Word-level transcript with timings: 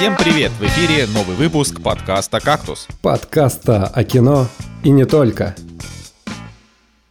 Всем 0.00 0.16
привет! 0.16 0.50
В 0.52 0.64
эфире 0.64 1.06
новый 1.08 1.36
выпуск 1.36 1.82
подкаста 1.82 2.40
«Кактус». 2.40 2.88
Подкаста 3.02 3.86
о 3.86 4.02
кино 4.02 4.46
и 4.82 4.88
не 4.88 5.04
только. 5.04 5.54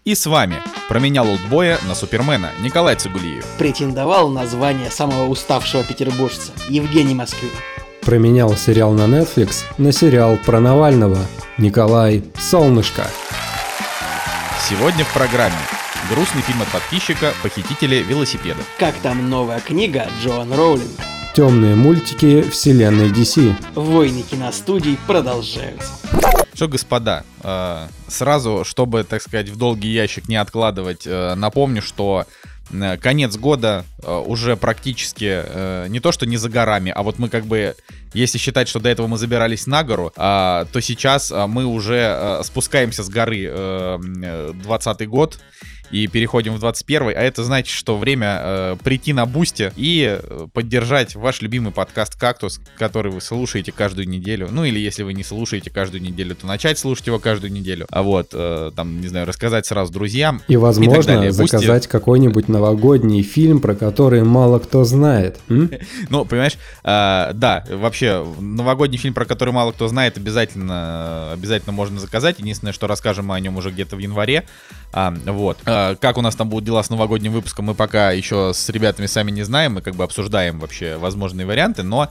И 0.05 0.16
с 0.16 0.26
вами 0.26 0.55
променял 0.88 1.30
олдбоя 1.30 1.78
на 1.88 1.94
Супермена 1.94 2.50
Николай 2.62 2.96
Цигулиев. 2.96 3.46
Претендовал 3.60 4.30
на 4.30 4.48
звание 4.48 4.89
самого 4.89 5.30
уставшего 5.30 5.84
петербуржца 5.84 6.52
Евгений 6.68 7.14
Москвин. 7.14 7.52
Променял 8.02 8.55
сериал 8.57 8.94
на 8.94 9.04
Netflix 9.04 9.66
на 9.78 9.92
сериал 9.92 10.40
про 10.44 10.60
Навального 10.60 11.20
Николай 11.60 12.24
Солнышко. 12.40 13.06
Сегодня 14.68 15.06
в 15.06 15.14
программе 15.14 15.54
грустный 16.10 16.42
фильм 16.42 16.64
от 16.64 16.70
подписчика 16.70 17.35
«Похитители 17.44 17.98
велосипеда». 17.98 18.63
Как 18.80 18.95
там 18.95 19.30
новая 19.30 19.59
книга 19.59 20.08
Джоан 20.23 20.52
Роулинг? 20.52 20.90
Темные 21.39 21.73
мультики 21.73 22.41
вселенной 22.41 23.11
DC. 23.11 23.55
Войны 23.73 24.23
киностудий 24.23 24.99
продолжаются. 25.07 25.93
Что, 26.53 26.67
господа, 26.67 27.23
э, 27.41 27.88
сразу, 28.09 28.65
чтобы, 28.65 29.05
так 29.05 29.21
сказать, 29.21 29.48
в 29.48 29.55
долгий 29.55 29.88
ящик 29.88 30.27
не 30.27 30.35
откладывать, 30.35 31.03
э, 31.05 31.35
напомню, 31.35 31.81
что 31.81 32.25
э, 32.71 32.98
конец 32.98 33.38
года 33.38 33.85
уже 34.03 34.57
практически 34.57 35.88
не 35.88 36.02
то, 36.02 36.12
что 36.12 36.25
не 36.25 36.35
за 36.35 36.49
горами, 36.49 36.91
а 36.93 37.03
вот 37.03 37.20
мы 37.20 37.29
как 37.29 37.45
бы, 37.45 37.73
если 38.13 38.38
считать, 38.38 38.68
что 38.68 38.80
до 38.80 38.90
этого 38.90 39.08
мы 39.08 39.18
забирались 39.18 39.68
на 39.68 39.84
гору, 39.84 40.12
то 40.16 40.80
сейчас 40.81 41.31
мы 41.31 41.66
уже 41.66 42.40
спускаемся 42.44 43.04
с 43.04 43.09
горы 43.09 43.99
20 44.63 45.08
год, 45.08 45.40
и 45.91 46.08
переходим 46.08 46.55
в 46.55 46.59
21 46.59 47.09
а 47.09 47.12
это 47.12 47.44
значит, 47.44 47.76
что 47.76 47.98
время 47.98 48.40
э, 48.41 48.76
прийти 48.84 49.13
на 49.13 49.26
Boosty 49.26 49.71
и 49.76 50.20
э, 50.21 50.48
поддержать 50.54 51.15
ваш 51.15 51.41
любимый 51.41 51.71
подкаст 51.71 52.15
«Кактус», 52.15 52.60
который 52.77 53.12
вы 53.12 53.21
слушаете 53.21 53.71
каждую 53.71 54.07
неделю. 54.07 54.49
Ну 54.52 54.63
или 54.65 54.80
если 54.80 55.04
вы 55.04 55.13
не 55.13 55.24
слушаете 55.24 55.70
каждую 55.70 56.02
неделю, 56.02 56.35
то 56.35 56.46
начать 56.46 56.77
слушать 56.77 57.07
его 57.07 57.20
каждую 57.20 57.52
неделю. 57.52 57.87
А 57.90 58.04
вот, 58.04 58.30
э, 58.34 58.71
там, 58.76 59.02
не 59.02 59.07
знаю, 59.07 59.26
рассказать 59.26 59.65
сразу 59.65 59.91
друзьям. 59.91 60.41
И, 60.48 60.57
возможно, 60.57 61.26
и 61.26 61.30
заказать 61.30 61.87
какой-нибудь 61.87 62.48
новогодний 62.49 63.24
фильм, 63.24 63.60
про 63.60 63.76
который 63.76 64.24
мало 64.24 64.59
кто 64.59 64.84
знает. 64.84 65.38
Ну, 66.09 66.25
понимаешь, 66.25 66.57
э, 66.84 67.31
да, 67.34 67.63
вообще, 67.69 67.99
новогодний 68.02 68.97
фильм, 68.97 69.14
про 69.14 69.25
который 69.25 69.53
мало 69.53 69.72
кто 69.72 69.88
знает, 69.88 70.18
обязательно, 70.18 71.31
обязательно 71.31 71.72
можно 71.74 72.00
заказать. 72.00 72.40
Единственное, 72.40 72.74
что 72.74 72.88
расскажем 72.88 73.28
мы 73.28 73.36
о 73.36 73.40
нем 73.40 73.58
уже 73.58 73.72
где-то 73.72 73.96
в 73.96 74.00
январе. 74.00 74.46
А, 74.92 75.14
вот. 75.25 75.58
А, 75.66 75.96
как 75.96 76.18
у 76.18 76.22
нас 76.22 76.36
там 76.36 76.50
будут 76.50 76.66
дела 76.66 76.84
с 76.84 76.90
новогодним 76.90 77.31
выпуском, 77.31 77.66
мы 77.66 77.75
пока 77.75 78.12
еще 78.12 78.52
с 78.53 78.70
ребятами 78.70 79.06
сами 79.06 79.31
не 79.31 79.44
знаем. 79.44 79.74
Мы 79.74 79.81
как 79.81 79.96
бы 79.96 80.03
обсуждаем 80.03 80.59
вообще 80.59 80.97
возможные 80.97 81.46
варианты, 81.46 81.84
но 81.84 82.09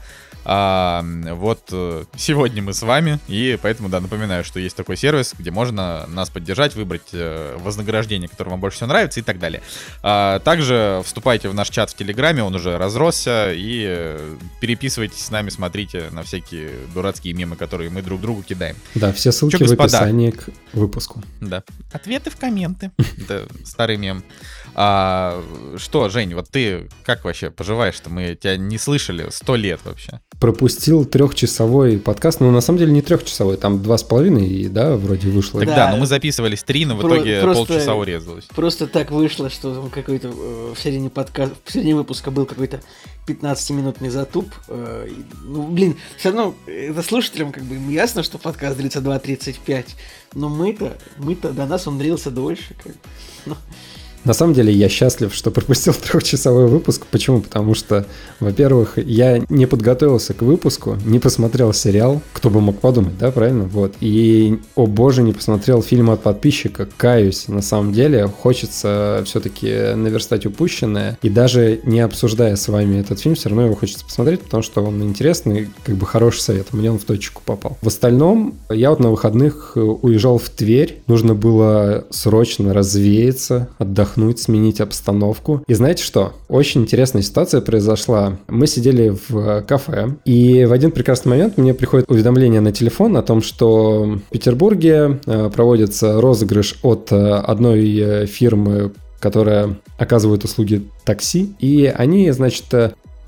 а, 0.50 1.04
вот 1.34 1.68
э, 1.72 2.04
сегодня 2.16 2.62
мы 2.62 2.72
с 2.72 2.80
вами, 2.80 3.18
и 3.28 3.58
поэтому, 3.60 3.91
да, 3.91 4.00
напоминаю, 4.00 4.44
что 4.44 4.58
есть 4.58 4.74
такой 4.74 4.96
сервис, 4.96 5.34
где 5.38 5.50
можно 5.50 6.06
нас 6.08 6.30
поддержать, 6.30 6.74
выбрать 6.74 7.10
э, 7.12 7.58
вознаграждение, 7.58 8.30
которое 8.30 8.52
вам 8.52 8.60
больше 8.60 8.78
всего 8.78 8.88
нравится 8.88 9.20
и 9.20 9.22
так 9.22 9.38
далее. 9.38 9.60
А, 10.02 10.38
также 10.38 11.02
вступайте 11.04 11.50
в 11.50 11.54
наш 11.54 11.69
чат 11.69 11.91
в 11.91 11.94
Телеграме, 11.94 12.42
он 12.42 12.54
уже 12.54 12.78
разросся, 12.78 13.52
и 13.52 13.84
э, 13.86 14.36
переписывайтесь 14.62 15.22
с 15.22 15.30
нами, 15.30 15.50
смотрите 15.50 16.04
на 16.12 16.22
всякие 16.22 16.70
дурацкие 16.94 17.34
мемы, 17.34 17.56
которые 17.56 17.91
мы 17.91 18.00
друг 18.00 18.19
другу 18.19 18.42
кидаем. 18.42 18.76
Да, 18.94 19.12
все 19.12 19.32
ссылки 19.32 19.58
Чё, 19.58 19.66
в 19.66 19.72
описании 19.72 20.30
к 20.30 20.48
выпуску. 20.72 21.22
Да. 21.42 21.62
Ответы 21.92 22.30
в 22.30 22.38
комменты. 22.38 22.91
Это 23.19 23.46
старый 23.66 23.98
мем. 23.98 24.24
А, 24.80 25.42
что, 25.76 26.08
Жень, 26.08 26.34
вот 26.36 26.50
ты 26.50 26.88
как 27.02 27.24
вообще 27.24 27.50
поживаешь-то? 27.50 28.10
Мы 28.10 28.38
тебя 28.40 28.56
не 28.56 28.78
слышали 28.78 29.26
сто 29.30 29.56
лет 29.56 29.80
вообще 29.84 30.20
пропустил 30.40 31.04
трехчасовой 31.04 31.98
подкаст. 31.98 32.41
Ну, 32.41 32.50
на 32.50 32.60
самом 32.60 32.78
деле, 32.78 32.92
не 32.92 33.03
трехчасовой, 33.03 33.56
там 33.56 33.82
два 33.82 33.98
с 33.98 34.03
половиной, 34.03 34.69
да, 34.69 34.97
вроде 34.97 35.28
вышло. 35.28 35.60
Тогда, 35.60 35.86
да, 35.86 35.91
но 35.91 35.97
мы 35.98 36.06
записывались 36.06 36.62
три, 36.62 36.86
но 36.86 36.97
в 36.97 37.00
Про- 37.00 37.16
итоге 37.16 37.41
просто, 37.41 37.66
полчаса 37.66 37.94
урезалось. 37.94 38.44
Просто 38.54 38.86
так 38.86 39.10
вышло, 39.10 39.50
что 39.50 39.88
какой-то 39.92 40.28
э, 40.28 40.75
в 40.75 40.80
середине 40.80 41.10
подкаста, 41.10 41.56
в 41.64 41.72
середине 41.72 41.97
выпуска 41.97 42.30
был 42.30 42.47
какой-то 42.47 42.80
15-минутный 43.26 44.10
затуп. 44.10 44.48
Э, 44.69 45.08
ну, 45.44 45.66
блин, 45.66 45.97
все 46.16 46.30
равно 46.30 46.54
это 46.66 47.03
слушателям 47.03 47.53
как 47.53 47.64
бы 47.64 47.74
ясно, 47.92 48.22
что 48.22 48.38
подкаст 48.38 48.76
длится 48.76 49.00
2.35, 49.00 49.86
но 50.34 50.48
мы-то, 50.48 50.97
мы-то 51.16 51.53
до 51.53 51.66
нас 51.66 51.88
он 51.88 51.98
длился 51.98 52.30
дольше. 52.30 52.76
Как, 52.82 52.92
ну, 53.44 53.56
на 54.24 54.34
самом 54.34 54.54
деле 54.54 54.72
я 54.72 54.88
счастлив, 54.88 55.34
что 55.34 55.50
пропустил 55.50 55.94
трехчасовой 56.12 56.66
выпуск. 56.66 57.06
Почему? 57.10 57.40
Потому 57.40 57.74
что, 57.74 58.06
во-первых, 58.40 58.98
я 58.98 59.40
не 59.48 59.66
подготовился 59.66 60.34
к 60.34 60.42
выпуску, 60.42 60.96
не 61.04 61.18
посмотрел 61.18 61.72
сериал, 61.72 62.20
кто 62.32 62.50
бы 62.50 62.60
мог 62.60 62.78
подумать, 62.80 63.16
да, 63.18 63.30
правильно? 63.30 63.64
Вот. 63.64 63.94
И, 64.00 64.58
о 64.74 64.86
боже, 64.86 65.22
не 65.22 65.32
посмотрел 65.32 65.82
фильм 65.82 66.10
от 66.10 66.22
подписчика, 66.22 66.88
каюсь. 66.96 67.48
На 67.48 67.62
самом 67.62 67.92
деле 67.92 68.26
хочется 68.26 69.22
все-таки 69.24 69.94
наверстать 69.94 70.46
упущенное. 70.46 71.18
И 71.22 71.30
даже 71.30 71.80
не 71.84 72.00
обсуждая 72.00 72.56
с 72.56 72.68
вами 72.68 73.00
этот 73.00 73.20
фильм, 73.20 73.34
все 73.34 73.48
равно 73.48 73.66
его 73.66 73.74
хочется 73.74 74.04
посмотреть, 74.04 74.40
потому 74.40 74.62
что 74.62 74.82
он 74.82 75.02
интересный, 75.02 75.68
как 75.84 75.96
бы 75.96 76.06
хороший 76.06 76.40
совет. 76.40 76.72
Мне 76.72 76.90
он 76.90 76.98
в 76.98 77.04
точку 77.04 77.42
попал. 77.44 77.78
В 77.82 77.86
остальном, 77.86 78.54
я 78.68 78.90
вот 78.90 79.00
на 79.00 79.10
выходных 79.10 79.72
уезжал 79.76 80.38
в 80.38 80.48
Тверь. 80.50 80.98
Нужно 81.06 81.34
было 81.34 82.04
срочно 82.10 82.74
развеяться, 82.74 83.68
отдохнуть 83.78 84.07
отдохнуть, 84.08 84.38
сменить 84.41 84.80
обстановку. 84.80 85.62
И 85.66 85.74
знаете 85.74 86.02
что? 86.02 86.32
Очень 86.48 86.82
интересная 86.82 87.22
ситуация 87.22 87.60
произошла. 87.60 88.38
Мы 88.48 88.66
сидели 88.66 89.14
в 89.28 89.62
кафе, 89.62 90.16
и 90.24 90.64
в 90.64 90.72
один 90.72 90.91
прекрасный 90.91 91.30
момент 91.30 91.58
мне 91.58 91.74
приходит 91.74 92.10
уведомление 92.10 92.60
на 92.60 92.72
телефон 92.72 93.16
о 93.16 93.22
том, 93.22 93.42
что 93.42 94.18
в 94.28 94.30
Петербурге 94.30 95.20
э, 95.26 95.50
проводится 95.54 96.20
розыгрыш 96.20 96.78
от 96.82 97.12
э, 97.12 97.34
одной 97.34 97.97
э, 97.97 98.26
фирмы 98.26 98.92
которая 99.20 99.74
оказывает 99.98 100.44
услуги 100.44 100.88
такси, 101.04 101.52
и 101.58 101.86
они, 101.86 102.30
значит, 102.30 102.66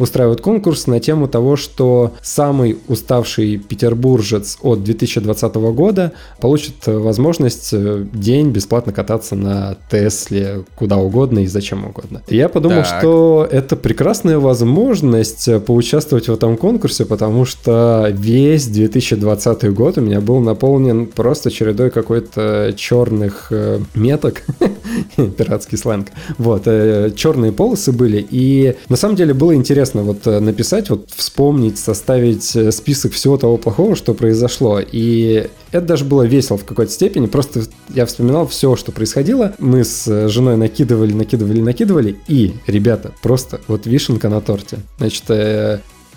устраивают 0.00 0.41
конкурс 0.41 0.87
на 0.87 0.99
тему 0.99 1.28
того, 1.28 1.56
что 1.56 2.15
самый 2.22 2.78
уставший 2.88 3.59
петербуржец 3.59 4.56
от 4.62 4.83
2020 4.83 5.55
года 5.55 6.12
получит 6.41 6.87
возможность 6.87 7.71
э, 7.72 8.06
день 8.12 8.50
бесплатно 8.50 8.93
кататься 8.93 9.37
на 9.37 9.77
Тесле 9.91 10.65
куда 10.75 10.97
угодно 10.97 11.41
и 11.41 11.47
зачем 11.47 11.84
угодно. 11.84 12.22
И 12.28 12.37
я 12.37 12.49
подумал, 12.49 12.83
так. 12.83 12.99
что 12.99 13.47
это 13.50 13.77
прекрасная 13.77 14.38
возможность 14.38 15.47
э, 15.49 15.61
поучаствовать 15.61 16.28
в 16.28 16.32
этом 16.32 16.56
конкурсе, 16.56 17.05
потому 17.05 17.44
что 17.44 18.09
весь 18.11 18.67
2020 18.69 19.72
год 19.75 19.99
у 19.99 20.00
меня 20.00 20.22
был 20.22 20.41
наполнен 20.41 21.06
просто 21.06 21.50
чередой 21.50 21.91
какой-то 21.91 22.72
черных 22.75 23.49
э, 23.50 23.81
меток, 23.94 24.43
пиратский 25.37 25.77
сленг. 25.77 26.09
Вот, 26.38 26.65
черные 26.65 27.53
полосы 27.53 27.93
были, 27.93 28.27
и 28.31 28.77
на 28.88 28.97
самом 28.97 29.17
деле 29.17 29.34
было 29.34 29.55
интересно 29.55 29.89
интересно 29.90 30.02
вот 30.02 30.26
э, 30.26 30.40
написать, 30.40 30.90
вот 30.90 31.08
вспомнить, 31.14 31.78
составить 31.78 32.54
э, 32.56 32.70
список 32.72 33.12
всего 33.12 33.36
того 33.36 33.56
плохого, 33.56 33.96
что 33.96 34.14
произошло. 34.14 34.80
И 34.80 35.48
это 35.72 35.86
даже 35.86 36.04
было 36.04 36.22
весело 36.22 36.58
в 36.58 36.64
какой-то 36.64 36.92
степени. 36.92 37.26
Просто 37.26 37.62
я 37.88 38.06
вспоминал 38.06 38.46
все, 38.46 38.76
что 38.76 38.92
происходило. 38.92 39.54
Мы 39.58 39.84
с 39.84 40.06
э, 40.08 40.28
женой 40.28 40.56
накидывали, 40.56 41.12
накидывали, 41.12 41.60
накидывали. 41.60 42.16
И, 42.28 42.54
ребята, 42.66 43.12
просто 43.22 43.60
вот 43.68 43.86
вишенка 43.86 44.28
на 44.28 44.40
торте. 44.40 44.78
Значит, 44.98 45.24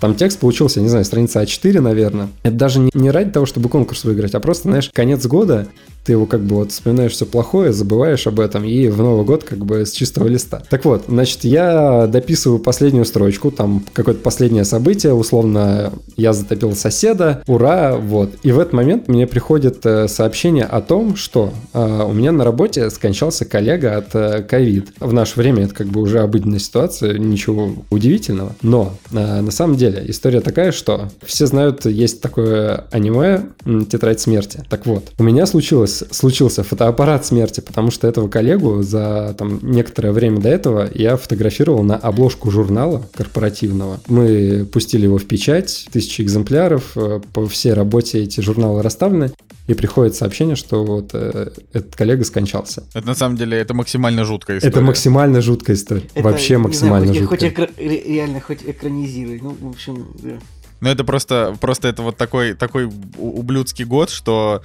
там 0.00 0.14
текст 0.16 0.38
получился, 0.38 0.80
не 0.80 0.88
знаю, 0.88 1.04
страница 1.04 1.42
А4, 1.42 1.80
наверное. 1.80 2.28
Это 2.42 2.54
даже 2.54 2.80
не, 2.80 2.90
не 2.94 3.10
ради 3.10 3.30
того, 3.30 3.46
чтобы 3.46 3.68
конкурс 3.68 4.04
выиграть, 4.04 4.34
а 4.34 4.40
просто, 4.40 4.64
знаешь, 4.68 4.90
конец 4.92 5.24
года, 5.26 5.68
ты 6.04 6.12
его 6.12 6.26
как 6.26 6.42
бы 6.42 6.56
вот 6.56 6.72
вспоминаешь 6.72 7.12
все 7.12 7.26
плохое, 7.26 7.72
забываешь 7.72 8.26
об 8.26 8.40
этом, 8.40 8.64
и 8.64 8.88
в 8.88 8.98
Новый 8.98 9.24
год 9.24 9.44
как 9.44 9.64
бы 9.64 9.86
с 9.86 9.92
чистого 9.92 10.28
листа. 10.28 10.62
Так 10.68 10.84
вот, 10.84 11.04
значит, 11.08 11.44
я 11.44 12.06
дописываю 12.06 12.58
последнюю 12.58 13.04
строчку, 13.04 13.50
там 13.50 13.84
какое-то 13.92 14.20
последнее 14.20 14.64
событие, 14.64 15.14
условно, 15.14 15.92
я 16.16 16.32
затопил 16.32 16.74
соседа, 16.74 17.42
ура, 17.46 17.96
вот. 17.96 18.30
И 18.42 18.52
в 18.52 18.58
этот 18.58 18.72
момент 18.72 19.08
мне 19.08 19.26
приходит 19.26 19.84
э, 19.86 20.08
сообщение 20.08 20.64
о 20.64 20.80
том, 20.80 21.16
что 21.16 21.52
э, 21.72 22.04
у 22.06 22.12
меня 22.12 22.32
на 22.32 22.44
работе 22.44 22.90
скончался 22.90 23.44
коллега 23.44 23.96
от 23.96 24.14
э, 24.14 24.42
ковид. 24.42 24.90
Э, 25.00 25.06
в 25.06 25.12
наше 25.12 25.38
время 25.38 25.64
это 25.64 25.74
как 25.74 25.86
бы 25.86 26.00
уже 26.00 26.20
обыденная 26.20 26.58
ситуация, 26.58 27.18
ничего 27.18 27.72
удивительного. 27.90 28.54
Но 28.62 28.94
э, 29.12 29.40
на 29.40 29.50
самом 29.50 29.76
деле 29.76 30.04
история 30.06 30.40
такая, 30.40 30.72
что 30.72 31.08
все 31.24 31.46
знают, 31.46 31.86
есть 31.86 32.20
такое 32.20 32.84
аниме 32.90 33.46
«Тетрадь 33.90 34.20
смерти». 34.20 34.62
Так 34.68 34.86
вот, 34.86 35.04
у 35.18 35.22
меня 35.22 35.46
случилось 35.46 35.93
случился 36.10 36.62
фотоаппарат 36.62 37.26
смерти, 37.26 37.60
потому 37.60 37.90
что 37.90 38.06
этого 38.06 38.28
коллегу 38.28 38.82
за 38.82 39.34
там, 39.38 39.60
некоторое 39.62 40.12
время 40.12 40.40
до 40.40 40.48
этого 40.48 40.90
я 40.94 41.16
фотографировал 41.16 41.82
на 41.82 41.96
обложку 41.96 42.50
журнала 42.50 43.06
корпоративного. 43.14 44.00
Мы 44.08 44.66
пустили 44.70 45.04
его 45.04 45.18
в 45.18 45.24
печать, 45.24 45.86
тысячи 45.92 46.22
экземпляров, 46.22 46.92
э, 46.96 47.20
по 47.32 47.46
всей 47.46 47.72
работе 47.72 48.22
эти 48.22 48.40
журналы 48.40 48.82
расставлены, 48.82 49.32
и 49.66 49.74
приходит 49.74 50.14
сообщение, 50.14 50.56
что 50.56 50.84
вот 50.84 51.10
э, 51.14 51.50
этот 51.72 51.96
коллега 51.96 52.24
скончался. 52.24 52.84
Это 52.92 53.06
на 53.06 53.14
самом 53.14 53.36
деле 53.36 53.56
это 53.58 53.72
максимально 53.72 54.24
жуткая 54.24 54.58
история. 54.58 54.70
Это 54.70 54.80
максимально 54.82 55.40
жуткая 55.40 55.76
история. 55.76 56.02
Это, 56.14 56.22
Вообще 56.22 56.58
максимально 56.58 57.12
знаю, 57.12 57.26
хоть, 57.26 57.40
жуткая. 57.40 57.66
Хоть 57.66 57.78
экра- 57.78 58.08
реально 58.08 58.40
хоть 58.40 58.62
экранизируй. 58.62 59.40
Ну, 59.42 59.56
в 59.58 59.70
общем, 59.70 60.06
да. 60.22 60.38
Но 60.80 60.90
это 60.90 61.02
просто, 61.02 61.56
просто 61.60 61.88
это 61.88 62.02
вот 62.02 62.18
такой, 62.18 62.52
такой 62.52 62.90
ублюдский 63.16 63.86
год, 63.86 64.10
что 64.10 64.62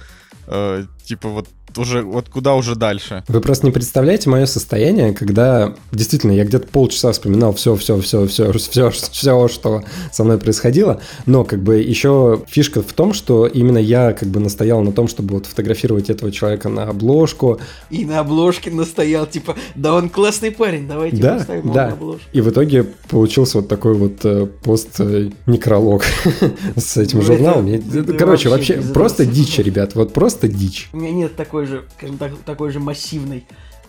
э, 0.50 0.84
типа 1.04 1.28
вот 1.28 1.48
уже 1.78 2.02
вот 2.02 2.28
куда 2.28 2.54
уже 2.54 2.74
дальше. 2.74 3.24
Вы 3.28 3.40
просто 3.40 3.66
не 3.66 3.72
представляете 3.72 4.30
мое 4.30 4.46
состояние, 4.46 5.12
когда 5.12 5.74
действительно 5.92 6.32
я 6.32 6.44
где-то 6.44 6.66
полчаса 6.68 7.12
вспоминал 7.12 7.54
все, 7.54 7.76
все, 7.76 8.00
все, 8.00 8.26
все, 8.26 8.52
все, 8.52 8.90
все, 8.90 9.48
что 9.48 9.82
со 10.12 10.24
мной 10.24 10.38
происходило, 10.38 11.00
но 11.26 11.44
как 11.44 11.62
бы 11.62 11.76
еще 11.76 12.42
фишка 12.48 12.82
в 12.82 12.92
том, 12.92 13.12
что 13.12 13.46
именно 13.46 13.78
я 13.78 14.12
как 14.12 14.28
бы 14.28 14.40
настоял 14.40 14.80
на 14.82 14.92
том, 14.92 15.08
чтобы 15.08 15.34
вот 15.34 15.46
фотографировать 15.46 16.10
этого 16.10 16.32
человека 16.32 16.68
на 16.68 16.84
обложку. 16.84 17.60
И 17.90 18.04
на 18.04 18.20
обложке 18.20 18.70
настоял, 18.70 19.26
типа, 19.26 19.56
да 19.74 19.94
он 19.94 20.08
классный 20.08 20.50
парень, 20.50 20.86
давайте 20.86 21.16
да, 21.16 21.38
поставим 21.38 21.72
да. 21.72 21.86
на 21.86 21.92
обложку. 21.92 22.22
И 22.32 22.40
в 22.40 22.50
итоге 22.50 22.84
получился 23.08 23.58
вот 23.58 23.68
такой 23.68 23.94
вот 23.94 24.24
э, 24.24 24.46
пост-некролог 24.62 26.04
с 26.76 26.96
этим 26.96 27.18
ну, 27.18 27.24
журналом. 27.24 27.82
Короче, 28.18 28.48
вообще 28.48 28.80
просто 28.92 29.26
дичь, 29.26 29.58
ребят, 29.58 29.94
вот 29.94 30.12
просто 30.12 30.48
дичь. 30.48 30.88
У 30.92 30.98
меня 30.98 31.12
нет 31.12 31.36
такой 31.36 31.59
же, 31.66 31.88
скажем 31.96 32.18
так, 32.18 32.36
такой 32.44 32.70
же 32.70 32.80
массивной 32.80 33.46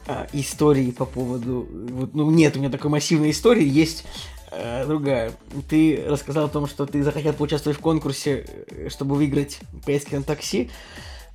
а, 0.07 0.27
истории 0.33 0.91
по 0.91 1.05
поводу... 1.05 1.67
Вот, 1.71 2.13
ну, 2.13 2.29
нет 2.31 2.55
у 2.55 2.59
меня 2.59 2.69
такой 2.69 2.89
массивной 2.89 3.31
истории, 3.31 3.67
есть 3.67 4.05
а, 4.51 4.85
другая. 4.85 5.31
Ты 5.69 6.03
рассказал 6.07 6.45
о 6.45 6.49
том, 6.49 6.67
что 6.67 6.85
ты 6.85 7.03
захотел 7.03 7.33
поучаствовать 7.33 7.77
в 7.77 7.81
конкурсе, 7.81 8.45
э, 8.67 8.89
чтобы 8.89 9.15
выиграть 9.15 9.59
поездки 9.85 10.15
на 10.15 10.23
такси. 10.23 10.69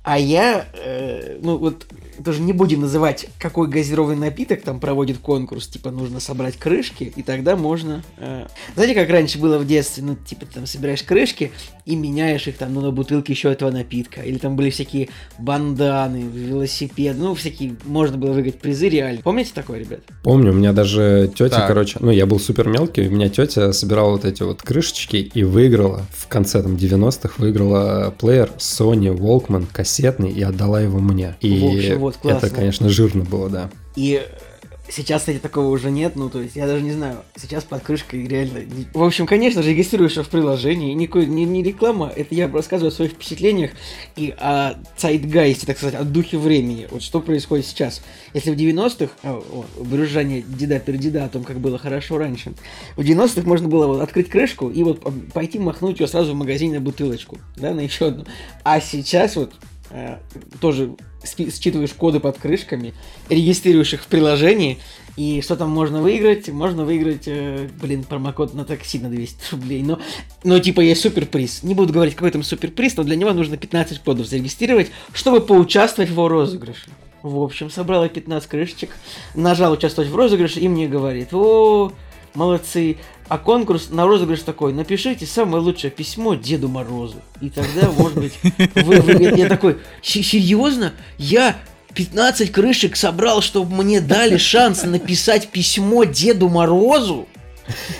А 0.07 0.17
я, 0.17 0.65
э, 0.73 1.37
ну 1.41 1.57
вот, 1.57 1.85
тоже 2.23 2.41
не 2.41 2.53
будем 2.53 2.79
называть, 2.79 3.27
какой 3.37 3.67
газированный 3.67 4.27
напиток 4.27 4.61
там 4.61 4.79
проводит 4.79 5.17
конкурс. 5.17 5.67
Типа, 5.67 5.91
нужно 5.91 6.21
собрать 6.21 6.55
крышки, 6.55 7.11
и 7.13 7.21
тогда 7.21 7.57
можно... 7.57 8.01
Э... 8.17 8.47
Знаете, 8.73 8.95
как 8.95 9.09
раньше 9.09 9.37
было 9.37 9.57
в 9.57 9.67
детстве? 9.67 10.03
Ну, 10.05 10.15
типа, 10.15 10.45
ты 10.45 10.53
там 10.53 10.65
собираешь 10.65 11.03
крышки 11.03 11.51
и 11.85 11.97
меняешь 11.97 12.47
их 12.47 12.57
там, 12.57 12.73
ну, 12.73 12.79
на 12.79 12.91
бутылке 12.91 13.33
еще 13.33 13.51
этого 13.51 13.69
напитка. 13.69 14.21
Или 14.21 14.37
там 14.37 14.55
были 14.55 14.69
всякие 14.69 15.09
банданы, 15.39 16.21
велосипед, 16.21 17.17
ну, 17.19 17.35
всякие... 17.35 17.75
Можно 17.83 18.17
было 18.17 18.31
выиграть 18.31 18.59
призы 18.59 18.87
реально. 18.87 19.21
Помните 19.23 19.51
такое, 19.53 19.79
ребят? 19.79 19.99
Помню, 20.23 20.51
у 20.51 20.55
меня 20.55 20.71
даже 20.71 21.29
тетя, 21.35 21.57
так. 21.57 21.67
короче... 21.67 21.97
Ну, 21.99 22.11
я 22.11 22.25
был 22.25 22.39
супер 22.39 22.69
мелкий, 22.69 23.09
у 23.09 23.11
меня 23.11 23.27
тетя 23.27 23.73
собирала 23.73 24.11
вот 24.11 24.23
эти 24.23 24.41
вот 24.41 24.61
крышечки 24.61 25.17
и 25.17 25.43
выиграла 25.43 26.05
в 26.13 26.27
конце 26.29 26.63
там 26.63 26.75
90-х, 26.75 27.33
выиграла 27.39 28.15
плеер 28.17 28.51
Sony 28.57 29.13
Walkman, 29.13 29.65
кассет 29.69 29.96
кассетный 29.97 30.31
и 30.31 30.41
отдала 30.41 30.81
его 30.81 30.99
мне. 30.99 31.35
И 31.41 31.59
в 31.59 31.65
общем, 31.65 31.99
вот, 31.99 32.17
это, 32.23 32.49
конечно, 32.49 32.89
жирно 32.89 33.23
было, 33.23 33.49
да. 33.49 33.69
И 33.95 34.21
Сейчас, 34.89 35.21
кстати, 35.23 35.37
такого 35.37 35.67
уже 35.67 35.91
нет, 35.91 36.15
ну, 36.15 36.29
то 36.29 36.39
есть, 36.39 36.55
я 36.55 36.65
даже 36.65 36.81
не 36.81 36.93
знаю, 36.93 37.17
сейчас 37.35 37.65
под 37.65 37.83
крышкой 37.83 38.25
реально... 38.25 38.61
В 38.93 39.03
общем, 39.03 39.27
конечно 39.27 39.61
же, 39.61 39.71
регистрируешься 39.71 40.23
в 40.23 40.29
приложении, 40.29 40.93
никакой, 40.93 41.25
не, 41.25 41.43
не 41.43 41.61
реклама, 41.61 42.11
это 42.15 42.33
я 42.33 42.47
рассказываю 42.47 42.93
о 42.93 42.95
своих 42.95 43.11
впечатлениях 43.11 43.71
и 44.15 44.33
о 44.39 44.75
цайтгайсте, 44.95 45.65
так 45.65 45.77
сказать, 45.77 45.95
о 45.95 46.03
духе 46.03 46.37
времени, 46.37 46.87
вот 46.89 47.01
что 47.01 47.19
происходит 47.19 47.65
сейчас. 47.65 48.01
Если 48.33 48.49
в 48.49 48.55
90-х, 48.55 49.11
о, 49.23 49.43
о, 49.51 49.83
брюзжание 49.83 50.41
деда 50.41 50.79
пердеда 50.79 51.25
о 51.25 51.29
том, 51.29 51.43
как 51.43 51.59
было 51.59 51.77
хорошо 51.77 52.17
раньше, 52.17 52.53
в 52.95 53.01
90-х 53.01 53.45
можно 53.45 53.67
было 53.67 53.87
вот 53.87 54.01
открыть 54.01 54.29
крышку 54.29 54.69
и 54.69 54.83
вот 54.83 55.03
пойти 55.33 55.59
махнуть 55.59 55.99
ее 55.99 56.07
сразу 56.07 56.31
в 56.31 56.35
магазин 56.35 56.71
на 56.71 56.79
бутылочку, 56.79 57.39
да, 57.57 57.73
на 57.73 57.81
еще 57.81 58.07
одну. 58.07 58.25
А 58.63 58.79
сейчас 58.79 59.35
вот 59.35 59.53
Э, 59.53 59.76
тоже 60.59 60.95
считываешь 61.23 61.93
коды 61.93 62.19
под 62.19 62.37
крышками, 62.37 62.93
регистрируешь 63.29 63.93
их 63.93 64.03
в 64.03 64.07
приложении, 64.07 64.79
и 65.17 65.41
что 65.41 65.55
там 65.55 65.71
можно 65.71 65.99
выиграть? 65.99 66.47
Можно 66.47 66.85
выиграть, 66.85 67.23
э, 67.25 67.67
блин, 67.81 68.03
промокод 68.03 68.53
на 68.53 68.65
такси 68.65 68.99
на 68.99 69.09
200 69.09 69.51
рублей. 69.51 69.81
Но, 69.81 69.99
но 70.43 70.59
типа 70.59 70.81
есть 70.81 71.01
суперприз. 71.01 71.63
Не 71.63 71.73
буду 71.73 71.91
говорить, 71.91 72.13
какой 72.13 72.29
там 72.29 72.43
суперприз, 72.43 72.95
но 72.97 73.03
для 73.03 73.15
него 73.15 73.33
нужно 73.33 73.57
15 73.57 73.99
кодов 73.99 74.27
зарегистрировать, 74.27 74.91
чтобы 75.13 75.41
поучаствовать 75.41 76.11
в 76.11 76.27
розыгрыше. 76.27 76.91
В 77.23 77.41
общем, 77.41 77.71
собрал 77.71 78.03
я 78.03 78.09
15 78.09 78.47
крышечек, 78.47 78.91
нажал 79.33 79.73
участвовать 79.73 80.11
в 80.11 80.15
розыгрыше, 80.15 80.59
и 80.59 80.67
мне 80.67 80.87
говорит, 80.87 81.33
о, 81.33 81.91
молодцы, 82.37 82.97
а 83.27 83.37
конкурс 83.37 83.89
на 83.89 84.05
розыгрыш 84.05 84.41
такой, 84.41 84.71
напишите 84.71 85.25
самое 85.25 85.61
лучшее 85.61 85.91
письмо 85.91 86.35
Деду 86.35 86.69
Морозу. 86.69 87.17
И 87.41 87.49
тогда, 87.49 87.91
может 87.91 88.17
быть, 88.17 88.33
вы, 88.75 89.01
вы 89.01 89.13
я 89.35 89.49
такой, 89.49 89.79
серьезно? 90.01 90.93
Я 91.17 91.57
15 91.95 92.51
крышек 92.51 92.95
собрал, 92.95 93.41
чтобы 93.41 93.83
мне 93.83 93.99
дали 93.99 94.37
шанс 94.37 94.83
написать 94.83 95.49
письмо 95.49 96.03
Деду 96.05 96.47
Морозу? 96.47 97.27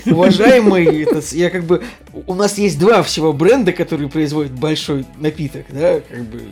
Уважаемый, 0.06 1.04
это, 1.04 1.22
я 1.36 1.50
как 1.50 1.66
бы... 1.66 1.84
У 2.26 2.34
нас 2.36 2.58
есть 2.58 2.80
два 2.80 3.04
всего 3.04 3.34
бренда, 3.34 3.74
которые 3.74 4.08
производят 4.08 4.54
большой 4.54 5.06
напиток, 5.18 5.66
да, 5.70 6.00
как 6.00 6.24
бы 6.24 6.44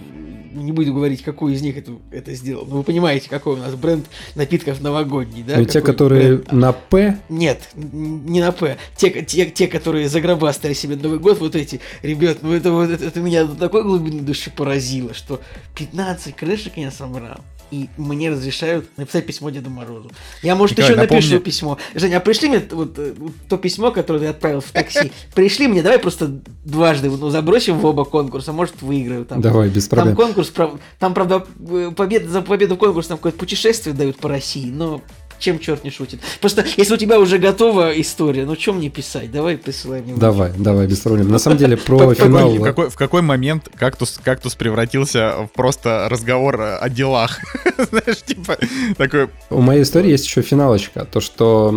не 0.56 0.72
буду 0.72 0.94
говорить, 0.94 1.24
какой 1.24 1.54
из 1.54 1.62
них 1.62 1.78
это, 1.78 1.94
это 2.12 2.34
сделал. 2.34 2.66
Но 2.66 2.78
вы 2.78 2.84
понимаете, 2.84 3.30
какой 3.30 3.54
у 3.54 3.58
нас 3.58 3.74
бренд 3.76 4.06
напитков 4.36 4.82
новогодний, 4.82 5.44
да? 5.44 5.58
Ну, 5.58 5.66
те, 5.66 5.82
которые 5.82 6.38
бренд? 6.38 6.52
на 6.52 6.74
П? 6.74 7.20
Нет, 7.30 7.70
не 7.76 8.42
на 8.42 8.52
П. 8.52 8.78
Те, 8.96 9.24
те, 9.24 9.46
те 9.48 9.68
которые 9.68 10.10
загробастали 10.10 10.74
себе 10.74 10.96
Новый 10.96 11.20
год, 11.20 11.40
вот 11.40 11.56
эти, 11.56 11.82
ребят, 12.02 12.40
ну 12.42 12.54
это, 12.54 12.72
вот, 12.72 12.90
это, 12.90 13.06
это 13.06 13.20
меня 13.20 13.46
до 13.46 13.56
такой 13.56 13.84
глубины 13.84 14.22
души 14.22 14.52
поразило, 14.52 15.14
что 15.14 15.42
15 15.76 16.36
крышек 16.36 16.78
я 16.78 16.92
собрал 16.92 17.42
и 17.72 17.90
мне 17.98 18.30
разрешают 18.30 18.86
написать 18.98 19.26
письмо 19.26 19.50
Деду 19.50 19.70
Морозу. 19.70 20.12
Я, 20.42 20.56
может, 20.56 20.78
Николай, 20.78 20.92
еще 20.92 21.02
напомню... 21.02 21.24
напишу 21.24 21.40
письмо. 21.40 21.78
Женя, 21.94 22.18
а 22.18 22.20
пришли 22.20 22.50
мне 22.50 22.64
вот, 22.72 22.94
э, 22.98 23.14
то 23.50 23.58
письмо, 23.58 23.92
которое 23.92 24.20
ты 24.20 24.28
отправил 24.28 24.62
в 24.62 24.72
такси. 24.72 25.12
Пришли 25.36 25.68
мне, 25.68 25.82
давай 25.82 26.00
просто 26.00 26.40
дважды 26.64 27.10
ну, 27.10 27.30
забросим 27.30 27.80
в 27.80 27.86
оба 27.86 28.06
конкурса, 28.06 28.54
может, 28.54 28.82
выиграю. 28.82 29.26
Там, 29.26 29.42
давай, 29.42 29.70
без 29.70 29.88
проблем. 29.88 30.16
Там 30.16 30.26
конкурс, 30.26 30.54
там, 31.00 31.14
правда, 31.14 31.46
э, 31.60 31.92
победа, 31.96 32.30
за 32.30 32.42
победу 32.42 32.76
в 32.76 32.78
конкурсе 32.78 33.10
там 33.10 33.18
какое-то 33.18 33.38
путешествие 33.38 33.96
дают 33.96 34.18
по 34.18 34.30
России, 34.30 34.70
но 34.70 35.02
чем 35.46 35.60
черт 35.60 35.84
не 35.84 35.92
шутит. 35.92 36.22
Просто 36.42 36.66
если 36.76 36.96
у 36.96 36.98
тебя 36.98 37.20
уже 37.20 37.38
готова 37.38 37.92
история, 38.02 38.46
ну 38.46 38.56
чем 38.56 38.78
мне 38.78 38.90
писать? 38.90 39.32
Давай 39.32 39.58
присылай 39.58 40.02
мне. 40.02 40.16
Давай, 40.16 40.52
давай, 40.58 40.88
без 40.88 41.00
проблем. 41.00 41.30
На 41.30 41.38
самом 41.38 41.58
деле 41.58 41.78
про 41.78 42.16
финал... 42.16 42.50
В 42.50 42.64
какой, 42.64 42.90
в 42.90 42.96
какой 42.96 43.22
момент 43.22 43.70
кактус, 43.76 44.20
кактус 44.24 44.56
превратился 44.56 45.36
в 45.46 45.56
просто 45.56 46.08
разговор 46.10 46.60
о 46.82 46.90
делах? 46.90 47.40
Знаешь, 47.92 48.24
типа 48.26 48.58
такой... 48.98 49.30
У 49.52 49.62
моей 49.62 49.84
истории 49.84 50.10
есть 50.10 50.26
еще 50.26 50.42
финалочка. 50.42 51.06
То, 51.06 51.20
что 51.20 51.72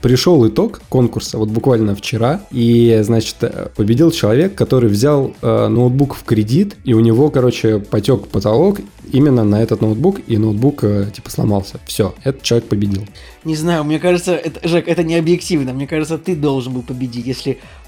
пришел 0.00 0.46
итог 0.46 0.80
конкурса 0.88 1.38
вот 1.38 1.48
буквально 1.48 1.94
вчера, 1.94 2.40
и, 2.50 3.00
значит, 3.02 3.36
победил 3.76 4.10
человек, 4.10 4.54
который 4.54 4.88
взял 4.88 5.34
э, 5.40 5.68
ноутбук 5.68 6.14
в 6.14 6.24
кредит, 6.24 6.76
и 6.84 6.94
у 6.94 7.00
него, 7.00 7.30
короче, 7.30 7.78
потек 7.78 8.28
потолок 8.28 8.80
именно 9.10 9.44
на 9.44 9.62
этот 9.62 9.80
ноутбук, 9.80 10.20
и 10.26 10.36
ноутбук, 10.36 10.84
э, 10.84 11.06
типа, 11.14 11.30
сломался. 11.30 11.80
Все, 11.86 12.14
этот 12.24 12.42
человек 12.42 12.68
победил. 12.68 13.04
Не 13.44 13.56
знаю, 13.56 13.84
мне 13.84 13.98
кажется, 13.98 14.34
это, 14.34 14.66
Жек, 14.68 14.88
это 14.88 15.02
не 15.02 15.16
объективно. 15.16 15.72
Мне 15.72 15.86
кажется, 15.86 16.18
ты 16.18 16.36
должен 16.36 16.74
был 16.74 16.82
победить, 16.82 17.26
если 17.26 17.58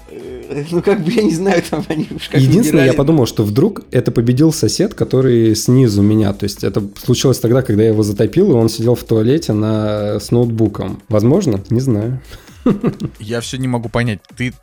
ну, 0.71 0.81
как 0.81 1.03
бы, 1.03 1.11
я 1.11 1.23
не 1.23 1.33
знаю, 1.33 1.61
там 1.69 1.83
они 1.87 2.07
уж 2.13 2.29
как 2.29 2.41
Единственное, 2.41 2.85
я 2.85 2.93
подумал, 2.93 3.25
что 3.25 3.43
вдруг 3.43 3.83
это 3.91 4.11
победил 4.11 4.51
сосед, 4.51 4.93
который 4.93 5.55
снизу 5.55 6.01
меня. 6.01 6.33
То 6.33 6.43
есть 6.43 6.63
это 6.63 6.83
случилось 7.03 7.39
тогда, 7.39 7.61
когда 7.61 7.83
я 7.83 7.89
его 7.89 8.03
затопил, 8.03 8.51
и 8.51 8.53
он 8.53 8.69
сидел 8.69 8.95
в 8.95 9.03
туалете 9.03 9.53
на... 9.53 10.19
с 10.19 10.31
ноутбуком. 10.31 11.01
Возможно? 11.09 11.61
Не 11.69 11.79
знаю. 11.79 12.21
Я 13.19 13.41
все 13.41 13.57
не 13.57 13.67
могу 13.67 13.89
понять. 13.89 14.19
Ты 14.35 14.53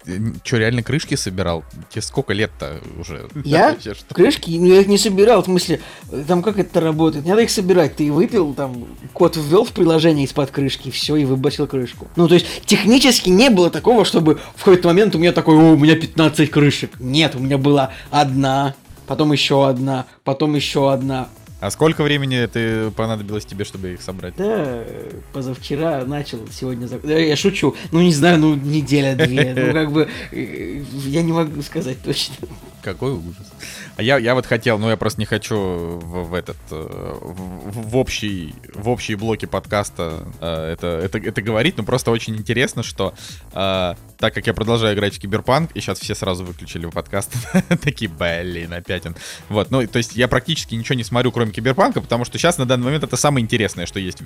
что, 0.44 0.56
реально 0.58 0.82
крышки 0.82 1.14
собирал? 1.14 1.64
Тебе 1.90 2.02
сколько 2.02 2.32
лет-то 2.32 2.80
уже? 2.98 3.28
Я? 3.44 3.76
Крышки? 4.12 4.50
Ну, 4.58 4.66
я 4.66 4.80
их 4.80 4.86
не 4.86 4.98
собирал. 4.98 5.42
В 5.42 5.46
смысле, 5.46 5.80
там 6.26 6.42
как 6.42 6.58
это 6.58 6.80
работает? 6.80 7.24
Не 7.24 7.30
надо 7.30 7.42
их 7.42 7.50
собирать. 7.50 7.96
Ты 7.96 8.12
выпил, 8.12 8.54
там, 8.54 8.86
код 9.12 9.36
ввел 9.36 9.64
в 9.64 9.72
приложение 9.72 10.24
из-под 10.24 10.50
крышки, 10.50 10.90
все, 10.90 11.16
и 11.16 11.24
выбросил 11.24 11.66
крышку. 11.66 12.08
Ну, 12.16 12.28
то 12.28 12.34
есть, 12.34 12.46
технически 12.66 13.30
не 13.30 13.50
было 13.50 13.70
такого, 13.70 14.04
чтобы 14.04 14.38
в 14.56 14.64
какой-то 14.64 14.88
момент 14.88 15.14
у 15.14 15.18
меня 15.18 15.32
такой, 15.32 15.56
о, 15.56 15.72
у 15.72 15.76
меня 15.76 15.96
15 15.96 16.50
крышек. 16.50 16.92
Нет, 17.00 17.34
у 17.34 17.38
меня 17.38 17.58
была 17.58 17.92
одна, 18.10 18.74
потом 19.06 19.32
еще 19.32 19.68
одна, 19.68 20.06
потом 20.24 20.54
еще 20.54 20.92
одна. 20.92 21.28
А 21.60 21.70
сколько 21.72 22.04
времени 22.04 22.46
ты 22.46 22.90
понадобилось 22.92 23.44
тебе, 23.44 23.64
чтобы 23.64 23.94
их 23.94 24.02
собрать? 24.02 24.34
Да, 24.36 24.84
позавчера 25.32 26.04
начал, 26.04 26.38
сегодня... 26.52 26.88
Я 27.04 27.34
шучу. 27.34 27.74
Ну, 27.90 28.00
не 28.00 28.12
знаю, 28.12 28.38
ну, 28.38 28.54
неделя-две. 28.54 29.54
Ну, 29.54 29.72
как 29.72 29.90
бы, 29.90 30.08
э, 30.30 30.82
я 31.06 31.22
не 31.22 31.32
могу 31.32 31.60
сказать 31.62 32.00
точно. 32.00 32.36
Какой 32.80 33.12
ужас. 33.12 33.52
А 33.98 34.02
я, 34.02 34.16
я 34.16 34.36
вот 34.36 34.46
хотел, 34.46 34.78
ну 34.78 34.88
я 34.90 34.96
просто 34.96 35.20
не 35.20 35.26
хочу 35.26 35.56
в, 35.56 36.28
в 36.28 36.34
этот 36.34 36.56
э, 36.70 37.16
в, 37.20 37.90
в 37.90 37.96
общий 37.96 38.54
в 38.72 38.88
общие 38.88 39.16
блоки 39.16 39.46
подкаста 39.46 40.24
э, 40.40 40.72
это, 40.74 40.86
это 40.86 41.18
это 41.18 41.42
говорить, 41.42 41.76
но 41.78 41.82
просто 41.82 42.12
очень 42.12 42.36
интересно, 42.36 42.84
что 42.84 43.12
э, 43.52 43.94
так 44.18 44.34
как 44.34 44.46
я 44.46 44.54
продолжаю 44.54 44.96
играть 44.96 45.14
в 45.14 45.20
Киберпанк, 45.20 45.70
и 45.74 45.80
сейчас 45.80 46.00
все 46.00 46.14
сразу 46.14 46.44
выключили 46.44 46.86
подкаст, 46.86 47.32
такие, 47.82 48.10
блин, 48.10 48.72
опять 48.72 49.06
он. 49.06 49.14
Вот, 49.48 49.70
ну, 49.70 49.86
то 49.86 49.98
есть 49.98 50.16
я 50.16 50.26
практически 50.26 50.74
ничего 50.74 50.96
не 50.96 51.04
смотрю, 51.04 51.30
кроме 51.30 51.52
Киберпанка, 51.52 52.00
потому 52.00 52.24
что 52.24 52.36
сейчас 52.36 52.58
на 52.58 52.66
данный 52.66 52.84
момент 52.84 53.04
это 53.04 53.16
самое 53.16 53.44
интересное, 53.44 53.86
что 53.86 54.00
есть, 54.00 54.18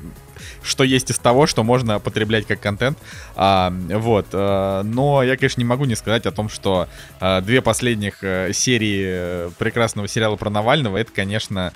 что 0.62 0.82
есть 0.82 1.10
из 1.10 1.18
того, 1.18 1.46
что 1.46 1.62
можно 1.62 1.98
потреблять 2.00 2.46
как 2.46 2.60
контент. 2.60 2.98
А, 3.36 3.70
вот, 3.70 4.28
а, 4.32 4.82
но 4.82 5.22
я, 5.22 5.36
конечно, 5.36 5.60
не 5.60 5.66
могу 5.66 5.84
не 5.84 5.94
сказать 5.94 6.24
о 6.24 6.32
том, 6.32 6.48
что 6.48 6.88
а, 7.20 7.42
две 7.42 7.60
последних 7.60 8.20
серии 8.54 9.50
прекрасного 9.62 10.09
сериала 10.09 10.35
про 10.35 10.50
Навального, 10.50 10.97
это, 10.97 11.12
конечно, 11.12 11.73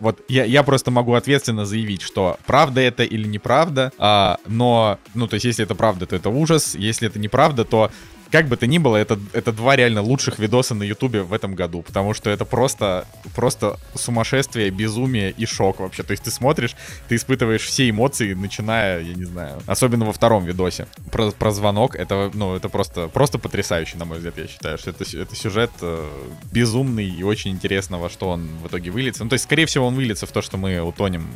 вот 0.00 0.20
я, 0.28 0.44
я 0.44 0.62
просто 0.62 0.90
могу 0.90 1.14
ответственно 1.14 1.66
заявить, 1.66 2.02
что 2.02 2.38
правда 2.46 2.80
это 2.80 3.02
или 3.02 3.26
неправда, 3.26 3.92
а, 3.98 4.38
но, 4.46 4.98
ну, 5.14 5.26
то 5.26 5.34
есть, 5.34 5.44
если 5.44 5.64
это 5.64 5.74
правда, 5.74 6.06
то 6.06 6.14
это 6.14 6.30
ужас, 6.30 6.74
если 6.74 7.08
это 7.08 7.18
неправда, 7.18 7.64
то 7.64 7.90
как 8.32 8.48
бы 8.48 8.56
то 8.56 8.66
ни 8.66 8.78
было, 8.78 8.96
это, 8.96 9.20
это 9.34 9.52
два 9.52 9.76
реально 9.76 10.00
лучших 10.00 10.38
видоса 10.38 10.74
на 10.74 10.84
Ютубе 10.84 11.22
в 11.22 11.34
этом 11.34 11.54
году, 11.54 11.82
потому 11.82 12.14
что 12.14 12.30
это 12.30 12.46
просто, 12.46 13.06
просто 13.36 13.78
сумасшествие, 13.94 14.70
безумие 14.70 15.30
и 15.30 15.44
шок 15.44 15.80
вообще. 15.80 16.02
То 16.02 16.12
есть 16.12 16.24
ты 16.24 16.30
смотришь, 16.30 16.74
ты 17.08 17.16
испытываешь 17.16 17.62
все 17.62 17.90
эмоции, 17.90 18.32
начиная, 18.32 19.00
я 19.02 19.14
не 19.14 19.24
знаю, 19.24 19.60
особенно 19.66 20.06
во 20.06 20.12
втором 20.12 20.46
видосе. 20.46 20.86
Про, 21.10 21.30
про 21.30 21.50
звонок, 21.50 21.94
это, 21.94 22.30
ну, 22.32 22.56
это 22.56 22.70
просто, 22.70 23.08
просто 23.08 23.38
потрясающе, 23.38 23.98
на 23.98 24.06
мой 24.06 24.16
взгляд, 24.16 24.38
я 24.38 24.46
считаю, 24.46 24.78
что 24.78 24.90
это, 24.90 25.04
это 25.04 25.36
сюжет 25.36 25.70
э, 25.82 26.08
безумный 26.50 27.08
и 27.10 27.22
очень 27.22 27.50
интересно, 27.50 27.98
во 27.98 28.08
что 28.08 28.30
он 28.30 28.48
в 28.62 28.68
итоге 28.68 28.90
выльется. 28.90 29.24
Ну, 29.24 29.28
то 29.28 29.34
есть, 29.34 29.44
скорее 29.44 29.66
всего, 29.66 29.86
он 29.86 29.94
выльется 29.94 30.26
в 30.26 30.32
то, 30.32 30.40
что 30.40 30.56
мы 30.56 30.80
утонем 30.80 31.30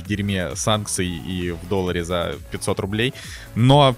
в 0.00 0.04
дерьме 0.04 0.56
санкций 0.56 1.06
и 1.06 1.52
в 1.52 1.68
долларе 1.68 2.02
за 2.02 2.34
500 2.50 2.80
рублей, 2.80 3.14
но, 3.54 3.94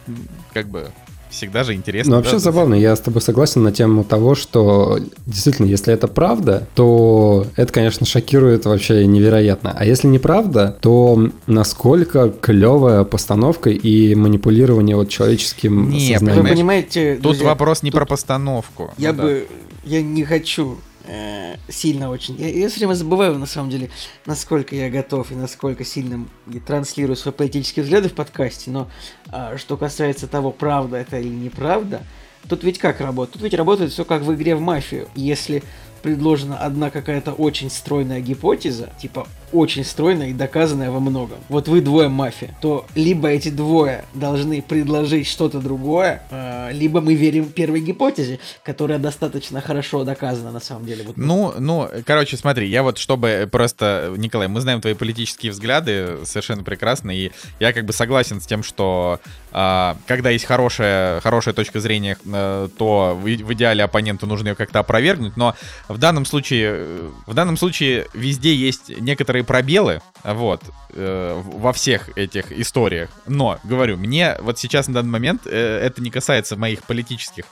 как 0.52 0.68
бы, 0.68 0.92
всегда 1.32 1.64
же 1.64 1.74
интересно. 1.74 2.12
Ну, 2.12 2.16
вообще 2.18 2.34
да? 2.34 2.38
забавно, 2.38 2.74
я 2.74 2.94
с 2.94 3.00
тобой 3.00 3.20
согласен 3.22 3.62
на 3.62 3.72
тему 3.72 4.04
того, 4.04 4.34
что 4.34 4.98
действительно, 5.26 5.66
если 5.66 5.92
это 5.92 6.06
правда, 6.06 6.68
то 6.74 7.46
это, 7.56 7.72
конечно, 7.72 8.06
шокирует 8.06 8.66
вообще 8.66 9.06
невероятно. 9.06 9.74
А 9.76 9.84
если 9.84 10.06
неправда, 10.06 10.76
то 10.80 11.30
насколько 11.46 12.30
клевая 12.30 13.04
постановка 13.04 13.70
и 13.70 14.14
манипулирование 14.14 14.96
вот 14.96 15.08
человеческим 15.08 15.90
не, 15.90 16.12
сознанием. 16.12 16.42
Вы 16.42 16.48
понимаете, 16.50 17.14
тут 17.14 17.22
друзья, 17.22 17.46
вопрос 17.46 17.82
не 17.82 17.90
тут 17.90 17.98
про 17.98 18.06
постановку. 18.06 18.92
Я 18.98 19.12
ну, 19.12 19.22
бы, 19.22 19.48
да. 19.48 19.90
я 19.90 20.02
не 20.02 20.24
хочу 20.24 20.78
э, 21.04 21.56
сильно 21.68 22.11
очень. 22.11 22.37
Я, 22.37 22.49
я 22.49 22.68
все 22.68 22.80
время 22.80 22.94
забываю, 22.94 23.38
на 23.38 23.47
самом 23.47 23.71
деле, 23.71 23.90
насколько 24.26 24.75
я 24.75 24.90
готов 24.90 25.30
и 25.32 25.35
насколько 25.35 25.85
сильно 25.85 26.26
я 26.47 26.61
транслирую 26.61 27.16
свои 27.16 27.32
политические 27.32 27.85
взгляды 27.85 28.09
в 28.09 28.14
подкасте. 28.14 28.71
Но 28.71 28.88
э, 29.30 29.56
что 29.59 29.76
касается 29.76 30.26
того, 30.26 30.50
правда 30.50 30.97
это 30.97 31.18
или 31.18 31.28
неправда, 31.28 32.02
тут 32.49 32.64
ведь 32.64 32.78
как 32.78 33.00
работает? 33.00 33.35
Тут 33.35 33.42
ведь 33.42 33.54
работает 33.54 33.92
все 33.92 34.04
как 34.04 34.23
в 34.23 34.35
игре 34.35 34.54
в 34.54 34.61
мафию. 34.61 35.09
Если 35.14 35.62
предложена 36.02 36.59
одна 36.59 36.90
какая-то 36.90 37.32
очень 37.32 37.71
стройная 37.71 38.21
гипотеза, 38.21 38.90
типа 39.00 39.26
очень 39.52 39.85
стройная 39.85 40.28
и 40.28 40.32
доказанная 40.32 40.90
во 40.90 41.00
многом. 41.00 41.38
Вот 41.49 41.68
вы 41.68 41.80
двое 41.80 42.09
мафия, 42.09 42.54
то 42.61 42.87
либо 42.94 43.28
эти 43.28 43.50
двое 43.50 44.04
должны 44.14 44.62
предложить 44.62 45.26
что-то 45.26 45.61
другое, 45.61 46.23
э, 46.30 46.71
либо 46.73 47.00
мы 47.00 47.14
верим 47.14 47.47
первой 47.47 47.80
гипотезе, 47.80 48.38
которая 48.62 48.99
достаточно 48.99 49.61
хорошо 49.61 50.04
доказана 50.04 50.50
на 50.50 50.61
самом 50.61 50.87
деле. 50.87 51.04
Вот. 51.04 51.16
Ну, 51.16 51.54
ну, 51.59 51.88
короче, 52.06 52.37
смотри, 52.37 52.68
я 52.68 52.82
вот 52.82 52.99
чтобы 52.99 53.49
просто, 53.50 54.14
Николай, 54.16 54.49
мы 54.49 54.61
знаем 54.61 54.80
твои 54.80 54.94
политические 54.94 55.52
взгляды 55.52 56.18
совершенно 56.25 56.62
прекрасно, 56.62 57.11
и 57.11 57.30
я 57.61 57.73
как 57.73 57.85
бы 57.85 57.92
согласен 57.92 58.40
с 58.40 58.47
тем, 58.47 58.62
что 58.62 59.21
э, 59.52 59.94
когда 60.06 60.30
есть 60.30 60.44
хорошая, 60.44 61.21
хорошая 61.21 61.54
точка 61.54 61.80
зрения, 61.80 62.16
э, 62.25 62.68
то 62.76 63.18
в, 63.21 63.25
в 63.25 63.52
идеале 63.52 63.85
оппоненту 63.85 64.26
нужно 64.26 64.49
ее 64.49 64.54
как-то 64.54 64.78
опровергнуть, 64.78 65.37
но 65.37 65.54
в 65.88 65.99
данном 65.99 66.25
случае, 66.25 66.71
э, 66.75 67.11
в 67.26 67.35
данном 67.35 67.56
случае 67.56 68.06
везде 68.14 68.54
есть 68.54 68.88
некоторые 69.00 69.41
пробелы, 69.42 70.00
вот, 70.25 70.62
э, 70.90 71.42
во 71.44 71.72
всех 71.72 72.16
этих 72.16 72.52
историях. 72.52 73.11
Но, 73.26 73.58
говорю, 73.64 73.96
мне 73.96 74.37
вот 74.40 74.58
сейчас 74.58 74.88
на 74.88 74.94
данный 74.94 75.11
момент 75.11 75.42
э, 75.46 75.80
это 75.84 76.02
не 76.02 76.11
касается 76.11 76.56
моих 76.56 76.82
политических 76.82 77.44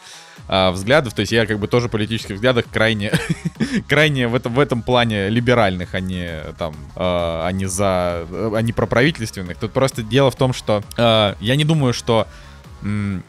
э, 0.48 0.70
взглядов, 0.70 1.14
то 1.14 1.20
есть 1.20 1.32
я 1.32 1.46
как 1.46 1.58
бы 1.58 1.68
тоже 1.68 1.88
в 1.88 1.90
политических 1.90 2.36
взглядах 2.36 2.66
крайне, 2.72 3.12
крайне 3.88 4.28
в 4.28 4.34
этом, 4.34 4.54
в 4.54 4.58
этом 4.58 4.82
плане 4.82 5.28
либеральных, 5.28 5.94
а 5.94 6.00
не 6.00 6.42
там, 6.58 6.74
э, 6.74 6.98
а 6.98 7.50
не 7.50 7.66
за, 7.66 8.26
а 8.30 8.60
не 8.60 8.72
проправительственных. 8.72 9.58
Тут 9.58 9.72
просто 9.72 10.02
дело 10.02 10.30
в 10.30 10.36
том, 10.36 10.52
что 10.52 10.82
э, 10.96 11.34
я 11.40 11.56
не 11.56 11.64
думаю, 11.64 11.92
что, 11.92 12.26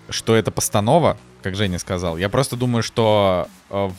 что 0.10 0.36
это 0.36 0.52
постанова, 0.52 1.18
как 1.42 1.56
Женя 1.56 1.80
сказал. 1.80 2.18
Я 2.18 2.30
просто 2.30 2.56
думаю, 2.56 2.84
что 2.84 3.48
э, 3.70 3.90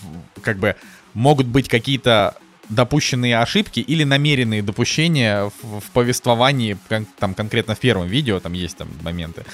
как 0.42 0.58
бы 0.58 0.76
могут 1.14 1.46
быть 1.46 1.68
какие-то 1.68 2.36
допущенные 2.74 3.38
ошибки 3.38 3.80
или 3.80 4.04
намеренные 4.04 4.62
допущения 4.62 5.50
в, 5.62 5.80
в 5.80 5.90
повествовании, 5.92 6.76
кон, 6.88 7.06
там 7.18 7.34
конкретно 7.34 7.74
в 7.74 7.78
первом 7.78 8.06
видео, 8.06 8.40
там 8.40 8.52
есть 8.52 8.76
там 8.76 8.88
моменты. 9.02 9.44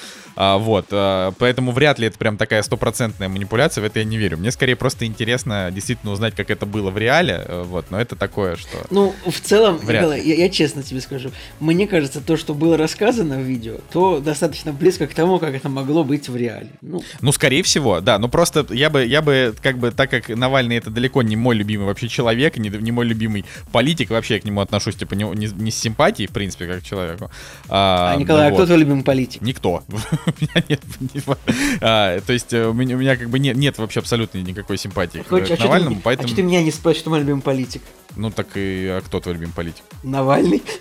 А, 0.41 0.57
вот, 0.57 0.87
а, 0.93 1.33
поэтому 1.39 1.73
вряд 1.73 1.99
ли 1.99 2.07
это 2.07 2.17
прям 2.17 2.37
такая 2.37 2.63
стопроцентная 2.63 3.29
манипуляция, 3.29 3.83
в 3.83 3.85
это 3.85 3.99
я 3.99 4.05
не 4.05 4.17
верю. 4.17 4.39
Мне 4.39 4.53
скорее 4.53 4.77
просто 4.77 5.05
интересно 5.05 5.71
действительно 5.73 6.13
узнать, 6.13 6.37
как 6.37 6.51
это 6.51 6.65
было 6.65 6.91
в 6.91 6.99
реале, 6.99 7.45
э, 7.45 7.65
вот, 7.67 7.91
но 7.91 8.01
это 8.01 8.15
такое, 8.15 8.55
что... 8.55 8.87
Ну, 8.91 9.15
в 9.27 9.41
целом, 9.41 9.81
Николай, 9.83 10.23
я, 10.23 10.37
я 10.37 10.49
честно 10.49 10.85
тебе 10.85 11.01
скажу, 11.01 11.33
мне 11.59 11.89
кажется, 11.89 12.21
то, 12.21 12.37
что 12.37 12.55
было 12.55 12.77
рассказано 12.77 13.37
в 13.37 13.43
видео, 13.43 13.79
то 13.93 14.21
достаточно 14.21 14.73
близко 14.73 15.09
к 15.09 15.15
тому, 15.15 15.41
как 15.41 15.55
это 15.55 15.69
могло 15.69 16.05
быть 16.05 16.29
в 16.29 16.37
реале. 16.37 16.71
Ну, 16.83 17.03
ну 17.21 17.33
скорее 17.33 17.65
всего, 17.65 18.01
да, 18.01 18.21
ну 18.21 18.29
просто 18.29 18.65
я 18.71 18.91
бы, 18.91 19.05
я 19.05 19.23
бы, 19.23 19.57
как 19.61 19.79
бы, 19.79 19.91
так 19.91 20.09
как 20.09 20.29
Навальный 20.29 20.77
это 20.77 20.91
далеко 20.91 21.23
не 21.23 21.35
мой 21.35 21.57
любимый 21.57 21.87
вообще 21.87 22.07
человек, 22.07 22.57
не, 22.59 22.69
не 22.69 22.93
мой 22.93 23.07
любимый 23.09 23.45
политик, 23.73 24.11
вообще 24.11 24.35
я 24.35 24.41
к 24.41 24.45
нему 24.45 24.61
отношусь, 24.61 24.97
типа, 24.97 25.15
не, 25.15 25.25
не, 25.25 25.47
не 25.47 25.71
с 25.71 25.77
симпатией, 25.77 26.29
в 26.29 26.33
принципе, 26.33 26.67
как 26.67 26.81
к 26.81 26.85
человеку. 26.85 27.31
А, 27.69 28.13
а 28.15 28.17
Николай, 28.17 28.49
ну, 28.49 28.55
а 28.55 28.57
кто 28.57 28.67
твой 28.67 28.79
любимый 28.79 29.03
политик? 29.03 29.43
Никто. 29.43 29.83
а, 31.81 32.21
то 32.21 32.33
есть 32.33 32.53
э, 32.53 32.67
у 32.67 32.73
меня, 32.73 32.97
у 32.97 32.99
меня 32.99 33.17
как 33.17 33.29
бы 33.31 33.39
нет, 33.39 33.57
нет 33.57 33.79
вообще 33.79 34.01
абсолютно 34.01 34.39
никакой 34.39 34.79
симпатии 34.79 35.25
Хочешь, 35.29 35.59
к 35.59 35.61
а 35.61 35.65
Навальному, 35.65 35.97
ты, 35.97 36.03
поэтому... 36.03 36.27
А 36.27 36.29
что 36.29 36.37
ты 36.37 36.43
меня 36.43 36.63
не 36.63 36.71
спрашиваешь, 36.71 37.03
кто 37.03 37.11
мой 37.11 37.21
любимый 37.21 37.43
политик? 37.43 37.83
Ну 38.17 38.31
так 38.31 38.49
и 38.57 38.87
а 38.87 39.01
кто 39.01 39.21
твой 39.21 39.35
любимый 39.35 39.53
политик? 39.53 39.85
Навальный. 40.03 40.63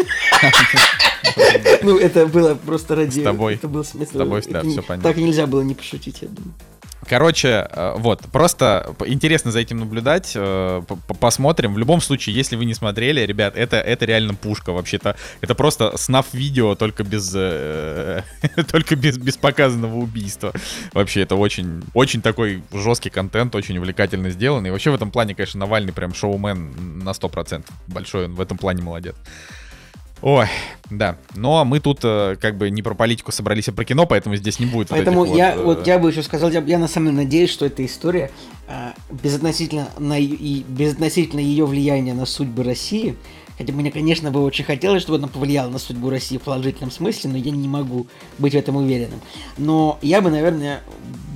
Ну, 1.83 1.97
это 1.97 2.25
было 2.25 2.55
просто 2.55 2.95
ради... 2.95 3.19
С 3.19 3.23
тобой. 3.23 3.55
Это 3.55 3.67
было 3.67 3.83
смешно. 3.83 4.05
С 4.05 4.17
тобой, 4.17 4.41
да, 4.49 4.61
все 4.61 4.81
понятно. 4.81 5.09
Так 5.09 5.17
нельзя 5.17 5.47
было 5.47 5.61
не 5.61 5.75
пошутить, 5.75 6.21
я 6.21 6.27
думаю. 6.27 6.53
Короче, 7.05 7.67
э, 7.69 7.93
вот, 7.97 8.21
просто 8.31 8.95
интересно 9.05 9.51
за 9.51 9.59
этим 9.59 9.79
наблюдать, 9.79 10.33
э, 10.35 10.81
посмотрим. 11.19 11.73
В 11.73 11.77
любом 11.77 12.01
случае, 12.01 12.35
если 12.35 12.55
вы 12.55 12.65
не 12.65 12.73
смотрели, 12.73 13.21
ребят, 13.21 13.55
это, 13.55 13.77
это 13.77 14.05
реально 14.05 14.33
пушка 14.33 14.71
вообще-то. 14.71 15.15
Это 15.41 15.55
просто 15.55 15.95
снаф 15.97 16.33
видео, 16.33 16.75
только 16.75 17.03
без, 17.03 17.31
э, 17.35 18.23
только 18.71 18.95
без, 18.95 19.17
без 19.17 19.37
показанного 19.37 19.95
убийства. 19.95 20.53
Вообще, 20.93 21.21
это 21.21 21.35
очень, 21.35 21.83
очень 21.93 22.21
такой 22.21 22.63
жесткий 22.73 23.09
контент, 23.09 23.55
очень 23.55 23.77
увлекательно 23.77 24.29
сделан. 24.29 24.65
И 24.65 24.69
вообще 24.69 24.91
в 24.91 24.95
этом 24.95 25.11
плане, 25.11 25.35
конечно, 25.35 25.59
Навальный 25.59 25.93
прям 25.93 26.13
шоумен 26.13 27.03
на 27.03 27.11
100%. 27.11 27.63
Большой 27.87 28.25
он 28.25 28.35
в 28.35 28.41
этом 28.41 28.57
плане 28.57 28.81
молодец. 28.81 29.15
Ой, 30.21 30.47
да. 30.89 31.17
Но 31.35 31.63
мы 31.63 31.79
тут 31.79 31.99
э, 32.03 32.37
как 32.41 32.57
бы 32.57 32.69
не 32.69 32.81
про 32.81 32.95
политику 32.95 33.31
собрались, 33.31 33.69
а 33.69 33.71
про 33.71 33.85
кино, 33.85 34.05
поэтому 34.05 34.35
здесь 34.35 34.59
не 34.59 34.65
будет. 34.65 34.89
Поэтому 34.89 35.25
вот 35.25 35.37
я, 35.37 35.55
вот, 35.55 35.61
э... 35.61 35.63
вот 35.63 35.87
я 35.87 35.99
бы 35.99 36.09
еще 36.09 36.23
сказал, 36.23 36.49
я, 36.49 36.61
я 36.61 36.79
на 36.79 36.87
самом 36.87 37.11
деле 37.11 37.23
надеюсь, 37.25 37.51
что 37.51 37.65
эта 37.65 37.85
история 37.85 38.31
э, 38.67 38.91
безотносительно, 39.09 39.89
на, 39.99 40.17
и, 40.19 40.63
безотносительно 40.63 41.39
ее 41.39 41.65
влияния 41.65 42.13
на 42.13 42.25
судьбы 42.25 42.63
России, 42.63 43.15
хотя 43.57 43.73
мне, 43.73 43.91
конечно, 43.91 44.31
бы 44.31 44.43
очень 44.43 44.65
хотелось, 44.65 45.03
чтобы 45.03 45.19
она 45.19 45.27
повлияла 45.27 45.69
на 45.69 45.79
судьбу 45.79 46.09
России 46.09 46.37
в 46.37 46.41
положительном 46.41 46.89
смысле, 46.89 47.31
но 47.31 47.37
я 47.37 47.51
не 47.51 47.67
могу 47.67 48.07
быть 48.39 48.53
в 48.53 48.57
этом 48.57 48.77
уверенным. 48.77 49.21
Но 49.57 49.99
я 50.01 50.21
бы, 50.21 50.31
наверное, 50.31 50.81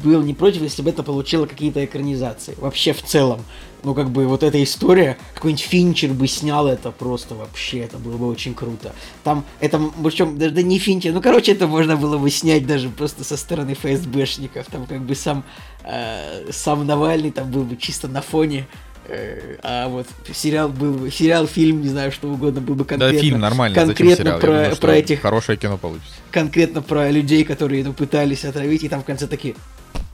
был 0.04 0.24
не 0.24 0.34
против, 0.34 0.64
если 0.64 0.82
бы 0.82 0.90
это 0.90 1.04
получило 1.04 1.46
какие-то 1.46 1.86
экранизации. 1.86 2.56
Вообще 2.60 2.94
в 2.94 3.04
целом 3.04 3.42
ну, 3.84 3.94
как 3.94 4.10
бы, 4.10 4.28
вот 4.28 4.44
эта 4.44 4.62
история, 4.64 5.18
какой-нибудь 5.34 5.64
Финчер 5.64 6.12
бы 6.12 6.28
снял 6.28 6.68
это 6.68 6.92
просто 6.92 7.36
вообще, 7.36 7.80
это 7.80 7.98
было 7.98 8.18
бы 8.18 8.28
очень 8.28 8.54
круто. 8.54 8.94
Там, 9.24 9.46
это, 9.60 9.82
причем, 10.04 10.38
даже 10.38 10.54
да 10.54 10.62
не 10.62 10.80
Финчер, 10.80 11.14
ну, 11.14 11.22
короче, 11.22 11.54
это 11.54 11.68
можно 11.68 11.96
было 11.98 12.18
бы 12.18 12.30
снять 12.30 12.66
даже 12.66 12.90
просто 12.90 13.24
со 13.24 13.38
стороны 13.38 13.74
ФСБшников, 13.74 14.66
там, 14.68 14.86
как 14.86 15.02
бы, 15.02 15.16
сам, 15.16 15.44
э, 15.84 16.52
сам 16.52 16.86
Навальный 16.86 17.32
там 17.32 17.52
был 17.52 17.64
бы 17.64 17.78
чисто 17.78 18.08
на 18.08 18.22
фоне, 18.22 18.68
э, 19.08 19.58
а 19.64 19.88
вот 19.88 20.08
сериал 20.34 20.70
был 20.70 20.94
бы, 20.94 21.12
сериал, 21.12 21.48
фильм, 21.48 21.82
не 21.82 21.90
знаю, 21.90 22.12
что 22.12 22.30
угодно, 22.30 22.62
был 22.62 22.76
бы 22.76 22.86
конкретно. 22.86 23.18
Да, 23.18 23.22
фильм 23.22 23.40
нормальный, 23.40 23.76
конкретно 23.76 24.38
про, 24.38 24.48
думаю, 24.48 24.76
про 24.78 24.96
этих... 24.96 25.22
Хорошее 25.22 25.58
кино 25.58 25.78
получится. 25.78 26.14
Конкретно 26.32 26.82
про 26.82 27.10
людей, 27.10 27.44
которые 27.44 27.84
ну, 27.84 27.94
пытались 27.94 28.46
отравить, 28.46 28.84
и 28.84 28.90
там 28.90 29.02
в 29.02 29.06
конце 29.06 29.28
такие, 29.28 29.56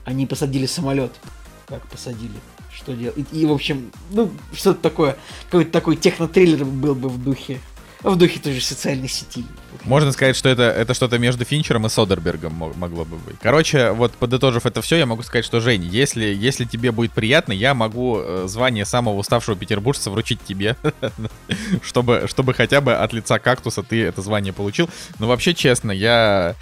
они 0.04 0.26
посадили 0.26 0.66
самолет. 0.66 1.12
Как 1.66 1.86
посадили? 1.86 2.32
Что 2.78 2.92
делать. 2.92 3.26
И, 3.32 3.40
и, 3.42 3.46
в 3.46 3.52
общем, 3.52 3.90
ну, 4.10 4.30
что-то 4.52 4.80
такое, 4.80 5.16
какой-то 5.46 5.70
такой 5.70 5.96
технотриллер 5.96 6.64
был 6.64 6.94
бы 6.94 7.08
в 7.08 7.22
духе 7.22 7.60
в 8.02 8.16
духе 8.16 8.38
той 8.38 8.52
же 8.52 8.60
социальной 8.60 9.08
сети. 9.08 9.44
Можно 9.84 10.12
сказать, 10.12 10.36
что 10.36 10.48
это, 10.48 10.62
это 10.62 10.94
что-то 10.94 11.18
между 11.18 11.44
Финчером 11.44 11.86
и 11.86 11.88
Содербергом 11.88 12.52
могло 12.52 13.04
бы 13.04 13.16
быть. 13.16 13.36
Короче, 13.42 13.90
вот 13.90 14.12
подытожив 14.12 14.66
это 14.66 14.82
все, 14.82 14.96
я 14.96 15.06
могу 15.06 15.22
сказать, 15.22 15.44
что, 15.44 15.60
Жень, 15.60 15.82
если, 15.84 16.26
если 16.26 16.64
тебе 16.64 16.92
будет 16.92 17.12
приятно, 17.12 17.52
я 17.52 17.74
могу 17.74 18.18
э, 18.20 18.44
звание 18.46 18.84
самого 18.84 19.16
уставшего 19.16 19.56
петербуржца 19.56 20.10
вручить 20.10 20.40
тебе, 20.44 20.76
чтобы, 21.82 22.26
чтобы 22.28 22.54
хотя 22.54 22.80
бы 22.80 22.94
от 22.94 23.12
лица 23.12 23.38
кактуса 23.38 23.82
ты 23.82 24.04
это 24.04 24.22
звание 24.22 24.52
получил. 24.52 24.88
Но 25.18 25.26
вообще, 25.26 25.54
честно, 25.54 25.90
я 25.90 26.54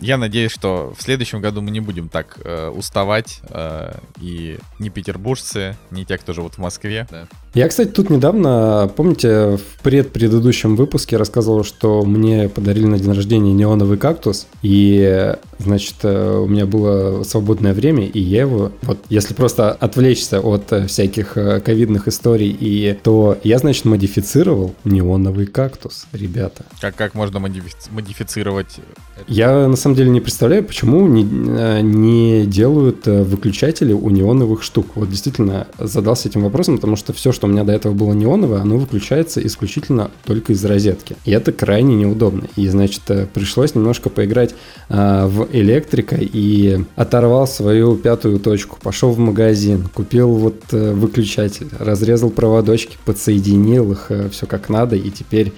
я 0.00 0.16
надеюсь, 0.16 0.52
что 0.52 0.94
в 0.96 1.02
следующем 1.02 1.40
году 1.40 1.60
мы 1.62 1.70
не 1.70 1.80
будем 1.80 2.08
так 2.08 2.38
э, 2.44 2.68
уставать, 2.68 3.40
э, 3.50 3.98
и 4.20 4.58
ни 4.78 4.88
петербуржцы, 4.88 5.76
ни 5.90 6.04
те, 6.04 6.18
кто 6.18 6.32
живут 6.32 6.54
в 6.54 6.58
Москве. 6.58 7.06
Да. 7.10 7.26
Я, 7.58 7.66
кстати, 7.66 7.88
тут 7.88 8.08
недавно, 8.08 8.88
помните, 8.94 9.56
в 9.56 9.82
предпредыдущем 9.82 10.76
выпуске 10.76 11.16
рассказывал, 11.16 11.64
что 11.64 12.04
мне 12.04 12.48
подарили 12.48 12.86
на 12.86 13.00
день 13.00 13.12
рождения 13.12 13.52
неоновый 13.52 13.98
кактус, 13.98 14.46
и, 14.62 15.34
значит, 15.58 15.96
э, 16.02 16.38
у 16.38 16.46
меня 16.46 16.66
было 16.66 17.24
свободное 17.24 17.74
время, 17.74 18.06
и 18.06 18.20
я 18.20 18.42
его, 18.42 18.70
вот, 18.82 18.98
если 19.08 19.34
просто 19.34 19.72
отвлечься 19.72 20.38
от 20.38 20.72
всяких 20.88 21.36
э, 21.36 21.58
ковидных 21.58 22.06
историй, 22.06 22.56
и 22.60 22.96
то 23.02 23.36
я, 23.42 23.58
значит, 23.58 23.86
модифицировал 23.86 24.76
неоновый 24.84 25.46
кактус, 25.46 26.06
ребята. 26.12 26.64
Как, 26.80 26.94
как 26.94 27.16
можно 27.16 27.38
модифици- 27.38 27.90
модифицировать? 27.90 28.78
Я 29.26 29.66
на 29.66 29.74
самом 29.74 29.96
деле 29.96 30.10
не 30.10 30.20
представляю, 30.20 30.62
почему 30.62 31.08
не, 31.08 31.24
э, 31.24 31.80
не 31.80 32.46
делают 32.46 33.08
э, 33.08 33.24
выключатели 33.24 33.92
у 33.92 34.10
неоновых 34.10 34.62
штук. 34.62 34.86
Вот 34.94 35.10
действительно 35.10 35.66
задался 35.80 36.28
этим 36.28 36.44
вопросом, 36.44 36.76
потому 36.76 36.94
что 36.94 37.12
все, 37.12 37.32
что 37.32 37.47
у 37.48 37.52
меня 37.52 37.64
до 37.64 37.72
этого 37.72 37.92
было 37.92 38.12
неоновое, 38.12 38.60
оно 38.60 38.76
выключается 38.76 39.44
исключительно 39.44 40.10
только 40.24 40.52
из 40.52 40.64
розетки. 40.64 41.16
И 41.24 41.30
это 41.30 41.52
крайне 41.52 41.96
неудобно. 41.96 42.44
И, 42.56 42.68
значит, 42.68 43.02
э, 43.08 43.26
пришлось 43.32 43.74
немножко 43.74 44.10
поиграть 44.10 44.54
а, 44.88 45.26
в 45.26 45.48
электрика 45.52 46.16
и 46.18 46.80
оторвал 46.96 47.46
свою 47.46 47.96
пятую 47.96 48.38
точку. 48.38 48.78
Пошел 48.82 49.10
в 49.10 49.18
магазин, 49.18 49.88
купил 49.92 50.30
вот 50.30 50.62
выключатель, 50.70 51.68
разрезал 51.78 52.30
проводочки, 52.30 52.96
подсоединил 53.04 53.92
их, 53.92 54.10
все 54.30 54.46
как 54.46 54.68
надо, 54.68 54.96
и 54.96 55.10
теперь 55.10 55.52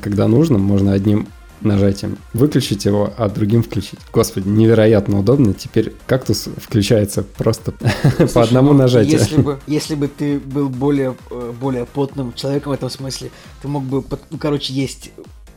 когда 0.00 0.28
нужно, 0.28 0.58
можно 0.58 0.92
одним 0.92 1.26
нажатием 1.60 2.18
выключить 2.32 2.84
его, 2.84 3.12
а 3.16 3.28
другим 3.28 3.62
включить. 3.62 3.98
Господи, 4.12 4.48
невероятно 4.48 5.18
удобно. 5.20 5.54
Теперь 5.54 5.94
кактус 6.06 6.48
включается 6.56 7.22
просто 7.22 7.74
Слушай, 8.16 8.32
по 8.32 8.42
одному 8.42 8.72
ну, 8.72 8.78
нажатию. 8.80 9.18
Если 9.18 9.40
бы, 9.40 9.58
если 9.66 9.94
бы 9.94 10.08
ты 10.08 10.38
был 10.38 10.68
более, 10.68 11.14
э, 11.30 11.52
более 11.60 11.86
потным 11.86 12.32
человеком 12.34 12.72
в 12.72 12.74
этом 12.74 12.90
смысле, 12.90 13.30
ты 13.62 13.68
мог 13.68 13.84
бы, 13.84 14.04
ну, 14.30 14.38
короче, 14.38 14.72
есть 14.72 15.10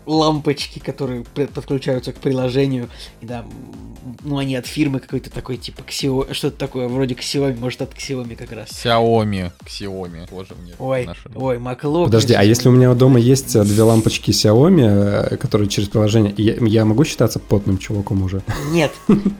лампочки, 0.09 0.79
которые 0.79 1.23
подключаются 1.23 2.13
к 2.13 2.17
приложению, 2.17 2.89
и 3.21 3.25
да, 3.25 3.45
ну, 4.23 4.37
они 4.37 4.55
от 4.55 4.65
фирмы 4.65 4.99
какой-то 4.99 5.29
такой, 5.29 5.57
типа, 5.57 5.81
Xiaomi, 5.81 6.33
что-то 6.33 6.57
такое, 6.57 6.87
вроде 6.87 7.15
Xiaomi, 7.15 7.59
может, 7.59 7.81
от 7.81 7.93
Xiaomi 7.93 8.35
как 8.35 8.51
раз. 8.51 8.69
Xiaomi, 8.69 9.51
Xiaomi, 9.65 10.29
тоже 10.29 10.55
мне 10.61 10.73
Ой, 10.79 11.05
нашли. 11.05 11.31
ой, 11.35 11.57
MacLock. 11.57 12.05
Подожди, 12.05 12.33
а 12.33 12.43
если 12.43 12.69
у 12.69 12.71
меня 12.71 12.93
дома 12.93 13.19
есть 13.19 13.55
э, 13.55 13.63
две 13.63 13.83
лампочки 13.83 14.31
Xiaomi, 14.31 15.31
э, 15.31 15.37
которые 15.37 15.69
через 15.69 15.89
приложение, 15.89 16.33
я, 16.37 16.55
я 16.59 16.85
могу 16.85 17.03
считаться 17.03 17.39
потным 17.39 17.77
чуваком 17.77 18.23
уже? 18.23 18.41
Нет, 18.71 18.91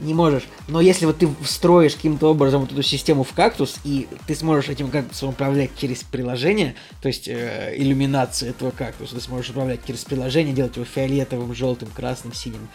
не 0.02 0.14
можешь. 0.14 0.44
Но 0.68 0.80
если 0.80 1.06
вот 1.06 1.18
ты 1.18 1.28
встроишь 1.42 1.94
каким-то 1.94 2.30
образом 2.30 2.62
вот 2.62 2.72
эту 2.72 2.82
систему 2.82 3.24
в 3.24 3.32
кактус, 3.32 3.76
и 3.84 4.06
ты 4.26 4.34
сможешь 4.34 4.68
этим 4.68 4.88
кактусом 4.88 5.30
управлять 5.30 5.70
через 5.76 5.98
приложение, 6.02 6.74
то 7.02 7.08
есть 7.08 7.28
э, 7.28 7.74
иллюминация 7.76 8.50
этого 8.50 8.70
кактуса, 8.70 9.16
ты 9.16 9.20
сможешь 9.20 9.50
управлять 9.50 9.80
через 9.86 10.04
приложение, 10.04 10.54
делать 10.60 10.76
его 10.76 10.84
фиолетовым, 10.84 11.54
желтым, 11.54 11.88
красным, 11.88 12.34
синим, 12.34 12.68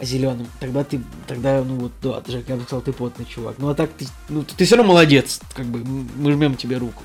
зеленым, 0.00 0.48
тогда 0.60 0.84
ты, 0.84 1.00
тогда, 1.26 1.62
ну 1.62 1.76
вот, 1.76 1.92
да, 2.02 2.20
ты 2.20 2.32
же, 2.32 2.44
я 2.46 2.56
бы 2.56 2.62
сказал, 2.62 2.80
ты 2.80 2.92
потный 2.92 3.24
чувак. 3.24 3.56
Ну 3.58 3.68
а 3.68 3.74
так 3.74 3.90
ты, 3.92 4.06
ну 4.28 4.42
ты 4.42 4.64
все 4.64 4.76
равно 4.76 4.92
молодец, 4.92 5.40
как 5.54 5.66
бы, 5.66 5.84
мы 5.84 6.32
жмем 6.32 6.56
тебе 6.56 6.78
руку. 6.78 7.02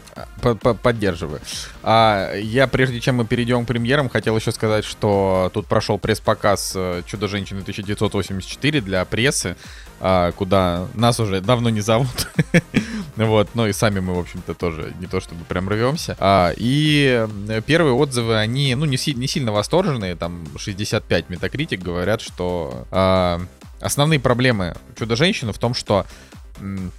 Поддерживаю. 0.81 1.41
А, 1.81 2.35
я, 2.35 2.67
прежде 2.67 2.99
чем 2.99 3.17
мы 3.17 3.25
перейдем 3.25 3.65
к 3.65 3.67
премьерам, 3.67 4.09
хотел 4.09 4.35
еще 4.37 4.51
сказать, 4.51 4.85
что 4.85 5.51
тут 5.53 5.67
прошел 5.67 5.97
пресс-показ 5.97 6.73
э, 6.75 7.01
«Чудо-женщины 7.05 7.61
1984» 7.61 8.81
для 8.81 9.05
прессы. 9.05 9.55
А, 10.05 10.33
куда 10.33 10.89
нас 10.95 11.21
уже 11.21 11.39
давно 11.39 11.69
не 11.69 11.79
зовут. 11.79 12.27
вот, 13.15 13.47
но 13.53 13.67
и 13.67 13.71
сами 13.71 14.01
мы, 14.01 14.13
в 14.15 14.19
общем-то, 14.19 14.53
тоже 14.53 14.93
не 14.99 15.07
то 15.07 15.21
чтобы 15.21 15.45
прям 15.45 15.69
рвемся. 15.69 16.17
А, 16.19 16.51
и 16.57 17.25
первые 17.65 17.93
отзывы, 17.93 18.37
они, 18.37 18.75
ну, 18.75 18.83
не, 18.83 18.97
си- 18.97 19.13
не 19.13 19.27
сильно 19.27 19.53
восторженные, 19.53 20.17
там 20.17 20.45
65 20.57 21.29
метакритик 21.29 21.81
говорят, 21.81 22.19
что 22.19 22.85
а, 22.91 23.39
основные 23.79 24.19
проблемы 24.19 24.75
Чудо-женщины 24.99 25.53
в 25.53 25.57
том, 25.57 25.73
что 25.73 26.05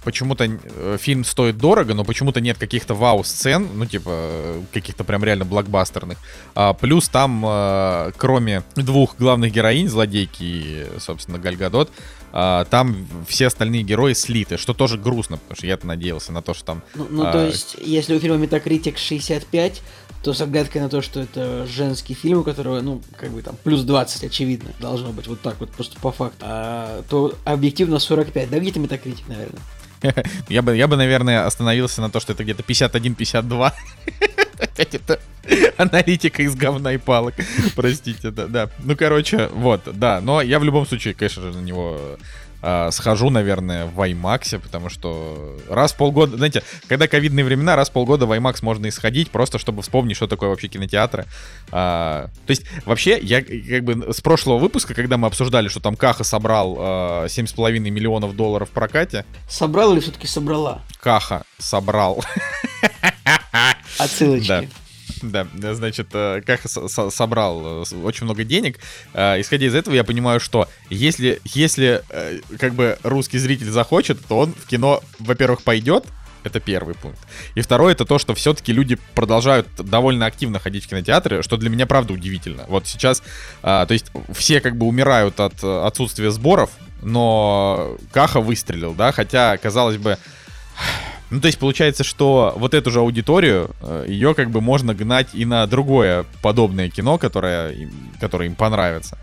почему-то 0.03 0.45
э, 0.45 0.97
фильм 0.99 1.23
стоит 1.23 1.57
дорого, 1.57 1.93
но 1.93 2.03
почему-то 2.03 2.41
нет 2.41 2.57
каких-то 2.57 2.93
вау-сцен, 2.93 3.69
ну, 3.73 3.85
типа, 3.85 4.61
каких-то 4.73 5.03
прям 5.03 5.23
реально 5.23 5.45
блокбастерных. 5.45 6.17
А, 6.55 6.73
плюс 6.73 7.07
там, 7.07 7.43
а, 7.45 8.11
кроме 8.17 8.63
двух 8.75 9.15
главных 9.17 9.51
героинь, 9.51 9.87
злодейки 9.87 10.43
и, 10.43 10.87
собственно, 10.99 11.39
Гальгадот, 11.39 11.91
а, 12.37 12.65
там 12.65 13.07
все 13.29 13.47
остальные 13.47 13.83
герои 13.83 14.11
слиты, 14.11 14.57
что 14.57 14.73
тоже 14.73 14.97
грустно, 14.97 15.37
потому 15.37 15.55
что 15.55 15.67
я-то 15.67 15.87
надеялся 15.87 16.33
на 16.33 16.41
то, 16.41 16.53
что 16.53 16.65
там... 16.65 16.83
Ну, 16.93 17.07
ну 17.09 17.25
а... 17.25 17.31
то 17.31 17.45
есть, 17.45 17.77
если 17.79 18.13
у 18.13 18.19
фильма 18.19 18.43
Metacritic 18.43 18.97
65, 18.97 19.81
то 20.21 20.33
с 20.33 20.41
оглядкой 20.41 20.81
на 20.81 20.89
то, 20.89 21.01
что 21.01 21.21
это 21.21 21.65
женский 21.65 22.13
фильм, 22.13 22.39
у 22.39 22.43
которого, 22.43 22.81
ну, 22.81 23.01
как 23.15 23.29
бы 23.29 23.41
там, 23.41 23.55
плюс 23.63 23.83
20, 23.83 24.25
очевидно, 24.25 24.71
должно 24.81 25.13
быть 25.13 25.27
вот 25.27 25.39
так 25.39 25.55
вот, 25.61 25.71
просто 25.71 25.97
по 26.01 26.11
факту, 26.11 26.39
а, 26.41 27.03
то 27.09 27.35
объективно 27.45 27.99
45, 27.99 28.49
да, 28.49 28.59
где-то 28.59 28.81
Metacritic, 28.81 29.23
наверное. 29.29 29.61
Я 30.49 30.61
бы, 30.61 30.75
я 30.75 30.87
бы, 30.87 30.97
наверное, 30.97 31.45
остановился 31.45 32.01
на 32.01 32.11
то, 32.11 32.19
что 32.19 32.33
это 32.33 32.43
где-то 32.43 32.63
51-52. 32.63 33.71
Опять 34.59 34.93
это 34.95 35.19
аналитика 35.77 36.43
из 36.43 36.55
говна 36.55 36.93
и 36.93 36.97
палок. 36.97 37.35
Простите, 37.75 38.31
да, 38.31 38.47
да. 38.47 38.69
Ну, 38.79 38.95
короче, 38.95 39.49
вот, 39.53 39.81
да. 39.93 40.21
Но 40.21 40.41
я 40.41 40.59
в 40.59 40.63
любом 40.63 40.85
случае, 40.85 41.13
конечно 41.13 41.43
же, 41.43 41.57
на 41.57 41.61
него 41.61 42.17
э, 42.61 42.89
схожу, 42.91 43.29
наверное, 43.29 43.85
в 43.85 43.99
IMAX, 43.99 44.59
потому 44.59 44.89
что 44.89 45.57
раз 45.69 45.93
в 45.93 45.97
полгода, 45.97 46.37
знаете, 46.37 46.63
когда 46.87 47.07
ковидные 47.07 47.45
времена, 47.45 47.75
раз 47.75 47.89
в 47.89 47.93
полгода 47.93 48.25
в 48.25 48.31
IMAX 48.31 48.57
можно 48.61 48.89
исходить, 48.89 49.29
просто 49.29 49.59
чтобы 49.59 49.81
вспомнить, 49.81 50.15
что 50.15 50.27
такое 50.27 50.49
вообще 50.49 50.67
кинотеатры. 50.67 51.25
А, 51.71 52.29
то 52.45 52.51
есть, 52.51 52.63
вообще, 52.85 53.19
я 53.19 53.41
как 53.41 53.83
бы 53.83 54.13
с 54.13 54.21
прошлого 54.21 54.57
выпуска, 54.57 54.93
когда 54.93 55.17
мы 55.17 55.27
обсуждали, 55.27 55.67
что 55.67 55.79
там 55.79 55.95
Каха 55.95 56.23
собрал 56.23 56.75
а, 56.79 57.25
7,5 57.25 57.79
миллионов 57.79 58.35
долларов 58.35 58.69
в 58.69 58.71
прокате. 58.71 59.25
Собрал 59.49 59.93
или 59.93 59.99
все-таки 59.99 60.27
собрала? 60.27 60.81
Каха 60.99 61.43
собрал. 61.59 62.23
Отсылочки. 63.97 64.47
Да. 64.47 64.63
Да, 65.31 65.47
значит, 65.73 66.07
э, 66.13 66.41
как 66.45 66.61
собрал 66.65 67.83
э, 67.83 67.95
очень 68.03 68.25
много 68.25 68.43
денег. 68.43 68.79
Э, 69.13 69.39
исходя 69.39 69.65
из 69.65 69.75
этого, 69.75 69.95
я 69.95 70.03
понимаю, 70.03 70.39
что 70.39 70.67
если, 70.89 71.39
если 71.43 72.03
как 72.59 72.73
бы 72.73 72.97
русский 73.03 73.37
зритель 73.37 73.69
захочет, 73.69 74.23
то 74.25 74.39
он 74.39 74.53
в 74.53 74.67
кино, 74.67 75.01
во-первых, 75.19 75.63
пойдет, 75.63 76.05
это 76.43 76.59
первый 76.59 76.93
пункт. 76.95 77.19
И 77.55 77.61
второй 77.61 77.93
это 77.93 78.05
то, 78.05 78.19
что 78.19 78.35
все-таки 78.35 78.71
люди 78.71 78.97
продолжают 79.15 79.67
довольно 79.77 80.27
активно 80.27 80.59
ходить 80.59 80.85
в 80.85 80.87
кинотеатры, 80.87 81.41
что 81.41 81.57
для 81.57 81.69
меня 81.69 81.87
правда 81.87 82.13
удивительно. 82.13 82.65
Вот 82.67 82.87
сейчас, 82.87 83.23
а, 83.63 83.85
то 83.87 83.93
есть 83.93 84.11
все 84.33 84.61
как 84.61 84.77
бы 84.77 84.85
умирают 84.85 85.39
от 85.39 85.63
отсутствия 85.63 86.29
сборов, 86.29 86.69
но 87.01 87.97
Каха 88.11 88.41
выстрелил, 88.41 88.93
да, 88.93 89.11
хотя, 89.11 89.57
казалось 89.57 89.97
бы, 89.97 90.19
ну, 91.31 91.41
то 91.41 91.47
есть 91.47 91.57
получается, 91.57 92.03
что 92.03 92.53
вот 92.57 92.73
эту 92.73 92.91
же 92.91 92.99
аудиторию, 92.99 93.71
э, 93.81 94.05
ее 94.07 94.35
как 94.35 94.51
бы 94.51 94.61
можно 94.61 94.93
гнать 94.93 95.29
и 95.33 95.45
на 95.45 95.65
другое 95.65 96.25
подобное 96.41 96.89
кино, 96.89 97.17
которое, 97.17 97.89
которое 98.19 98.47
им 98.47 98.55
понравится. 98.55 99.17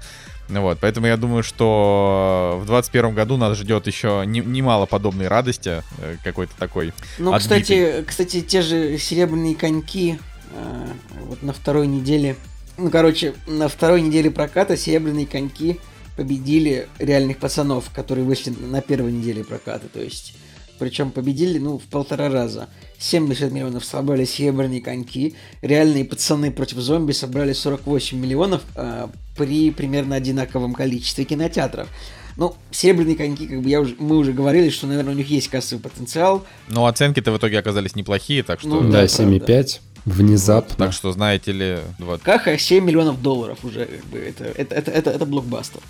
Вот, 0.49 0.79
поэтому 0.81 1.07
я 1.07 1.17
думаю, 1.17 1.43
что 1.43 2.59
в 2.61 2.67
2021 2.67 3.15
году 3.15 3.37
нас 3.37 3.57
ждет 3.57 3.87
еще 3.87 4.25
не, 4.27 4.41
немало 4.41 4.87
подобной 4.87 5.29
радости, 5.29 5.83
э, 5.99 6.17
какой-то 6.25 6.53
такой. 6.59 6.93
Ну, 7.19 7.33
кстати, 7.37 8.05
кстати, 8.07 8.41
те 8.41 8.63
же 8.63 8.99
серебряные 8.99 9.55
коньки 9.55 10.19
э, 10.53 10.87
вот 11.27 11.43
на 11.43 11.53
второй 11.53 11.87
неделе, 11.87 12.37
ну, 12.77 12.91
короче, 12.91 13.35
на 13.47 13.69
второй 13.69 14.03
неделе 14.03 14.31
проката 14.31 14.77
серебряные 14.77 15.27
коньки 15.27 15.79
победили 16.17 16.89
реальных 16.99 17.39
пацанов, 17.39 17.91
которые 17.95 18.25
вышли 18.25 18.51
на 18.51 18.83
первой 18.83 19.13
неделе 19.13 19.45
проката, 19.45 19.89
то 19.89 20.01
есть 20.01 20.35
причем 20.83 21.13
победили, 21.13 21.59
ну, 21.59 21.79
в 21.79 21.85
полтора 21.85 22.29
раза. 22.29 22.69
70 22.99 23.53
миллионов 23.53 23.85
собрали 23.85 24.25
серебряные 24.25 24.81
коньки, 24.81 25.37
реальные 25.61 26.05
пацаны 26.05 26.51
против 26.51 26.79
зомби 26.79 27.13
собрали 27.13 27.53
48 27.53 28.19
миллионов 28.19 28.63
э, 28.75 29.07
при 29.37 29.71
примерно 29.71 30.17
одинаковом 30.17 30.75
количестве 30.75 31.25
кинотеатров. 31.25 31.89
Ну, 32.37 32.57
серебряные 32.73 33.15
коньки, 33.15 33.47
как 33.47 33.63
бы 33.63 33.69
я 33.69 33.81
уже, 33.81 33.95
мы 34.01 34.17
уже 34.17 34.33
говорили, 34.33 34.71
что, 34.71 34.89
наверное, 34.89 35.15
у 35.15 35.17
них 35.17 35.31
есть 35.31 35.47
кассовый 35.47 35.81
потенциал. 35.81 36.45
Но 36.67 36.87
оценки-то 36.87 37.31
в 37.31 37.39
итоге 37.39 37.61
оказались 37.61 37.95
неплохие, 37.95 38.43
так 38.43 38.59
что... 38.59 38.69
Ну, 38.69 38.81
Да, 38.81 39.03
да, 39.03 39.05
7,5. 39.05 39.79
Внезапно. 40.05 40.75
Так 40.87 40.93
что, 40.93 41.13
знаете 41.13 41.53
ли, 41.53 41.79
вот. 42.01 42.23
Каха 42.23 42.59
7 42.59 42.85
миллионов 42.85 43.23
долларов 43.23 43.65
уже, 43.65 43.87
как 43.87 44.05
бы, 44.07 44.19
это, 44.19 44.47
это, 44.47 44.75
это, 44.75 44.91
это, 44.91 45.11
это 45.11 45.27
блокбастер. 45.27 45.81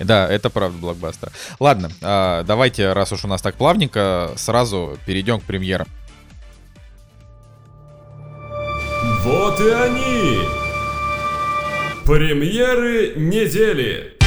Да, 0.00 0.28
это 0.28 0.50
правда 0.50 0.78
блокбастер. 0.78 1.30
Ладно, 1.58 1.90
а, 2.02 2.44
давайте, 2.44 2.92
раз 2.92 3.12
уж 3.12 3.24
у 3.24 3.28
нас 3.28 3.42
так 3.42 3.56
плавненько, 3.56 4.32
сразу 4.36 4.98
перейдем 5.06 5.40
к 5.40 5.44
премьерам. 5.44 5.88
Вот 9.22 9.60
и 9.60 9.70
они! 9.70 10.40
Премьеры 12.04 13.14
недели! 13.16 14.17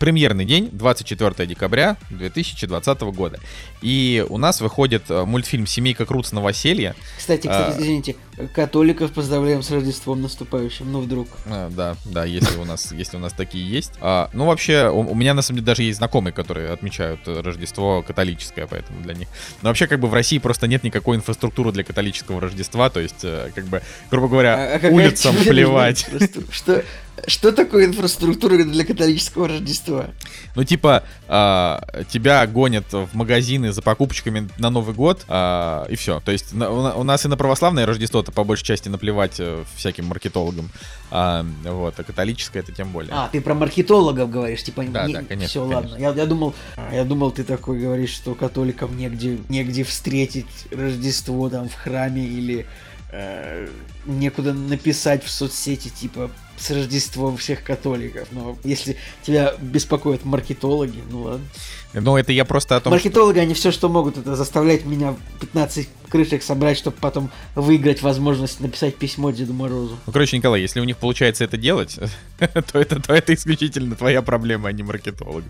Премьерный 0.00 0.46
день, 0.46 0.70
24 0.72 1.46
декабря 1.46 1.98
2020 2.08 3.00
года. 3.02 3.38
И 3.82 4.24
у 4.30 4.38
нас 4.38 4.62
выходит 4.62 5.02
э, 5.10 5.26
мультфильм 5.26 5.66
«Семейка 5.66 6.06
Крутс. 6.06 6.32
Новоселье». 6.32 6.94
Кстати, 7.18 7.46
кстати, 7.48 7.76
А. 7.76 7.78
извините, 7.78 8.16
католиков 8.54 9.12
поздравляем 9.12 9.62
с 9.62 9.70
Рождеством 9.70 10.22
наступающим, 10.22 10.90
ну 10.90 11.00
вдруг. 11.00 11.28
А, 11.44 11.68
Да, 11.68 11.96
да, 12.06 12.24
если 12.24 12.56
у 12.58 12.64
нас, 12.64 12.92
если 12.92 13.18
у 13.18 13.20
нас 13.20 13.34
такие 13.34 13.68
есть. 13.68 13.92
А, 14.00 14.30
ну, 14.32 14.46
вообще, 14.46 14.88
у, 14.88 15.00
у 15.00 15.14
меня 15.14 15.34
на 15.34 15.42
самом 15.42 15.58
деле 15.58 15.66
даже 15.66 15.82
есть 15.82 15.98
знакомые, 15.98 16.32
которые 16.32 16.70
отмечают 16.70 17.20
э, 17.26 17.42
Рождество 17.42 18.02
католическое, 18.02 18.66
поэтому 18.66 19.02
для 19.02 19.12
них. 19.12 19.28
Но 19.60 19.68
вообще, 19.68 19.86
как 19.86 20.00
бы 20.00 20.08
в 20.08 20.14
России 20.14 20.38
просто 20.38 20.66
нет 20.66 20.82
никакой 20.82 21.18
инфраструктуры 21.18 21.72
для 21.72 21.84
католического 21.84 22.40
Рождества, 22.40 22.88
то 22.88 23.00
есть, 23.00 23.20
э, 23.22 23.50
как 23.54 23.66
бы, 23.66 23.82
грубо 24.10 24.28
говоря, 24.28 24.54
А- 24.54 24.80
а 24.82 24.88
улицам 24.88 25.36
плевать. 25.36 26.06
Что, 26.50 26.82
что 27.26 27.52
такое 27.52 27.86
инфраструктура 27.86 28.62
для 28.64 28.84
католического 28.84 29.48
Рождества? 29.48 30.10
Ну, 30.54 30.64
типа, 30.64 31.04
а, 31.28 31.82
тебя 32.10 32.46
гонят 32.46 32.92
в 32.92 33.08
магазины 33.14 33.72
за 33.72 33.82
покупочками 33.82 34.48
на 34.58 34.70
Новый 34.70 34.94
год, 34.94 35.24
а, 35.28 35.86
и 35.88 35.96
все. 35.96 36.20
То 36.20 36.32
есть 36.32 36.52
на- 36.52 36.70
у, 36.70 36.82
на- 36.82 36.94
у 36.94 37.02
нас 37.04 37.24
и 37.24 37.28
на 37.28 37.36
православное 37.36 37.86
Рождество-то 37.86 38.32
по 38.32 38.44
большей 38.44 38.64
части 38.64 38.88
наплевать 38.88 39.36
э, 39.38 39.64
всяким 39.76 40.06
маркетологам. 40.06 40.70
А, 41.10 41.44
вот, 41.64 41.98
а 41.98 42.02
католическое 42.04 42.62
это 42.62 42.72
тем 42.72 42.90
более. 42.90 43.12
А, 43.12 43.28
ты 43.30 43.40
про 43.40 43.54
маркетологов 43.54 44.30
говоришь, 44.30 44.62
типа, 44.62 44.84
Да, 44.84 45.08
да, 45.08 45.22
конечно, 45.22 45.48
Все, 45.48 45.60
конечно. 45.68 45.90
ладно. 45.90 45.96
Я, 45.98 46.10
я 46.12 46.26
думал, 46.26 46.54
я 46.92 47.04
думал, 47.04 47.30
ты 47.32 47.44
такой 47.44 47.78
говоришь, 47.80 48.10
что 48.10 48.34
католикам 48.34 48.96
негде, 48.96 49.38
негде 49.48 49.84
встретить 49.84 50.46
Рождество 50.70 51.48
там 51.48 51.68
в 51.68 51.74
храме 51.74 52.24
или 52.24 52.66
э, 53.12 53.68
некуда 54.06 54.52
написать 54.52 55.24
в 55.24 55.30
соцсети, 55.30 55.88
типа, 55.88 56.30
с 56.60 56.70
Рождеством 56.70 57.36
всех 57.36 57.64
католиков. 57.64 58.28
Но 58.32 58.56
если 58.64 58.96
тебя 59.22 59.54
беспокоят 59.60 60.24
маркетологи, 60.24 61.02
ну 61.10 61.22
ладно. 61.22 61.46
Ну, 61.92 62.16
это 62.16 62.32
я 62.32 62.44
просто 62.44 62.76
о 62.76 62.80
том, 62.80 62.92
что... 62.92 63.04
Маркетологи, 63.04 63.38
они 63.38 63.54
все, 63.54 63.70
что 63.72 63.88
могут, 63.88 64.16
это 64.16 64.36
заставлять 64.36 64.84
меня 64.84 65.16
15 65.40 65.88
крышек 66.08 66.42
собрать, 66.42 66.76
чтобы 66.78 66.96
потом 67.00 67.30
выиграть 67.54 68.02
возможность 68.02 68.60
написать 68.60 68.96
письмо 68.96 69.30
Деду 69.30 69.52
Морозу. 69.54 69.96
Ну, 70.06 70.12
короче, 70.12 70.36
Николай, 70.36 70.60
если 70.60 70.80
у 70.80 70.84
них 70.84 70.96
получается 70.98 71.44
это 71.44 71.56
делать, 71.56 71.98
то 72.38 72.78
это, 72.78 73.00
то 73.00 73.12
это 73.14 73.34
исключительно 73.34 73.96
твоя 73.96 74.22
проблема, 74.22 74.68
а 74.68 74.72
не 74.72 74.82
маркетолога. 74.82 75.44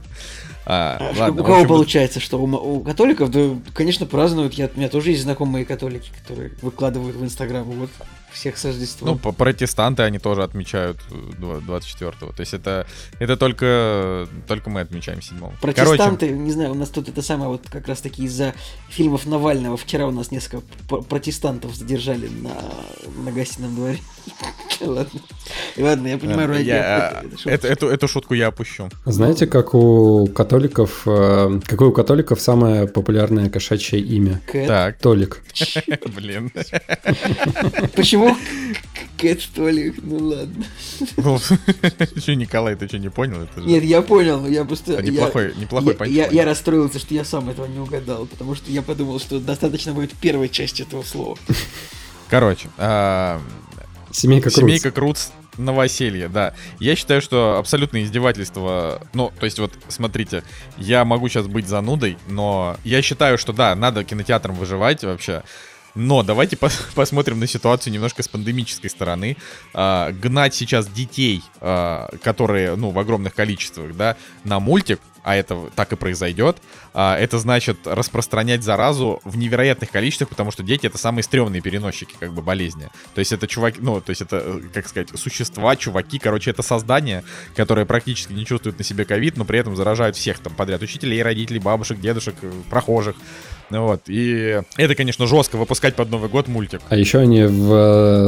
А, 0.66 0.96
А 1.00 1.12
что- 1.14 1.20
ладно, 1.22 1.42
у 1.42 1.44
кого 1.44 1.56
общем, 1.56 1.68
получается, 1.68 2.20
что 2.20 2.38
у, 2.40 2.44
у 2.76 2.80
католиков, 2.80 3.30
да, 3.30 3.50
конечно, 3.74 4.06
празднуют. 4.06 4.54
Я, 4.54 4.70
у 4.74 4.78
меня 4.78 4.88
тоже 4.88 5.10
есть 5.10 5.22
знакомые 5.22 5.64
католики, 5.64 6.10
которые 6.20 6.52
выкладывают 6.62 7.16
в 7.16 7.24
Инстаграм 7.24 7.64
вот 7.64 7.90
всех 8.32 8.56
с 8.56 8.64
Рождеством. 8.64 9.18
Ну, 9.22 9.32
протестанты 9.32 10.02
они 10.04 10.18
тоже 10.18 10.42
отмечают 10.44 10.98
э, 11.10 11.14
два- 11.38 11.78
24-го. 11.78 12.32
То 12.32 12.40
есть 12.40 12.54
это, 12.54 12.86
это 13.18 13.36
только, 13.36 14.28
только 14.46 14.70
мы 14.70 14.80
отмечаем 14.80 15.18
7-го. 15.18 15.52
Протестанты, 15.60 16.29
не 16.30 16.52
знаю, 16.52 16.72
у 16.72 16.74
нас 16.74 16.88
тут 16.88 17.08
это 17.08 17.22
самое, 17.22 17.50
вот 17.50 17.68
как 17.68 17.88
раз 17.88 18.00
таки 18.00 18.24
из-за 18.24 18.54
фильмов 18.88 19.26
Навального. 19.26 19.76
Вчера 19.76 20.06
у 20.06 20.10
нас 20.10 20.30
несколько 20.30 20.62
протестантов 20.88 21.74
задержали 21.74 22.28
на, 22.28 22.54
на 23.24 23.32
гостином 23.32 23.74
дворе. 23.74 23.98
Ладно. 24.80 25.20
Ладно, 25.76 26.08
я 26.08 26.18
понимаю, 26.18 26.48
ради- 26.48 26.62
я, 26.66 27.22
это- 27.44 27.68
эту, 27.68 27.88
эту, 27.88 28.08
шутку 28.08 28.34
я 28.34 28.48
опущу. 28.48 28.88
Знаете, 29.04 29.46
как 29.46 29.74
у 29.74 30.26
католиков, 30.26 31.02
э, 31.06 31.60
какое 31.66 31.88
у 31.88 31.92
католиков 31.92 32.40
самое 32.40 32.86
популярное 32.86 33.50
кошачье 33.50 34.00
имя? 34.00 34.40
Кэт. 34.46 34.68
Так, 34.68 34.98
Толик. 34.98 35.42
блин. 36.14 36.50
Почему 37.94 38.36
Кэт 39.18 39.48
Толик? 39.54 39.96
Ну 40.02 40.16
ладно. 40.28 40.64
Ну, 41.16 41.38
Что, 42.16 42.34
Николай, 42.34 42.74
ты 42.74 42.88
что, 42.88 42.98
не 42.98 43.10
понял? 43.10 43.46
Нет, 43.56 43.84
я 43.84 44.00
понял, 44.02 44.46
я 44.46 44.64
просто... 44.64 45.02
неплохой, 45.02 45.52
неплохой 45.56 45.96
я 46.10 46.44
расстроился, 46.44 46.98
что 46.98 47.14
я 47.14 47.24
сам 47.24 47.50
этого 47.50 47.66
не 47.66 47.78
угадал, 47.78 48.26
потому 48.26 48.54
что 48.54 48.70
я 48.70 48.82
подумал, 48.82 49.18
что 49.20 49.40
достаточно 49.40 49.92
будет 49.92 50.12
первой 50.14 50.48
части 50.48 50.82
этого 50.82 51.02
слова. 51.02 51.36
Короче, 52.28 52.68
а, 52.78 53.40
Семейка 54.12 54.50
Крутс. 54.50 54.56
Семейка 54.56 54.90
Крутс 54.90 55.30
новоселье, 55.56 56.28
да. 56.28 56.54
Я 56.78 56.96
считаю, 56.96 57.20
что 57.20 57.58
абсолютное 57.58 58.02
издевательство. 58.02 59.02
Ну, 59.12 59.32
то 59.38 59.44
есть, 59.44 59.58
вот, 59.58 59.72
смотрите, 59.88 60.42
я 60.78 61.04
могу 61.04 61.28
сейчас 61.28 61.46
быть 61.46 61.68
занудой, 61.68 62.18
но 62.28 62.76
я 62.84 63.02
считаю, 63.02 63.38
что 63.38 63.52
да, 63.52 63.74
надо 63.74 64.04
кинотеатрам 64.04 64.54
выживать 64.54 65.04
вообще. 65.04 65.42
Но 65.94 66.22
давайте 66.22 66.56
пос- 66.56 66.82
посмотрим 66.94 67.40
на 67.40 67.46
ситуацию 67.46 67.92
немножко 67.92 68.22
с 68.22 68.28
пандемической 68.28 68.90
стороны. 68.90 69.36
А, 69.74 70.12
гнать 70.12 70.54
сейчас 70.54 70.86
детей, 70.88 71.42
а, 71.60 72.08
которые, 72.22 72.76
ну, 72.76 72.90
в 72.90 72.98
огромных 72.98 73.34
количествах, 73.34 73.96
да, 73.96 74.16
на 74.44 74.60
мультик, 74.60 75.00
а 75.22 75.36
это 75.36 75.70
так 75.74 75.92
и 75.92 75.96
произойдет, 75.96 76.58
а, 76.94 77.16
это 77.16 77.38
значит 77.38 77.86
распространять 77.86 78.62
заразу 78.62 79.20
в 79.24 79.36
невероятных 79.36 79.90
количествах, 79.90 80.28
потому 80.28 80.50
что 80.50 80.62
дети 80.62 80.86
это 80.86 80.98
самые 80.98 81.22
стрёмные 81.22 81.60
переносчики, 81.60 82.14
как 82.18 82.32
бы, 82.32 82.42
болезни. 82.42 82.88
То 83.14 83.18
есть 83.18 83.32
это 83.32 83.46
чуваки, 83.46 83.80
ну, 83.80 84.00
то 84.00 84.10
есть 84.10 84.22
это, 84.22 84.42
э, 84.44 84.60
как 84.72 84.88
сказать, 84.88 85.08
существа, 85.14 85.76
чуваки, 85.76 86.18
короче, 86.18 86.50
это 86.50 86.62
создания, 86.62 87.24
которые 87.54 87.86
практически 87.86 88.32
не 88.32 88.46
чувствуют 88.46 88.78
на 88.78 88.84
себе 88.84 89.04
ковид, 89.04 89.36
но 89.36 89.44
при 89.44 89.58
этом 89.58 89.76
заражают 89.76 90.16
всех 90.16 90.38
там 90.38 90.54
подряд, 90.54 90.82
учителей, 90.82 91.22
родителей, 91.22 91.60
бабушек, 91.60 92.00
дедушек, 92.00 92.34
э, 92.42 92.50
прохожих. 92.70 93.16
Ну 93.70 93.84
вот, 93.86 94.00
и 94.08 94.60
это, 94.76 94.94
конечно, 94.96 95.26
жестко 95.26 95.56
выпускать 95.56 95.94
под 95.94 96.10
Новый 96.10 96.28
год 96.28 96.48
мультик. 96.48 96.80
А 96.88 96.96
еще 96.96 97.18
они 97.18 97.44
в 97.44 97.72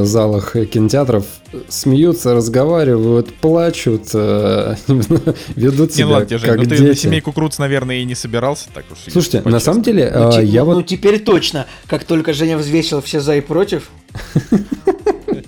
э, 0.03 0.05
залах 0.05 0.53
кинотеатров 0.71 1.25
смеются, 1.69 2.35
разговаривают, 2.35 3.35
плачут, 3.35 4.11
э, 4.15 4.77
ведут 4.87 5.57
Не, 5.57 5.69
ну 5.77 5.89
себя 5.89 6.07
ладно, 6.09 6.39
как 6.39 6.57
ну 6.59 6.63
ты 6.63 6.71
дети. 6.71 6.83
на 6.83 6.95
семейку 6.95 7.33
Круц, 7.33 7.59
наверное, 7.59 7.97
и 7.97 8.05
не 8.05 8.15
собирался, 8.15 8.69
так 8.73 8.85
уж. 8.93 9.13
Слушайте, 9.13 9.43
на 9.45 9.59
самом 9.61 9.83
деле, 9.83 10.13
Ну, 10.15 10.29
э, 10.29 10.33
те- 10.33 10.45
я 10.45 10.61
ну, 10.61 10.67
вот 10.67 10.75
ну, 10.77 10.83
теперь 10.83 11.19
точно, 11.19 11.67
как 11.89 12.05
только 12.05 12.33
Женя 12.33 12.57
взвесил 12.57 13.03
все 13.03 13.21
за 13.21 13.37
и 13.37 13.41
против, 13.41 13.91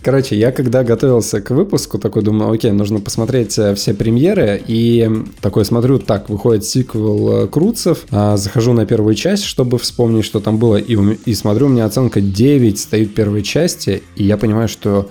Короче, 0.03 0.37
я 0.37 0.53
когда 0.53 0.85
готовился 0.85 1.41
к 1.41 1.51
выпуску, 1.51 1.99
такой 1.99 2.23
думаю, 2.23 2.53
окей, 2.53 2.73
нужно 2.73 3.01
посмотреть 3.01 3.59
э, 3.59 3.75
все 3.75 3.95
премьеры, 3.95 4.63
и 4.67 5.11
такой 5.41 5.65
смотрю, 5.65 5.99
так, 5.99 6.29
выходит 6.29 6.67
сиквел 6.67 7.45
э, 7.45 7.49
Круцев, 7.49 8.05
а, 8.11 8.37
захожу 8.37 8.75
на 8.75 8.85
первую 8.85 9.15
часть, 9.15 9.45
чтобы 9.45 9.79
вспомнить, 9.79 10.27
что 10.27 10.41
там 10.41 10.59
было, 10.59 10.77
и, 10.77 10.95
и 11.25 11.35
смотрю, 11.35 11.67
у 11.67 11.69
меня 11.71 11.87
оценка 11.87 12.21
9 12.21 12.79
стоит 12.79 13.15
первой 13.15 13.43
части, 13.43 14.03
и 14.15 14.25
я 14.25 14.37
понимаю, 14.37 14.69
что 14.69 15.09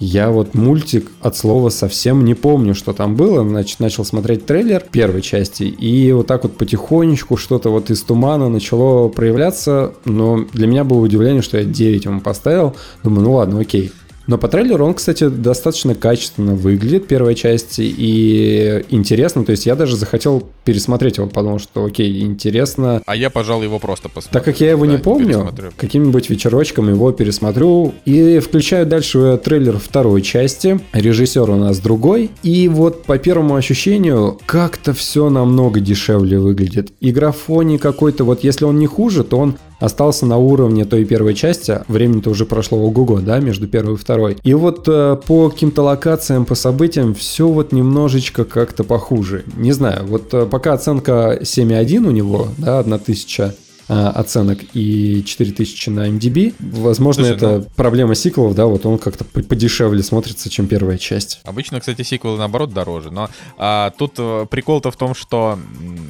я 0.00 0.30
вот 0.30 0.54
мультик 0.54 1.10
от 1.20 1.36
слова 1.36 1.68
совсем 1.68 2.24
не 2.24 2.32
помню, 2.32 2.74
что 2.74 2.94
там 2.94 3.16
было. 3.16 3.46
Значит, 3.46 3.80
начал 3.80 4.06
смотреть 4.06 4.46
трейлер 4.46 4.82
первой 4.90 5.20
части, 5.20 5.64
и 5.64 6.10
вот 6.12 6.26
так 6.26 6.42
вот 6.42 6.56
потихонечку 6.56 7.36
что-то 7.36 7.68
вот 7.68 7.90
из 7.90 8.02
тумана 8.02 8.48
начало 8.48 9.08
проявляться. 9.08 9.92
Но 10.06 10.46
для 10.54 10.66
меня 10.66 10.84
было 10.84 11.00
удивление, 11.00 11.42
что 11.42 11.58
я 11.58 11.64
9 11.64 12.06
ему 12.06 12.20
поставил. 12.22 12.74
Думаю, 13.04 13.24
ну 13.24 13.32
ладно, 13.34 13.60
окей. 13.60 13.92
Но 14.30 14.38
по 14.38 14.46
трейлеру 14.46 14.86
он, 14.86 14.94
кстати, 14.94 15.28
достаточно 15.28 15.96
качественно 15.96 16.54
выглядит, 16.54 17.08
первой 17.08 17.34
части, 17.34 17.80
и 17.80 18.84
интересно. 18.90 19.44
То 19.44 19.50
есть 19.50 19.66
я 19.66 19.74
даже 19.74 19.96
захотел 19.96 20.46
пересмотреть 20.64 21.16
его, 21.16 21.26
подумал, 21.26 21.58
что 21.58 21.84
окей, 21.84 22.22
интересно. 22.22 23.02
А 23.06 23.16
я, 23.16 23.28
пожалуй, 23.28 23.64
его 23.64 23.80
просто 23.80 24.08
посмотрю. 24.08 24.32
Так 24.32 24.44
как 24.44 24.60
я 24.60 24.70
его 24.70 24.86
Да, 24.86 24.92
не 24.92 24.98
помню, 24.98 25.52
каким-нибудь 25.76 26.30
вечерочком 26.30 26.88
его 26.88 27.10
пересмотрю 27.10 27.92
и 28.04 28.38
включаю 28.38 28.86
дальше 28.86 29.40
трейлер 29.42 29.78
второй 29.78 30.22
части. 30.22 30.78
Режиссер 30.92 31.50
у 31.50 31.56
нас 31.56 31.80
другой. 31.80 32.30
И 32.44 32.68
вот 32.68 33.02
по 33.02 33.18
первому 33.18 33.56
ощущению 33.56 34.38
как-то 34.46 34.94
все 34.94 35.28
намного 35.28 35.80
дешевле 35.80 36.38
выглядит. 36.38 36.92
И 37.00 37.10
графоний 37.10 37.78
какой-то, 37.78 38.22
вот 38.22 38.44
если 38.44 38.64
он 38.64 38.78
не 38.78 38.86
хуже, 38.86 39.24
то 39.24 39.38
он 39.38 39.56
остался 39.80 40.26
на 40.26 40.36
уровне 40.36 40.84
той 40.84 41.04
первой 41.04 41.34
части. 41.34 41.80
Времени-то 41.88 42.30
уже 42.30 42.46
прошло 42.46 42.78
ого-го, 42.78 43.20
да, 43.20 43.40
между 43.40 43.66
первой 43.66 43.94
и 43.94 43.96
второй. 43.96 44.36
И 44.44 44.54
вот 44.54 44.86
э, 44.86 45.16
по 45.26 45.50
каким-то 45.50 45.82
локациям, 45.82 46.44
по 46.44 46.54
событиям 46.54 47.14
все 47.14 47.48
вот 47.48 47.72
немножечко 47.72 48.44
как-то 48.44 48.84
похуже. 48.84 49.44
Не 49.56 49.72
знаю, 49.72 50.06
вот 50.06 50.32
э, 50.32 50.46
пока 50.46 50.74
оценка 50.74 51.38
7,1 51.40 52.06
у 52.06 52.10
него, 52.10 52.48
да, 52.58 52.80
1000 52.80 53.42
а, 53.42 53.54
оценок 53.90 54.58
и 54.72 55.24
4000 55.24 55.88
на 55.90 56.08
MDB. 56.08 56.54
Возможно, 56.60 57.24
Слушай, 57.24 57.36
это 57.36 57.58
ну- 57.58 57.66
проблема 57.76 58.14
сиквелов, 58.14 58.54
да, 58.54 58.66
вот 58.66 58.86
он 58.86 58.98
как-то 58.98 59.24
по- 59.24 59.42
подешевле 59.42 60.02
смотрится, 60.02 60.48
чем 60.48 60.66
первая 60.66 60.98
часть. 60.98 61.40
Обычно, 61.44 61.80
кстати, 61.80 62.02
сиквелы 62.02 62.38
наоборот 62.38 62.72
дороже. 62.72 63.10
Но 63.10 63.28
а, 63.58 63.90
тут 63.90 64.14
э, 64.18 64.46
прикол-то 64.50 64.90
в 64.90 64.96
том, 64.96 65.14
что, 65.14 65.58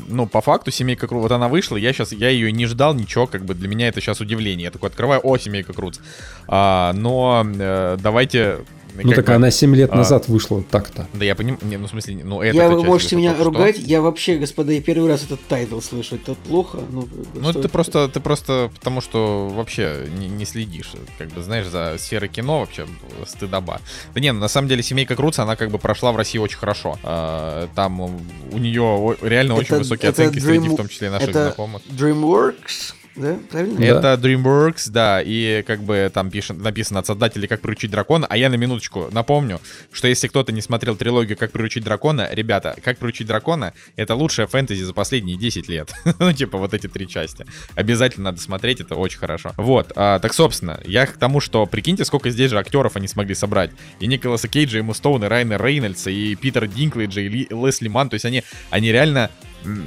ну, 0.09 0.27
по 0.27 0.41
факту, 0.41 0.71
семейка 0.71 1.07
Крут, 1.07 1.23
вот 1.23 1.33
она 1.33 1.49
вышла, 1.49 1.77
я 1.77 1.93
сейчас, 1.93 2.13
я 2.13 2.29
ее 2.29 2.53
не 2.53 2.67
ждал, 2.67 2.95
ничего, 2.95 3.27
как 3.27 3.45
бы 3.45 3.55
для 3.55 3.69
меня 3.69 3.89
это 3.89 4.01
сейчас 4.01 4.21
удивление. 4.21 4.65
Я 4.65 4.71
такой 4.71 4.91
открываю, 4.91 5.21
о, 5.25 5.39
семейка 5.39 5.73
Крут. 5.73 6.01
А, 6.49 6.93
но 6.95 7.45
э, 7.47 7.97
давайте. 8.03 8.59
Ну 9.05 9.11
как 9.11 9.17
так 9.17 9.27
бы, 9.27 9.35
она 9.35 9.51
7 9.51 9.75
лет 9.75 9.91
а, 9.93 9.97
назад 9.97 10.29
вышла 10.29 10.63
так-то. 10.63 11.07
Да, 11.15 11.25
я 11.25 11.35
понимаю, 11.35 11.59
не, 11.63 11.77
ну, 11.77 11.87
в 11.87 11.91
смысле, 11.91 12.21
ну, 12.25 12.43
это 12.43 12.57
я, 12.57 12.69
вы 12.69 12.83
можете 12.85 13.17
меня 13.17 13.35
ругать, 13.43 13.79
я 13.79 14.01
вообще, 14.01 14.37
господа, 14.37 14.73
я 14.73 14.81
первый 14.81 15.09
раз 15.09 15.25
этот 15.25 15.41
title 15.47 15.81
слышу, 15.81 16.17
это 16.17 16.35
плохо? 16.35 16.79
Ну, 16.91 17.09
Ну, 17.35 17.43
что 17.43 17.53
ты 17.55 17.59
это? 17.61 17.69
просто, 17.69 18.09
ты 18.09 18.21
просто 18.21 18.71
потому 18.75 19.01
что 19.01 19.49
вообще 19.49 20.07
не, 20.19 20.29
не 20.29 20.45
следишь, 20.45 20.93
как 21.19 21.29
бы, 21.29 21.43
знаешь, 21.43 21.67
за 21.67 21.97
сферой 21.99 22.29
кино 22.29 22.61
вообще 22.61 22.87
стыдоба. 23.27 23.81
Да 24.15 24.21
не, 24.21 24.33
ну, 24.33 24.41
на 24.41 24.49
самом 24.49 24.69
деле 24.69 24.83
семейка 24.83 25.17
Крудс, 25.17 25.43
она 25.43 25.57
как 25.57 25.71
бы 25.71 25.79
прошла 25.79 26.13
в 26.13 26.17
России 26.17 26.39
очень 26.39 26.59
хорошо. 26.59 26.99
А, 27.03 27.69
Там 27.75 28.01
у 28.01 28.59
нее 28.59 29.17
реально 29.23 29.55
очень 29.55 29.67
Это- 29.75 29.79
высокие 29.79 30.11
это 30.11 30.23
оценки 30.23 30.39
среди, 30.39 30.67
Dream- 30.69 30.75
в 30.75 30.77
том 30.77 30.89
числе 30.89 31.11
наших 31.11 31.31
это 31.31 31.45
знакомых. 31.45 31.83
DreamWorks, 31.91 32.95
да? 33.17 33.39
Правильно? 33.51 33.79
Да. 33.79 33.87
Это 33.87 34.21
DreamWorks, 34.23 34.91
да, 34.91 35.21
и 35.23 35.63
как 35.67 35.83
бы 35.83 36.11
там 36.13 36.31
пишет, 36.31 36.59
написано 36.59 37.01
от 37.01 37.07
создателей 37.07 37.49
«Как 37.49 37.61
приручить 37.61 37.91
дракона», 37.91 38.27
а 38.29 38.37
я 38.37 38.49
на 38.49 38.55
минуточку 38.55 39.09
напомню, 39.11 39.61
что 39.93 40.09
если 40.09 40.29
кто-то 40.29 40.53
не 40.53 40.63
смотрел 40.63 40.97
трилогию 40.97 41.37
«Как 41.37 41.53
приручить 41.53 41.85
дракона», 41.85 42.29
ребята, 42.31 42.77
«Как 42.83 42.99
приручить 42.99 43.27
дракона»— 43.27 43.75
это 43.97 44.15
лучшая 44.15 44.47
фэнтези 44.47 44.83
за 44.83 44.95
последние 44.95 45.37
10 45.37 45.69
лет. 45.69 45.93
ну, 46.19 46.33
типа 46.33 46.59
вот 46.59 46.75
эти 46.75 46.87
три 46.87 47.09
части. 47.09 47.47
Обязательно 47.75 48.31
надо 48.31 48.41
смотреть, 48.41 48.81
это 48.81 48.95
очень 48.95 49.19
хорошо. 49.19 49.53
Вот, 49.57 49.93
а, 49.97 50.19
так, 50.19 50.33
собственно, 50.33 50.81
я 50.85 51.07
к 51.07 51.17
тому, 51.17 51.41
что 51.41 51.67
прикиньте, 51.67 52.05
сколько 52.05 52.31
здесь 52.31 52.51
же 52.51 52.59
актеров 52.59 52.97
они 52.97 53.09
смогли 53.09 53.35
собрать. 53.35 53.71
И 53.99 54.07
Николаса 54.07 54.49
Кейджа, 54.49 54.79
и 54.79 54.83
Мустоуна, 54.83 55.25
и 55.25 55.29
Райана 55.29 55.59
Рейнольдса, 55.59 56.11
и 56.11 56.35
Питера 56.35 56.67
Динклейджа, 56.67 57.21
и 57.21 57.29
Ли- 57.29 57.49
Лесли 57.51 57.89
Ман, 57.89 58.09
то 58.09 58.15
есть 58.15 58.25
они, 58.25 58.45
они 58.71 58.93
реально 58.93 59.31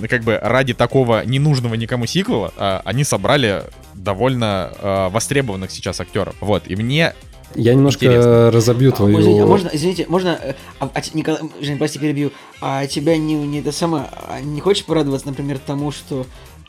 как 0.09 0.23
бы 0.23 0.37
ради 0.41 0.73
такого 0.73 1.25
ненужного 1.25 1.75
никому 1.75 2.05
сиквела 2.05 2.53
а, 2.57 2.81
они 2.85 3.03
собрали 3.03 3.63
довольно 3.93 4.71
а, 4.79 5.09
востребованных 5.09 5.71
сейчас 5.71 5.99
актеров. 5.99 6.35
Вот, 6.41 6.63
и 6.67 6.75
мне... 6.75 7.13
Я 7.55 7.75
немножко 7.75 8.05
Интересно. 8.05 8.51
разобью 8.51 8.91
А, 8.91 8.95
твою... 8.95 9.19
Извините, 9.19 9.43
а 9.43 9.45
можно, 9.45 9.69
извините, 9.71 10.05
можно, 10.09 10.39
э, 10.41 10.53
а, 10.79 10.89
а 10.91 11.01
Николай, 11.13 11.41
Жень, 11.61 11.77
прости, 11.77 11.99
перебью, 11.99 12.31
а 12.61 12.87
тебя 12.87 13.15
не, 13.17 13.35
не 13.35 13.59
это 13.59 13.71
самое, 13.71 14.05
а 14.27 14.41
не 14.41 14.59
хочешь 14.59 14.85
порадоваться, 14.85 15.27
например, 15.27 15.59
тому, 15.59 15.91
что 15.91 16.25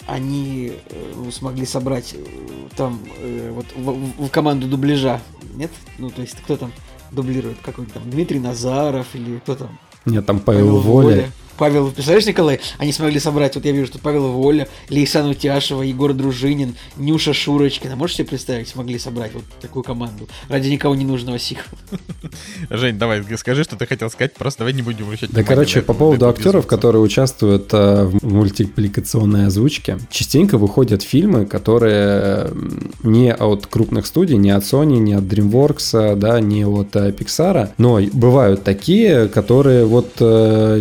они 0.06 0.72
э, 0.90 1.12
ну, 1.16 1.30
смогли 1.30 1.64
собрать 1.64 2.14
э, 2.14 2.18
там 2.76 3.00
э, 3.18 3.50
вот 3.54 3.66
в, 3.74 4.24
в- 4.24 4.28
команду 4.28 4.66
дубляжа, 4.66 5.20
нет? 5.54 5.70
Ну, 5.98 6.10
то 6.10 6.20
есть 6.20 6.36
кто 6.42 6.56
там 6.58 6.72
дублирует, 7.10 7.58
какой 7.62 7.86
там, 7.86 8.02
Дмитрий 8.10 8.40
Назаров 8.40 9.06
или 9.14 9.38
кто 9.38 9.54
там? 9.54 9.78
Нет, 10.04 10.26
там 10.26 10.40
Павел 10.40 10.80
Воля. 10.80 11.30
Павел, 11.56 11.90
представляешь, 11.90 12.26
Николай, 12.26 12.60
они 12.78 12.92
смогли 12.92 13.20
собрать, 13.20 13.54
вот 13.54 13.64
я 13.64 13.72
вижу, 13.72 13.86
что 13.86 13.98
Павел 13.98 14.32
Воля, 14.32 14.68
Лейсан 14.88 15.28
Утяшева, 15.28 15.82
Егор 15.82 16.12
Дружинин, 16.12 16.74
Нюша 16.96 17.32
Шурочкина. 17.32 17.96
Можешь 17.96 18.16
себе 18.16 18.28
представить, 18.28 18.68
смогли 18.68 18.98
собрать 18.98 19.32
вот 19.34 19.44
такую 19.60 19.82
команду? 19.82 20.28
Ради 20.48 20.68
никого 20.68 20.94
не 20.94 21.04
нужного 21.04 21.38
сиквела? 21.38 21.78
Жень, 22.70 22.98
давай, 22.98 23.22
скажи, 23.36 23.64
что 23.64 23.76
ты 23.76 23.86
хотел 23.86 24.10
сказать, 24.10 24.34
просто 24.34 24.60
давай 24.60 24.72
не 24.72 24.82
будем 24.82 25.04
обращать 25.04 25.30
Да, 25.30 25.42
короче, 25.42 25.82
по 25.82 25.94
поводу 25.94 26.28
актеров, 26.28 26.66
которые 26.66 27.02
участвуют 27.02 27.72
э, 27.72 28.04
в 28.04 28.24
мультипликационной 28.26 29.46
озвучке, 29.46 29.98
частенько 30.10 30.58
выходят 30.58 31.02
фильмы, 31.02 31.46
которые 31.46 32.50
не 33.02 33.32
от 33.32 33.66
крупных 33.66 34.06
студий, 34.06 34.36
не 34.36 34.50
от 34.50 34.64
Sony, 34.64 34.98
не 34.98 35.14
от 35.14 35.24
DreamWorks, 35.24 36.16
да, 36.16 36.40
не 36.40 36.64
от 36.64 36.96
э, 36.96 37.10
Pixar, 37.10 37.70
но 37.78 38.00
бывают 38.12 38.64
такие, 38.64 39.28
которые 39.28 39.84
вот 39.84 40.12
э, 40.20 40.80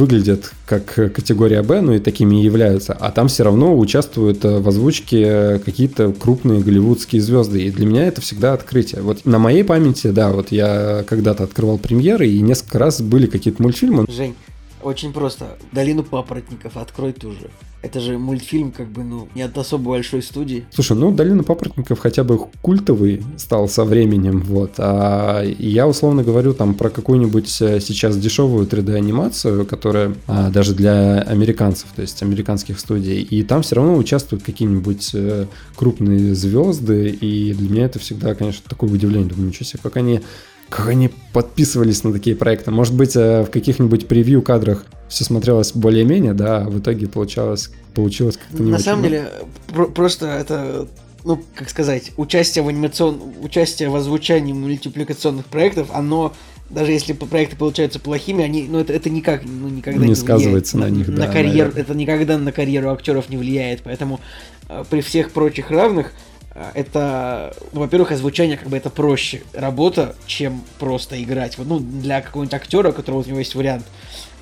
выглядят 0.00 0.52
как 0.66 0.86
категория 0.86 1.62
Б, 1.62 1.80
ну 1.80 1.92
и 1.92 1.98
такими 1.98 2.40
и 2.40 2.44
являются, 2.44 2.94
а 2.94 3.10
там 3.12 3.28
все 3.28 3.44
равно 3.44 3.78
участвуют 3.78 4.44
э, 4.44 4.58
в 4.58 4.68
озвучке 4.68 5.60
какие-то 5.64 6.12
крупные 6.12 6.60
голливудские 6.60 7.20
звезды, 7.20 7.62
и 7.62 7.70
для 7.70 7.86
меня 7.86 8.06
это 8.06 8.20
всегда 8.20 8.54
открытие. 8.54 9.02
Вот 9.02 9.26
на 9.26 9.38
моей 9.38 9.62
памяти, 9.62 10.08
да, 10.08 10.30
вот 10.30 10.52
я 10.52 11.04
когда-то 11.06 11.44
открывал 11.44 11.78
премьеры, 11.78 12.26
и 12.28 12.40
несколько 12.40 12.78
раз 12.78 13.00
были 13.02 13.26
какие-то 13.26 13.62
мультфильмы, 13.62 14.06
Жень, 14.08 14.34
очень 14.82 15.12
просто. 15.12 15.56
Долину 15.72 16.02
папоротников 16.02 16.76
открой 16.76 17.12
ту 17.12 17.32
же. 17.32 17.50
Это 17.82 17.98
же 17.98 18.18
мультфильм, 18.18 18.72
как 18.72 18.88
бы, 18.88 19.02
ну, 19.02 19.28
не 19.34 19.40
от 19.40 19.56
особо 19.56 19.92
большой 19.92 20.22
студии. 20.22 20.66
Слушай, 20.70 20.98
ну 20.98 21.12
Долина 21.12 21.42
папоротников 21.42 21.98
хотя 21.98 22.24
бы 22.24 22.38
культовый 22.60 23.22
стал 23.38 23.68
со 23.68 23.84
временем, 23.84 24.42
вот. 24.42 24.72
А 24.76 25.42
я 25.42 25.88
условно 25.88 26.22
говорю 26.22 26.52
там 26.52 26.74
про 26.74 26.90
какую-нибудь 26.90 27.62
э, 27.62 27.80
сейчас 27.80 28.18
дешевую 28.18 28.66
3D-анимацию, 28.66 29.64
которая 29.64 30.14
а, 30.26 30.50
даже 30.50 30.74
для 30.74 31.22
американцев, 31.22 31.88
то 31.96 32.02
есть 32.02 32.22
американских 32.22 32.78
студий, 32.78 33.22
и 33.22 33.42
там 33.42 33.62
все 33.62 33.76
равно 33.76 33.96
участвуют 33.96 34.44
какие-нибудь 34.44 35.10
э, 35.14 35.46
крупные 35.74 36.34
звезды, 36.34 37.08
и 37.08 37.54
для 37.54 37.70
меня 37.70 37.84
это 37.86 37.98
всегда, 37.98 38.34
конечно, 38.34 38.62
такое 38.68 38.90
удивление. 38.90 39.30
Думаю, 39.30 39.48
ничего 39.48 39.64
себе, 39.64 39.80
как 39.82 39.96
они 39.96 40.20
как 40.70 40.88
они 40.88 41.10
подписывались 41.32 42.04
на 42.04 42.12
такие 42.12 42.36
проекты. 42.36 42.70
Может 42.70 42.94
быть, 42.94 43.16
э, 43.16 43.42
в 43.42 43.50
каких-нибудь 43.50 44.06
превью 44.08 44.40
кадрах 44.40 44.86
все 45.08 45.24
смотрелось 45.24 45.72
более-менее, 45.72 46.32
да, 46.32 46.58
а 46.58 46.64
в 46.70 46.78
итоге 46.78 47.08
получалось, 47.08 47.70
получилось 47.94 48.36
как-то 48.36 48.62
не 48.62 48.70
На 48.70 48.76
очень. 48.76 48.84
самом 48.84 49.02
деле, 49.02 49.30
про- 49.66 49.86
просто 49.86 50.26
это, 50.26 50.86
ну, 51.24 51.42
как 51.54 51.68
сказать, 51.68 52.12
участие 52.16 52.62
в 52.62 52.68
анимацион... 52.68 53.20
участие 53.42 53.88
в 53.90 53.96
озвучании 53.96 54.52
мультипликационных 54.52 55.46
проектов, 55.46 55.88
оно 55.92 56.32
даже 56.70 56.92
если 56.92 57.14
проекты 57.14 57.56
получаются 57.56 57.98
плохими, 57.98 58.44
они, 58.44 58.68
ну, 58.70 58.78
это, 58.78 58.92
это 58.92 59.10
никак, 59.10 59.42
ну, 59.44 59.68
никогда 59.68 60.00
Не 60.00 60.10
не, 60.10 60.14
сказывается 60.14 60.76
влияет 60.76 60.94
на 60.94 60.98
них, 60.98 61.12
да, 61.12 61.26
карьеру, 61.26 61.70
наверное. 61.70 61.82
это 61.82 61.94
никогда 61.94 62.38
на 62.38 62.52
карьеру 62.52 62.90
актеров 62.92 63.28
не 63.28 63.36
влияет, 63.36 63.82
поэтому 63.82 64.20
э, 64.68 64.84
при 64.88 65.00
всех 65.00 65.32
прочих 65.32 65.72
равных 65.72 66.06
э, 66.06 66.29
это, 66.74 67.54
ну, 67.72 67.80
во-первых, 67.80 68.12
озвучание 68.12 68.56
как 68.56 68.68
бы 68.68 68.76
это 68.76 68.90
проще 68.90 69.42
работа, 69.52 70.16
чем 70.26 70.64
просто 70.78 71.22
играть. 71.22 71.58
Вот, 71.58 71.66
ну, 71.66 71.78
для 71.78 72.20
какого-нибудь 72.20 72.54
актера, 72.54 72.90
у 72.90 72.92
которого 72.92 73.22
у 73.22 73.24
него 73.24 73.38
есть 73.38 73.54
вариант, 73.54 73.84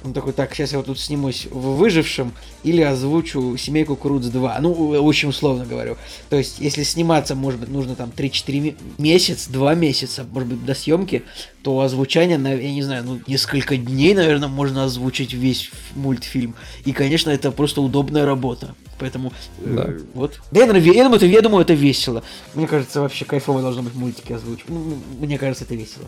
он 0.04 0.12
такой, 0.12 0.32
так, 0.32 0.54
сейчас 0.54 0.72
я 0.72 0.78
вот 0.78 0.86
тут 0.86 0.98
снимусь 1.00 1.46
в 1.50 1.76
«Выжившем» 1.76 2.32
или 2.62 2.82
озвучу 2.82 3.56
«Семейку 3.56 3.96
Круц 3.96 4.26
2». 4.26 4.56
Ну, 4.60 4.72
очень 4.72 5.28
условно 5.28 5.64
говорю. 5.66 5.96
То 6.30 6.36
есть, 6.36 6.60
если 6.60 6.82
сниматься, 6.82 7.34
может 7.34 7.60
быть, 7.60 7.68
нужно 7.68 7.94
там 7.96 8.10
3-4 8.16 8.60
ме- 8.60 8.74
месяц, 8.98 9.46
2 9.48 9.74
месяца, 9.74 10.24
может 10.32 10.48
быть, 10.48 10.64
до 10.64 10.74
съемки, 10.74 11.22
то 11.62 11.80
озвучание, 11.80 12.38
на, 12.38 12.54
я 12.54 12.72
не 12.72 12.82
знаю, 12.82 13.04
ну, 13.04 13.20
несколько 13.26 13.76
дней, 13.76 14.14
наверное, 14.14 14.48
можно 14.48 14.84
озвучить 14.84 15.32
весь 15.34 15.70
мультфильм. 15.94 16.54
И, 16.84 16.92
конечно, 16.92 17.30
это 17.30 17.50
просто 17.50 17.80
удобная 17.80 18.24
работа. 18.24 18.74
Поэтому, 19.00 19.32
э, 19.60 19.74
Да. 19.74 20.04
вот. 20.14 20.40
Да, 20.50 20.60
я, 20.60 20.66
наверное, 20.66 20.92
я 20.94 21.02
думаю, 21.04 21.16
это, 21.16 21.26
я 21.26 21.40
думаю, 21.40 21.62
это 21.62 21.74
весело. 21.74 22.22
Мне 22.54 22.66
кажется, 22.66 23.00
вообще 23.00 23.24
кайфово 23.24 23.62
должно 23.62 23.82
быть 23.82 23.94
мультики 23.94 24.32
озвучивать. 24.32 24.68
Ну, 24.70 24.98
мне 25.20 25.38
кажется, 25.38 25.64
это 25.64 25.74
весело. 25.74 26.06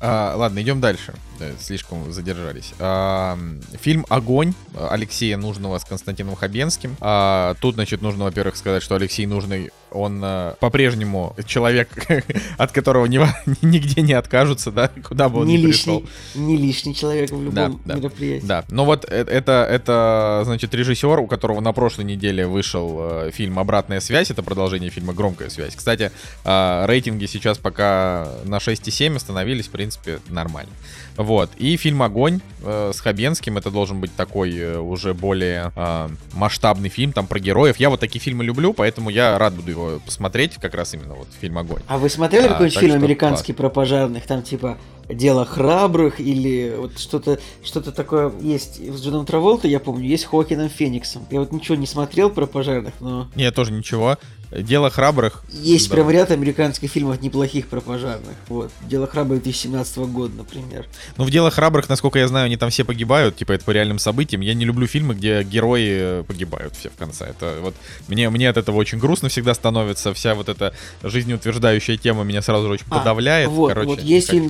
А, 0.00 0.36
ладно, 0.36 0.62
идем 0.62 0.80
дальше. 0.80 1.14
Слишком 1.60 2.12
задержались. 2.12 2.72
А, 2.78 3.38
фильм 3.80 4.06
«Огонь» 4.08 4.54
Алексея 4.76 5.36
Нужного 5.36 5.78
с 5.78 5.84
Константином 5.84 6.36
Хабенским. 6.36 6.96
А, 7.00 7.54
тут, 7.60 7.74
значит, 7.74 8.00
нужно, 8.00 8.24
во-первых, 8.24 8.56
сказать, 8.56 8.82
что 8.82 8.94
Алексей 8.94 9.26
Нужный, 9.26 9.70
он 9.90 10.20
а, 10.22 10.54
по-прежнему 10.60 11.34
человек, 11.46 11.88
от 12.58 12.72
которого 12.72 13.06
ни- 13.06 13.20
нигде 13.62 14.02
не 14.02 14.12
откажутся, 14.12 14.70
да, 14.70 14.88
куда 14.88 15.28
бы 15.28 15.40
он 15.40 15.46
не 15.46 15.56
ни 15.56 15.66
лишний, 15.66 16.00
пришел. 16.00 16.46
не 16.46 16.56
лишний 16.56 16.94
человек 16.94 17.30
в 17.30 17.42
любом 17.42 17.80
да. 17.84 17.94
мероприятии. 17.94 18.46
Да, 18.46 18.64
ну 18.70 18.84
вот 18.84 19.04
э- 19.08 19.24
это, 19.28 19.66
это, 19.68 20.42
значит, 20.44 20.74
режиссер, 20.74 21.18
у 21.20 21.26
которого 21.26 21.60
на 21.60 21.72
прошлой 21.72 22.04
неделе 22.04 22.46
вышел 22.46 22.98
э, 23.00 23.30
фильм 23.32 23.58
«Обратная 23.58 24.00
связь», 24.00 24.30
это 24.30 24.42
продолжение 24.42 24.90
фильма 24.90 25.12
«Громкая 25.12 25.50
связь». 25.50 25.74
Кстати, 25.74 26.10
э, 26.44 26.86
рейтинги 26.86 27.26
сейчас 27.26 27.58
пока 27.58 28.28
на 28.44 28.56
6,7 28.56 29.16
остановились, 29.16 29.66
в 29.66 29.70
принципе, 29.70 30.20
нормально. 30.28 30.72
Вот, 31.18 31.50
и 31.56 31.76
фильм 31.76 32.00
«Огонь» 32.04 32.40
э, 32.62 32.92
с 32.94 33.00
Хабенским, 33.00 33.58
это 33.58 33.72
должен 33.72 33.98
быть 34.00 34.14
такой 34.14 34.56
э, 34.56 34.78
уже 34.78 35.14
более 35.14 35.72
э, 35.74 36.08
масштабный 36.34 36.90
фильм, 36.90 37.12
там, 37.12 37.26
про 37.26 37.40
героев. 37.40 37.76
Я 37.78 37.90
вот 37.90 37.98
такие 37.98 38.20
фильмы 38.20 38.44
люблю, 38.44 38.72
поэтому 38.72 39.10
я 39.10 39.36
рад 39.36 39.52
буду 39.52 39.68
его 39.68 40.00
посмотреть, 40.04 40.54
как 40.60 40.74
раз 40.74 40.94
именно 40.94 41.14
вот 41.14 41.26
фильм 41.40 41.58
«Огонь». 41.58 41.82
А 41.88 41.98
вы 41.98 42.08
смотрели 42.08 42.46
А, 42.46 42.50
какой-нибудь 42.50 42.78
фильм 42.78 42.92
что 42.92 42.98
американский 43.00 43.52
про 43.52 43.68
пожарных? 43.68 44.26
Там 44.26 44.42
типа 44.42 44.78
Дело 45.08 45.44
храбрых 45.46 46.20
или 46.20 46.74
вот 46.76 46.98
что-то 46.98 47.38
что-то 47.62 47.92
такое 47.92 48.32
есть 48.40 48.76
с 48.78 49.00
Джоном 49.02 49.24
Траволтой, 49.26 49.70
я 49.70 49.80
помню, 49.80 50.06
есть 50.06 50.24
Хокином 50.26 50.68
Фениксом. 50.68 51.26
Я 51.30 51.40
вот 51.40 51.50
ничего 51.52 51.76
не 51.76 51.86
смотрел 51.86 52.28
про 52.30 52.46
пожарных, 52.46 52.92
но... 53.00 53.28
Нет, 53.34 53.54
тоже 53.54 53.72
ничего. 53.72 54.18
Дело 54.50 54.88
храбрых. 54.88 55.44
Есть 55.52 55.90
Да. 55.90 55.94
прям 55.96 56.08
ряд 56.10 56.30
американских 56.30 56.90
фильмов 56.90 57.20
неплохих 57.20 57.68
про 57.68 57.82
пожарных. 57.82 58.34
Вот. 58.48 58.70
Дело 58.88 59.06
храбрых 59.06 59.42
2017 59.42 59.98
года, 59.98 60.34
например. 60.38 60.86
Ну, 61.18 61.24
в 61.24 61.30
делах 61.30 61.52
храбрых, 61.52 61.86
насколько 61.90 62.18
я 62.18 62.26
знаю, 62.28 62.46
они 62.46 62.56
там 62.56 62.70
все 62.70 62.82
погибают, 62.84 63.36
типа 63.36 63.52
это 63.52 63.64
по 63.66 63.72
реальным 63.72 63.98
событиям. 63.98 64.40
Я 64.40 64.54
не 64.54 64.64
люблю 64.64 64.86
фильмы, 64.86 65.14
где 65.14 65.42
герои 65.42 66.20
э, 66.20 66.24
погибают 66.26 66.74
все 66.76 66.88
в 66.88 66.94
конце. 66.94 67.26
Это 67.26 67.58
вот 67.60 67.74
мне, 68.08 68.30
мне 68.30 68.48
от 68.48 68.56
этого 68.56 68.76
очень 68.76 68.96
грустно 68.98 69.28
всегда 69.28 69.52
становится. 69.52 70.14
Вся 70.14 70.34
вот 70.34 70.48
эта 70.48 70.72
жизнеутверждающая 71.02 71.98
тема 71.98 72.24
меня 72.24 72.40
сразу 72.40 72.68
же 72.68 72.72
очень 72.74 72.86
А, 72.88 72.98
подавляет. 73.00 73.50
Вот, 73.50 73.68
Короче, 73.68 73.88
вот 73.88 74.00
есть 74.00 74.28
как- 74.28 74.34
фильм 74.34 74.48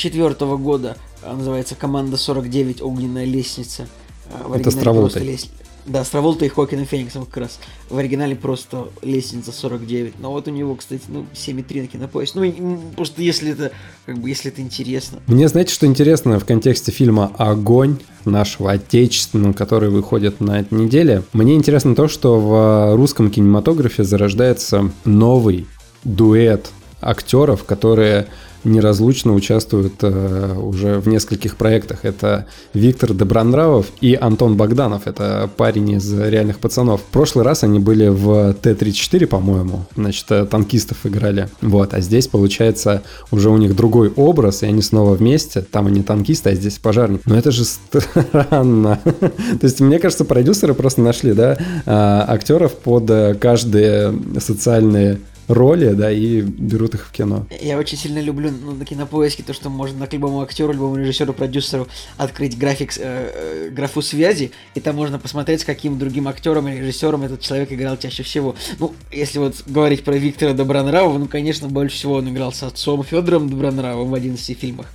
2004 0.00 0.56
года, 0.56 0.96
а, 1.22 1.34
называется 1.36 1.74
«Команда 1.74 2.16
49. 2.16 2.80
Огненная 2.82 3.24
лестница». 3.24 3.86
А, 4.32 4.48
в 4.48 4.52
Это 4.52 4.70
с 4.70 4.74
оригинале 4.74 4.82
Траволтой. 4.82 5.22
лес- 5.22 5.48
Да, 5.86 6.04
с 6.04 6.10
Траволтой 6.10 6.46
и 6.48 6.50
Хокином 6.50 6.84
Фениксом 6.86 7.24
как 7.26 7.38
раз. 7.38 7.58
В 7.88 7.96
оригинале 7.96 8.36
просто 8.36 8.88
лестница 9.02 9.50
49. 9.50 10.20
Но 10.20 10.30
вот 10.30 10.46
у 10.46 10.50
него, 10.50 10.74
кстати, 10.76 11.02
ну, 11.08 11.24
7,3 11.34 11.80
на 11.80 11.86
кинопоиск. 11.88 12.34
Ну, 12.34 12.78
просто 12.96 13.22
если 13.22 13.52
это, 13.52 13.72
как 14.06 14.18
бы, 14.18 14.28
если 14.28 14.52
это 14.52 14.60
интересно. 14.60 15.20
Мне, 15.26 15.48
знаете, 15.48 15.72
что 15.72 15.86
интересно 15.86 16.38
в 16.38 16.44
контексте 16.44 16.92
фильма 16.92 17.32
«Огонь» 17.38 17.96
нашего 18.26 18.72
отечественного, 18.72 19.52
который 19.54 19.88
выходит 19.88 20.40
на 20.40 20.60
этой 20.60 20.74
неделе? 20.78 21.22
Мне 21.32 21.54
интересно 21.56 21.94
то, 21.94 22.08
что 22.08 22.38
в 22.38 22.94
русском 22.96 23.30
кинематографе 23.30 24.04
зарождается 24.04 24.90
новый 25.04 25.66
дуэт 26.04 26.70
актеров, 27.00 27.64
которые 27.64 28.28
неразлучно 28.64 29.34
участвуют 29.34 29.94
э, 30.02 30.54
уже 30.56 31.00
в 31.00 31.08
нескольких 31.08 31.56
проектах. 31.56 32.04
Это 32.04 32.46
Виктор 32.74 33.12
Добронравов 33.12 33.86
и 34.00 34.14
Антон 34.14 34.56
Богданов. 34.56 35.06
Это 35.06 35.48
парень 35.56 35.92
из 35.92 36.12
«Реальных 36.12 36.58
пацанов». 36.58 37.00
В 37.00 37.04
прошлый 37.04 37.44
раз 37.44 37.64
они 37.64 37.78
были 37.78 38.08
в 38.08 38.54
Т-34, 38.54 39.26
по-моему. 39.26 39.86
Значит, 39.96 40.26
э, 40.30 40.46
танкистов 40.46 40.98
играли. 41.04 41.48
Вот, 41.60 41.94
а 41.94 42.00
здесь, 42.00 42.26
получается, 42.28 43.02
уже 43.30 43.50
у 43.50 43.56
них 43.56 43.74
другой 43.74 44.10
образ, 44.10 44.62
и 44.62 44.66
они 44.66 44.82
снова 44.82 45.14
вместе. 45.14 45.62
Там 45.62 45.86
они 45.86 46.02
танкисты, 46.02 46.50
а 46.50 46.54
здесь 46.54 46.78
пожарники. 46.78 47.22
Но 47.26 47.36
это 47.36 47.50
же 47.50 47.64
странно. 47.64 49.00
То 49.04 49.62
есть, 49.62 49.80
мне 49.80 49.98
кажется, 49.98 50.24
продюсеры 50.24 50.74
просто 50.74 51.00
нашли, 51.00 51.32
да, 51.32 51.58
а, 51.86 52.24
актеров 52.28 52.74
под 52.74 53.10
э, 53.10 53.34
каждые 53.34 54.14
социальные 54.38 55.20
роли, 55.50 55.92
да, 55.92 56.10
и 56.10 56.40
берут 56.40 56.94
их 56.94 57.06
в 57.06 57.12
кино. 57.12 57.46
Я 57.60 57.78
очень 57.78 57.98
сильно 57.98 58.20
люблю 58.20 58.50
ну, 58.50 58.72
на 58.72 58.84
кинопоиске 58.84 59.42
то, 59.42 59.52
что 59.52 59.68
можно 59.68 60.06
к 60.06 60.12
любому 60.12 60.40
актеру, 60.42 60.72
любому 60.72 60.96
режиссеру, 60.96 61.32
продюсеру 61.32 61.88
открыть 62.16 62.56
график, 62.56 62.92
э, 62.96 63.00
э, 63.00 63.70
графу 63.70 64.02
связи, 64.02 64.52
и 64.74 64.80
там 64.80 64.96
можно 64.96 65.18
посмотреть, 65.18 65.62
с 65.62 65.64
каким 65.64 65.98
другим 65.98 66.28
актером 66.28 66.68
или 66.68 66.78
режиссером 66.78 67.22
этот 67.22 67.40
человек 67.40 67.72
играл 67.72 67.96
чаще 67.96 68.22
всего. 68.22 68.54
Ну, 68.78 68.94
если 69.12 69.38
вот 69.38 69.62
говорить 69.66 70.04
про 70.04 70.16
Виктора 70.16 70.52
Добронравова, 70.52 71.18
ну, 71.18 71.26
конечно, 71.26 71.68
больше 71.68 71.96
всего 71.96 72.14
он 72.14 72.28
играл 72.28 72.52
с 72.52 72.62
отцом 72.62 73.02
Федором 73.02 73.50
Добронравовым 73.50 74.10
в 74.10 74.14
11 74.14 74.58
фильмах. 74.58 74.86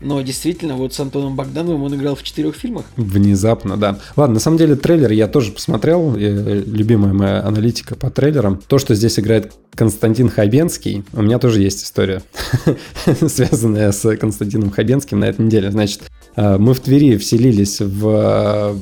Но 0.00 0.20
действительно, 0.22 0.76
вот 0.76 0.94
с 0.94 1.00
Антоном 1.00 1.36
Богдановым 1.36 1.82
он 1.82 1.94
играл 1.94 2.14
в 2.14 2.22
четырех 2.22 2.54
фильмах. 2.56 2.84
Внезапно, 2.96 3.76
да. 3.76 3.98
Ладно, 4.16 4.34
на 4.34 4.40
самом 4.40 4.56
деле 4.56 4.74
трейлер 4.74 5.12
я 5.12 5.28
тоже 5.28 5.52
посмотрел, 5.52 6.16
э, 6.16 6.62
любимая 6.66 7.12
моя 7.12 7.44
аналитика 7.44 7.94
по 7.94 8.10
трейлерам. 8.10 8.60
То, 8.66 8.78
что 8.78 8.94
здесь 8.94 9.18
играет 9.18 9.52
Константин 9.74 10.28
Хабенский, 10.30 11.04
у 11.12 11.22
меня 11.22 11.38
тоже 11.38 11.60
есть 11.60 11.84
история, 11.84 12.22
связанная 13.26 13.92
с 13.92 14.16
Константином 14.16 14.70
Хабенским 14.70 15.20
на 15.20 15.26
этой 15.26 15.44
неделе. 15.44 15.70
Значит, 15.70 16.02
мы 16.36 16.74
в 16.74 16.80
Твери 16.80 17.16
вселились 17.16 17.80
в 17.80 18.06
э, 18.08 18.74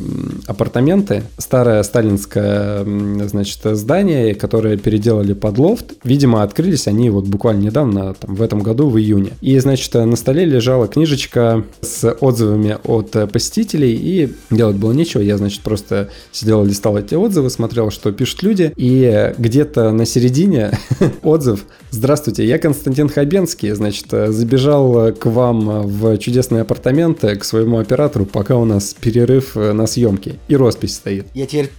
апартаменты, 0.46 1.24
старое 1.38 1.82
сталинское, 1.82 2.84
значит, 3.26 3.60
здание, 3.64 4.34
которое 4.34 4.76
переделали 4.76 5.32
под 5.32 5.58
лофт. 5.58 5.94
Видимо, 6.04 6.42
открылись 6.42 6.86
они 6.86 7.10
вот 7.10 7.26
буквально 7.26 7.62
недавно, 7.62 8.14
там, 8.14 8.34
в 8.34 8.42
этом 8.42 8.60
году, 8.60 8.88
в 8.88 8.98
июне. 8.98 9.30
И, 9.40 9.58
значит, 9.58 9.92
на 9.94 10.16
столе 10.16 10.44
лежала 10.44 10.88
книжечка 10.88 11.64
с 11.80 12.10
отзывами 12.20 12.78
от 12.84 13.14
э, 13.16 13.26
посетителей, 13.26 13.94
и 13.94 14.32
делать 14.50 14.76
было 14.76 14.92
нечего. 14.92 15.20
Я, 15.20 15.38
значит, 15.38 15.60
просто 15.62 16.10
сидел, 16.32 16.64
листал 16.64 16.96
эти 16.98 17.14
отзывы, 17.14 17.50
смотрел, 17.50 17.90
что 17.90 18.12
пишут 18.12 18.42
люди, 18.42 18.72
и 18.76 19.32
где-то 19.38 19.92
на 19.92 20.04
середине 20.04 20.72
отзыв 21.22 21.64
«Здравствуйте, 21.90 22.46
я 22.46 22.58
Константин 22.58 23.08
Хабенский, 23.08 23.70
значит, 23.70 24.06
э, 24.12 24.30
забежал 24.30 25.06
э, 25.06 25.12
к 25.12 25.24
вам 25.24 25.70
э, 25.70 25.80
в 25.82 26.18
чудесные 26.18 26.62
апартаменты, 26.62 27.37
к 27.38 27.44
своему 27.44 27.78
оператору, 27.78 28.26
пока 28.26 28.56
у 28.56 28.64
нас 28.64 28.94
перерыв 28.94 29.56
э, 29.56 29.72
на 29.72 29.86
съемки». 29.86 30.38
И 30.48 30.56
роспись 30.56 30.94
стоит. 30.96 31.26
Я 31.34 31.46
теперь, 31.46 31.70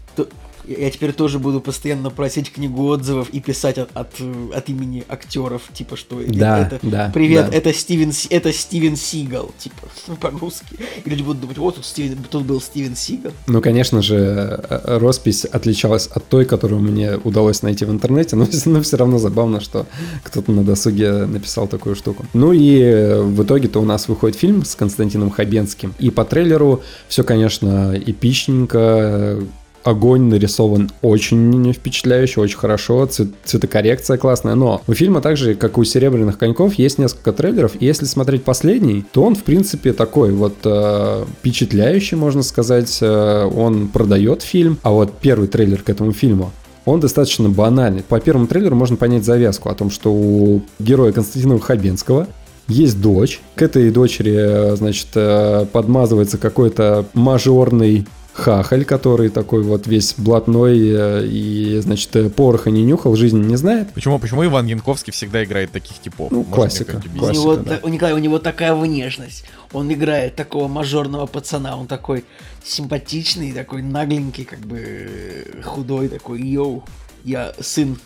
я 0.78 0.92
теперь 0.92 1.14
тоже 1.14 1.40
буду 1.40 1.62
постоянно 1.62 2.10
просить 2.10 2.52
книгу 2.52 2.86
отзывов 2.86 3.30
и 3.30 3.40
писать 3.40 3.78
от, 3.78 3.90
от, 3.96 4.10
э, 4.20 4.50
от 4.54 4.70
имени 4.70 5.04
актеров, 5.08 5.64
типа 5.74 5.98
что 5.98 6.22
Да, 6.28 6.60
это, 6.60 6.80
да, 6.84 7.12
привет, 7.14 7.50
да. 7.50 7.58
это 7.58 7.74
Стивен, 7.74 8.12
это 8.30 8.54
Стивен 8.54 8.96
Сигал, 8.96 9.52
типа 9.58 9.88
по-русски. 10.20 10.78
И 11.04 11.10
люди 11.10 11.24
будут 11.24 11.42
думать, 11.42 11.58
вот 11.58 11.76
тут, 11.76 11.86
Стивен, 11.86 12.18
тут 12.30 12.44
был 12.44 12.62
Стивен 12.62 12.96
Сигал. 12.96 13.32
Ну, 13.48 13.62
конечно 13.62 14.02
же, 14.02 14.16
э, 14.16 14.98
роспись 15.00 15.46
отличалась 15.46 16.08
от 16.08 16.28
той, 16.28 16.46
которую 16.46 16.82
мне 16.82 17.16
удалось 17.24 17.64
найти 17.64 17.86
в 17.86 17.92
интернете, 17.92 18.36
но, 18.66 18.82
все 18.82 18.98
равно 18.98 19.18
забавно, 19.18 19.62
что 19.62 19.88
кто-то 20.24 20.52
на 20.52 20.64
досуге 20.64 21.26
написал 21.26 21.68
такую 21.68 21.96
штуку. 21.96 22.26
Ну 22.34 22.54
и 22.54 22.80
э, 22.80 23.22
в 23.22 23.44
итоге-то 23.44 23.80
у 23.80 23.86
нас 23.86 24.08
выходит 24.08 24.38
фильм 24.38 24.64
с 24.64 24.76
Константином 24.76 25.32
Хабенским, 25.32 25.94
и 26.00 26.12
по 26.12 26.26
трейлеру 26.26 26.84
все, 27.08 27.24
конечно, 27.24 27.96
эпичненько, 27.96 29.40
Огонь 29.84 30.24
нарисован 30.24 30.92
очень 31.02 31.72
впечатляюще, 31.74 32.42
очень 32.42 32.58
хорошо, 32.58 33.06
цвет- 33.06 33.34
цветокоррекция 33.46 34.18
классная, 34.18 34.56
но 34.56 34.82
у 34.88 34.94
фильма 34.94 35.22
также, 35.22 35.56
как 35.56 35.78
у 35.78 35.84
«Серебряных 35.84 36.38
коньков», 36.38 36.74
есть 36.76 36.98
несколько 36.98 37.32
трейлеров, 37.32 37.74
и 37.80 37.86
если 37.86 38.06
смотреть 38.06 38.44
последний, 38.44 39.06
то 39.12 39.24
он, 39.24 39.36
в 39.36 39.44
принципе, 39.44 39.94
такой 39.94 40.32
вот 40.32 40.56
э, 40.66 41.26
впечатляющий, 41.40 42.18
можно 42.18 42.44
сказать, 42.44 43.00
э, 43.02 43.50
он 43.56 43.88
продает 43.88 44.42
фильм, 44.42 44.78
а 44.84 44.92
вот 44.92 45.14
первый 45.22 45.48
трейлер 45.48 45.82
к 45.82 45.90
этому 45.90 46.12
фильму, 46.12 46.52
он 46.86 47.00
достаточно 47.00 47.50
банальный. 47.50 48.04
По 48.04 48.20
первому 48.20 48.48
трейлеру 48.48 48.76
можно 48.76 48.96
понять 48.96 49.24
завязку 49.24 49.70
о 49.70 49.76
том, 49.76 49.92
что 49.92 50.12
у 50.12 50.62
героя 50.80 51.12
Константина 51.12 51.60
Хабенского 51.60 52.28
есть 52.68 53.02
дочь. 53.02 53.42
К 53.56 53.64
этой 53.64 53.92
дочери, 53.92 54.36
э, 54.36 54.76
значит, 54.76 55.08
э, 55.16 55.66
подмазывается 55.72 56.38
какой-то 56.38 57.06
мажорный 57.14 58.08
хахаль, 58.34 58.86
который 58.86 59.30
такой 59.30 59.64
вот 59.64 59.88
весь 59.88 60.14
блатной 60.18 60.80
э, 60.80 61.26
и, 61.26 61.80
значит, 61.82 62.16
э, 62.16 62.30
пороха 62.30 62.72
не 62.72 62.84
нюхал, 62.84 63.16
жизни 63.16 63.44
не 63.44 63.56
знает. 63.56 63.94
Почему, 63.94 64.20
почему 64.20 64.46
Иван 64.46 64.66
Янковский 64.68 65.12
всегда 65.12 65.44
играет 65.44 65.72
таких 65.72 66.00
типов? 66.00 66.32
Ну, 66.32 66.40
Может, 66.40 66.54
классика, 66.54 66.98
кто-нибудь 66.98 67.16
У 67.16 67.20
классика. 67.20 67.42
него, 67.42 67.56
да. 67.58 67.80
у 67.84 67.88
Николая, 67.90 68.16
у 68.16 68.20
него 68.20 68.40
такая 68.40 68.74
внешность. 68.74 69.46
Он 69.74 69.92
играет 69.92 70.36
такого 70.36 70.68
мажорного 70.68 71.26
пацана, 71.26 71.78
он 71.78 71.88
такой 71.88 72.26
симпатичный, 72.64 73.52
такой 73.52 73.82
нагленький, 73.82 74.46
как 74.46 74.60
бы 74.60 74.80
э, 74.80 75.62
худой, 75.64 76.08
такой, 76.08 76.42
йоу, 76.42 76.84
я 77.24 77.54
сын, 77.60 77.98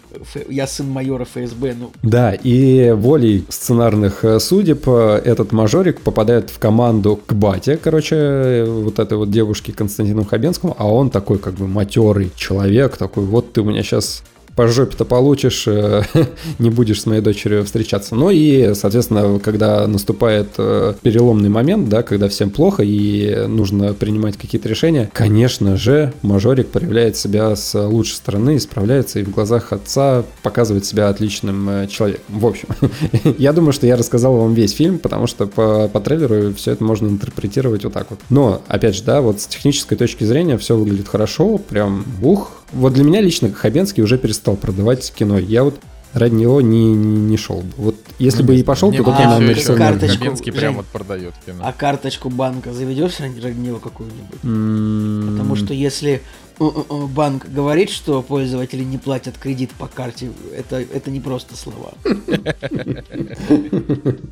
я 0.50 0.68
сын 0.68 0.90
майора 0.90 1.26
ФСБ, 1.26 1.76
ну, 1.80 1.92
Да, 2.04 2.34
и 2.34 2.92
волей 2.92 3.46
сценарных 3.50 4.24
э, 4.24 4.40
судеб 4.40 4.84
э, 4.88 5.22
этот 5.24 5.52
мажорик 5.52 6.02
попадает 6.02 6.50
в 6.50 6.60
команду 6.60 7.20
к 7.26 7.34
бате, 7.34 7.78
короче, 7.78 8.16
э, 8.16 8.66
вот 8.66 9.00
этой 9.00 9.18
вот 9.18 9.32
девушке 9.32 9.72
Константину 9.72 10.26
Хабенскому, 10.26 10.76
а 10.78 10.88
он 10.88 11.10
такой 11.10 11.38
как 11.38 11.56
бы 11.56 11.68
матерый 11.68 12.32
человек, 12.36 12.98
такой, 12.98 13.26
вот 13.26 13.54
ты 13.54 13.62
у 13.62 13.66
меня 13.66 13.84
сейчас 13.84 14.24
по 14.56 14.68
жопе-то 14.68 15.06
получишь, 15.06 15.68
э, 15.68 16.04
не 16.60 16.70
будешь 16.70 17.02
с 17.02 17.06
моей 17.06 17.22
дочерью 17.22 17.64
встречаться. 17.64 18.16
Ну 18.16 18.30
и, 18.30 18.74
соответственно, 18.76 19.40
когда 19.40 19.88
наступает 19.88 20.50
э, 20.58 20.94
переломный 21.02 21.50
момент, 21.50 21.90
да, 21.90 22.04
когда 22.04 22.28
всем 22.30 22.50
плохо 22.50 22.84
и 22.84 23.48
нужно 23.48 23.94
принимать 23.94 24.38
какие-то 24.38 24.70
решения, 24.70 25.10
конечно 25.14 25.78
же, 25.78 26.14
мажорик 26.22 26.68
проявляет 26.70 27.18
себя 27.18 27.56
с 27.56 27.74
лучшей 27.88 28.16
стороны, 28.16 28.60
справляется 28.60 29.20
и 29.20 29.24
в 29.24 29.32
глазах 29.32 29.74
отца 29.74 30.24
показывает 30.44 30.86
себя 30.86 31.10
отличным 31.10 31.70
э, 31.70 31.88
человеком. 31.88 32.24
В 32.30 32.46
общем, 32.46 32.68
я 33.38 33.54
думаю, 33.54 33.74
что 33.74 33.88
я 33.88 33.96
рассказал 33.96 34.36
вам 34.36 34.54
весь 34.54 34.74
фильм, 34.74 35.00
потому 35.00 35.28
что 35.28 35.48
по, 35.48 35.88
по 35.88 36.00
трейлеру 36.00 36.54
все 36.54 36.72
это 36.72 36.84
можно 36.84 37.08
интерпретировать 37.08 37.84
вот 37.84 37.94
так 37.94 38.08
вот. 38.10 38.20
Но, 38.30 38.62
опять 38.68 38.96
же, 38.96 39.04
да, 39.04 39.22
вот 39.22 39.42
с 39.42 39.48
технической 39.48 39.98
точки 39.98 40.24
зрения 40.24 40.58
все 40.58 40.76
выглядит 40.76 41.08
хорошо, 41.08 41.58
прям 41.58 42.06
ух. 42.22 42.63
Вот 42.74 42.94
для 42.94 43.04
меня 43.04 43.22
лично 43.22 43.52
Хабенский 43.52 44.04
уже 44.04 44.18
перестал 44.18 44.56
продавать 44.56 45.14
кино. 45.16 45.38
Я 45.38 45.64
вот 45.64 45.80
ради 46.14 46.34
него 46.36 46.62
не, 46.62 46.94
не, 46.94 47.18
не 47.18 47.38
шел 47.38 47.62
бы. 47.62 47.72
Вот 47.78 47.96
если 48.20 48.44
бы 48.44 48.56
и 48.56 48.64
пошел, 48.64 48.92
то 48.92 49.04
только 49.04 49.12
на 49.12 49.40
Хабенский 49.40 50.52
прям 50.52 50.76
вот 50.76 50.86
продает 50.86 51.34
кино. 51.46 51.64
а 51.64 51.74
карточку 51.74 52.30
банка 52.30 52.74
заведешь 52.74 53.20
ради 53.20 53.58
него 53.58 53.80
какую-нибудь? 53.80 54.40
М, 54.44 55.30
Потому 55.32 55.56
что 55.56 55.74
если 55.74 56.22
банк 56.60 57.46
говорит, 57.48 57.90
что 57.90 58.22
пользователи 58.22 58.84
не 58.84 58.98
платят 58.98 59.38
кредит 59.38 59.72
по 59.72 59.88
карте, 59.88 60.32
это, 60.56 60.78
это 60.78 61.12
не 61.12 61.20
просто 61.20 61.56
слова. 61.56 61.94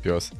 Пес. 0.02 0.30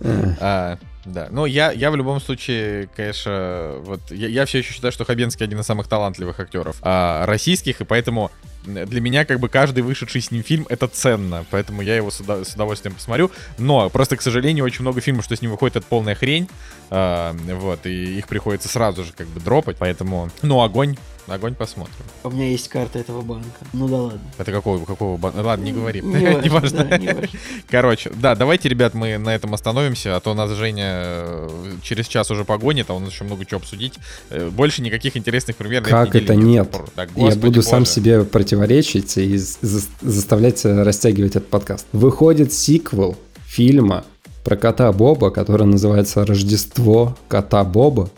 А, 0.41 0.79
да, 1.05 1.29
ну 1.31 1.47
я, 1.47 1.73
я 1.73 1.91
в 1.91 1.97
любом 1.97 2.21
случае, 2.21 2.89
конечно, 2.95 3.77
вот 3.81 4.01
я, 4.11 4.29
я 4.29 4.47
все 4.47 4.59
еще 4.59 4.73
считаю, 4.73 4.93
что 4.93 5.05
Хабенский 5.05 5.45
один 5.45 5.61
из 5.61 5.67
самых 5.67 5.89
талантливых 5.89 6.39
актеров 6.39 6.77
а, 6.83 7.27
российских, 7.27 7.81
и 7.81 7.85
поэтому 7.85 8.31
для 8.65 9.01
меня 9.01 9.25
как 9.25 9.41
бы 9.41 9.49
каждый 9.49 9.83
вышедший 9.83 10.21
с 10.21 10.31
ним 10.31 10.43
фильм 10.43 10.67
это 10.69 10.87
ценно, 10.89 11.45
поэтому 11.51 11.83
я 11.83 11.97
его 11.97 12.11
с, 12.11 12.21
удов- 12.21 12.45
с 12.45 12.55
удовольствием 12.55 12.95
посмотрю. 12.95 13.31
Но 13.59 13.89
просто, 13.91 14.17
к 14.17 14.23
сожалению, 14.23 14.65
очень 14.65 14.83
много 14.83 15.01
фильмов, 15.01 15.25
что 15.25 15.37
с 15.37 15.43
ним 15.43 15.51
выходит, 15.51 15.77
это 15.77 15.87
полная 15.87 16.15
хрень, 16.15 16.49
а, 16.91 17.35
вот, 17.61 17.87
и 17.87 18.19
их 18.19 18.29
приходится 18.29 18.69
сразу 18.69 19.05
же 19.05 19.13
как 19.17 19.27
бы 19.29 19.41
дропать, 19.41 19.77
поэтому, 19.79 20.31
ну 20.43 20.61
огонь, 20.63 20.97
огонь 21.27 21.55
посмотрим. 21.55 21.95
У 22.25 22.31
меня 22.31 22.49
есть 22.51 22.69
карта 22.69 22.99
этого 22.99 23.23
банка. 23.23 23.49
Ну 23.73 23.89
да 23.89 23.97
ладно. 23.97 24.21
Это 24.39 24.53
какого, 24.53 24.85
какого, 24.85 25.17
бан- 25.17 25.35
ладно, 25.41 25.65
не 25.65 25.73
говори, 25.73 26.01
Не 26.03 26.13
не 26.43 26.49
важно, 26.49 26.51
важно. 26.51 26.85
да, 26.85 26.99
не 26.99 27.07
важно. 27.09 27.29
Короче, 27.71 28.11
да, 28.15 28.35
давайте, 28.35 28.69
ребят, 28.69 28.93
мы 28.95 29.17
на 29.19 29.35
этом 29.35 29.55
остановимся, 29.55 30.17
а 30.17 30.21
то 30.21 30.35
нас 30.35 30.51
Женя 30.51 30.85
э, 30.89 31.49
через 31.83 32.07
час 32.09 32.31
уже 32.31 32.45
погонит, 32.45 32.91
а 32.91 32.95
у 32.95 32.99
нас 32.99 33.11
еще 33.11 33.25
много 33.25 33.45
чего 33.47 33.59
обсудить. 33.61 33.95
Э, 34.31 34.51
Больше 34.51 34.83
никаких 34.83 35.17
интересных 35.17 35.57
примеров. 35.57 35.89
Как 35.89 36.15
это 36.15 36.35
нет? 36.35 36.75
Я 37.17 37.35
буду 37.37 37.63
сам 37.63 37.87
себе 37.87 38.25
противоречить 38.53 39.17
и 39.17 39.39
заставлять 39.39 40.65
растягивать 40.65 41.37
этот 41.37 41.49
подкаст. 41.49 41.87
Выходит 41.93 42.53
сиквел 42.53 43.17
фильма 43.47 44.05
про 44.45 44.57
кота 44.57 44.93
Боба, 44.93 45.31
который 45.31 45.67
называется 45.67 46.27
«Рождество 46.27 47.17
кота 47.29 47.65
Боба». 47.65 48.11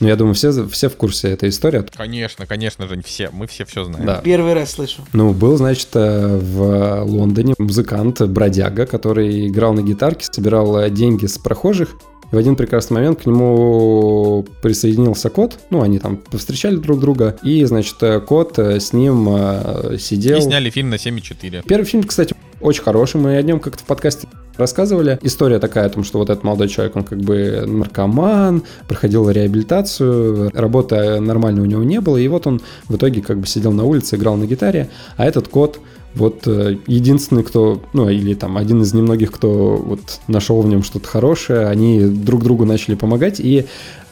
Ну, 0.00 0.06
я 0.06 0.16
думаю, 0.16 0.34
все, 0.34 0.68
все 0.68 0.88
в 0.90 0.96
курсе 0.96 1.30
этой 1.30 1.48
истории. 1.48 1.84
Конечно, 1.96 2.46
конечно, 2.46 2.86
Жень, 2.86 3.02
все, 3.02 3.30
мы 3.32 3.46
все 3.46 3.64
все 3.64 3.84
знаем. 3.84 4.06
Да. 4.06 4.20
Первый 4.22 4.52
раз 4.52 4.72
слышу. 4.72 5.02
Ну, 5.12 5.32
был, 5.32 5.56
значит, 5.56 5.88
э, 5.94 6.36
в 6.36 7.02
Лондоне 7.04 7.54
музыкант 7.58 8.20
Бродяга, 8.20 8.86
который 8.86 9.48
играл 9.48 9.72
на 9.72 9.82
гитарке, 9.82 10.26
собирал 10.30 10.78
э, 10.78 10.90
деньги 10.90 11.26
с 11.26 11.38
прохожих. 11.38 11.96
И 12.30 12.34
в 12.34 12.38
один 12.38 12.56
прекрасный 12.56 12.94
момент 12.94 13.22
к 13.22 13.26
нему 13.26 14.44
присоединился 14.62 15.30
кот. 15.30 15.58
Ну, 15.70 15.82
они 15.82 15.98
там 15.98 16.16
повстречали 16.16 16.76
друг 16.76 17.00
друга. 17.00 17.36
И, 17.42 17.64
значит, 17.64 17.96
э, 18.02 18.20
кот 18.20 18.58
э, 18.58 18.80
с 18.80 18.92
ним 18.92 19.28
э, 19.30 19.96
сидел. 19.98 20.38
И 20.38 20.42
сняли 20.42 20.70
фильм 20.70 20.90
на 20.90 20.96
7,4. 20.96 21.64
Первый 21.66 21.84
фильм, 21.84 22.04
кстати, 22.04 22.34
очень 22.60 22.82
хороший. 22.82 23.20
Мы 23.20 23.36
о 23.36 23.42
нем 23.42 23.60
как-то 23.60 23.82
в 23.82 23.86
подкасте 23.86 24.28
рассказывали. 24.58 25.18
История 25.22 25.58
такая 25.58 25.86
о 25.86 25.88
том, 25.88 26.04
что 26.04 26.18
вот 26.18 26.28
этот 26.28 26.44
молодой 26.44 26.68
человек, 26.68 26.96
он 26.96 27.04
как 27.04 27.18
бы 27.18 27.64
наркоман, 27.66 28.64
проходил 28.88 29.30
реабилитацию, 29.30 30.50
работы 30.52 31.20
нормальной 31.20 31.62
у 31.62 31.66
него 31.66 31.84
не 31.84 32.00
было, 32.00 32.16
и 32.16 32.26
вот 32.28 32.46
он 32.46 32.60
в 32.88 32.96
итоге 32.96 33.22
как 33.22 33.38
бы 33.38 33.46
сидел 33.46 33.72
на 33.72 33.84
улице, 33.84 34.16
играл 34.16 34.36
на 34.36 34.46
гитаре, 34.46 34.90
а 35.16 35.24
этот 35.24 35.48
кот 35.48 35.78
вот 36.14 36.46
э, 36.46 36.76
единственный, 36.86 37.42
кто, 37.44 37.80
ну, 37.92 38.08
или 38.08 38.34
там 38.34 38.56
один 38.56 38.82
из 38.82 38.92
немногих, 38.94 39.30
кто 39.32 39.76
вот 39.76 40.20
нашел 40.26 40.60
в 40.62 40.66
нем 40.68 40.82
что-то 40.82 41.08
хорошее, 41.08 41.66
они 41.68 42.00
друг 42.00 42.42
другу 42.42 42.64
начали 42.64 42.94
помогать, 42.94 43.40
и 43.40 43.66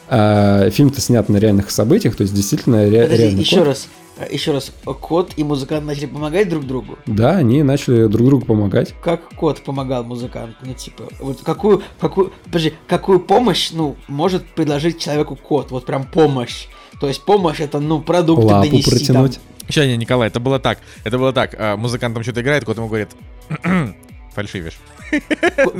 э, 0.09 0.69
фильм-то 0.71 1.01
снят 1.01 1.27
на 1.29 1.37
реальных 1.37 1.71
событиях, 1.71 2.15
то 2.15 2.21
есть 2.23 2.33
действительно 2.33 2.85
ре- 2.89 3.03
Подожди, 3.03 3.23
реальный 3.23 3.41
еще 3.41 3.57
кот. 3.57 3.67
раз. 3.67 3.87
А, 4.19 4.25
Еще 4.33 4.51
раз. 4.51 4.71
Кот 4.83 5.33
и 5.37 5.43
музыкант 5.43 5.85
начали 5.85 6.07
помогать 6.07 6.49
друг 6.49 6.65
другу? 6.65 6.97
Да, 7.05 7.37
они 7.37 7.61
начали 7.61 8.07
друг 8.07 8.25
другу 8.27 8.45
помогать. 8.45 8.95
Как 9.03 9.21
кот 9.35 9.61
помогал 9.61 10.03
музыканту? 10.03 10.55
Ну, 10.65 10.73
типа, 10.73 11.03
вот 11.19 11.41
какую, 11.43 11.83
какую, 11.99 12.31
подожди, 12.45 12.73
какую 12.87 13.19
помощь, 13.19 13.69
ну, 13.73 13.95
может 14.07 14.43
предложить 14.55 14.97
человеку 14.97 15.35
кот? 15.35 15.69
Вот 15.69 15.85
прям 15.85 16.03
помощь. 16.05 16.65
То 16.99 17.07
есть 17.07 17.21
помощь 17.25 17.59
это, 17.59 17.79
ну, 17.79 18.01
продукты 18.01 18.47
Лапу 18.47 18.67
донести. 18.71 19.05
там. 19.13 19.29
Сейчас, 19.67 19.85
не, 19.85 19.97
Николай, 19.97 20.29
это 20.29 20.39
было 20.39 20.59
так. 20.59 20.79
Это 21.03 21.17
было 21.17 21.33
так. 21.33 21.55
а, 21.57 21.75
Музыкант 21.77 22.13
там 22.13 22.23
что-то 22.23 22.41
играет, 22.41 22.65
кот 22.65 22.77
ему 22.77 22.87
говорит, 22.87 23.09
фальшивишь. 24.33 24.77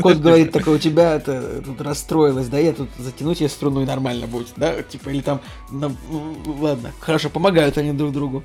Кот 0.01 0.17
говорит, 0.17 0.51
такой, 0.51 0.75
у 0.75 0.79
тебя 0.79 1.15
это 1.15 1.61
тут 1.61 1.81
расстроилось, 1.81 2.47
да, 2.47 2.59
я 2.59 2.73
тут 2.73 2.89
затянуть 2.97 3.41
ей 3.41 3.49
струну 3.49 3.81
и 3.81 3.85
нормально 3.85 4.27
будет, 4.27 4.53
да, 4.55 4.81
типа, 4.81 5.09
или 5.09 5.21
там, 5.21 5.41
ну, 5.69 5.95
ладно, 6.59 6.91
хорошо, 6.99 7.29
помогают 7.29 7.77
они 7.77 7.91
друг 7.91 8.13
другу. 8.13 8.43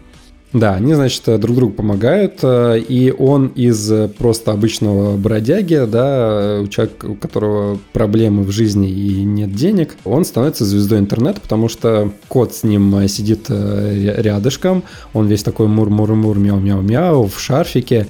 Да, 0.53 0.75
они, 0.75 0.93
значит, 0.93 1.23
друг 1.41 1.57
другу 1.57 1.73
помогают, 1.73 2.41
э, 2.43 2.79
и 2.79 3.11
он 3.11 3.47
из 3.49 3.91
э, 3.91 4.09
просто 4.09 4.53
обычного 4.53 5.17
бродяги, 5.17 5.87
да, 5.87 6.61
э, 6.63 6.67
человека, 6.69 7.07
у 7.07 7.15
которого 7.15 7.79
проблемы 7.95 8.43
в 8.43 8.51
жизни 8.51 8.91
и 8.91 9.25
нет 9.25 9.55
денег, 9.55 9.97
он 10.05 10.27
становится 10.27 10.67
звездой 10.67 10.99
интернета, 10.99 11.41
потому 11.41 11.71
что 11.71 12.13
кот 12.29 12.55
с 12.55 12.65
ним 12.65 13.09
сидит 13.09 13.49
ря- 13.49 14.21
рядышком, 14.21 14.83
он 15.15 15.27
весь 15.27 15.43
такой 15.43 15.69
мур-мур-мур, 15.69 16.39
мяу-мяу-мяу, 16.39 17.29
в 17.29 17.41
шарфике, 17.41 18.07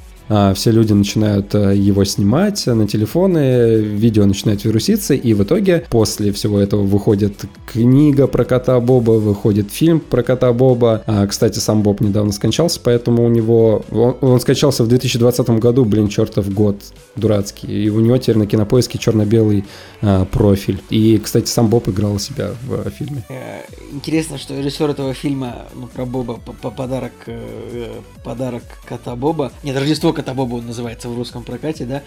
все 0.54 0.70
люди 0.70 0.92
начинают 0.92 1.54
э, 1.54 1.74
его 1.76 2.04
снимать 2.04 2.66
на 2.66 2.86
телефоны, 2.86 3.76
видео 3.80 4.24
начинает 4.26 4.64
вируситься, 4.64 5.14
и 5.14 5.34
в 5.34 5.42
итоге 5.42 5.84
после 5.90 6.32
всего 6.32 6.58
этого 6.60 6.82
выходит 6.82 7.44
книга 7.66 8.26
про 8.26 8.44
кота 8.44 8.78
Боба, 8.80 9.12
выходит 9.12 9.70
фильм 9.70 10.00
про 10.00 10.22
кота 10.22 10.52
Боба. 10.52 11.02
А, 11.06 11.26
кстати, 11.26 11.58
сам 11.58 11.82
Боб 11.82 12.00
недавно 12.00 12.32
скончался, 12.32 12.80
поэтому 12.82 13.24
у 13.24 13.28
него... 13.28 13.82
Он, 13.90 14.16
он 14.20 14.40
скончался 14.40 14.84
в 14.84 14.88
2020 14.88 15.48
году, 15.50 15.84
блин, 15.84 16.08
чертов 16.08 16.52
год 16.52 16.76
дурацкий. 17.16 17.66
И 17.84 17.88
у 17.90 18.00
него 18.00 18.16
теперь 18.18 18.38
на 18.38 18.46
кинопоиске 18.46 18.98
черно-белый 18.98 19.64
а, 20.00 20.24
профиль. 20.26 20.80
И, 20.90 21.18
кстати, 21.18 21.48
сам 21.48 21.68
Боб 21.68 21.88
играл 21.88 22.18
себя 22.18 22.50
в 22.66 22.88
фильме. 22.90 23.24
Э, 23.28 23.62
Интересно, 23.92 24.38
что 24.38 24.56
режиссер 24.56 24.90
этого 24.90 25.12
фильма, 25.14 25.66
ну, 25.74 25.86
про 25.86 26.04
Боба, 26.06 26.34
по- 26.34 26.52
по- 26.52 26.70
подарок, 26.70 27.12
э, 27.26 27.38
э, 27.72 28.00
подарок 28.24 28.62
кота 28.88 29.16
Боба, 29.16 29.50
нет, 29.64 29.76
Рождество 29.76 30.12
кота 30.12 30.21
Боба 30.34 30.56
он 30.56 30.66
называется 30.66 31.08
в 31.08 31.16
русском 31.16 31.42
прокате, 31.42 31.84
да, 31.84 32.02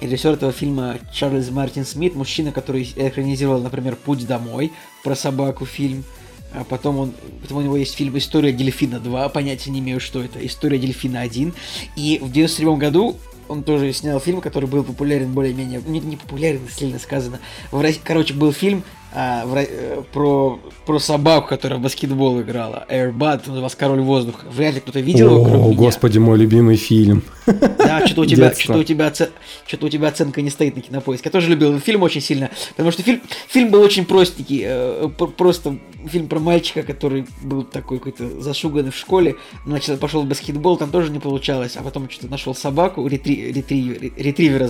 режиссер 0.00 0.32
этого 0.32 0.52
фильма 0.52 0.98
Чарльз 1.12 1.50
Мартин 1.50 1.84
Смит, 1.84 2.14
мужчина, 2.14 2.52
который 2.52 2.82
экранизировал, 2.96 3.60
например, 3.60 3.96
«Путь 3.96 4.26
домой», 4.26 4.72
про 5.02 5.14
собаку 5.14 5.66
фильм, 5.66 6.04
а 6.52 6.64
потом, 6.64 6.98
он, 6.98 7.12
потом 7.42 7.58
у 7.58 7.60
него 7.62 7.76
есть 7.76 7.94
фильм 7.94 8.16
«История 8.18 8.52
дельфина 8.52 8.96
2», 8.96 9.30
понятия 9.30 9.70
не 9.70 9.80
имею, 9.80 10.00
что 10.00 10.22
это, 10.22 10.44
«История 10.44 10.78
дельфина 10.78 11.24
1», 11.24 11.54
и 11.96 12.18
в 12.20 12.30
97 12.30 12.76
году 12.76 13.16
он 13.48 13.64
тоже 13.64 13.92
снял 13.92 14.20
фильм, 14.20 14.40
который 14.40 14.68
был 14.68 14.84
популярен 14.84 15.32
более-менее, 15.32 15.82
не, 15.86 15.98
не 16.00 16.16
популярен, 16.16 16.60
сильно 16.74 16.98
сказано. 16.98 17.40
В 17.72 17.80
Рос- 17.80 18.00
Короче, 18.02 18.32
был 18.32 18.52
фильм 18.52 18.84
а, 19.12 19.44
в 19.44 19.56
э, 19.56 20.02
про, 20.12 20.60
про 20.86 20.98
собаку, 20.98 21.48
которая 21.48 21.78
в 21.78 21.82
баскетбол 21.82 22.40
играла. 22.42 22.86
Airbud, 22.88 23.40
он 23.46 23.50
назывался 23.50 23.76
«Король 23.76 24.00
воздуха». 24.00 24.46
Вряд 24.50 24.74
ли 24.74 24.80
кто-то 24.80 25.00
видел 25.00 25.44
его, 25.46 25.68
О, 25.68 25.72
господи, 25.72 26.18
мой 26.18 26.38
любимый 26.38 26.76
фильм. 26.76 27.22
Да, 27.46 28.06
что-то 28.06 28.20
у 28.22 28.26
тебя, 28.26 28.52
что-то 28.54 28.78
у 28.78 28.84
тебя, 28.84 29.12
что-то 29.12 29.86
у 29.86 29.88
тебя 29.88 30.08
оценка 30.08 30.42
не 30.42 30.50
стоит 30.50 30.76
на 30.76 30.82
кинопоиске. 30.82 31.28
Я 31.28 31.32
тоже 31.32 31.48
любил 31.50 31.70
этот 31.72 31.84
фильм 31.84 32.02
очень 32.02 32.20
сильно, 32.20 32.50
потому 32.76 32.92
что 32.92 33.02
фильм, 33.02 33.20
фильм 33.48 33.70
был 33.70 33.80
очень 33.82 34.04
простенький, 34.04 34.62
э, 34.64 35.08
пр- 35.18 35.30
просто 35.30 35.76
фильм 36.06 36.28
про 36.28 36.38
мальчика, 36.38 36.82
который 36.82 37.26
был 37.42 37.64
такой 37.64 37.98
какой-то 37.98 38.40
зашуганный 38.40 38.90
в 38.92 38.96
школе, 38.96 39.36
начал, 39.66 39.96
пошел 39.96 40.22
в 40.22 40.26
баскетбол, 40.26 40.76
там 40.76 40.90
тоже 40.90 41.10
не 41.10 41.18
получалось, 41.18 41.76
а 41.76 41.82
потом 41.82 42.08
что-то 42.08 42.28
нашел 42.30 42.54
собаку, 42.54 43.06
ретри- 43.06 43.52
ретри- 43.52 44.12
ретривера 44.16 44.68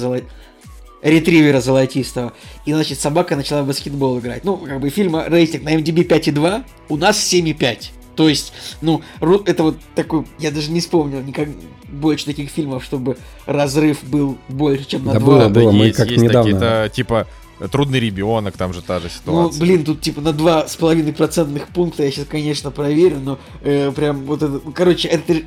ретривера 1.03 1.61
золотистого. 1.61 2.32
И, 2.66 2.72
значит, 2.72 3.01
собака 3.01 3.36
начала 3.36 3.62
в 3.62 3.66
баскетбол 3.66 4.18
играть. 4.18 4.44
Ну, 4.44 4.57
как 4.57 4.80
бы 4.80 4.90
фильма 4.90 5.24
рейтинг 5.26 5.62
на 5.64 5.74
MDB 5.76 6.07
5,2, 6.07 6.64
у 6.88 6.96
нас 6.96 7.16
7,5. 7.32 7.90
То 8.16 8.28
есть, 8.28 8.53
ну, 8.82 9.01
это 9.46 9.62
вот 9.62 9.76
такой, 9.94 10.26
я 10.38 10.51
даже 10.51 10.70
не 10.70 10.80
вспомнил 10.80 11.22
никак 11.22 11.48
больше 11.88 12.26
таких 12.26 12.51
фильмов, 12.51 12.84
чтобы 12.84 13.16
разрыв 13.46 14.05
был 14.05 14.36
больше, 14.48 14.84
чем 14.84 15.05
на 15.07 15.14
Да 15.14 15.20
2. 15.20 15.26
было, 15.26 15.38
Да, 15.44 15.48
было, 15.48 15.72
мы 15.72 15.86
есть, 15.86 15.96
как 15.96 16.09
есть 16.11 16.22
недавно. 16.22 16.53
такие-то, 16.53 16.90
типа, 16.94 17.26
трудный 17.68 18.00
ребенок, 18.00 18.56
там 18.56 18.72
же 18.72 18.82
та 18.82 19.00
же 19.00 19.08
Ну, 19.26 19.32
ситуация. 19.50 19.61
блин, 19.61 19.84
тут 19.84 20.00
типа 20.00 20.20
на 20.20 20.30
2,5 20.30 21.12
процентных 21.12 21.68
пункта 21.68 22.04
я 22.04 22.11
сейчас, 22.11 22.26
конечно, 22.26 22.70
проверю, 22.70 23.18
но 23.20 23.38
э, 23.62 23.90
прям 23.92 24.24
вот 24.24 24.42
это... 24.42 24.61
ну, 24.64 24.72
Короче, 24.72 25.08
это 25.08 25.42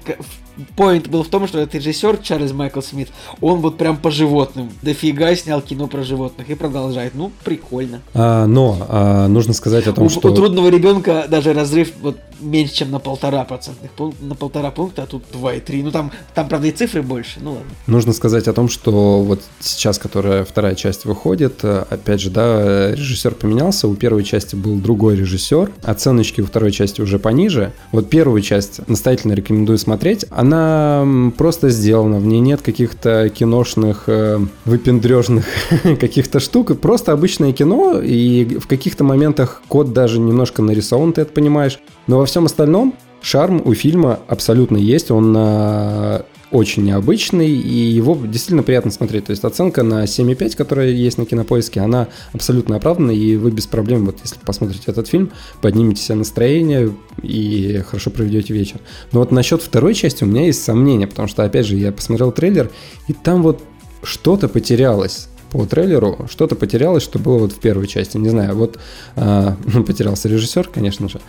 поинт 0.75 1.07
был 1.07 1.23
в 1.23 1.27
том, 1.29 1.47
что 1.47 1.59
этот 1.59 1.75
режиссер 1.75 2.17
Чарльз 2.17 2.51
Майкл 2.51 2.81
Смит, 2.81 3.09
он 3.41 3.59
вот 3.59 3.77
прям 3.77 3.97
по 3.97 4.11
животным 4.11 4.69
дофига 4.81 5.35
снял 5.35 5.61
кино 5.61 5.87
про 5.87 6.03
животных 6.03 6.49
и 6.49 6.55
продолжает. 6.55 7.15
Ну, 7.15 7.31
прикольно. 7.43 8.01
А, 8.13 8.45
но 8.45 8.77
а, 8.89 9.27
нужно 9.27 9.53
сказать 9.53 9.87
о 9.87 9.93
том, 9.93 10.05
У, 10.05 10.09
что... 10.09 10.31
у 10.31 10.35
трудного 10.35 10.69
ребенка 10.69 11.25
даже 11.29 11.53
разрыв 11.53 11.93
вот 12.01 12.17
меньше, 12.39 12.73
чем 12.75 12.91
на 12.91 12.99
полтора 12.99 13.43
процентных 13.45 13.91
пункта, 13.91 14.23
на 14.25 14.35
полтора 14.35 14.69
пункта, 14.71 15.03
а 15.03 15.05
тут 15.05 15.23
2,3. 15.31 15.83
Ну 15.83 15.91
там, 15.91 16.11
там, 16.35 16.47
правда, 16.47 16.67
и 16.67 16.71
цифры 16.71 17.01
больше, 17.01 17.39
ну 17.41 17.51
ладно. 17.53 17.71
Нужно 17.87 18.13
сказать 18.13 18.47
о 18.47 18.53
том, 18.53 18.69
что 18.69 19.21
вот 19.21 19.41
сейчас, 19.59 19.97
которая 19.97 20.43
вторая 20.43 20.75
часть 20.75 21.05
выходит, 21.05 21.63
э, 21.63 21.85
опять 22.03 22.19
же, 22.19 22.29
да, 22.29 22.91
режиссер 22.91 23.35
поменялся, 23.35 23.87
у 23.87 23.95
первой 23.95 24.23
части 24.23 24.55
был 24.55 24.75
другой 24.75 25.15
режиссер, 25.15 25.71
оценочки 25.83 26.41
у 26.41 26.45
второй 26.45 26.71
части 26.71 27.01
уже 27.01 27.17
пониже. 27.17 27.71
Вот 27.91 28.09
первую 28.09 28.41
часть 28.41 28.85
настоятельно 28.87 29.33
рекомендую 29.33 29.77
смотреть. 29.77 30.25
Она 30.29 31.05
просто 31.37 31.69
сделана, 31.69 32.17
в 32.17 32.25
ней 32.25 32.41
нет 32.41 32.61
каких-то 32.61 33.29
киношных, 33.29 34.03
э, 34.07 34.39
выпендрежных 34.65 35.45
каких-то 35.99 36.39
штук, 36.39 36.77
просто 36.79 37.13
обычное 37.13 37.53
кино, 37.53 37.99
и 38.01 38.57
в 38.59 38.67
каких-то 38.67 39.03
моментах 39.03 39.63
код 39.67 39.93
даже 39.93 40.19
немножко 40.19 40.61
нарисован, 40.61 41.13
ты 41.13 41.21
это 41.21 41.31
понимаешь. 41.31 41.79
Но 42.07 42.19
во 42.19 42.25
всем 42.25 42.45
остальном 42.45 42.95
шарм 43.21 43.61
у 43.63 43.73
фильма 43.73 44.19
абсолютно 44.27 44.77
есть, 44.77 45.09
он 45.09 45.33
а, 45.37 46.25
очень 46.53 46.83
необычный, 46.83 47.49
и 47.49 47.73
его 47.73 48.15
действительно 48.15 48.61
приятно 48.61 48.91
смотреть. 48.91 49.25
То 49.25 49.31
есть 49.31 49.43
оценка 49.43 49.81
на 49.81 50.03
7,5, 50.03 50.55
которая 50.55 50.91
есть 50.91 51.17
на 51.17 51.25
Кинопоиске, 51.25 51.81
она 51.81 52.09
абсолютно 52.31 52.75
оправдана, 52.75 53.09
и 53.09 53.35
вы 53.35 53.49
без 53.49 53.65
проблем, 53.65 54.05
вот 54.05 54.19
если 54.23 54.37
посмотрите 54.45 54.83
этот 54.87 55.07
фильм, 55.07 55.31
поднимете 55.61 56.03
себе 56.03 56.15
настроение 56.15 56.93
и 57.23 57.81
хорошо 57.87 58.11
проведете 58.11 58.53
вечер. 58.53 58.77
Но 59.11 59.19
вот 59.19 59.31
насчет 59.31 59.63
второй 59.63 59.95
части 59.95 60.23
у 60.23 60.27
меня 60.27 60.45
есть 60.45 60.63
сомнения, 60.63 61.07
потому 61.07 61.27
что, 61.27 61.43
опять 61.43 61.65
же, 61.65 61.75
я 61.75 61.91
посмотрел 61.91 62.31
трейлер, 62.31 62.69
и 63.07 63.13
там 63.13 63.41
вот 63.41 63.63
что-то 64.03 64.47
потерялось 64.47 65.29
по 65.53 65.65
трейлеру 65.67 66.27
что-то 66.31 66.55
потерялось, 66.55 67.03
что 67.03 67.19
было 67.19 67.37
вот 67.37 67.53
в 67.53 67.59
первой 67.59 67.85
части. 67.85 68.17
Не 68.17 68.29
знаю, 68.29 68.55
вот 68.55 68.79
э, 69.15 69.55
потерялся 69.87 70.27
режиссер, 70.27 70.67
конечно 70.67 71.07
же. 71.07 71.21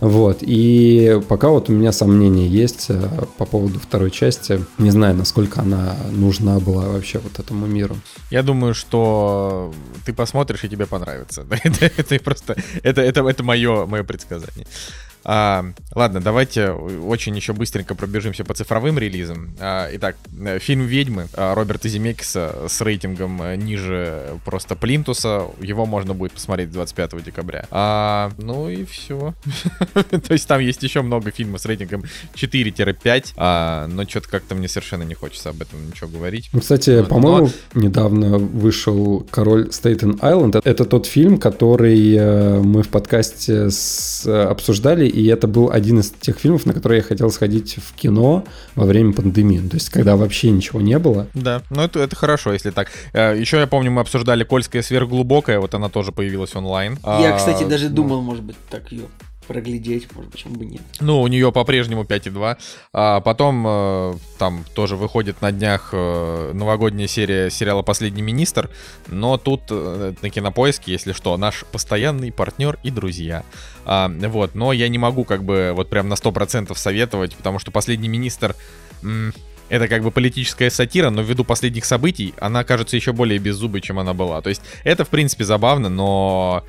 Вот. 0.00 0.38
И 0.40 1.20
пока 1.28 1.50
вот 1.50 1.68
у 1.68 1.72
меня 1.72 1.92
сомнения 1.92 2.46
есть 2.46 2.86
э, 2.88 3.08
по 3.36 3.44
поводу 3.44 3.78
второй 3.78 4.10
части. 4.10 4.64
Не 4.78 4.90
знаю, 4.90 5.14
насколько 5.14 5.60
она 5.60 5.94
нужна 6.10 6.58
была 6.58 6.88
вообще 6.88 7.18
вот 7.18 7.38
этому 7.38 7.66
миру. 7.66 7.96
Я 8.30 8.42
думаю, 8.42 8.74
что 8.74 9.74
ты 10.06 10.14
посмотришь 10.14 10.64
и 10.64 10.68
тебе 10.70 10.86
понравится. 10.86 11.46
это, 11.64 12.18
просто 12.24 12.56
это, 12.82 13.02
это, 13.02 13.28
это 13.28 13.42
мое, 13.42 13.84
мое 13.84 14.04
предсказание. 14.04 14.66
А, 15.28 15.64
ладно, 15.92 16.20
давайте 16.20 16.70
очень 16.70 17.34
еще 17.34 17.52
быстренько 17.52 17.96
пробежимся 17.96 18.44
по 18.44 18.54
цифровым 18.54 18.96
релизам. 18.96 19.56
А, 19.58 19.88
итак, 19.92 20.16
э, 20.38 20.60
фильм 20.60 20.86
«Ведьмы» 20.86 21.26
а, 21.34 21.52
Роберта 21.52 21.88
Земекиса 21.88 22.66
с 22.68 22.80
рейтингом 22.80 23.42
э, 23.42 23.56
ниже 23.56 24.38
просто 24.44 24.76
Плинтуса. 24.76 25.46
Его 25.60 25.84
можно 25.84 26.14
будет 26.14 26.30
посмотреть 26.30 26.70
25 26.70 27.24
декабря. 27.24 27.66
А, 27.72 28.30
ну 28.38 28.70
и 28.70 28.84
все. 28.84 29.34
То 29.94 30.32
есть 30.32 30.46
там 30.46 30.60
есть 30.60 30.84
еще 30.84 31.02
много 31.02 31.32
фильмов 31.32 31.60
с 31.60 31.66
рейтингом 31.66 32.04
4-5, 32.36 33.32
а, 33.36 33.88
но 33.88 34.04
что-то 34.04 34.28
как-то 34.28 34.54
мне 34.54 34.68
совершенно 34.68 35.02
не 35.02 35.14
хочется 35.14 35.50
об 35.50 35.60
этом 35.60 35.84
ничего 35.88 36.08
говорить. 36.08 36.50
Ну, 36.52 36.60
кстати, 36.60 37.00
вот, 37.00 37.08
по-моему, 37.08 37.50
но... 37.74 37.82
недавно 37.82 38.38
вышел 38.38 39.26
«Король 39.28 39.72
Стейтен 39.72 40.18
Айленд». 40.22 40.54
Это 40.54 40.84
тот 40.84 41.06
фильм, 41.06 41.38
который 41.38 42.14
э, 42.14 42.60
мы 42.60 42.84
в 42.84 42.88
подкасте 42.90 43.70
с, 43.70 44.24
обсуждали 44.24 45.15
и 45.16 45.26
это 45.28 45.46
был 45.46 45.70
один 45.70 46.00
из 46.00 46.10
тех 46.10 46.38
фильмов, 46.38 46.66
на 46.66 46.74
которые 46.74 46.98
я 46.98 47.02
хотел 47.02 47.30
сходить 47.30 47.78
в 47.78 47.94
кино 47.94 48.44
во 48.74 48.84
время 48.84 49.14
пандемии, 49.14 49.66
то 49.66 49.76
есть 49.76 49.88
когда 49.88 50.14
вообще 50.14 50.50
ничего 50.50 50.82
не 50.82 50.98
было. 50.98 51.26
Да, 51.32 51.62
ну 51.70 51.82
это, 51.82 52.00
это 52.00 52.14
хорошо, 52.14 52.52
если 52.52 52.70
так. 52.70 52.88
Э, 53.14 53.34
Еще 53.38 53.58
я 53.58 53.66
помню, 53.66 53.90
мы 53.90 54.02
обсуждали 54.02 54.44
«Кольская 54.44 54.82
сверхглубокая», 54.82 55.58
вот 55.58 55.74
она 55.74 55.88
тоже 55.88 56.12
появилась 56.12 56.54
онлайн. 56.54 56.98
Я, 57.02 57.34
а, 57.34 57.38
кстати, 57.38 57.64
даже 57.64 57.88
ну... 57.88 57.96
думал, 57.96 58.20
может 58.20 58.44
быть, 58.44 58.56
так 58.68 58.92
ее 58.92 59.04
проглядеть, 59.46 60.12
может, 60.14 60.30
почему 60.30 60.56
бы 60.56 60.64
нет. 60.64 60.82
Ну, 61.00 61.20
у 61.20 61.26
нее 61.26 61.52
по-прежнему 61.52 62.02
5,2. 62.02 62.56
А 62.92 63.20
потом 63.20 63.64
э, 63.66 64.14
там 64.38 64.64
тоже 64.74 64.96
выходит 64.96 65.40
на 65.42 65.52
днях 65.52 65.90
э, 65.92 66.52
новогодняя 66.52 67.08
серия 67.08 67.50
сериала 67.50 67.82
«Последний 67.82 68.22
министр», 68.22 68.70
но 69.08 69.38
тут 69.38 69.62
э, 69.70 70.14
на 70.20 70.30
Кинопоиске, 70.30 70.92
если 70.92 71.12
что, 71.12 71.36
наш 71.36 71.64
постоянный 71.72 72.32
партнер 72.32 72.78
и 72.82 72.90
друзья. 72.90 73.44
А, 73.84 74.08
вот, 74.08 74.54
но 74.54 74.72
я 74.72 74.88
не 74.88 74.98
могу 74.98 75.24
как 75.24 75.44
бы 75.44 75.72
вот 75.74 75.88
прям 75.88 76.08
на 76.08 76.14
100% 76.14 76.76
советовать, 76.76 77.36
потому 77.36 77.58
что 77.58 77.70
«Последний 77.70 78.08
министр» 78.08 78.54
это 79.68 79.88
как 79.88 80.02
бы 80.02 80.10
политическая 80.10 80.70
сатира, 80.70 81.10
но 81.10 81.22
ввиду 81.22 81.44
последних 81.44 81.84
событий 81.84 82.34
она 82.38 82.64
кажется 82.64 82.96
еще 82.96 83.12
более 83.12 83.38
беззубой, 83.38 83.80
чем 83.80 83.98
она 83.98 84.14
была. 84.14 84.40
То 84.40 84.48
есть 84.48 84.62
это, 84.84 85.04
в 85.04 85.08
принципе, 85.08 85.44
забавно, 85.44 85.88
но 85.88 86.64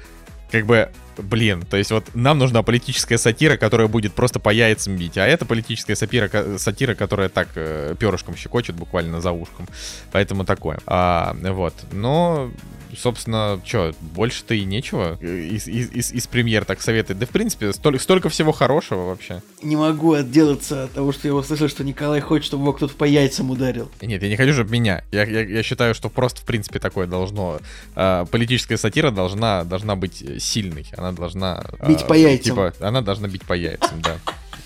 как 0.52 0.66
бы 0.66 0.90
блин, 1.18 1.64
то 1.64 1.78
есть 1.78 1.92
вот 1.92 2.06
нам 2.14 2.38
нужна 2.38 2.64
политическая 2.64 3.18
сатира, 3.18 3.58
которая 3.58 3.88
будет 3.88 4.14
просто 4.14 4.40
по 4.40 4.50
яйцам 4.50 4.96
бить, 4.96 5.18
а 5.18 5.26
это 5.26 5.46
политическая 5.46 5.96
сатира, 5.96 6.30
сатира 6.58 6.96
которая 6.96 7.30
так 7.30 7.50
э, 7.56 7.96
перышком 8.00 8.36
щекочет 8.36 8.76
буквально 8.76 9.22
за 9.22 9.32
ушком. 9.32 9.68
Поэтому 10.12 10.46
такое. 10.46 10.80
А, 10.86 11.36
вот. 11.42 11.74
Но 11.92 12.52
собственно, 12.96 13.60
что, 13.66 13.94
больше-то 14.02 14.54
и 14.54 14.64
нечего 14.64 15.18
из, 15.22 15.68
из, 15.68 15.92
из, 15.92 16.12
из 16.12 16.28
премьер 16.28 16.66
так 16.66 16.82
советовать. 16.82 17.20
Да, 17.20 17.26
в 17.26 17.30
принципе, 17.30 17.74
столько, 17.74 18.00
столько 18.00 18.30
всего 18.30 18.52
хорошего 18.52 19.08
вообще. 19.08 19.42
Не 19.62 19.76
могу 19.76 20.14
отделаться 20.14 20.86
от 20.86 20.94
того, 20.94 21.12
что 21.12 21.28
я 21.28 21.34
услышал, 21.34 21.68
что 21.68 21.84
Николай 21.84 22.22
хочет, 22.22 22.46
чтобы 22.46 22.64
его 22.64 22.74
кто-то 22.74 22.94
по 22.96 23.04
яйцам 23.04 23.52
ударил. 23.52 23.90
Нет, 24.02 24.22
я 24.24 24.30
не 24.30 24.36
хочу, 24.36 24.54
чтобы 24.54 24.72
меня. 24.72 25.04
Я, 25.12 25.24
я, 25.26 25.42
я 25.42 25.64
считаю, 25.64 25.94
что 25.96 26.10
просто, 26.10 26.42
в 26.42 26.46
принципе, 26.46 26.80
такое 26.80 27.08
должно... 27.08 27.60
Э, 27.96 28.26
политическая 28.30 28.78
сатира 28.78 29.12
должна, 29.12 29.64
должна 29.64 29.96
быть 29.96 30.24
сильной. 30.40 30.86
Она 30.96 31.12
должна... 31.12 31.66
Бить 31.88 32.04
э, 32.04 32.06
по 32.06 32.14
яйцам. 32.14 32.44
Типа, 32.44 32.74
она 32.80 33.02
должна 33.02 33.28
бить 33.28 33.44
по 33.44 33.54
яйцам, 33.54 34.02
да. 34.02 34.18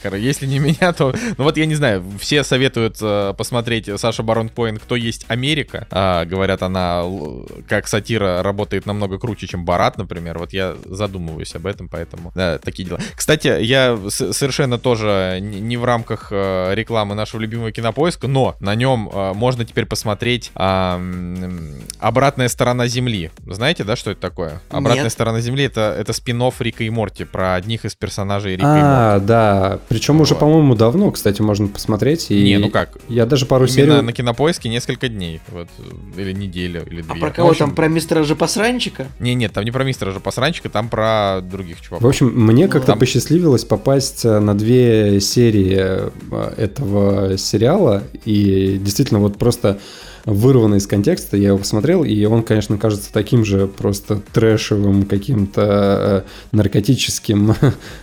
Если 0.04 0.46
не 0.46 0.60
меня, 0.60 0.94
то... 0.94 1.14
Ну 1.38 1.44
вот 1.44 1.58
я 1.58 1.66
не 1.66 1.76
знаю, 1.76 2.04
все 2.20 2.44
советуют 2.44 2.98
э, 3.02 3.34
посмотреть 3.38 3.89
Саша 3.98 4.24
Барон 4.24 4.50
Коин 4.50 4.78
«Кто 4.78 4.96
есть 4.96 5.26
Америка». 5.28 5.88
А, 5.92 6.26
говорят, 6.26 6.64
она 6.64 7.04
как 7.68 7.88
сатира 7.88 8.44
работает 8.44 8.86
намного 8.86 9.18
круче, 9.18 9.48
чем 9.48 9.66
Барат, 9.66 9.98
например. 9.98 10.38
Вот 10.38 10.54
я 10.54 10.76
задумываюсь 10.86 11.56
об 11.56 11.66
этом, 11.66 11.88
поэтому 11.88 12.32
да, 12.36 12.58
такие 12.58 12.88
дела. 12.88 13.00
Кстати, 13.16 13.62
я 13.62 13.98
совершенно 14.10 14.78
тоже 14.78 15.39
не 15.42 15.78
в 15.78 15.86
рамках 15.86 16.28
э, 16.32 16.74
рекламы 16.76 17.16
нашего 17.16 17.42
любимого 17.42 17.72
кинопоиска, 17.72 18.28
но 18.28 18.56
на 18.60 18.76
нем 18.76 19.10
э, 19.12 19.34
можно 19.34 19.66
теперь 19.66 19.86
посмотреть 19.86 20.52
э, 20.56 21.50
«Обратная 22.00 22.48
сторона 22.50 22.88
Земли». 22.88 23.32
Знаете, 23.46 23.84
да, 23.84 23.96
что 23.96 24.12
это 24.12 24.22
такое? 24.22 24.62
«Обратная 24.70 25.04
Нет. 25.04 25.12
сторона 25.12 25.42
Земли»— 25.42 25.64
это, 25.66 25.96
это 25.98 26.14
спин 26.14 26.42
Рика 26.60 26.84
и 26.84 26.89
Морти 26.89 27.24
про 27.24 27.56
одних 27.56 27.86
из 27.86 27.96
персонажей 27.96 28.56
Рика 28.56 28.66
а, 28.66 28.78
и 28.78 28.82
Морти. 28.82 28.92
А, 28.92 29.20
да, 29.20 29.80
причем 29.88 30.18
вот. 30.18 30.24
уже, 30.24 30.36
по-моему, 30.36 30.76
давно, 30.76 31.12
кстати, 31.12 31.42
можно 31.42 31.68
посмотреть. 31.68 32.32
И 32.32 32.44
не, 32.44 32.58
ну 32.58 32.70
как? 32.70 32.98
Я 33.08 33.26
даже 33.26 33.46
пару 33.46 33.66
Именно 33.66 33.96
серий... 33.96 34.02
на 34.02 34.14
кинопоиске 34.14 34.70
несколько 34.70 35.08
дней. 35.08 35.42
Вот, 35.50 35.68
или 36.18 36.32
неделю, 36.34 36.86
или 36.86 37.02
две. 37.02 37.14
А 37.14 37.16
про 37.16 37.32
кого 37.32 37.50
общем... 37.50 37.68
там? 37.68 37.76
Про 37.76 37.88
мистера 37.88 38.24
Жопосранчика? 38.24 39.08
Не, 39.20 39.34
нет, 39.36 39.54
там 39.54 39.64
не 39.64 39.72
про 39.72 39.84
мистера 39.84 40.12
Жопосранчика, 40.12 40.70
там 40.70 40.90
про 40.90 41.42
других 41.42 41.82
чуваков. 41.82 42.04
В 42.04 42.08
общем, 42.08 42.28
мне 42.28 42.66
ну, 42.66 42.72
как-то 42.72 42.88
там... 42.88 43.00
посчастливилось 43.00 43.66
попасть 43.66 44.26
э, 44.26 44.40
на 44.40 44.56
две 44.56 45.20
серии 45.22 45.76
э, 45.78 46.10
этого 46.58 47.38
сериала. 47.38 48.04
И 48.26 48.78
действительно, 48.82 49.20
вот 49.20 49.38
просто 49.38 49.80
вырвано 50.26 50.76
из 50.76 50.88
контекста. 50.88 51.38
Я 51.38 51.49
его 51.49 51.57
посмотрел, 51.57 52.03
и 52.03 52.26
он, 52.26 52.43
конечно, 52.43 52.78
кажется 52.78 53.11
таким 53.11 53.45
же 53.45 53.67
просто 53.67 54.22
трэшевым 54.34 55.03
каким-то 55.03 56.26
э, 56.51 56.55
наркотическим 56.55 57.55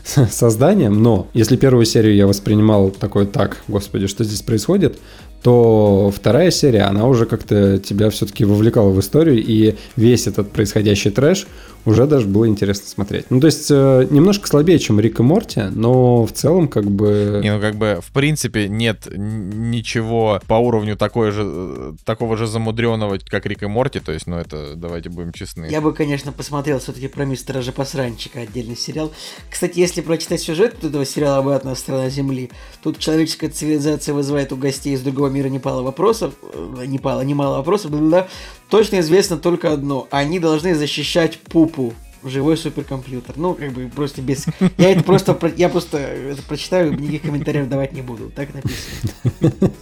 созданием. 0.31 1.03
Но 1.03 1.29
если 1.35 1.57
первую 1.57 1.85
серию 1.85 2.15
я 2.15 2.27
воспринимал 2.27 2.91
такой, 2.91 3.27
так, 3.27 3.63
господи, 3.69 4.07
что 4.07 4.25
здесь 4.25 4.43
происходит, 4.43 4.99
то 5.43 6.13
вторая 6.15 6.51
серия, 6.51 6.83
она 6.83 7.07
уже 7.07 7.25
как-то 7.25 7.79
тебя 7.79 8.11
все-таки 8.11 8.45
вовлекала 8.45 8.91
в 8.91 8.99
историю, 8.99 9.43
и 9.43 9.77
весь 9.97 10.27
этот 10.27 10.51
происходящий 10.51 11.11
трэш 11.11 11.47
уже 11.89 12.07
даже 12.07 12.27
было 12.27 12.47
интересно 12.47 12.87
смотреть. 12.89 13.31
Ну, 13.31 13.41
то 13.41 13.47
есть, 13.47 13.69
э, 13.71 14.07
немножко 14.11 14.47
слабее, 14.47 14.79
чем 14.79 15.01
Рик 15.01 15.21
и 15.21 15.23
Морти, 15.23 15.63
но 15.71 16.25
в 16.27 16.33
целом, 16.33 16.69
как 16.69 16.85
бы... 16.85 17.41
Не, 17.43 17.55
ну, 17.55 17.61
как 17.61 17.77
бы, 17.77 18.01
в 18.03 18.13
принципе, 18.13 18.69
нет 18.69 19.09
ничего 19.11 20.41
по 20.47 20.55
уровню 20.55 20.97
такой 20.97 21.31
же, 21.31 21.43
э, 21.45 21.93
такого 22.05 22.37
же 22.37 22.47
замудренного, 22.47 23.19
как 23.27 23.47
Рик 23.47 23.63
и 23.63 23.67
Морти, 23.67 24.01
то 24.01 24.13
есть, 24.13 24.27
ну, 24.27 24.37
это, 24.37 24.75
давайте 24.77 25.09
будем 25.09 25.33
честны. 25.33 25.67
Я 25.71 25.81
бы, 25.81 25.93
конечно, 25.93 26.33
посмотрел 26.33 26.79
все-таки 26.79 27.09
про 27.09 27.25
мистера 27.25 27.63
же 27.63 27.73
посранчика, 27.73 28.41
отдельный 28.41 28.77
сериал. 28.77 29.13
Кстати, 29.51 29.79
если 29.79 30.01
прочитать 30.01 30.41
сюжет 30.41 30.85
этого 30.85 31.05
сериала 31.05 31.39
«Обратная 31.39 31.75
сторона 31.75 32.11
Земли», 32.11 32.51
тут 32.83 32.99
человеческая 32.99 33.49
цивилизация 33.49 34.15
вызывает 34.15 34.53
у 34.53 34.57
гостей 34.57 34.95
из 34.95 35.01
другого 35.01 35.29
мира 35.29 35.49
немало 35.49 35.83
вопросов, 35.83 36.35
э, 36.53 36.85
немало, 36.87 37.23
немало 37.23 37.57
вопросов, 37.57 37.91
да, 38.11 38.29
точно 38.71 39.01
известно 39.01 39.37
только 39.37 39.73
одно. 39.73 40.07
Они 40.11 40.39
должны 40.39 40.75
защищать 40.75 41.39
пупу 41.39 41.95
живой 42.25 42.57
суперкомпьютер. 42.57 43.37
Ну, 43.37 43.55
как 43.55 43.73
бы 43.73 43.89
просто 43.95 44.23
без... 44.23 44.47
Я 44.77 44.93
это 44.93 45.05
просто... 45.05 45.39
Я 45.57 45.69
просто 45.69 45.99
это 45.99 46.43
прочитаю, 46.43 46.93
никаких 46.93 47.23
комментариев 47.23 47.69
давать 47.69 47.93
не 47.93 48.03
буду. 48.03 48.31
Так 48.31 48.49
написано. 48.55 49.73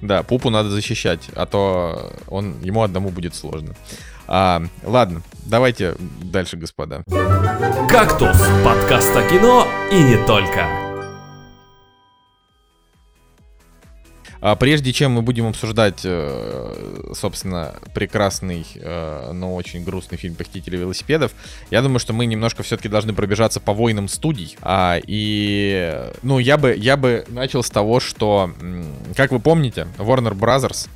Да, 0.00 0.24
пупу 0.24 0.50
надо 0.50 0.68
защищать, 0.68 1.30
а 1.36 1.46
то 1.46 2.12
он 2.26 2.60
ему 2.60 2.82
одному 2.82 3.10
будет 3.10 3.36
сложно. 3.36 3.76
А, 4.26 4.62
ладно, 4.84 5.22
давайте 5.46 5.94
дальше, 6.20 6.56
господа. 6.56 7.04
«Кактус»— 7.88 8.36
подкаст 8.64 9.14
о 9.16 9.22
кино 9.28 9.68
и 9.92 10.02
не 10.02 10.16
только. 10.26 10.91
А 14.42 14.56
прежде 14.56 14.92
чем 14.92 15.12
мы 15.12 15.22
будем 15.22 15.46
обсуждать, 15.46 16.00
э, 16.02 17.12
собственно, 17.14 17.76
прекрасный, 17.94 18.66
э, 18.74 19.30
но 19.32 19.54
очень 19.54 19.84
грустный 19.84 20.18
фильм 20.18 20.34
«Похитители 20.34 20.76
велосипедов», 20.76 21.30
я 21.70 21.80
думаю, 21.80 22.00
что 22.00 22.12
мы 22.12 22.26
немножко 22.26 22.64
все-таки 22.64 22.88
должны 22.88 23.12
пробежаться 23.14 23.60
по 23.60 23.72
войнам 23.72 24.08
студий. 24.08 24.56
А, 24.60 24.98
и, 25.06 25.96
ну, 26.24 26.40
я 26.40 26.58
бы, 26.58 26.74
я 26.76 26.96
бы 26.96 27.24
начал 27.28 27.62
с 27.62 27.70
того, 27.70 28.00
что, 28.00 28.50
как 29.16 29.30
вы 29.30 29.38
помните, 29.38 29.86
Warner 29.98 30.36
Brothers 30.36 30.88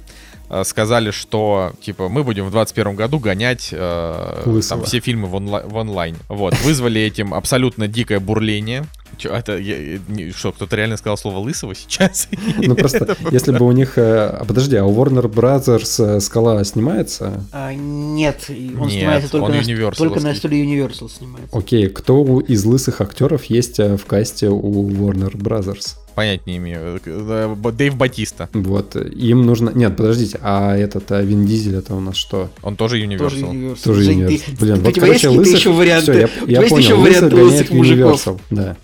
э, 0.50 0.64
сказали, 0.64 1.12
что 1.12 1.72
типа 1.80 2.08
мы 2.08 2.24
будем 2.24 2.46
в 2.46 2.50
2021 2.50 2.96
году 2.96 3.20
гонять 3.20 3.68
э, 3.70 4.42
там, 4.68 4.84
все 4.86 4.98
фильмы 4.98 5.28
в, 5.28 5.36
онла- 5.36 5.68
в 5.68 5.76
онлайн. 5.76 6.16
Вот 6.28 6.58
вызвали 6.64 7.00
этим 7.00 7.32
абсолютно 7.32 7.86
дикое 7.86 8.18
бурление 8.18 8.86
Чё, 9.18 9.30
это, 9.32 9.56
я- 9.56 9.98
не- 10.08 10.30
что, 10.32 10.52
кто-то 10.52 10.76
реально 10.76 10.96
сказал 10.96 11.16
слово 11.16 11.38
лысого 11.38 11.74
сейчас? 11.74 12.28
Ну 12.58 12.74
просто, 12.76 13.16
если 13.30 13.52
бы 13.56 13.66
у 13.66 13.72
них... 13.72 13.96
э, 13.96 14.02
а, 14.40 14.44
Подожди, 14.44 14.76
а 14.76 14.84
у 14.84 14.94
Warner 14.94 15.30
Brothers 15.32 16.16
э, 16.16 16.20
скала 16.20 16.62
снимается? 16.64 17.44
А, 17.52 17.72
нет, 17.74 18.44
он 18.48 18.88
Нет, 18.88 18.92
снимается 18.92 19.30
только, 19.30 19.44
он 19.46 19.52
на, 19.56 19.90
только 19.92 20.20
на 20.20 20.34
студии 20.34 20.62
Universal 20.64 21.10
снимается. 21.10 21.56
Окей, 21.56 21.88
кто 21.88 22.22
у- 22.22 22.40
из 22.40 22.64
лысых 22.64 23.00
актеров 23.00 23.44
есть 23.46 23.80
э, 23.80 23.96
в 23.96 24.04
касте 24.04 24.48
у 24.48 24.90
Warner 24.90 25.32
Brothers? 25.36 25.96
Понять 26.14 26.46
не 26.46 26.56
имею. 26.56 26.98
Дэйв 27.04 27.94
Батиста. 27.94 28.48
Вот, 28.54 28.96
им 28.96 29.44
нужно... 29.44 29.68
Нет, 29.74 29.96
подождите, 29.98 30.38
а 30.42 30.74
этот 30.74 31.12
а 31.12 31.20
Вин 31.20 31.44
Дизель, 31.44 31.76
это 31.76 31.94
у 31.94 32.00
нас 32.00 32.16
что? 32.16 32.48
Он 32.62 32.74
тоже 32.76 32.96
Тоже 32.96 33.06
Universal. 33.06 33.50
Universal. 33.52 33.84
Тоже 33.84 34.02
Жень, 34.02 34.22
Universal. 34.22 34.40
ты- 34.46 34.56
Блин, 34.64 34.78
у 34.78 34.80
вот, 34.80 34.94
короче, 34.94 35.28
лысых... 35.28 35.58
еще 35.58 35.72
варианты? 35.72 36.12
Всё, 36.12 36.20
я, 36.20 36.26
У 36.26 36.28
я 36.28 36.46
тебя 36.46 36.60
есть 36.60 36.68
понял, 36.70 36.82
еще 36.84 36.94
лысых 36.94 37.20
варианты 37.20 37.36
гоняет 37.36 37.52
лысых 37.52 37.70
мужиков? 37.70 38.26
Universal, 38.26 38.40
да. 38.50 38.76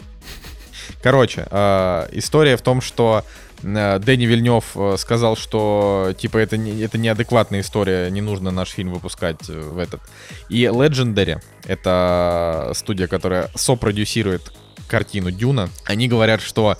Короче, 1.03 1.47
э, 1.51 2.09
история 2.13 2.57
в 2.57 2.63
том, 2.63 2.81
что 2.81 3.25
э, 3.63 3.99
Дэнни 3.99 4.25
Вильнев 4.25 4.65
э, 4.77 4.97
сказал, 4.99 5.37
что 5.37 6.15
типа 6.17 6.39
это, 6.39 6.57
не, 6.57 6.81
это 6.81 6.97
неадекватная 6.97 7.61
история, 7.61 8.09
не 8.11 8.21
нужно 8.21 8.51
наш 8.51 8.71
фильм 8.71 8.93
выпускать 8.93 9.49
э, 9.49 9.61
в 9.61 9.79
этот. 9.79 10.01
И 10.49 10.63
Legendary, 10.63 11.43
это 11.65 12.73
студия, 12.75 13.09
которая 13.09 13.51
сопродюсирует 13.55 14.53
картину 14.89 15.31
Дюна, 15.31 15.71
они 15.85 16.07
говорят, 16.07 16.41
что 16.41 16.77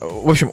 в 0.00 0.28
общем, 0.28 0.52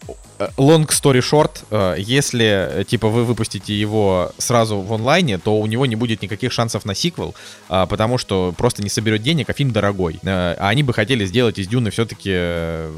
long 0.57 0.87
story 0.87 1.21
short, 1.21 1.63
э, 1.69 1.95
если, 1.99 2.81
э, 2.81 2.83
типа, 2.83 3.07
вы 3.07 3.23
выпустите 3.25 3.73
его 3.73 4.31
сразу 4.37 4.79
в 4.79 4.93
онлайне, 4.93 5.37
то 5.37 5.57
у 5.59 5.65
него 5.65 5.85
не 5.85 5.95
будет 5.95 6.21
никаких 6.21 6.51
шансов 6.51 6.85
на 6.85 6.95
сиквел, 6.95 7.35
а, 7.69 7.85
потому 7.85 8.17
что 8.17 8.53
просто 8.57 8.83
не 8.83 8.89
соберет 8.89 9.21
денег, 9.21 9.49
а 9.49 9.53
фильм 9.53 9.71
дорогой. 9.71 10.19
Э, 10.23 10.55
А 10.59 10.69
они 10.69 10.83
бы 10.83 10.93
хотели 10.93 11.25
сделать 11.25 11.59
из 11.59 11.67
Дюны 11.67 11.89
все-таки 11.89 12.31
э, 12.33 12.91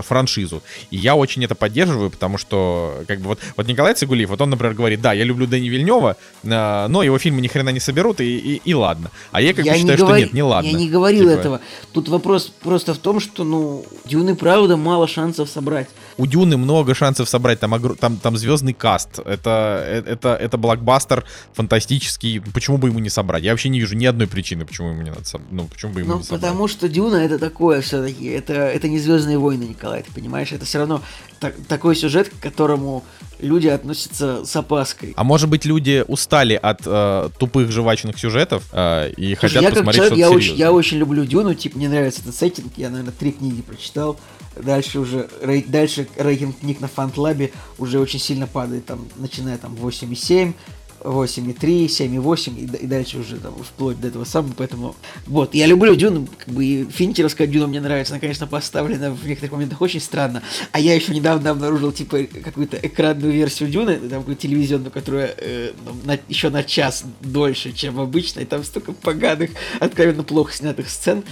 франшизу. 0.00 0.62
И 0.90 0.96
я 0.96 1.14
очень 1.16 1.44
это 1.44 1.54
поддерживаю, 1.54 2.10
потому 2.10 2.38
что, 2.38 3.02
как 3.08 3.20
бы, 3.20 3.28
вот, 3.28 3.38
вот 3.56 3.66
Николай 3.66 3.94
Цигулиев, 3.94 4.28
вот 4.30 4.40
он, 4.40 4.50
например, 4.50 4.74
говорит, 4.74 5.00
да, 5.00 5.12
я 5.12 5.24
люблю 5.24 5.46
Дэни 5.46 5.68
Вильнева, 5.68 6.16
э, 6.42 6.86
но 6.88 7.02
его 7.02 7.18
фильмы 7.18 7.40
ни 7.40 7.48
хрена 7.48 7.70
не 7.70 7.80
соберут, 7.80 8.20
и, 8.20 8.38
и, 8.38 8.62
и 8.64 8.74
ладно. 8.74 9.10
А 9.32 9.40
я 9.40 9.52
как 9.54 9.64
бы 9.64 9.74
считаю, 9.74 9.98
что 9.98 10.06
говори- 10.06 10.20
нет, 10.22 10.32
не 10.32 10.42
ладно. 10.42 10.68
Я 10.68 10.78
не 10.78 10.88
говорил 10.88 11.28
Типа, 11.28 11.38
этого. 11.40 11.60
Тут 11.92 12.08
вопрос 12.08 12.52
просто 12.62 12.94
в 12.94 12.98
том, 12.98 13.20
что, 13.20 13.44
ну, 13.44 13.84
Дюны, 14.04 14.34
правда, 14.34 14.76
мало 14.76 15.06
шансов 15.08 15.48
собрать. 15.48 15.88
У 16.16 16.26
Дюны 16.26 16.56
много 16.56 16.94
шансов 16.94 17.28
собрать, 17.28 17.60
там, 17.60 17.74
огр- 17.74 17.96
там, 17.96 18.16
там 18.16 18.36
звездный 18.36 18.72
каст, 18.74 19.18
это, 19.24 19.82
э- 19.86 20.02
это, 20.06 20.34
это 20.34 20.58
блокбастер 20.58 21.24
фантастический, 21.54 22.40
почему 22.54 22.78
бы 22.78 22.88
ему 22.88 22.98
не 22.98 23.08
собрать? 23.10 23.42
Я 23.44 23.52
вообще 23.52 23.68
не 23.68 23.80
вижу 23.80 23.94
ни 23.96 24.04
одной 24.06 24.26
причины, 24.26 24.64
почему 24.66 24.88
ему 24.90 25.02
не 25.02 25.10
надо 25.10 25.22
соб- 25.22 25.42
ну, 25.50 25.66
почему 25.66 25.92
бы 25.92 26.00
ему 26.00 26.12
Ну, 26.12 26.18
не 26.18 26.24
собрать. 26.24 26.40
потому 26.42 26.68
что 26.68 26.88
Дюна 26.88 27.16
это 27.16 27.38
такое 27.38 27.80
все-таки. 27.80 28.26
Это, 28.26 28.52
это 28.54 28.88
не 28.88 28.98
Звездные 28.98 29.38
войны, 29.38 29.74
Николай, 29.80 30.02
ты 30.02 30.12
понимаешь? 30.12 30.52
Это 30.52 30.66
все 30.66 30.78
равно 30.78 31.00
так- 31.40 31.54
такой 31.66 31.96
сюжет, 31.96 32.28
к 32.28 32.38
которому 32.42 33.02
люди 33.38 33.66
относятся 33.66 34.44
с 34.44 34.54
опаской. 34.54 35.14
А 35.16 35.24
может 35.24 35.48
быть, 35.48 35.64
люди 35.64 36.04
устали 36.06 36.52
от 36.52 36.82
э, 36.84 37.30
тупых 37.38 37.72
жевачных 37.72 38.18
сюжетов 38.18 38.64
э, 38.72 39.10
и 39.16 39.34
Слушай, 39.34 39.36
хотят 39.36 39.62
я 39.62 39.70
посмотреть 39.70 39.94
человек, 39.94 40.06
что-то 40.12 40.20
я 40.20 40.30
очень, 40.30 40.54
я 40.56 40.72
очень 40.72 40.98
люблю 40.98 41.24
Дюну, 41.24 41.54
типа, 41.54 41.78
мне 41.78 41.88
нравится 41.88 42.20
этот 42.20 42.34
сеттинг, 42.34 42.72
я, 42.76 42.90
наверное, 42.90 43.14
три 43.18 43.32
книги 43.32 43.62
прочитал. 43.62 44.20
Дальше 44.62 44.98
уже, 44.98 45.30
рей- 45.40 45.64
дальше 45.66 46.06
рейтинг 46.18 46.58
книг 46.60 46.80
на 46.80 46.88
фантлабе 46.88 47.52
уже 47.78 47.98
очень 47.98 48.18
сильно 48.18 48.46
падает, 48.46 48.84
там, 48.84 49.08
начиная 49.16 49.56
там 49.56 49.74
8,7, 49.76 50.52
8,3, 51.02 51.86
7,8 51.86 52.58
и, 52.58 52.84
и 52.84 52.86
дальше 52.86 53.18
уже 53.18 53.36
там 53.36 53.54
вплоть 53.62 54.00
до 54.00 54.08
этого 54.08 54.24
самого, 54.24 54.52
поэтому 54.56 54.96
вот, 55.26 55.54
я 55.54 55.66
люблю 55.66 55.94
Дюну, 55.94 56.28
как 56.38 56.54
бы 56.54 56.64
и 56.64 56.84
финчеровская 56.84 57.46
Дюна 57.46 57.66
мне 57.66 57.80
нравится, 57.80 58.14
она, 58.14 58.20
конечно, 58.20 58.46
поставлена 58.46 59.10
в 59.10 59.26
некоторых 59.26 59.52
моментах 59.52 59.80
очень 59.80 60.00
странно, 60.00 60.42
а 60.72 60.80
я 60.80 60.94
еще 60.94 61.14
недавно 61.14 61.50
обнаружил, 61.50 61.92
типа, 61.92 62.24
какую-то 62.44 62.76
экранную 62.76 63.32
версию 63.32 63.70
Дюны, 63.70 63.96
там, 63.96 64.20
какую-то 64.20 64.42
телевизионную, 64.42 64.90
которая 64.90 65.34
э, 65.36 65.72
на- 66.04 66.18
еще 66.28 66.50
на 66.50 66.62
час 66.62 67.04
дольше, 67.20 67.72
чем 67.72 67.98
обычно, 67.98 68.40
и 68.40 68.44
там 68.44 68.64
столько 68.64 68.92
поганых, 68.92 69.50
откровенно 69.80 70.22
плохо 70.22 70.52
снятых 70.52 70.90
сцен. 70.90 71.22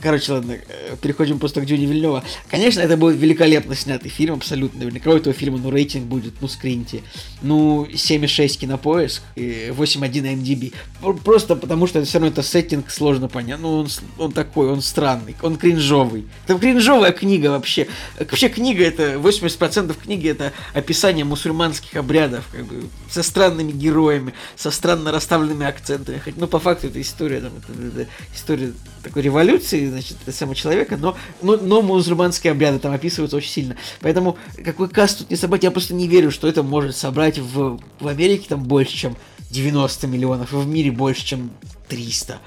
Короче, 0.00 0.32
ладно, 0.32 0.52
э, 0.52 0.96
переходим 1.00 1.38
просто 1.38 1.60
к 1.60 1.66
Дюне 1.66 1.86
Вильнева. 1.86 2.24
Конечно, 2.50 2.80
это 2.80 2.96
будет 2.96 3.16
великолепно 3.16 3.74
снятый 3.74 4.10
фильм, 4.10 4.34
абсолютно. 4.34 4.80
Наверняка 4.80 5.10
у 5.10 5.14
этого 5.14 5.34
фильма, 5.34 5.58
ну, 5.58 5.70
рейтинг 5.70 6.06
будет, 6.06 6.34
ну, 6.40 6.48
скриньте. 6.48 7.02
Ну, 7.42 7.86
7,6 7.92 8.71
кинопоиск, 8.72 9.22
и 9.36 9.72
8,1 9.76 10.22
на 10.22 10.34
MDB. 10.34 10.72
Пр- 11.00 11.16
Просто 11.22 11.56
потому, 11.56 11.86
что 11.86 12.02
все 12.04 12.18
равно 12.18 12.28
это 12.28 12.42
сеттинг 12.42 12.90
сложно 12.90 13.28
понять. 13.28 13.60
Ну, 13.60 13.80
он, 13.80 13.88
он 14.18 14.32
такой, 14.32 14.68
он 14.70 14.80
странный, 14.82 15.36
он 15.42 15.56
кринжовый. 15.56 16.26
Это 16.46 16.58
кринжовая 16.58 17.12
книга 17.12 17.48
вообще. 17.48 17.86
Вообще 18.18 18.48
книга 18.48 18.84
это, 18.84 19.14
80% 19.14 19.96
книги 20.02 20.28
это 20.28 20.52
описание 20.74 21.24
мусульманских 21.24 21.96
обрядов, 21.96 22.44
как 22.52 22.64
бы, 22.64 22.84
со 23.10 23.22
странными 23.22 23.72
героями, 23.72 24.32
со 24.56 24.70
странно 24.70 25.12
расставленными 25.12 25.66
акцентами. 25.66 26.18
Хоть, 26.18 26.36
ну, 26.36 26.46
по 26.46 26.58
факту 26.58 26.88
это 26.88 27.00
история, 27.00 27.40
там, 27.40 27.52
это, 27.58 28.00
это 28.02 28.10
история 28.34 28.72
такой 29.02 29.22
революции, 29.22 29.88
значит, 29.88 30.16
самого 30.32 30.54
человека, 30.54 30.96
но, 30.96 31.16
но, 31.42 31.56
но 31.56 31.82
мусульманские 31.82 32.52
обряды 32.52 32.78
там 32.78 32.92
описываются 32.92 33.36
очень 33.36 33.50
сильно. 33.50 33.76
Поэтому 34.00 34.36
какой 34.64 34.88
каст 34.88 35.18
тут 35.18 35.30
не 35.30 35.36
собрать, 35.36 35.64
я 35.64 35.70
просто 35.70 35.94
не 35.94 36.06
верю, 36.06 36.30
что 36.30 36.46
это 36.48 36.62
может 36.62 36.96
собрать 36.96 37.38
в, 37.38 37.80
в 38.00 38.06
Америке 38.06 38.46
там 38.48 38.61
больше, 38.62 38.96
чем 38.96 39.16
90 39.50 40.06
миллионов, 40.06 40.52
в 40.52 40.66
мире 40.66 40.90
больше, 40.90 41.24
чем 41.24 41.50
300. 41.88 42.38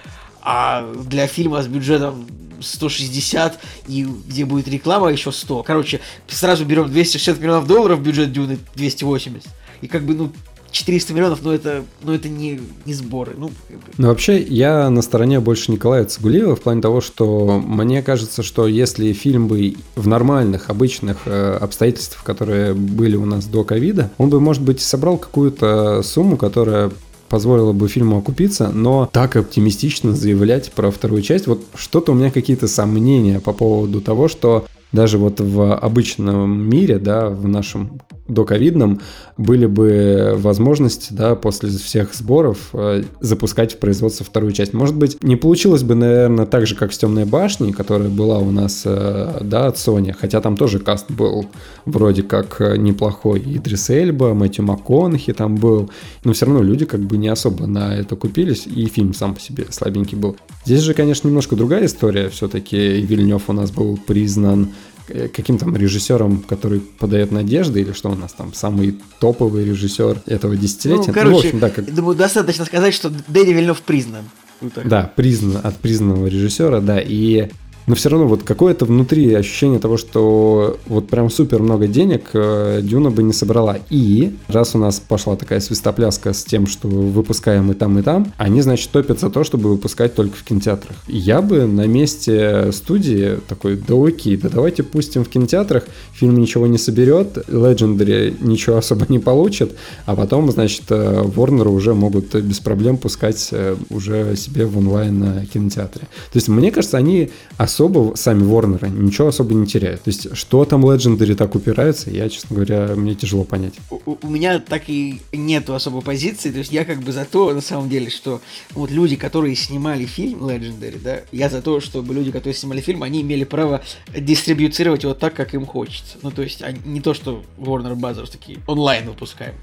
А 0.41 0.93
для 0.93 1.27
фильма 1.27 1.61
с 1.61 1.67
бюджетом 1.67 2.27
160, 2.61 3.59
и 3.87 4.03
где 4.03 4.45
будет 4.45 4.67
реклама 4.67 5.09
еще 5.09 5.31
100. 5.31 5.63
Короче, 5.63 6.01
сразу 6.27 6.65
берем 6.65 6.89
260 6.89 7.39
миллионов 7.39 7.67
долларов 7.67 8.01
бюджет 8.01 8.31
Дюны, 8.31 8.57
280. 8.75 9.47
И 9.81 9.87
как 9.87 10.03
бы, 10.03 10.15
ну, 10.15 10.31
400 10.75 11.13
миллионов, 11.13 11.39
но 11.41 11.53
это, 11.53 11.85
но 12.03 12.13
это 12.13 12.27
не, 12.27 12.59
не 12.85 12.93
сборы. 12.93 13.33
Ну. 13.37 13.49
Ну, 13.97 14.07
вообще, 14.09 14.41
я 14.41 14.89
на 14.89 15.01
стороне 15.01 15.39
больше 15.39 15.71
Николая 15.71 16.03
Цигулиева 16.03 16.57
в 16.57 16.61
плане 16.61 16.81
того, 16.81 16.99
что 16.99 17.63
мне 17.65 18.01
кажется, 18.01 18.43
что 18.43 18.67
если 18.67 19.13
фильм 19.13 19.47
бы 19.47 19.75
в 19.95 20.07
нормальных, 20.09 20.69
обычных 20.69 21.19
э, 21.27 21.57
обстоятельствах, 21.61 22.25
которые 22.25 22.73
были 22.73 23.15
у 23.15 23.25
нас 23.25 23.45
до 23.45 23.63
ковида, 23.63 24.11
он 24.17 24.29
бы, 24.29 24.41
может 24.41 24.63
быть, 24.63 24.81
собрал 24.81 25.17
какую-то 25.17 26.03
сумму, 26.03 26.35
которая 26.35 26.91
позволило 27.29 27.71
бы 27.71 27.87
фильму 27.87 28.17
окупиться, 28.17 28.69
но 28.73 29.09
так 29.11 29.37
оптимистично 29.37 30.13
заявлять 30.13 30.73
про 30.73 30.91
вторую 30.91 31.21
часть, 31.21 31.47
вот 31.47 31.63
что-то 31.75 32.11
у 32.11 32.15
меня 32.15 32.31
какие-то 32.31 32.67
сомнения 32.67 33.39
по 33.39 33.53
поводу 33.53 34.01
того, 34.01 34.27
что 34.27 34.65
даже 34.91 35.17
вот 35.17 35.39
в 35.39 35.73
обычном 35.73 36.69
мире, 36.69 36.99
да, 36.99 37.29
в 37.29 37.47
нашем 37.47 38.01
доковидном, 38.27 39.01
были 39.37 39.65
бы 39.65 40.33
возможности, 40.37 41.13
да, 41.13 41.35
после 41.35 41.69
всех 41.69 42.13
сборов 42.13 42.69
э, 42.73 43.03
запускать 43.19 43.73
в 43.73 43.77
производство 43.77 44.25
вторую 44.25 44.51
часть. 44.51 44.73
Может 44.73 44.95
быть, 44.95 45.23
не 45.23 45.35
получилось 45.35 45.83
бы, 45.83 45.95
наверное, 45.95 46.45
так 46.45 46.65
же, 46.65 46.75
как 46.75 46.93
с 46.93 46.97
«Темной 46.97 47.25
башней», 47.25 47.71
которая 47.71 48.09
была 48.09 48.39
у 48.39 48.49
нас, 48.49 48.81
э, 48.85 49.39
да, 49.41 49.67
от 49.67 49.75
Sony, 49.75 50.15
хотя 50.19 50.41
там 50.41 50.57
тоже 50.57 50.79
каст 50.79 51.11
был 51.11 51.45
вроде 51.85 52.23
как 52.23 52.59
э, 52.61 52.77
неплохой. 52.77 53.39
Идрис 53.45 53.89
Эльба, 53.89 54.33
Мэтью 54.33 54.65
МакКонахи 54.65 55.33
там 55.33 55.55
был, 55.55 55.91
но 56.23 56.33
все 56.33 56.47
равно 56.47 56.63
люди 56.63 56.85
как 56.85 57.01
бы 57.01 57.17
не 57.17 57.27
особо 57.27 57.67
на 57.67 57.95
это 57.95 58.15
купились, 58.15 58.65
и 58.65 58.85
фильм 58.87 59.13
сам 59.13 59.35
по 59.35 59.39
себе 59.39 59.65
слабенький 59.69 60.17
был. 60.17 60.35
Здесь 60.65 60.81
же, 60.81 60.93
конечно, 60.95 61.27
немножко 61.27 61.55
другая 61.55 61.85
история. 61.85 62.29
Все-таки 62.29 63.01
Вильнев 63.01 63.43
у 63.49 63.53
нас 63.53 63.69
был 63.69 63.97
признан 63.97 64.69
каким 65.07 65.57
там 65.57 65.75
режиссером, 65.75 66.39
который 66.39 66.79
подает 66.79 67.31
надежды, 67.31 67.81
или 67.81 67.91
что 67.91 68.09
у 68.09 68.15
нас 68.15 68.33
там, 68.33 68.53
самый 68.53 68.97
топовый 69.19 69.65
режиссер 69.65 70.21
этого 70.25 70.55
десятилетия. 70.55 71.07
Ну, 71.07 71.13
короче, 71.13 71.35
в 71.35 71.39
общем, 71.39 71.59
да, 71.59 71.69
как, 71.69 71.93
думаю, 71.93 72.15
достаточно 72.15 72.65
сказать, 72.65 72.93
что 72.93 73.11
Дэни 73.27 73.53
Вильнев 73.53 73.81
признан. 73.81 74.25
Вот 74.61 74.73
да, 74.85 75.11
признан 75.15 75.59
от 75.63 75.77
признанного 75.77 76.27
режиссера, 76.27 76.79
да, 76.79 76.99
и 76.99 77.49
но 77.87 77.95
все 77.95 78.09
равно 78.09 78.27
вот 78.27 78.43
какое-то 78.43 78.85
внутри 78.85 79.33
ощущение 79.33 79.79
того, 79.79 79.97
что 79.97 80.77
вот 80.87 81.07
прям 81.07 81.29
супер 81.29 81.61
много 81.61 81.87
денег 81.87 82.29
э, 82.33 82.79
Дюна 82.81 83.11
бы 83.11 83.23
не 83.23 83.33
собрала. 83.33 83.77
И 83.89 84.35
раз 84.47 84.75
у 84.75 84.77
нас 84.77 84.99
пошла 84.99 85.35
такая 85.35 85.59
свистопляска 85.59 86.33
с 86.33 86.43
тем, 86.43 86.67
что 86.67 86.87
выпускаем 86.87 87.71
и 87.71 87.75
там, 87.75 87.99
и 87.99 88.01
там, 88.01 88.33
они, 88.37 88.61
значит, 88.61 88.89
топят 88.91 89.19
за 89.19 89.29
то, 89.29 89.43
чтобы 89.43 89.69
выпускать 89.69 90.15
только 90.15 90.35
в 90.35 90.43
кинотеатрах. 90.43 90.95
Я 91.07 91.41
бы 91.41 91.65
на 91.65 91.85
месте 91.87 92.71
студии 92.71 93.39
такой, 93.47 93.75
да 93.75 93.95
окей, 93.95 94.37
да 94.37 94.49
давайте 94.49 94.83
пустим 94.83 95.23
в 95.23 95.29
кинотеатрах, 95.29 95.83
фильм 96.13 96.37
ничего 96.37 96.67
не 96.67 96.77
соберет, 96.77 97.37
Legendary 97.47 98.35
ничего 98.41 98.77
особо 98.77 99.05
не 99.09 99.19
получит, 99.19 99.75
а 100.05 100.15
потом, 100.15 100.51
значит, 100.51 100.83
э, 100.89 101.23
Warner 101.23 101.67
уже 101.69 101.93
могут 101.93 102.33
без 102.35 102.59
проблем 102.59 102.97
пускать 102.97 103.49
э, 103.51 103.75
уже 103.89 104.35
себе 104.35 104.65
в 104.65 104.77
онлайн 104.77 105.45
кинотеатре. 105.53 106.01
То 106.01 106.37
есть, 106.37 106.47
мне 106.47 106.71
кажется, 106.71 106.97
они 106.97 107.29
особо 107.75 108.15
сами 108.15 108.43
Ворнеры 108.43 108.89
ничего 108.89 109.27
особо 109.27 109.53
не 109.53 109.67
теряют. 109.67 110.03
То 110.03 110.09
есть, 110.09 110.35
что 110.35 110.63
там 110.63 110.85
Legendary 110.85 111.35
так 111.35 111.55
упирается, 111.55 112.09
я, 112.09 112.29
честно 112.29 112.55
говоря, 112.55 112.95
мне 112.95 113.15
тяжело 113.15 113.43
понять. 113.43 113.73
У, 113.89 114.17
у 114.21 114.29
меня 114.29 114.59
так 114.59 114.83
и 114.87 115.21
нету 115.33 115.75
особой 115.75 116.01
позиции, 116.01 116.51
то 116.51 116.59
есть 116.59 116.71
я 116.71 116.85
как 116.85 116.99
бы 116.99 117.11
за 117.11 117.25
то, 117.25 117.53
на 117.53 117.61
самом 117.61 117.89
деле, 117.89 118.09
что 118.09 118.41
вот 118.71 118.91
люди, 118.91 119.17
которые 119.17 119.55
снимали 119.55 120.05
фильм 120.05 120.45
Legendary, 120.45 121.01
да, 121.03 121.19
я 121.33 121.49
за 121.49 121.61
то, 121.61 121.81
чтобы 121.81 122.13
люди, 122.13 122.31
которые 122.31 122.53
снимали 122.53 122.79
фильм, 122.79 123.03
они 123.03 123.21
имели 123.21 123.43
право 123.43 123.81
дистрибьюцировать 124.17 125.03
его 125.03 125.13
так, 125.13 125.33
как 125.33 125.53
им 125.53 125.65
хочется. 125.65 126.17
Ну, 126.21 126.31
то 126.31 126.43
есть, 126.43 126.61
они, 126.61 126.79
не 126.85 127.01
то, 127.01 127.13
что 127.13 127.43
Warner 127.57 127.95
Bros. 127.95 128.31
такие 128.31 128.59
онлайн 128.67 129.07
выпускаем. 129.07 129.55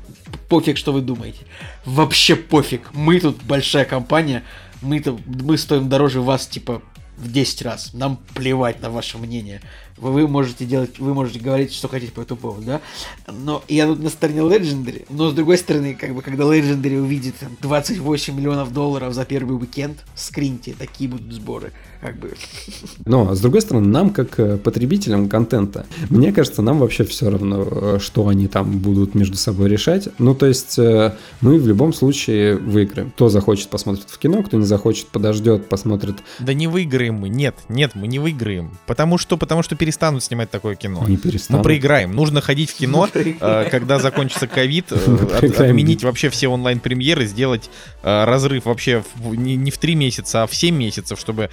Пофиг, 0.49 0.77
что 0.77 0.93
вы 0.93 1.01
думаете. 1.01 1.41
Вообще 1.87 2.37
пофиг. 2.37 2.91
Мы 2.93 3.21
тут 3.21 3.43
большая 3.45 3.87
компания, 3.87 4.43
мы-то 4.83 5.19
мы 5.27 5.57
стоим 5.57 5.89
дороже 5.89 6.21
вас, 6.21 6.47
типа, 6.47 6.83
в 7.17 7.31
10 7.31 7.63
раз. 7.63 7.93
Нам 7.93 8.19
плевать 8.35 8.81
на 8.81 8.91
ваше 8.91 9.19
мнение. 9.19 9.61
Вы, 9.97 10.13
вы 10.13 10.29
можете 10.29 10.65
делать, 10.65 10.99
вы 10.99 11.15
можете 11.15 11.39
говорить, 11.39 11.73
что 11.73 11.89
хотите 11.89 12.13
по 12.13 12.21
этому 12.21 12.41
поводу, 12.41 12.63
да? 12.65 12.81
Но 13.31 13.63
я 13.69 13.87
тут 13.87 14.03
на 14.03 14.11
стороне 14.11 14.41
Legendary, 14.41 15.07
но 15.11 15.31
с 15.31 15.35
другой 15.35 15.59
стороны, 15.59 15.95
как 15.95 16.15
бы, 16.15 16.23
когда 16.23 16.45
Legendary 16.45 17.01
увидит 17.01 17.37
там, 17.39 17.57
28 17.61 18.35
миллионов 18.35 18.73
долларов 18.73 19.15
за 19.15 19.25
первый 19.25 19.57
уикенд, 19.57 20.05
скриньте, 20.15 20.75
такие 20.79 21.09
будут 21.09 21.33
сборы 21.33 21.73
как 22.03 22.18
бы. 22.18 22.32
Но, 23.07 23.32
с 23.32 23.40
другой 23.40 23.61
стороны, 23.61 23.86
нам, 23.86 24.11
как 24.11 24.38
э, 24.40 24.57
потребителям 24.57 25.28
контента, 25.28 25.86
мне 26.11 26.32
кажется, 26.32 26.61
нам 26.61 26.80
вообще 26.80 27.05
все 27.05 27.30
равно, 27.30 27.66
э, 27.70 27.98
что 28.00 28.26
они 28.26 28.48
там 28.48 28.78
будут 28.78 29.14
между 29.14 29.36
собой 29.36 29.68
решать. 29.68 30.09
Ну, 30.18 30.34
то 30.34 30.46
есть, 30.46 30.80
э, 30.80 31.14
мы 31.40 31.61
в 31.61 31.66
любом 31.68 31.92
случае 31.92 32.57
выиграем. 32.57 33.12
Кто 33.12 33.28
захочет, 33.28 33.68
посмотрит 33.68 34.07
в 34.09 34.18
кино, 34.18 34.42
кто 34.42 34.57
не 34.57 34.64
захочет, 34.64 35.07
подождет, 35.07 35.68
посмотрит. 35.68 36.16
Да 36.40 36.53
не 36.55 36.66
выиграем 36.66 37.14
мы, 37.14 37.28
нет, 37.28 37.55
нет, 37.68 37.92
мы 37.94 38.09
не 38.09 38.18
выиграем. 38.18 38.72
Потому 38.88 39.16
что, 39.16 39.36
потому 39.36 39.62
что 39.62 39.76
перестанут 39.76 40.24
снимать 40.24 40.50
такое 40.50 40.74
кино. 40.74 41.05
Не 41.07 41.16
перестанут. 41.16 41.61
Мы 41.61 41.62
проиграем. 41.62 42.16
Нужно 42.16 42.40
ходить 42.40 42.70
в 42.70 42.74
кино, 42.74 43.09
когда 43.70 44.00
закончится 44.00 44.48
ковид, 44.48 44.90
отменить 45.40 46.03
вообще 46.03 46.30
все 46.30 46.48
онлайн-премьеры, 46.48 47.26
сделать 47.26 47.70
разрыв 48.03 48.64
вообще 48.64 49.05
не 49.20 49.70
в 49.70 49.78
три 49.78 49.94
месяца, 49.94 50.42
а 50.42 50.46
в 50.48 50.55
семь 50.57 50.74
месяцев, 50.74 51.20
чтобы 51.20 51.48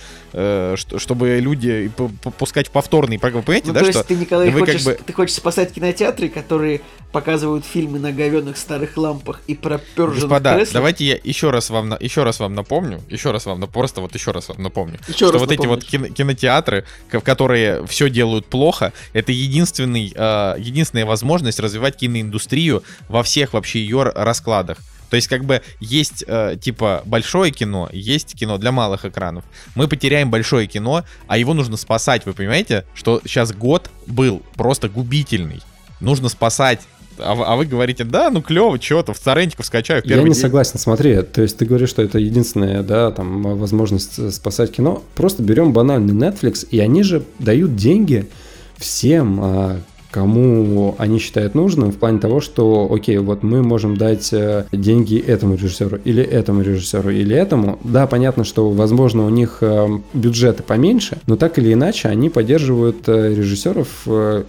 чтобы 0.75 1.39
люди 1.39 1.91
пускать 2.37 2.69
повторные 2.69 3.19
программы. 3.19 3.43
Понимаете, 3.43 3.67
ну, 3.67 3.73
да, 3.73 3.79
то 3.81 3.85
есть 3.87 3.99
что 3.99 4.07
ты, 4.07 4.15
Николай, 4.15 4.49
вы 4.49 4.59
хочешь, 4.59 4.83
как 4.83 4.97
бы... 4.97 5.03
ты 5.05 5.13
хочешь 5.13 5.35
спасать 5.35 5.73
кинотеатры, 5.73 6.29
которые 6.29 6.81
показывают 7.11 7.65
фильмы 7.65 7.99
на 7.99 8.11
говенных 8.11 8.57
старых 8.57 8.95
лампах 8.97 9.41
и 9.47 9.55
проперженных 9.55 10.21
Господа, 10.21 10.55
креслах? 10.55 10.73
давайте 10.73 11.05
я 11.05 11.19
еще 11.23 11.49
раз 11.49 11.69
вам 11.69 11.95
еще 11.99 12.23
раз 12.23 12.39
вам 12.39 12.53
напомню, 12.53 13.01
еще 13.09 13.31
раз 13.31 13.45
вам, 13.45 13.61
просто 13.67 14.01
вот 14.01 14.13
еще 14.13 14.31
раз 14.31 14.49
вам 14.49 14.61
напомню, 14.61 14.99
еще 15.07 15.27
что 15.27 15.39
вот 15.39 15.51
эти 15.51 15.65
вот 15.65 15.83
кино, 15.83 16.09
кинотеатры, 16.09 16.85
которые 17.09 17.85
все 17.87 18.09
делают 18.09 18.45
плохо, 18.45 18.93
это 19.13 19.31
единственный, 19.31 20.13
э, 20.15 20.55
единственная 20.59 21.05
возможность 21.05 21.59
развивать 21.59 21.97
киноиндустрию 21.97 22.83
во 23.07 23.23
всех 23.23 23.53
вообще 23.53 23.79
ее 23.79 24.03
раскладах. 24.03 24.77
То 25.09 25.15
есть, 25.15 25.27
как 25.27 25.45
бы 25.45 25.61
есть 25.79 26.23
э, 26.27 26.55
типа 26.59 27.01
большое 27.05 27.51
кино, 27.51 27.89
есть 27.91 28.35
кино 28.35 28.57
для 28.57 28.71
малых 28.71 29.05
экранов. 29.05 29.43
Мы 29.75 29.87
потеряем 29.87 30.29
большое 30.29 30.67
кино, 30.67 31.03
а 31.27 31.37
его 31.37 31.53
нужно 31.53 31.77
спасать. 31.77 32.25
Вы 32.25 32.33
понимаете, 32.33 32.85
что 32.93 33.21
сейчас 33.25 33.51
год 33.53 33.89
был 34.05 34.41
просто 34.55 34.89
губительный. 34.89 35.61
Нужно 35.99 36.29
спасать 36.29 36.81
а, 37.21 37.33
а 37.33 37.55
вы 37.55 37.65
говорите, 37.65 38.03
да, 38.03 38.29
ну 38.29 38.41
клево, 38.41 38.81
что-то, 38.81 39.13
в 39.13 39.19
Царентиков 39.19 39.65
скачаю 39.65 40.01
Я 40.05 40.17
не 40.17 40.23
день. 40.23 40.33
согласен, 40.33 40.79
смотри, 40.79 41.21
то 41.21 41.41
есть 41.41 41.57
ты 41.57 41.65
говоришь, 41.65 41.89
что 41.89 42.01
это 42.01 42.17
единственная, 42.17 42.81
да, 42.81 43.11
там, 43.11 43.57
возможность 43.57 44.33
спасать 44.33 44.71
кино. 44.71 45.03
Просто 45.15 45.43
берем 45.43 45.73
банальный 45.73 46.13
Netflix, 46.13 46.65
и 46.69 46.79
они 46.79 47.03
же 47.03 47.23
дают 47.39 47.75
деньги 47.75 48.29
всем 48.77 49.39
а, 49.41 49.81
кому 50.11 50.95
они 50.97 51.19
считают 51.19 51.55
нужным 51.55 51.91
в 51.91 51.97
плане 51.97 52.19
того, 52.19 52.41
что, 52.41 52.89
окей, 52.91 53.17
вот 53.17 53.43
мы 53.43 53.61
можем 53.61 53.95
дать 53.95 54.33
э, 54.33 54.65
деньги 54.71 55.19
этому 55.19 55.55
режиссеру 55.55 55.97
или 56.03 56.23
этому 56.23 56.61
режиссеру 56.61 57.11
или 57.11 57.35
этому. 57.35 57.79
Да, 57.83 58.07
понятно, 58.07 58.43
что, 58.43 58.69
возможно, 58.71 59.25
у 59.25 59.29
них 59.29 59.59
э, 59.61 59.87
бюджеты 60.13 60.63
поменьше, 60.63 61.19
но 61.27 61.35
так 61.35 61.59
или 61.59 61.73
иначе 61.73 62.09
они 62.09 62.29
поддерживают 62.29 63.07
э, 63.07 63.35
режиссеров 63.35 64.07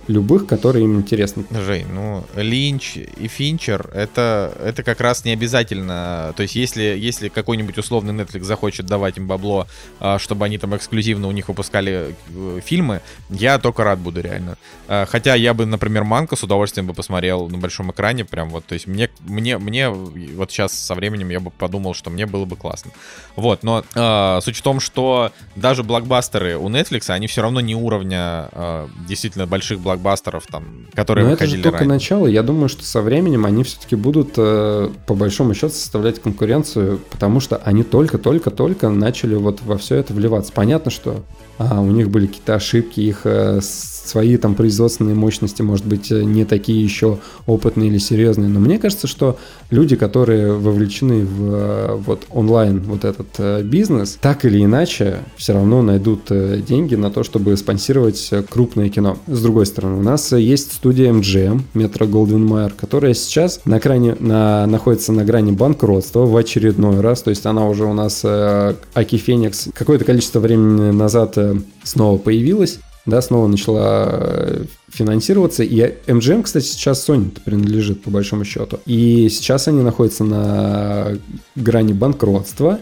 любых, 0.09 0.47
которые 0.47 0.85
им 0.85 0.99
интересны. 0.99 1.45
Жень, 1.51 1.87
ну, 1.93 2.25
Линч 2.37 2.97
и 2.97 3.29
Финчер, 3.29 3.91
это, 3.95 4.53
это 4.65 4.83
как 4.83 5.01
раз 5.01 5.25
не 5.25 5.33
обязательно. 5.33 6.33
То 6.37 6.43
есть, 6.43 6.55
если, 6.55 6.83
если 6.83 7.29
какой-нибудь 7.29 7.77
условный 7.79 8.15
Netflix 8.15 8.45
захочет 8.45 8.87
давать 8.87 9.19
им 9.19 9.27
бабло, 9.27 9.67
чтобы 10.19 10.47
они 10.47 10.59
там 10.59 10.75
эксклюзивно 10.77 11.29
у 11.29 11.33
них 11.33 11.49
выпускали 11.49 12.15
фильмы, 12.65 13.01
я 13.29 13.59
только 13.59 13.85
рад 13.85 13.99
буду 13.99 14.21
реально. 14.21 14.57
Хотя 14.89 15.35
я 15.35 15.50
я 15.51 15.55
бы, 15.55 15.67
например, 15.67 16.05
Манка 16.05 16.37
с 16.37 16.45
удовольствием 16.45 16.87
бы 16.87 16.95
посмотрел 16.95 17.49
на 17.49 17.59
большом 17.59 17.91
экране, 17.91 18.25
прям 18.25 18.51
вот, 18.51 18.65
то 18.67 18.75
есть 18.75 18.87
мне, 18.87 19.11
мне, 19.27 19.59
мне 19.59 19.91
вот 19.91 20.53
сейчас 20.53 20.73
со 20.73 20.95
временем 20.95 21.29
я 21.31 21.41
бы 21.41 21.51
подумал, 21.51 21.93
что 21.93 22.09
мне 22.09 22.25
было 22.27 22.45
бы 22.45 22.55
классно. 22.55 22.93
Вот, 23.35 23.65
но 23.65 23.83
э, 23.95 24.41
суть 24.43 24.57
в 24.57 24.63
том, 24.63 24.79
что 24.79 25.33
даже 25.57 25.83
блокбастеры 25.83 26.57
у 26.57 26.69
Netflix, 26.69 27.11
они 27.11 27.27
все 27.27 27.43
равно 27.43 27.61
не 27.61 27.75
уровня 27.75 28.49
э, 28.53 28.89
действительно 29.09 29.49
больших 29.49 29.81
блокбастеров, 29.81 30.47
там, 30.47 30.87
которые 30.95 31.25
но 31.25 31.31
выходили 31.33 31.55
это 31.55 31.57
же 31.57 31.63
только 31.65 31.79
ранее. 31.81 31.95
начало, 31.95 32.27
я 32.29 32.45
думаю, 32.45 32.69
что 32.69 32.85
со 32.85 33.03
временем 33.03 33.45
они 33.45 33.65
все-таки 33.65 33.97
будут 33.97 34.35
э, 34.37 34.89
по 35.09 35.15
большому 35.15 35.55
счету 35.55 35.71
составлять 35.71 36.23
конкуренцию, 36.23 37.01
потому 37.11 37.41
что 37.41 37.57
они 37.57 37.83
только-только-только 37.83 38.89
начали 38.89 39.35
вот 39.35 39.63
во 39.63 39.77
все 39.79 39.97
это 39.97 40.15
вливаться. 40.15 40.53
Понятно, 40.53 40.93
что 40.93 41.25
а, 41.59 41.81
у 41.81 41.91
них 41.91 42.09
были 42.09 42.27
какие-то 42.27 42.55
ошибки, 42.55 43.01
их 43.01 43.23
э, 43.25 43.61
свои 44.05 44.37
там 44.37 44.55
производственные 44.55 45.15
мощности, 45.15 45.63
может 45.63 45.87
быть, 45.87 46.11
э, 46.11 46.23
не 46.23 46.45
такие 46.45 46.83
еще 46.83 47.19
опытные 47.47 47.89
или 47.89 47.99
серьезные. 47.99 48.49
Но 48.49 48.61
мне 48.61 48.79
кажется, 48.79 49.07
что 49.07 49.39
люди, 49.71 49.97
которые 49.97 50.53
вовлечены 50.53 51.25
в 51.25 51.55
э, 51.55 51.95
вот 51.97 52.27
онлайн 52.31 52.81
вот 52.81 53.05
этот 53.05 53.29
э, 53.39 53.63
бизнес, 53.63 54.19
так 54.21 54.45
или 54.45 54.65
иначе 54.65 55.19
все 55.37 55.55
равно 55.55 55.83
найдут 55.83 56.31
деньги 56.67 56.95
на 56.95 57.11
то, 57.11 57.23
чтобы 57.23 57.57
спонсировать 57.57 58.31
крупное 58.51 58.89
кино. 58.89 59.19
С 59.27 59.43
другой 59.43 59.67
стороны, 59.67 59.99
у 59.99 60.03
нас 60.03 60.33
есть 60.33 60.73
студия 60.73 61.13
MGM, 61.13 61.63
Метро 61.75 62.07
Голдвин 62.07 62.45
Майер, 62.45 62.73
которая 62.73 63.15
сейчас 63.15 63.61
на 63.65 63.79
грани, 63.79 64.17
на, 64.19 64.67
находится 64.67 65.13
на 65.13 65.25
грани 65.25 65.53
банкротства 65.53 66.27
в 66.27 66.37
очередной 66.37 67.01
раз. 67.01 67.23
То 67.23 67.31
есть 67.31 67.47
она 67.47 67.69
уже 67.69 67.85
у 67.85 67.93
нас 67.93 68.25
Аки 68.25 69.17
Феникс 69.17 69.69
какое-то 69.75 70.05
количество 70.05 70.41
времени 70.41 70.91
назад 70.91 71.39
снова 71.83 72.19
появилась 72.19 72.81
да, 73.07 73.23
снова 73.23 73.47
начала 73.47 74.09
э, 74.11 74.65
финансироваться. 74.89 75.63
И 75.63 75.77
MGM, 76.07 76.43
кстати, 76.43 76.65
сейчас 76.65 77.09
Sony 77.09 77.31
принадлежит, 77.45 78.03
по 78.03 78.11
большому 78.11 78.45
счету. 78.45 78.79
И 78.87 79.29
сейчас 79.31 79.69
они 79.69 79.83
находятся 79.83 80.25
на 80.25 81.19
грани 81.57 81.93
банкротства 81.93 82.81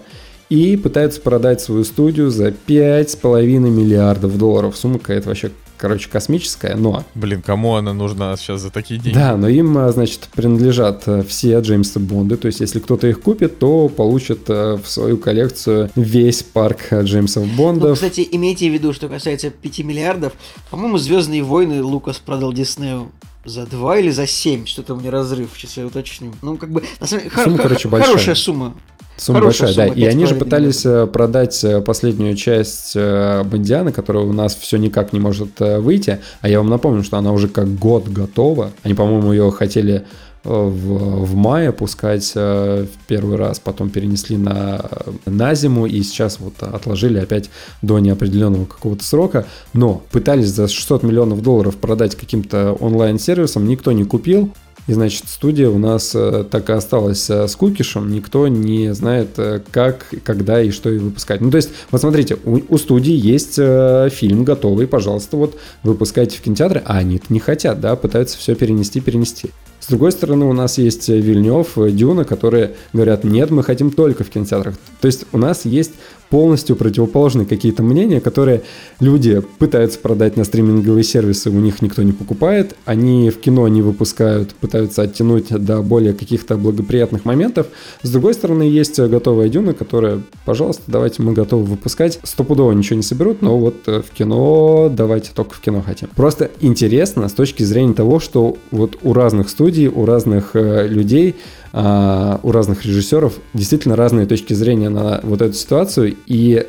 и 0.49 0.77
пытаются 0.77 1.21
продать 1.21 1.61
свою 1.61 1.85
студию 1.85 2.31
за 2.31 2.49
5,5 2.49 3.47
миллиардов 3.47 4.37
долларов. 4.39 4.77
Сумма 4.77 4.99
какая-то 4.99 5.29
вообще 5.29 5.51
короче, 5.79 6.11
космическая, 6.11 6.75
но... 6.75 7.05
Блин, 7.15 7.41
кому 7.41 7.77
она 7.77 7.95
нужна 7.95 8.37
сейчас 8.37 8.61
за 8.61 8.71
такие 8.71 9.01
деньги? 9.01 9.17
Да, 9.17 9.37
но 9.37 9.49
им, 9.49 9.79
а, 9.79 9.91
значит, 9.93 10.29
принадлежат 10.35 11.05
э, 11.07 11.23
все 11.23 11.59
Джеймса 11.61 12.01
Бонды, 12.01 12.37
то 12.37 12.47
есть 12.47 12.61
если 12.61 12.81
кто-то 12.81 13.07
их 13.07 13.21
купит, 13.21 13.59
то 13.59 13.89
получит 13.89 14.51
э, 14.51 14.77
в 14.83 14.89
свою 14.89 15.17
коллекцию 15.17 15.91
весь 15.95 16.43
парк 16.43 16.93
Джеймсов 16.93 17.47
Бондов. 17.55 17.89
Ну, 17.91 17.95
кстати, 17.95 18.27
имейте 18.31 18.69
в 18.69 18.73
виду, 18.73 18.93
что 18.93 19.09
касается 19.09 19.51
5 19.51 19.79
миллиардов, 19.81 20.33
по-моему, 20.71 20.99
«Звездные 20.99 21.43
войны» 21.43 21.83
Лукас 21.83 22.19
продал 22.19 22.53
Диснею 22.53 23.11
за 23.45 23.67
2 23.67 23.99
или 23.99 24.11
за 24.11 24.27
7, 24.27 24.67
что-то 24.67 24.95
у 24.95 25.01
меня 25.01 25.11
разрыв, 25.11 25.51
сейчас 25.55 25.77
я 25.77 25.87
уточню. 25.87 26.33
Ну, 26.43 26.57
как 26.57 26.71
бы, 26.71 26.83
на 27.01 27.07
самом 27.07 27.25
деле, 27.25 27.45
сумма, 27.45 27.59
короче, 27.59 27.89
большая. 27.89 28.11
хорошая 28.11 28.35
сумма. 28.35 28.75
Сумма 29.19 29.41
большая, 29.41 29.73
сумма, 29.73 29.89
да. 29.89 29.95
И 29.95 30.05
они 30.05 30.27
же 30.27 30.35
пытались 30.35 30.85
миллионов. 30.85 31.11
Э, 31.11 31.13
продать 31.13 31.65
э, 31.65 31.81
последнюю 31.81 32.37
часть 32.37 32.93
э, 32.95 33.43
Бондианы, 33.43 33.93
которая 33.93 34.25
у 34.25 34.33
нас 34.33 34.55
все 34.55 34.77
никак 34.79 35.13
не 35.13 35.19
может 35.19 35.59
выйти. 35.59 36.21
А 36.41 36.49
я 36.49 36.59
вам 36.59 36.71
напомню, 36.71 37.03
что 37.03 37.17
она 37.19 37.33
уже 37.33 37.49
как 37.49 37.69
год 37.75 38.09
готова. 38.09 38.71
Они, 38.85 38.95
по-моему, 38.95 39.33
ее 39.33 39.51
хотели 39.51 40.05
в, 40.45 41.25
в 41.25 41.35
мае 41.35 41.73
пускать 41.73 42.33
в 42.35 42.89
первый 43.09 43.37
раз, 43.37 43.59
потом 43.59 43.91
перенесли 43.91 44.37
на, 44.37 44.81
на 45.27 45.55
зиму 45.55 45.87
и 45.87 46.01
сейчас 46.03 46.39
вот 46.39 46.63
отложили 46.63 47.19
опять 47.19 47.51
до 47.83 47.99
неопределенного 47.99 48.65
какого-то 48.65 49.05
срока. 49.05 49.47
Но 49.73 50.01
пытались 50.13 50.49
за 50.49 50.69
600 50.69 51.03
миллионов 51.03 51.43
долларов 51.43 51.77
продать 51.77 52.15
каким-то 52.15 52.73
онлайн-сервисом, 52.75 53.67
никто 53.67 53.91
не 53.93 54.05
купил. 54.05 54.53
И, 54.89 54.93
значит, 54.95 55.25
студия 55.29 55.69
у 55.69 55.79
нас 55.79 56.13
э, 56.15 56.45
так 56.51 56.71
и 56.71 56.73
осталась 56.73 57.29
э, 57.29 57.47
с 57.47 57.55
кукишем. 57.57 58.11
Никто 58.11 58.49
не 58.49 58.95
знает, 58.95 59.29
э, 59.37 59.61
как, 59.71 60.07
когда 60.25 60.63
и 60.63 60.71
что 60.71 60.91
и 60.91 60.97
выпускать. 60.97 61.43
Ну, 61.43 61.51
то 61.51 61.59
есть, 61.59 61.71
вот 61.91 62.01
смотрите, 62.01 62.39
у, 62.43 62.61
у 62.71 62.79
студии 62.79 63.15
есть 63.15 63.57
фильм 63.57 64.45
готовый, 64.45 64.87
пожалуйста, 64.87 65.37
вот 65.37 65.59
выпускайте 65.83 66.39
в 66.39 66.41
кинотеатры, 66.41 66.83
а 66.87 66.97
они 66.97 67.21
не 67.29 67.39
хотят, 67.39 67.81
да, 67.81 67.97
пытаются 67.97 68.39
все 68.39 68.55
перенести, 68.55 69.01
перенести. 69.01 69.51
С 69.81 69.89
другой 69.89 70.11
стороны, 70.11 70.47
у 70.47 70.55
нас 70.55 70.79
есть 70.79 71.09
Вильнев, 71.09 71.73
Дюна, 71.77 72.25
которые 72.25 72.75
говорят, 72.95 73.25
нет, 73.25 73.51
мы 73.51 73.63
хотим 73.63 73.91
только 73.91 74.25
в 74.25 74.31
кинотеатрах. 74.31 74.75
То 75.01 75.07
есть 75.07 75.27
у 75.33 75.39
нас 75.39 75.67
есть 75.67 75.93
полностью 76.31 76.77
противоположные 76.77 77.47
какие-то 77.47 77.83
мнения, 77.83 78.21
которые 78.21 78.63
люди 79.01 79.43
пытаются 79.59 79.99
продать 79.99 80.37
на 80.37 80.45
стриминговые 80.45 81.05
сервисы, 81.05 81.51
у 81.51 81.55
них 81.55 81.83
никто 81.83 82.03
не 82.03 82.13
покупает, 82.13 82.77
они 82.85 83.31
в 83.31 83.39
кино 83.41 83.69
не 83.69 83.83
выпускают, 83.83 84.55
пытаются 84.55 85.03
оттянуть 85.03 85.49
до 85.49 85.83
более 85.83 86.13
каких-то 86.13 86.57
благоприятных 86.57 87.25
моментов. 87.25 87.69
С 88.03 88.11
другой 88.11 88.35
стороны, 88.35 88.63
есть 88.63 88.99
готовая 88.99 89.49
дюна, 89.49 89.75
которая, 89.75 90.23
пожалуйста, 90.45 90.83
давайте 90.87 91.23
мы 91.23 91.33
готовы 91.33 91.65
выпускать. 91.65 92.19
Стопудово 92.23 92.73
ничего 92.73 92.97
не 92.97 93.03
соберут, 93.03 93.43
но 93.43 93.59
вот 93.59 93.77
э, 93.87 94.03
в 94.03 94.11
кино 94.11 94.91
давайте 94.91 95.31
только 95.35 95.55
в 95.55 95.61
кино 95.61 95.83
хотим. 95.83 96.09
Просто 96.15 96.51
интересно 96.61 97.29
с 97.29 97.33
точки 97.33 97.63
зрения 97.63 97.95
того, 97.95 98.21
что 98.21 98.57
вот 98.71 98.99
у 99.03 99.13
разных 99.13 99.49
студий, 99.49 99.89
у 99.89 100.05
разных 100.05 100.51
э, 100.55 100.87
людей 100.89 101.37
а, 101.73 102.41
у 102.43 102.53
разных 102.53 102.85
режиссеров 102.85 103.35
действительно 103.55 103.97
разные 103.97 104.27
точки 104.27 104.55
зрения 104.55 104.89
на 104.89 105.21
вот 105.23 105.43
эту 105.43 105.55
ситуацию 105.55 106.17
и 106.27 106.67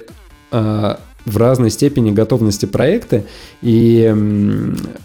а, 0.52 1.00
в 1.26 1.38
разной 1.38 1.70
степени 1.70 2.12
готовности 2.12 2.66
проекта 2.66 3.26
и 3.62 4.14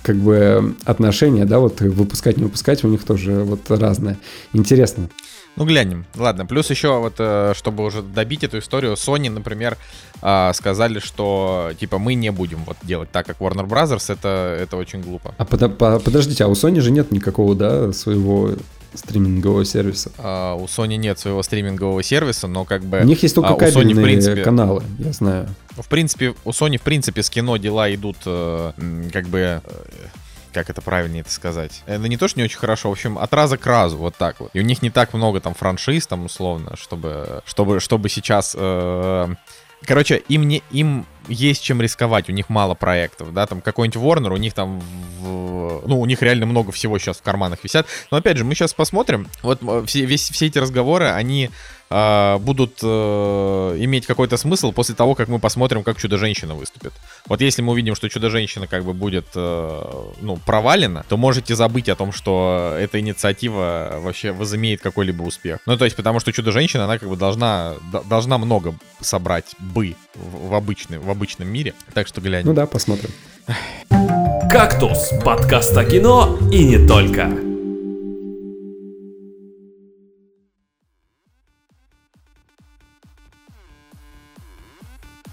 как 0.02 0.16
бы 0.16 0.74
отношения, 0.84 1.44
да, 1.44 1.58
вот 1.58 1.80
выпускать, 1.80 2.36
не 2.36 2.44
выпускать 2.44 2.84
у 2.84 2.88
них 2.88 3.04
тоже 3.04 3.42
вот 3.42 3.70
разное. 3.70 4.18
Интересно. 4.52 5.08
Ну, 5.56 5.64
глянем. 5.64 6.04
Ладно, 6.16 6.46
плюс 6.46 6.68
еще 6.70 6.98
вот, 6.98 7.14
э, 7.18 7.52
чтобы 7.54 7.84
уже 7.84 8.02
добить 8.02 8.42
эту 8.42 8.58
историю, 8.58 8.94
Sony, 8.94 9.30
например, 9.30 9.76
а, 10.20 10.52
сказали, 10.52 10.98
что, 10.98 11.70
типа, 11.78 11.98
мы 11.98 12.14
не 12.14 12.32
будем 12.32 12.64
вот 12.64 12.76
делать 12.82 13.10
так, 13.12 13.26
как 13.26 13.38
Warner 13.38 13.68
Brothers, 13.68 14.12
это, 14.12 14.58
это 14.60 14.76
очень 14.76 15.00
глупо. 15.00 15.32
А 15.38 15.44
под, 15.44 15.78
подождите, 15.78 16.44
а 16.44 16.48
у 16.48 16.54
Sony 16.54 16.80
же 16.80 16.90
нет 16.90 17.12
никакого, 17.12 17.54
да, 17.54 17.92
своего 17.92 18.50
стримингового 18.94 19.64
сервиса. 19.64 20.10
А, 20.18 20.54
у 20.54 20.66
Sony 20.66 20.96
нет 20.96 21.18
своего 21.18 21.42
стримингового 21.42 22.02
сервиса, 22.02 22.46
но 22.46 22.64
как 22.64 22.84
бы... 22.84 23.00
У 23.00 23.04
них 23.04 23.22
есть 23.22 23.34
только 23.34 23.50
а, 23.50 23.56
кабельные 23.56 23.94
Sony, 23.94 24.00
в 24.00 24.02
принципе, 24.02 24.42
каналы, 24.42 24.82
я 24.98 25.12
знаю. 25.12 25.48
В 25.70 25.88
принципе, 25.88 26.34
у 26.44 26.50
Sony, 26.50 26.78
в 26.78 26.82
принципе, 26.82 27.22
с 27.22 27.30
кино 27.30 27.56
дела 27.56 27.92
идут 27.94 28.16
э, 28.26 28.72
как 29.12 29.26
бы... 29.28 29.38
Э, 29.38 29.60
как 30.52 30.70
это 30.70 30.80
правильнее 30.80 31.22
это 31.22 31.30
сказать? 31.30 31.82
Это 31.84 32.06
не 32.08 32.16
то, 32.16 32.28
что 32.28 32.38
не 32.38 32.44
очень 32.44 32.58
хорошо, 32.58 32.88
в 32.88 32.92
общем, 32.92 33.18
от 33.18 33.34
раза 33.34 33.58
к 33.58 33.66
разу, 33.66 33.96
вот 33.96 34.14
так 34.16 34.38
вот. 34.38 34.50
И 34.52 34.60
у 34.60 34.62
них 34.62 34.82
не 34.82 34.90
так 34.90 35.12
много 35.12 35.40
там 35.40 35.52
франшиз, 35.52 36.06
там, 36.06 36.26
условно, 36.26 36.76
чтобы, 36.76 37.42
чтобы, 37.44 37.80
чтобы 37.80 38.08
сейчас... 38.08 38.54
Э, 38.56 39.34
короче, 39.86 40.22
им 40.28 40.46
не, 40.48 40.62
им 40.70 41.06
есть 41.28 41.62
чем 41.62 41.80
рисковать, 41.80 42.28
у 42.28 42.32
них 42.32 42.48
мало 42.48 42.74
проектов, 42.74 43.32
да, 43.32 43.46
там 43.46 43.60
какой-нибудь 43.60 44.00
Warner, 44.00 44.32
у 44.32 44.36
них 44.36 44.52
там, 44.52 44.80
в, 45.20 45.82
ну, 45.86 46.00
у 46.00 46.06
них 46.06 46.22
реально 46.22 46.46
много 46.46 46.72
всего 46.72 46.98
сейчас 46.98 47.18
в 47.18 47.22
карманах 47.22 47.60
висят. 47.62 47.86
Но 48.10 48.18
опять 48.18 48.36
же, 48.36 48.44
мы 48.44 48.54
сейчас 48.54 48.74
посмотрим, 48.74 49.28
вот 49.42 49.60
э, 49.62 49.84
все, 49.86 50.04
весь, 50.04 50.30
все 50.30 50.46
эти 50.46 50.58
разговоры, 50.58 51.06
они 51.06 51.50
э, 51.90 52.38
будут 52.38 52.78
э, 52.82 53.76
иметь 53.80 54.06
какой-то 54.06 54.36
смысл 54.36 54.72
после 54.72 54.94
того, 54.94 55.14
как 55.14 55.28
мы 55.28 55.38
посмотрим, 55.38 55.82
как 55.82 55.98
Чудо-женщина 55.98 56.54
выступит. 56.54 56.92
Вот 57.26 57.40
если 57.40 57.62
мы 57.62 57.72
увидим, 57.72 57.94
что 57.94 58.08
Чудо-женщина 58.08 58.66
как 58.66 58.84
бы 58.84 58.92
будет, 58.92 59.26
э, 59.34 59.82
ну, 60.20 60.36
провалена, 60.36 61.04
то 61.08 61.16
можете 61.16 61.54
забыть 61.54 61.88
о 61.88 61.96
том, 61.96 62.12
что 62.12 62.76
эта 62.78 63.00
инициатива 63.00 63.98
вообще 64.00 64.32
возымеет 64.32 64.80
какой-либо 64.80 65.22
успех. 65.22 65.60
Ну, 65.66 65.76
то 65.76 65.84
есть, 65.84 65.96
потому 65.96 66.20
что 66.20 66.32
Чудо-женщина, 66.32 66.84
она 66.84 66.98
как 66.98 67.08
бы 67.08 67.16
должна, 67.16 67.74
должна 68.08 68.38
много 68.38 68.74
собрать 69.00 69.54
бы 69.58 69.96
в, 70.14 70.48
в 70.48 70.54
обычный, 70.54 70.98
в 70.98 71.10
обычном 71.10 71.48
мире. 71.48 71.74
Так 71.92 72.06
что 72.06 72.20
глянь. 72.20 72.44
Ну 72.44 72.52
да, 72.52 72.66
посмотрим. 72.66 73.10
«Кактус»— 74.50 75.10
подкаст 75.24 75.76
о 75.76 75.84
кино 75.84 76.38
и 76.52 76.64
не 76.64 76.86
только. 76.86 77.53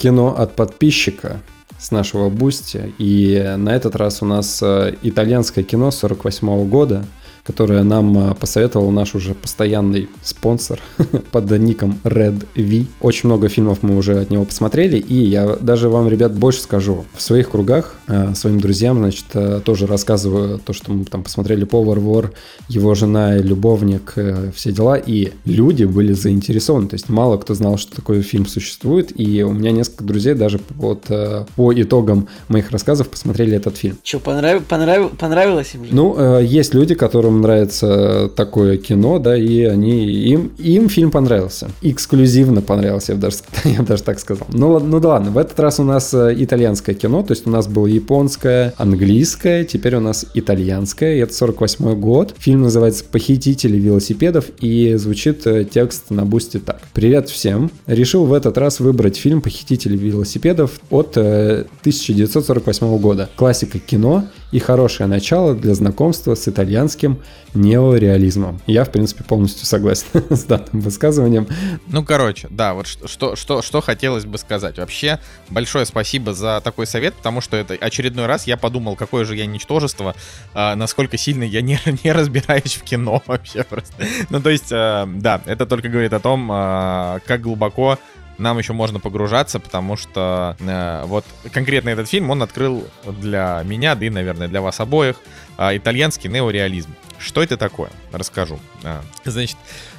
Кино 0.02 0.36
от 0.36 0.56
подписчика 0.56 1.42
с 1.78 1.92
нашего 1.92 2.30
Boosty. 2.30 2.92
И 2.98 3.54
на 3.58 3.76
этот 3.76 3.96
раз 3.96 4.24
у 4.24 4.26
нас 4.26 4.60
э, 4.64 4.96
итальянское 5.04 5.64
кино 5.64 5.92
48 5.92 6.68
года– 6.68 7.06
которое 7.44 7.84
нам 7.84 8.18
а, 8.18 8.34
посоветовал 8.34 8.92
наш 8.92 9.16
уже 9.16 9.34
постоянный 9.34 10.10
спонсор 10.24 10.80
под 11.32 11.52
ником 11.52 12.00
Red 12.04 12.46
V. 12.56 12.86
Очень 13.02 13.30
много 13.30 13.50
фильмов 13.50 13.80
мы 13.82 13.98
уже 13.98 14.20
от 14.20 14.30
него 14.30 14.46
посмотрели, 14.46 14.98
и 14.98 15.16
я 15.16 15.56
даже 15.60 15.90
вам, 15.90 16.08
ребят, 16.10 16.34
больше 16.34 16.62
скажу. 16.62 17.06
В 17.14 17.22
своих 17.22 17.50
кругах 17.50 17.96
а, 18.08 18.34
своим 18.36 18.60
друзьям, 18.60 18.98
значит, 18.98 19.26
а, 19.34 19.60
тоже 19.60 19.88
рассказываю 19.88 20.60
то, 20.60 20.74
что 20.74 20.92
мы 20.92 21.06
там 21.06 21.24
посмотрели 21.24 21.66
Повар 21.66 22.00
Вор, 22.00 22.34
его 22.68 22.94
жена 22.96 23.38
и 23.38 23.44
любовник, 23.44 24.14
э, 24.16 24.52
все 24.56 24.72
дела, 24.72 24.96
и 24.96 25.32
люди 25.46 25.84
были 25.84 26.14
заинтересованы. 26.14 26.88
То 26.88 26.96
есть 26.96 27.10
мало 27.10 27.38
кто 27.38 27.54
знал, 27.54 27.78
что 27.78 27.96
такой 27.96 28.22
фильм 28.22 28.46
существует, 28.46 29.12
и 29.20 29.44
у 29.44 29.52
меня 29.52 29.72
несколько 29.72 30.04
друзей 30.04 30.34
даже 30.34 30.60
вот 30.76 31.06
э, 31.10 31.46
по 31.56 31.74
итогам 31.74 32.28
моих 32.48 32.72
рассказов 32.72 33.10
посмотрели 33.10 33.56
этот 33.58 33.78
фильм. 33.78 33.98
Что, 34.04 34.20
понрав... 34.20 34.64
Понрав... 34.64 35.12
понравилось 35.18 35.74
им 35.74 35.86
же? 35.86 35.94
Ну, 35.94 36.16
э, 36.18 36.46
есть 36.46 36.74
люди, 36.74 36.96
которым 36.96 37.31
которым 37.32 37.42
нравится 37.42 38.30
такое 38.36 38.78
кино, 38.78 39.20
да, 39.20 39.38
и 39.38 39.64
они, 39.64 40.06
им, 40.06 40.52
им 40.58 40.90
фильм 40.90 41.12
понравился. 41.12 41.70
Эксклюзивно 41.82 42.62
понравился, 42.62 43.14
я 43.14 43.16
бы 43.16 43.22
даже, 43.22 43.38
я 43.64 43.82
бы 43.82 43.88
даже 43.88 44.04
так 44.04 44.20
сказал. 44.20 44.48
Ну, 44.50 44.80
ну 44.80 45.00
да 45.00 45.10
ладно, 45.10 45.32
в 45.32 45.38
этот 45.38 45.60
раз 45.60 45.80
у 45.80 45.84
нас 45.84 46.14
э, 46.14 46.36
итальянское 46.38 46.94
кино, 46.94 47.24
то 47.24 47.32
есть 47.32 47.48
у 47.48 47.50
нас 47.50 47.68
было 47.68 47.88
японское, 47.88 48.74
английское, 48.78 49.64
теперь 49.64 49.96
у 49.96 50.00
нас 50.00 50.26
итальянское, 50.34 51.16
и 51.16 51.20
это 51.20 51.34
48 51.34 52.00
год. 52.00 52.36
Фильм 52.38 52.64
называется 52.64 53.04
«Похитители 53.10 53.78
велосипедов», 53.78 54.46
и 54.60 54.96
звучит 54.96 55.48
э, 55.48 55.66
текст 55.66 56.10
на 56.10 56.26
бусте 56.26 56.60
так. 56.60 56.82
Привет 56.94 57.30
всем! 57.30 57.72
Решил 57.88 58.26
в 58.26 58.34
этот 58.34 58.58
раз 58.58 58.80
выбрать 58.80 59.18
фильм 59.18 59.42
«Похитители 59.42 59.98
велосипедов» 59.98 60.80
от 60.90 61.18
1948 61.18 62.88
э, 62.88 62.98
года. 62.98 63.30
Классика 63.36 63.80
кино 63.80 64.26
и 64.52 64.60
хорошее 64.60 65.08
начало 65.08 65.56
для 65.56 65.74
знакомства 65.74 66.36
с 66.36 66.48
итальянским 66.48 67.22
неореализмом. 67.54 68.62
Я, 68.68 68.86
в 68.86 68.92
принципе, 68.92 69.24
полностью 69.24 69.66
согласен 69.66 70.06
с 70.30 70.44
данным 70.44 70.82
высказыванием. 70.82 71.48
Ну, 71.88 72.04
короче, 72.04 72.48
да, 72.50 72.74
вот 72.74 72.88
что, 72.88 73.36
что, 73.36 73.62
что 73.62 73.82
хотелось 73.82 74.26
бы 74.26 74.38
сказать. 74.38 74.78
Вообще, 74.78 75.20
большое 75.50 75.86
спасибо 75.86 76.34
за 76.34 76.62
такой 76.64 76.88
совет, 76.88 77.14
потому 77.16 77.42
что 77.42 77.58
это 77.58 77.74
очередной 77.74 78.26
раз 78.26 78.48
я 78.48 78.58
подумал, 78.58 78.96
какое 78.96 79.26
же 79.26 79.36
я 79.36 79.46
ничтожество, 79.46 80.16
э, 80.54 80.76
насколько 80.76 81.18
сильно 81.18 81.44
я 81.44 81.62
не, 81.62 81.80
не 82.04 82.12
разбираюсь 82.12 82.76
в 82.76 82.84
кино 82.84 83.22
вообще 83.28 83.64
просто. 83.64 83.94
Ну, 84.30 84.42
то 84.42 84.50
есть, 84.50 84.72
э, 84.72 85.08
да, 85.16 85.42
это 85.46 85.66
только 85.66 85.90
говорит 85.90 86.14
о 86.14 86.20
том, 86.20 86.50
э, 86.52 87.20
как 87.26 87.42
глубоко 87.42 87.98
нам 88.42 88.58
еще 88.58 88.74
можно 88.74 89.00
погружаться, 89.00 89.60
потому 89.60 89.96
что 89.96 90.56
э, 90.60 91.04
вот 91.06 91.26
конкретно 91.52 91.90
этот 91.90 92.10
фильм, 92.10 92.30
он 92.30 92.44
открыл 92.44 92.88
для 93.06 93.62
меня, 93.66 93.96
да 93.96 94.06
и, 94.06 94.10
наверное, 94.10 94.48
для 94.48 94.62
вас 94.62 94.80
обоих, 94.80 95.18
э, 95.58 95.78
итальянский 95.78 96.30
неореализм. 96.30 96.94
Что 97.20 97.44
это 97.44 97.56
такое? 97.56 97.92
Расскажу. 98.12 98.60
А, 98.84 99.04
значит, 99.24 99.58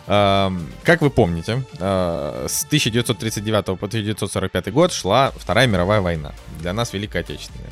э, 0.08 0.50
как 0.82 1.00
вы 1.00 1.10
помните, 1.10 1.62
э, 1.78 2.46
с 2.48 2.64
1939 2.64 3.78
по 3.78 3.86
1945 3.86 4.72
год 4.72 4.92
шла 4.92 5.32
Вторая 5.36 5.66
мировая 5.66 6.00
война. 6.00 6.32
Для 6.60 6.72
нас 6.72 6.92
Великая 6.92 7.20
Отечественная. 7.20 7.70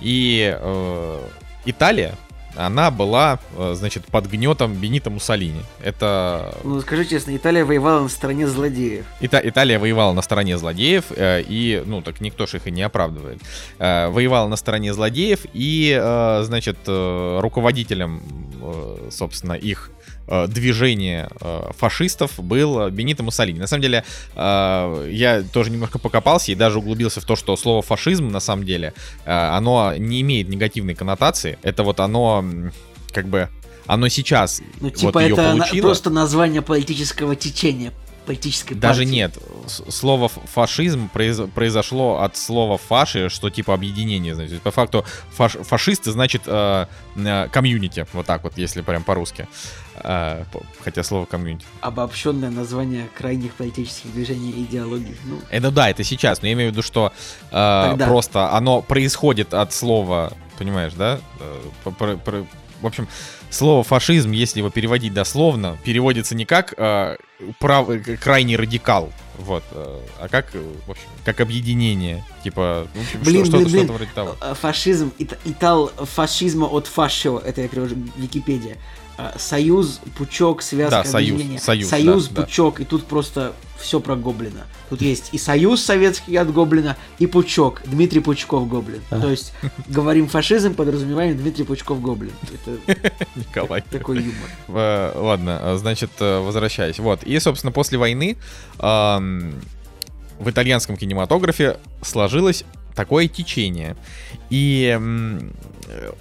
И 0.00 0.54
э, 0.58 1.28
Италия 1.64 2.14
она 2.56 2.90
была, 2.90 3.38
э, 3.56 3.74
значит, 3.76 4.04
под 4.06 4.26
гнетом 4.26 4.74
Бенита 4.74 5.10
Муссолини. 5.10 5.62
Это... 5.82 6.54
Ну, 6.64 6.80
скажи 6.80 7.04
честно, 7.04 7.36
Италия 7.36 7.64
воевала 7.64 8.02
на 8.02 8.08
стороне 8.08 8.46
злодеев. 8.46 9.04
Ита- 9.20 9.40
Италия 9.42 9.78
воевала 9.78 10.12
на 10.12 10.22
стороне 10.22 10.58
злодеев, 10.58 11.04
э, 11.10 11.42
и, 11.42 11.82
ну, 11.86 12.02
так 12.02 12.20
никто 12.20 12.46
же 12.46 12.58
их 12.58 12.66
и 12.66 12.70
не 12.70 12.82
оправдывает. 12.82 13.40
Э, 13.78 14.08
воевала 14.08 14.48
на 14.48 14.56
стороне 14.56 14.92
злодеев, 14.92 15.40
и, 15.54 15.98
значит, 16.42 16.76
руководителем, 16.86 18.22
собственно, 19.10 19.52
их 19.54 19.90
э, 20.32 20.46
движение 20.48 21.28
э, 21.40 21.70
фашистов 21.76 22.32
был 22.38 22.88
Бенито 22.90 23.22
Муссолини. 23.22 23.60
На 23.60 23.66
самом 23.66 23.82
деле, 23.82 24.04
э, 24.34 25.08
я 25.10 25.42
тоже 25.42 25.70
немножко 25.70 25.98
покопался 25.98 26.52
и 26.52 26.54
даже 26.54 26.78
углубился 26.78 27.20
в 27.20 27.24
то, 27.24 27.36
что 27.36 27.56
слово 27.56 27.82
фашизм, 27.82 28.28
на 28.28 28.40
самом 28.40 28.64
деле, 28.64 28.94
э, 29.24 29.30
оно 29.30 29.94
не 29.96 30.22
имеет 30.22 30.48
негативной 30.48 30.94
коннотации. 30.94 31.58
Это 31.62 31.82
вот 31.82 32.00
оно, 32.00 32.44
как 33.12 33.28
бы, 33.28 33.48
оно 33.86 34.08
сейчас 34.08 34.62
ну, 34.80 34.90
типа 34.90 35.12
вот 35.12 35.22
это 35.22 35.36
получило. 35.36 35.86
просто 35.86 36.10
название 36.10 36.62
политического 36.62 37.36
течения 37.36 37.92
политической 38.24 38.74
Даже 38.74 39.02
партии. 39.02 39.14
нет. 39.14 39.38
Слово 39.66 40.28
фашизм 40.28 41.08
произошло 41.08 42.20
от 42.20 42.36
слова 42.36 42.78
фаши, 42.78 43.28
что 43.28 43.50
типа 43.50 43.74
объединение. 43.74 44.34
Значит. 44.34 44.62
По 44.62 44.70
факту 44.70 45.04
фаш, 45.32 45.52
фашисты 45.52 46.12
значит 46.12 46.42
э, 46.46 46.86
э, 47.16 47.48
комьюнити. 47.48 48.06
Вот 48.12 48.26
так 48.26 48.44
вот, 48.44 48.56
если 48.56 48.82
прям 48.82 49.02
по-русски. 49.02 49.42
Э, 49.42 49.81
хотя 49.94 51.02
слово 51.02 51.26
комьюнити. 51.26 51.64
Обобщенное 51.80 52.50
название 52.50 53.08
крайних 53.16 53.52
политических 53.54 54.12
движений 54.12 54.50
и 54.50 54.62
идеологий. 54.64 55.16
Ну. 55.24 55.38
Это 55.50 55.70
да, 55.70 55.90
это 55.90 56.04
сейчас. 56.04 56.42
Но 56.42 56.48
я 56.48 56.54
имею 56.54 56.70
в 56.70 56.72
виду, 56.72 56.82
что 56.82 57.12
э, 57.50 57.96
просто 57.98 58.52
оно 58.52 58.82
происходит 58.82 59.54
от 59.54 59.72
слова, 59.72 60.32
понимаешь, 60.58 60.92
да? 60.94 61.20
Э, 61.40 62.44
в 62.80 62.86
общем, 62.86 63.06
слово 63.48 63.84
фашизм, 63.84 64.32
если 64.32 64.58
его 64.58 64.70
переводить 64.70 65.14
дословно, 65.14 65.78
переводится 65.84 66.34
не 66.34 66.44
как 66.44 66.74
э, 66.76 67.16
прав... 67.60 67.88
крайний 68.20 68.56
радикал, 68.56 69.12
вот, 69.38 69.62
э, 69.70 70.00
а 70.20 70.28
как, 70.28 70.54
э, 70.54 70.62
в 70.86 70.90
общем, 70.90 71.04
как 71.24 71.40
объединение, 71.40 72.24
типа, 72.42 72.88
в 72.92 73.00
общем, 73.00 73.20
Блин, 73.22 73.44
что, 73.44 73.58
блин, 73.58 73.68
что-то, 73.68 73.70
блин. 73.70 73.84
что-то 73.84 73.92
вроде 73.92 74.10
того. 74.14 74.36
Э, 74.40 74.54
Фашизм, 74.60 75.12
ит- 75.18 75.38
итал 75.44 75.88
фашизма 75.96 76.66
от 76.66 76.86
фашио, 76.86 77.38
это 77.38 77.62
я 77.62 77.68
перевожу 77.68 77.96
Википедия. 78.16 78.76
Э, 79.18 79.32
Союз, 79.38 80.00
пучок, 80.16 80.62
связка, 80.62 81.02
Да, 81.02 81.04
союз, 81.04 81.34
объединение. 81.34 81.60
союз, 81.84 82.28
да, 82.28 82.34
да. 82.36 82.42
пучок, 82.42 82.80
и 82.80 82.84
тут 82.84 83.04
просто 83.04 83.52
все 83.78 84.00
про 84.00 84.16
Гоблина. 84.16 84.64
Тут 84.88 85.02
есть 85.02 85.30
и 85.32 85.38
союз 85.38 85.82
советский 85.82 86.36
от 86.36 86.52
Гоблина, 86.52 86.96
и 87.18 87.26
пучок, 87.26 87.82
Дмитрий 87.84 88.20
Пучков 88.20 88.68
Гоблин. 88.68 89.00
А. 89.10 89.20
То 89.20 89.30
есть, 89.30 89.52
говорим 89.88 90.28
фашизм, 90.28 90.74
подразумеваем 90.74 91.36
Дмитрий 91.36 91.64
Пучков 91.64 92.00
Гоблин. 92.00 92.32
Это 92.52 93.12
Николай. 93.34 93.82
такой 93.90 94.18
юмор. 94.18 94.48
Э, 94.68 95.12
Ладно, 95.16 95.58
э, 95.62 95.76
значит, 95.78 96.10
э, 96.20 96.38
возвращаясь. 96.40 96.98
Вот. 96.98 97.22
И, 97.24 97.38
собственно, 97.40 97.72
после 97.72 97.98
войны 97.98 98.36
в 98.78 100.50
итальянском 100.50 100.96
кинематографе 100.96 101.78
сложилось 102.02 102.64
такое 102.94 103.28
течение. 103.28 103.96
И 104.50 104.98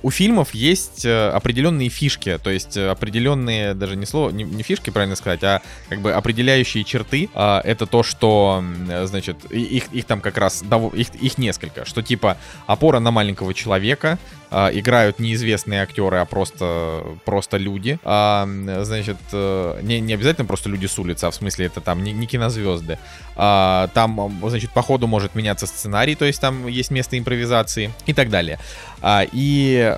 у 0.04 0.12
фильмов 0.12 0.54
есть 0.54 1.06
э, 1.06 1.30
определенные 1.30 1.90
фишки, 1.90 2.40
то 2.44 2.50
есть 2.50 2.78
э, 2.78 2.90
определенные, 2.90 3.74
даже 3.74 3.96
не 3.96 4.06
слово, 4.06 4.32
не, 4.32 4.44
не 4.44 4.64
фишки, 4.64 4.90
правильно 4.90 5.16
сказать, 5.16 5.44
а 5.44 5.62
как 5.90 6.02
бы 6.02 6.14
определяющие 6.14 6.84
черты. 6.84 7.30
А, 7.34 7.62
Это 7.64 7.86
то, 7.86 8.04
что, 8.04 8.64
э, 8.90 9.06
значит, 9.06 9.46
их, 9.52 9.92
их 9.92 10.06
там 10.06 10.22
как 10.22 10.38
раз, 10.38 10.64
их, 10.94 11.16
их 11.16 11.38
несколько, 11.38 11.86
что 11.86 12.02
типа 12.02 12.38
опора 12.68 13.00
на 13.00 13.12
маленького 13.12 13.54
человека, 13.54 14.18
играют 14.52 15.20
неизвестные 15.20 15.82
актеры, 15.82 16.18
а 16.18 16.26
просто, 16.26 17.04
просто 17.26 17.58
люди. 17.58 18.00
А, 18.04 18.48
значит, 18.84 19.18
э, 19.32 19.80
не, 19.82 20.00
не 20.02 20.14
обязательно 20.14 20.46
просто 20.46 20.70
люди 20.70 20.88
с 20.88 21.00
улицы, 21.00 21.26
а 21.26 21.32
в 21.32 21.36
смысле 21.36 21.68
это 21.68 21.82
там 21.82 22.04
не, 22.04 22.12
не 22.12 22.28
кинозвезды. 22.28 23.00
А, 23.36 23.88
там, 23.94 24.40
значит, 24.44 24.72
по 24.72 24.82
ходу 24.82 25.08
может 25.08 25.36
меняться 25.36 25.66
сценарий, 25.68 26.16
то 26.16 26.26
есть 26.26 26.42
там 26.42 26.68
есть 26.68 26.92
место 26.92 27.18
импровизации 27.18 27.92
и 28.06 28.14
так 28.14 28.30
далее. 28.30 28.60
А, 29.02 29.26
и 29.32 29.96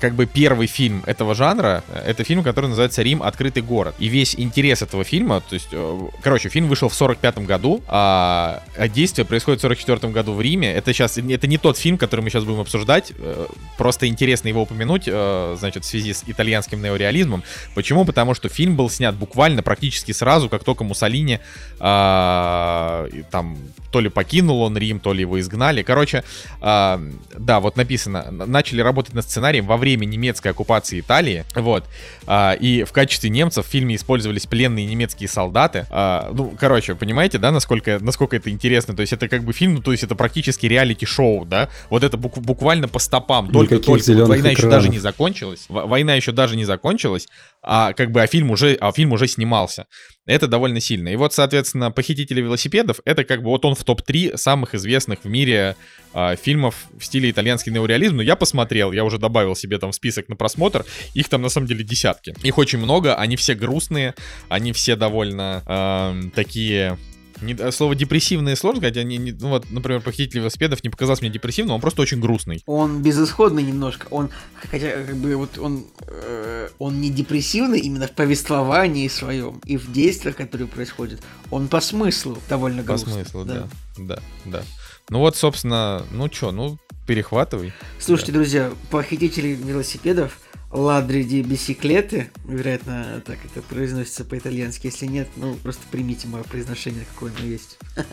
как 0.00 0.14
бы 0.14 0.26
первый 0.26 0.68
фильм 0.68 1.02
этого 1.06 1.34
жанра, 1.34 1.82
э, 1.88 2.10
это 2.10 2.24
фильм, 2.24 2.42
который 2.42 2.66
называется 2.66 3.02
«Рим. 3.02 3.22
Открытый 3.22 3.62
город». 3.62 3.94
И 3.98 4.08
весь 4.08 4.34
интерес 4.36 4.82
этого 4.82 5.04
фильма, 5.04 5.40
то 5.40 5.54
есть, 5.54 5.68
э, 5.72 6.00
короче, 6.22 6.48
фильм 6.48 6.68
вышел 6.68 6.88
в 6.88 6.94
45 6.94 7.38
году, 7.38 7.82
а 7.88 8.62
а 8.76 8.88
действие 8.88 9.24
происходит 9.24 9.60
в 9.60 9.62
44 9.62 10.12
году 10.12 10.32
в 10.32 10.40
Риме. 10.40 10.72
Это 10.72 10.92
сейчас, 10.92 11.18
это 11.18 11.46
не 11.46 11.58
тот 11.58 11.76
фильм, 11.76 11.98
который 11.98 12.20
мы 12.20 12.30
сейчас 12.30 12.44
будем 12.44 12.60
обсуждать, 12.60 13.12
э, 13.18 13.46
просто 13.88 14.06
интересно 14.06 14.48
его 14.48 14.60
упомянуть, 14.62 15.04
э, 15.06 15.56
значит, 15.58 15.82
в 15.82 15.86
связи 15.86 16.12
с 16.12 16.22
итальянским 16.26 16.82
неореализмом. 16.82 17.42
Почему? 17.74 18.04
Потому 18.04 18.34
что 18.34 18.50
фильм 18.50 18.76
был 18.76 18.90
снят 18.90 19.14
буквально 19.14 19.62
практически 19.62 20.12
сразу, 20.12 20.50
как 20.50 20.62
только 20.62 20.84
Муссолини 20.84 21.40
а, 21.80 23.08
там 23.30 23.56
то 23.90 24.00
ли 24.00 24.10
покинул 24.10 24.60
он 24.60 24.76
Рим, 24.76 25.00
то 25.00 25.14
ли 25.14 25.20
его 25.22 25.40
изгнали. 25.40 25.82
Короче, 25.82 26.22
а, 26.60 27.00
да, 27.38 27.60
вот 27.60 27.76
написано, 27.78 28.30
начали 28.30 28.82
работать 28.82 29.14
над 29.14 29.24
сценарием 29.24 29.66
во 29.66 29.78
время 29.78 30.04
немецкой 30.04 30.48
оккупации 30.48 31.00
Италии, 31.00 31.44
вот, 31.54 31.84
А, 32.26 32.52
и 32.52 32.84
в 32.84 32.92
качестве 32.92 33.30
немцев 33.30 33.66
в 33.66 33.70
фильме 33.70 33.94
использовались 33.94 34.44
пленные 34.44 34.84
немецкие 34.84 35.28
солдаты. 35.28 35.86
Ну, 35.90 36.54
короче, 36.60 36.94
понимаете, 36.94 37.38
да, 37.38 37.50
насколько, 37.50 37.98
насколько 38.00 38.36
это 38.36 38.50
интересно? 38.50 38.94
То 38.94 39.00
есть 39.00 39.14
это 39.14 39.28
как 39.28 39.44
бы 39.44 39.54
фильм, 39.54 39.76
ну, 39.76 39.80
то 39.80 39.92
есть 39.92 40.04
это 40.04 40.14
практически 40.14 40.66
реалити-шоу, 40.66 41.46
да? 41.46 41.70
Вот 41.88 42.04
это 42.04 42.18
бук- 42.18 42.40
буквально 42.40 42.88
по 42.88 42.98
стопам. 42.98 43.50
Только, 43.50 43.76
Никаких 43.76 43.77
только 43.78 44.04
зелёных 44.04 44.28
война 44.28 44.50
еще 44.50 44.60
экранов. 44.60 44.78
даже 44.78 44.88
не 44.88 44.98
закончилась. 44.98 45.66
Война 45.68 46.14
еще 46.14 46.32
даже 46.32 46.56
не 46.56 46.64
закончилась, 46.64 47.28
а 47.62 47.92
как 47.92 48.10
бы 48.10 48.22
а 48.22 48.26
фильм 48.26 48.50
уже, 48.50 48.74
а 48.80 48.92
фильм 48.92 49.12
уже 49.12 49.26
снимался. 49.26 49.86
Это 50.26 50.46
довольно 50.46 50.80
сильно. 50.80 51.08
И 51.08 51.16
вот, 51.16 51.32
соответственно, 51.32 51.90
«Похитители 51.90 52.42
велосипедов»— 52.42 53.00
это 53.04 53.24
как 53.24 53.42
бы 53.42 53.48
вот 53.48 53.64
он 53.64 53.74
в 53.74 53.82
топ-3 53.82 54.36
самых 54.36 54.74
известных 54.74 55.20
в 55.24 55.28
мире 55.28 55.74
а, 56.12 56.36
фильмов 56.36 56.86
в 56.98 57.04
стиле 57.04 57.30
итальянский 57.30 57.72
неореализм. 57.72 58.16
Но 58.16 58.22
я 58.22 58.36
посмотрел, 58.36 58.92
я 58.92 59.04
уже 59.04 59.18
добавил 59.18 59.56
себе 59.56 59.78
там 59.78 59.92
в 59.92 59.94
список 59.94 60.28
на 60.28 60.36
просмотр. 60.36 60.84
Их 61.14 61.28
там 61.28 61.40
на 61.42 61.48
самом 61.48 61.66
деле 61.66 61.82
десятки. 61.82 62.34
Их 62.42 62.58
очень 62.58 62.78
много, 62.78 63.14
они 63.14 63.36
все 63.36 63.54
грустные, 63.54 64.14
они 64.48 64.72
все 64.72 64.96
довольно 64.96 65.62
ам, 65.66 66.30
такие... 66.30 66.98
не- 67.40 67.54
э, 67.54 67.70
слово 67.72 67.94
депрессивные 67.94 68.56
сложно 68.56 68.80
сказать, 68.80 68.96
они, 68.96 69.16
не- 69.18 69.32
ну 69.32 69.48
вот, 69.50 69.70
например, 69.70 70.00
«Похититель 70.00 70.40
велосипедов» 70.40 70.82
не 70.84 70.90
показался 70.90 71.22
мне 71.22 71.30
депрессивным, 71.30 71.74
он 71.74 71.80
просто 71.80 72.02
очень 72.02 72.20
грустный. 72.20 72.62
Он 72.66 73.02
безысходный 73.02 73.62
немножко. 73.62 74.06
Он, 74.10 74.30
хотя, 74.70 74.90
как 75.04 75.16
бы, 75.16 75.36
вот 75.36 75.58
он, 75.58 75.86
э, 76.06 76.68
он 76.78 77.00
не 77.00 77.10
депрессивный 77.10 77.80
именно 77.80 78.06
в 78.06 78.12
повествовании 78.12 79.08
своем 79.08 79.60
и 79.64 79.76
в 79.76 79.90
действиях, 79.92 80.36
которые 80.36 80.68
происходят. 80.68 81.20
Он 81.50 81.68
по 81.68 81.80
смыслу 81.80 82.38
довольно 82.48 82.82
По 82.82 82.88
грустный. 82.88 83.12
смыслу, 83.24 83.44
да. 83.44 83.68
Да, 83.96 84.18
да. 84.44 84.62
Ну 85.10 85.20
вот, 85.20 85.36
собственно, 85.36 86.04
ну 86.12 86.28
чё, 86.28 86.50
ну 86.52 86.78
перехватывай. 87.06 87.72
Слушайте, 87.98 88.32
друзья, 88.32 88.70
похитители 88.90 89.48
велосипедов 89.48 90.38
Ладри 90.70 91.22
ди 91.24 91.40
бисиклеты, 91.42 92.30
вероятно, 92.44 93.22
так 93.24 93.38
это 93.44 93.62
произносится 93.62 94.24
по-итальянски. 94.24 94.86
Если 94.88 95.06
нет, 95.06 95.28
ну 95.36 95.54
просто 95.54 95.82
примите 95.90 96.28
мое 96.28 96.42
произношение, 96.42 97.06
какое 97.14 97.32
оно 97.36 97.46
есть. 97.46 97.78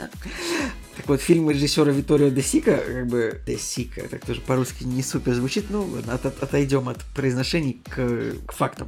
Так 0.95 1.09
вот, 1.09 1.19
фильм 1.21 1.49
режиссера 1.49 1.91
Виторио 1.91 2.29
де 2.29 2.41
Сика, 2.41 2.77
как 2.77 3.07
бы 3.07 3.41
де 3.45 3.57
Сика, 3.57 4.07
так 4.07 4.25
тоже 4.25 4.39
по-русски 4.39 4.85
не 4.85 5.03
супер 5.03 5.33
звучит, 5.33 5.65
ну 5.69 5.83
ладно, 5.85 6.13
от- 6.13 6.41
отойдем 6.41 6.87
от 6.87 7.03
произношений 7.13 7.81
к, 7.83 7.97
к 8.47 8.53
фактам. 8.53 8.87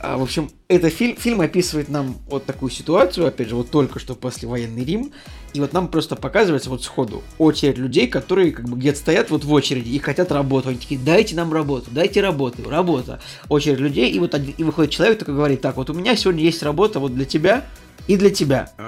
А, 0.00 0.16
в 0.16 0.22
общем, 0.22 0.48
это 0.68 0.90
фильм, 0.90 1.16
фильм 1.16 1.40
описывает 1.40 1.88
нам 1.88 2.16
вот 2.28 2.44
такую 2.46 2.70
ситуацию, 2.70 3.26
опять 3.26 3.48
же, 3.48 3.56
вот 3.56 3.70
только 3.70 3.98
что 3.98 4.14
послевоенный 4.14 4.84
Рим, 4.84 5.12
и 5.54 5.60
вот 5.60 5.72
нам 5.72 5.88
просто 5.88 6.14
показывается 6.14 6.70
вот 6.70 6.84
сходу 6.84 7.22
очередь 7.38 7.78
людей, 7.78 8.06
которые 8.06 8.52
как 8.52 8.68
бы 8.68 8.76
где-то 8.76 8.98
стоят 8.98 9.30
вот 9.30 9.44
в 9.44 9.52
очереди 9.52 9.88
и 9.90 9.98
хотят 9.98 10.30
работу. 10.30 10.68
Они 10.68 10.78
такие, 10.78 11.00
дайте 11.00 11.34
нам 11.34 11.52
работу, 11.52 11.86
дайте 11.90 12.20
работу, 12.20 12.68
работа. 12.68 13.20
Очередь 13.48 13.80
людей, 13.80 14.10
и 14.12 14.18
вот 14.20 14.34
один- 14.34 14.54
и 14.56 14.62
выходит 14.62 14.92
человек 14.92 15.18
такой 15.18 15.34
говорит, 15.34 15.60
так, 15.62 15.76
вот 15.76 15.90
у 15.90 15.94
меня 15.94 16.14
сегодня 16.16 16.44
есть 16.44 16.62
работа 16.62 17.00
вот 17.00 17.14
для 17.14 17.24
тебя 17.24 17.64
и 18.06 18.16
для 18.16 18.30
тебя. 18.30 18.70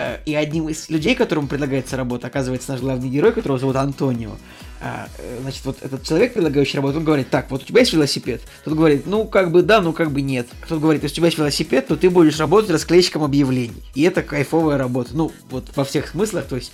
Э, 0.00 0.18
И 0.26 0.32
одним 0.34 0.68
из 0.68 0.88
людей, 0.90 1.16
которому 1.16 1.48
предлагается 1.48 1.96
работа, 1.96 2.28
оказывается 2.28 2.70
наш 2.70 2.80
главный 2.80 3.08
герой, 3.08 3.32
которого 3.32 3.58
зовут 3.58 3.74
Антонио. 3.74 4.30
А, 4.80 5.08
э, 5.18 5.38
Значит, 5.42 5.64
вот 5.64 5.78
этот 5.82 6.04
человек, 6.04 6.34
предлагающий 6.34 6.76
работу, 6.76 6.98
он 6.98 7.04
говорит, 7.04 7.30
так, 7.30 7.50
вот 7.50 7.62
у 7.62 7.64
тебя 7.64 7.80
есть 7.80 7.92
велосипед? 7.92 8.42
Тот 8.64 8.74
говорит, 8.74 9.06
ну, 9.06 9.24
как 9.24 9.50
бы 9.50 9.62
да, 9.62 9.80
ну, 9.80 9.92
как 9.92 10.12
бы 10.12 10.22
нет. 10.22 10.46
Тот 10.68 10.80
говорит, 10.80 11.02
если 11.02 11.14
у 11.14 11.16
тебя 11.16 11.26
есть 11.26 11.38
велосипед, 11.38 11.88
то 11.88 11.96
ты 11.96 12.10
будешь 12.10 12.38
работать 12.38 12.70
расклейщиком 12.70 13.24
объявлений. 13.24 13.82
И 13.94 14.02
это 14.02 14.22
кайфовая 14.22 14.78
работа. 14.78 15.10
Ну, 15.14 15.32
вот 15.50 15.64
во 15.74 15.84
всех 15.84 16.08
смыслах, 16.08 16.46
то 16.46 16.56
есть, 16.56 16.72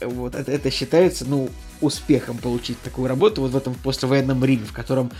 э, 0.00 0.06
вот 0.06 0.34
это, 0.34 0.52
это 0.52 0.70
считается, 0.70 1.24
ну, 1.24 1.48
успехом 1.80 2.38
получить 2.38 2.80
такую 2.82 3.08
работу 3.08 3.42
вот 3.42 3.52
в 3.52 3.56
этом 3.56 3.74
послевоенном 3.74 4.44
Риме, 4.44 4.66
в 4.66 4.72
котором, 4.72 5.10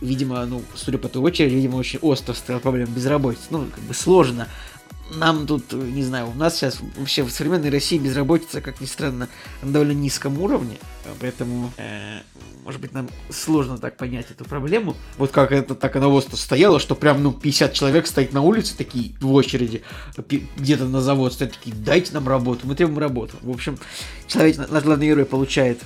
видимо, 0.00 0.44
ну, 0.46 0.62
судя 0.74 0.98
по 0.98 1.08
той 1.08 1.22
очереди, 1.22 1.54
видимо, 1.54 1.76
очень 1.76 1.98
остро 2.02 2.34
стояла 2.34 2.60
проблема 2.60 2.90
безработицы. 2.90 3.44
Ну, 3.50 3.66
как 3.74 3.82
бы 3.84 3.94
сложно 3.94 4.48
нам 5.14 5.46
тут, 5.46 5.72
не 5.72 6.02
знаю, 6.02 6.28
у 6.28 6.34
нас 6.34 6.56
сейчас 6.56 6.78
вообще 6.96 7.22
в 7.22 7.30
современной 7.30 7.70
России 7.70 7.98
безработица, 7.98 8.60
как 8.60 8.80
ни 8.80 8.86
странно, 8.86 9.28
на 9.62 9.72
довольно 9.72 9.92
низком 9.92 10.40
уровне, 10.40 10.78
поэтому, 11.20 11.72
э, 11.76 12.20
может 12.64 12.80
быть, 12.80 12.92
нам 12.92 13.08
сложно 13.30 13.78
так 13.78 13.96
понять 13.96 14.30
эту 14.30 14.44
проблему. 14.44 14.96
Вот 15.18 15.30
как 15.30 15.52
это 15.52 15.74
так 15.74 15.96
оно 15.96 16.10
вот 16.10 16.28
стояло, 16.34 16.78
что 16.78 16.94
прям, 16.94 17.22
ну, 17.22 17.32
50 17.32 17.72
человек 17.72 18.06
стоит 18.06 18.32
на 18.32 18.42
улице, 18.42 18.76
такие, 18.76 19.14
в 19.20 19.32
очереди, 19.32 19.82
где-то 20.56 20.84
на 20.84 21.00
завод 21.00 21.32
стоят, 21.32 21.54
такие, 21.54 21.74
дайте 21.74 22.12
нам 22.12 22.28
работу, 22.28 22.66
мы 22.66 22.74
требуем 22.74 22.98
работу. 22.98 23.36
В 23.42 23.50
общем, 23.50 23.78
человек, 24.26 24.58
наш 24.70 24.84
главный 24.84 25.06
герой 25.06 25.24
получает 25.24 25.80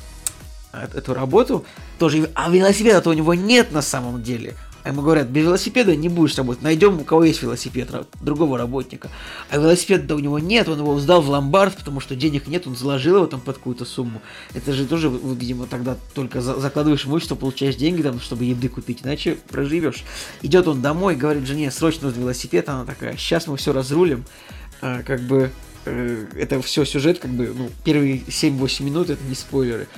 э- 0.72 0.88
эту 0.94 1.14
работу, 1.14 1.64
тоже, 1.98 2.30
а 2.34 2.50
велосипеда-то 2.50 3.10
у 3.10 3.14
него 3.14 3.34
нет 3.34 3.72
на 3.72 3.82
самом 3.82 4.22
деле. 4.22 4.54
А 4.84 4.90
ему 4.90 5.00
говорят, 5.00 5.28
без 5.28 5.44
велосипеда 5.44 5.96
не 5.96 6.10
будешь 6.10 6.36
работать, 6.36 6.62
найдем 6.62 7.00
у 7.00 7.04
кого 7.04 7.24
есть 7.24 7.40
велосипед, 7.40 7.88
другого 8.20 8.58
работника. 8.58 9.08
А 9.48 9.56
велосипеда 9.56 10.14
у 10.14 10.18
него 10.18 10.38
нет, 10.38 10.68
он 10.68 10.78
его 10.78 10.98
сдал 11.00 11.22
в 11.22 11.30
ломбард, 11.30 11.74
потому 11.78 12.00
что 12.00 12.14
денег 12.14 12.46
нет, 12.48 12.66
он 12.66 12.76
заложил 12.76 13.16
его 13.16 13.26
там 13.26 13.40
под 13.40 13.56
какую-то 13.56 13.86
сумму. 13.86 14.20
Это 14.52 14.74
же 14.74 14.86
тоже, 14.86 15.08
видимо, 15.08 15.66
тогда 15.66 15.96
только 16.12 16.42
за- 16.42 16.60
закладываешь 16.60 17.06
имущество, 17.06 17.34
получаешь 17.34 17.76
деньги 17.76 18.02
там, 18.02 18.20
чтобы 18.20 18.44
еды 18.44 18.68
купить, 18.68 19.00
иначе 19.02 19.38
проживешь. 19.48 20.04
Идет 20.42 20.68
он 20.68 20.82
домой, 20.82 21.16
говорит 21.16 21.46
жене, 21.46 21.70
срочно 21.70 22.08
нужен 22.08 22.20
велосипед, 22.20 22.68
она 22.68 22.84
такая, 22.84 23.16
сейчас 23.16 23.46
мы 23.46 23.56
все 23.56 23.72
разрулим. 23.72 24.26
А, 24.82 25.02
как 25.02 25.22
бы 25.22 25.50
э, 25.86 26.26
это 26.36 26.60
все 26.60 26.84
сюжет, 26.84 27.20
как 27.20 27.30
бы, 27.30 27.54
ну, 27.56 27.70
первые 27.84 28.18
7-8 28.18 28.82
минут, 28.82 29.08
это 29.08 29.24
не 29.24 29.34
спойлеры 29.34 29.88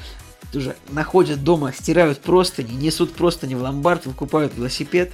уже 0.56 0.76
находят 0.90 1.44
дома, 1.44 1.72
стирают 1.72 2.20
простыни, 2.20 2.72
несут 2.72 3.12
простыни 3.12 3.54
в 3.54 3.62
ломбард, 3.62 4.06
выкупают 4.06 4.54
велосипед. 4.56 5.12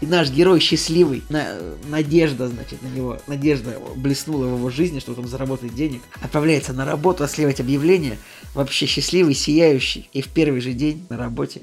И 0.00 0.06
наш 0.06 0.30
герой 0.30 0.58
счастливый, 0.58 1.22
на- 1.28 1.56
надежда, 1.88 2.48
значит, 2.48 2.82
на 2.82 2.88
него, 2.88 3.18
надежда 3.28 3.78
блеснула 3.94 4.46
в 4.46 4.56
его 4.56 4.68
жизни, 4.68 4.98
что 4.98 5.12
он 5.12 5.28
заработает 5.28 5.74
денег, 5.74 6.02
отправляется 6.20 6.72
на 6.72 6.84
работу, 6.84 7.22
отслеживать 7.22 7.60
объявление, 7.60 8.18
вообще 8.54 8.86
счастливый, 8.86 9.34
сияющий, 9.34 10.08
и 10.12 10.20
в 10.20 10.28
первый 10.28 10.60
же 10.60 10.72
день 10.72 11.06
на 11.08 11.16
работе 11.16 11.60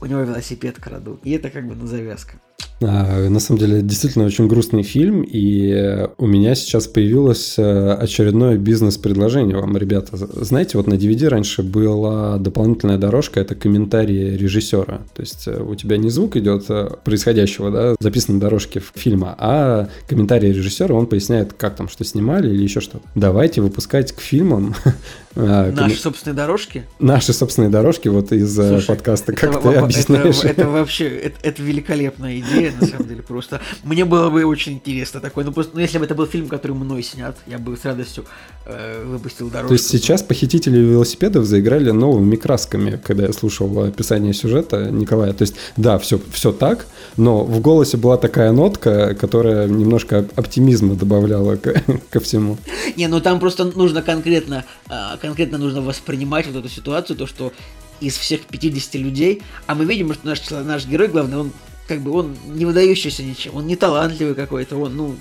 у 0.00 0.06
него 0.06 0.20
велосипед 0.20 0.76
крадут. 0.80 1.20
И 1.24 1.32
это 1.32 1.50
как 1.50 1.66
бы 1.66 1.74
на 1.74 1.88
завязка. 1.88 2.40
А, 2.80 3.28
на 3.28 3.40
самом 3.40 3.60
деле, 3.60 3.82
действительно 3.82 4.24
очень 4.24 4.48
грустный 4.48 4.82
фильм, 4.82 5.22
и 5.22 6.08
у 6.18 6.26
меня 6.26 6.54
сейчас 6.54 6.86
появилось 6.86 7.54
э, 7.58 7.92
очередное 7.94 8.56
бизнес-предложение 8.56 9.56
вам, 9.56 9.76
ребята. 9.76 10.16
Знаете, 10.16 10.78
вот 10.78 10.86
на 10.86 10.94
DVD 10.94 11.28
раньше 11.28 11.62
была 11.62 12.38
дополнительная 12.38 12.98
дорожка, 12.98 13.40
это 13.40 13.54
комментарии 13.54 14.36
режиссера. 14.36 15.02
То 15.14 15.22
есть 15.22 15.46
э, 15.46 15.62
у 15.62 15.74
тебя 15.74 15.96
не 15.96 16.10
звук 16.10 16.36
идет 16.36 16.64
э, 16.68 16.90
происходящего, 17.04 17.70
да, 17.70 17.96
записан 18.00 18.36
на 18.36 18.40
дорожке 18.40 18.82
фильма, 18.94 19.34
а 19.38 19.88
комментарий 20.08 20.52
режиссера, 20.52 20.94
он 20.94 21.06
поясняет, 21.06 21.52
как 21.52 21.76
там, 21.76 21.88
что 21.88 22.04
снимали 22.04 22.48
или 22.52 22.62
еще 22.62 22.80
что-то. 22.80 23.04
Давайте 23.14 23.60
выпускать 23.60 24.12
к 24.12 24.20
фильмам 24.20 24.74
Наши 25.34 25.76
ком... 25.76 25.90
собственные 25.90 26.36
дорожки? 26.36 26.84
Наши 26.98 27.32
собственные 27.32 27.70
дорожки 27.70 28.08
вот 28.08 28.32
из 28.32 28.54
Слушай, 28.54 28.86
подкаста, 28.86 29.32
как 29.32 29.62
ты 29.62 29.68
объясняешь. 29.68 30.38
Это, 30.40 30.48
это 30.48 30.68
вообще, 30.68 31.08
это, 31.08 31.36
это 31.42 31.62
великолепная 31.62 32.38
идея 32.38 32.51
на 32.80 32.86
самом 32.86 33.08
деле, 33.08 33.22
просто. 33.22 33.60
Мне 33.84 34.04
было 34.04 34.30
бы 34.30 34.44
очень 34.44 34.74
интересно 34.74 35.20
такой, 35.20 35.44
ну 35.44 35.52
просто, 35.52 35.72
ну 35.74 35.80
если 35.80 35.98
бы 35.98 36.04
это 36.04 36.14
был 36.14 36.26
фильм, 36.26 36.48
который 36.48 36.72
мной 36.72 37.02
снят, 37.02 37.36
я 37.46 37.58
бы 37.58 37.76
с 37.76 37.84
радостью 37.84 38.24
э, 38.66 39.04
выпустил 39.04 39.48
дорожку. 39.48 39.68
То 39.68 39.74
есть 39.74 39.88
сейчас 39.88 40.22
похитители 40.22 40.78
велосипедов 40.78 41.44
заиграли 41.44 41.90
новыми 41.90 42.36
красками, 42.36 43.00
когда 43.04 43.26
я 43.26 43.32
слушал 43.32 43.84
описание 43.84 44.32
сюжета 44.34 44.90
Николая. 44.90 45.32
То 45.32 45.42
есть, 45.42 45.54
да, 45.76 45.98
все, 45.98 46.20
все 46.32 46.52
так, 46.52 46.86
но 47.16 47.44
в 47.44 47.60
голосе 47.60 47.96
была 47.96 48.16
такая 48.16 48.52
нотка, 48.52 49.14
которая 49.14 49.68
немножко 49.68 50.26
оптимизма 50.34 50.94
добавляла 50.94 51.56
к, 51.56 51.82
ко 52.10 52.20
всему. 52.20 52.58
Не, 52.96 53.08
ну 53.08 53.20
там 53.20 53.40
просто 53.40 53.64
нужно 53.64 54.02
конкретно, 54.02 54.64
а, 54.88 55.16
конкретно 55.16 55.58
нужно 55.58 55.80
воспринимать 55.82 56.46
вот 56.46 56.56
эту 56.56 56.68
ситуацию, 56.68 57.16
то, 57.16 57.26
что 57.26 57.52
из 58.00 58.16
всех 58.16 58.42
50 58.42 58.94
людей, 58.94 59.42
а 59.66 59.74
мы 59.74 59.84
видим, 59.84 60.12
что 60.12 60.26
наш, 60.26 60.50
наш 60.50 60.86
герой, 60.86 61.08
главный, 61.08 61.38
он 61.38 61.52
как 61.92 62.00
бы 62.00 62.10
он 62.12 62.34
не 62.46 62.64
выдающийся 62.64 63.22
ничем, 63.22 63.54
он 63.54 63.66
не 63.66 63.76
талантливый 63.76 64.34
какой-то, 64.34 64.76
он, 64.76 64.96
ну... 64.96 65.14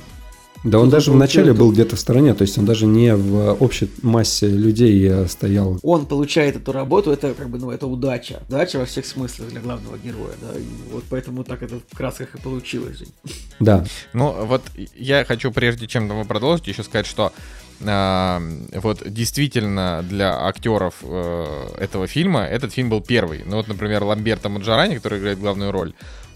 Да 0.64 0.80
он 0.80 0.90
даже 0.90 1.12
вначале 1.12 1.54
был 1.54 1.72
где-то 1.74 1.96
в 1.96 2.00
стороне, 2.00 2.34
то 2.34 2.44
есть 2.44 2.58
он 2.58 2.66
даже 2.66 2.86
не 2.86 3.14
в 3.14 3.54
общей 3.60 3.90
массе 4.04 4.48
людей 4.48 5.06
э, 5.10 5.28
стоял. 5.28 5.80
Он 5.82 6.06
получает 6.06 6.56
эту 6.56 6.72
работу, 6.72 7.12
это 7.12 7.34
как 7.34 7.50
бы, 7.50 7.58
ну, 7.58 7.72
это 7.72 7.88
удача. 7.88 8.44
Удача 8.48 8.78
во 8.78 8.86
всех 8.86 9.06
смыслах 9.06 9.50
для 9.50 9.60
главного 9.60 9.98
героя, 9.98 10.34
да, 10.40 10.58
и 10.58 10.94
вот 10.94 11.04
поэтому 11.10 11.44
так 11.44 11.64
это 11.64 11.80
в 11.80 11.98
красках 11.98 12.36
и 12.36 12.38
получилось. 12.40 13.04
Да. 13.60 13.86
Ну, 14.14 14.46
вот 14.46 14.64
я 14.96 15.24
хочу, 15.24 15.52
прежде 15.52 15.88
чем 15.88 16.08
вы 16.08 16.26
продолжите, 16.26 16.72
еще 16.72 16.84
сказать, 16.84 17.06
что 17.06 17.32
э, 17.80 18.40
вот 18.76 19.04
действительно 19.06 20.06
для 20.08 20.48
актеров 20.48 20.96
э, 21.04 21.68
этого 21.80 22.08
фильма 22.08 22.44
этот 22.44 22.72
фильм 22.72 22.90
был 22.90 23.02
первый. 23.02 23.44
Ну 23.46 23.58
вот, 23.58 23.68
например, 23.68 24.04
Ламберто 24.04 24.50
Маджарани, 24.50 24.96
который 24.96 25.20
играет 25.20 25.40
главную 25.40 25.72
роль, 25.72 25.94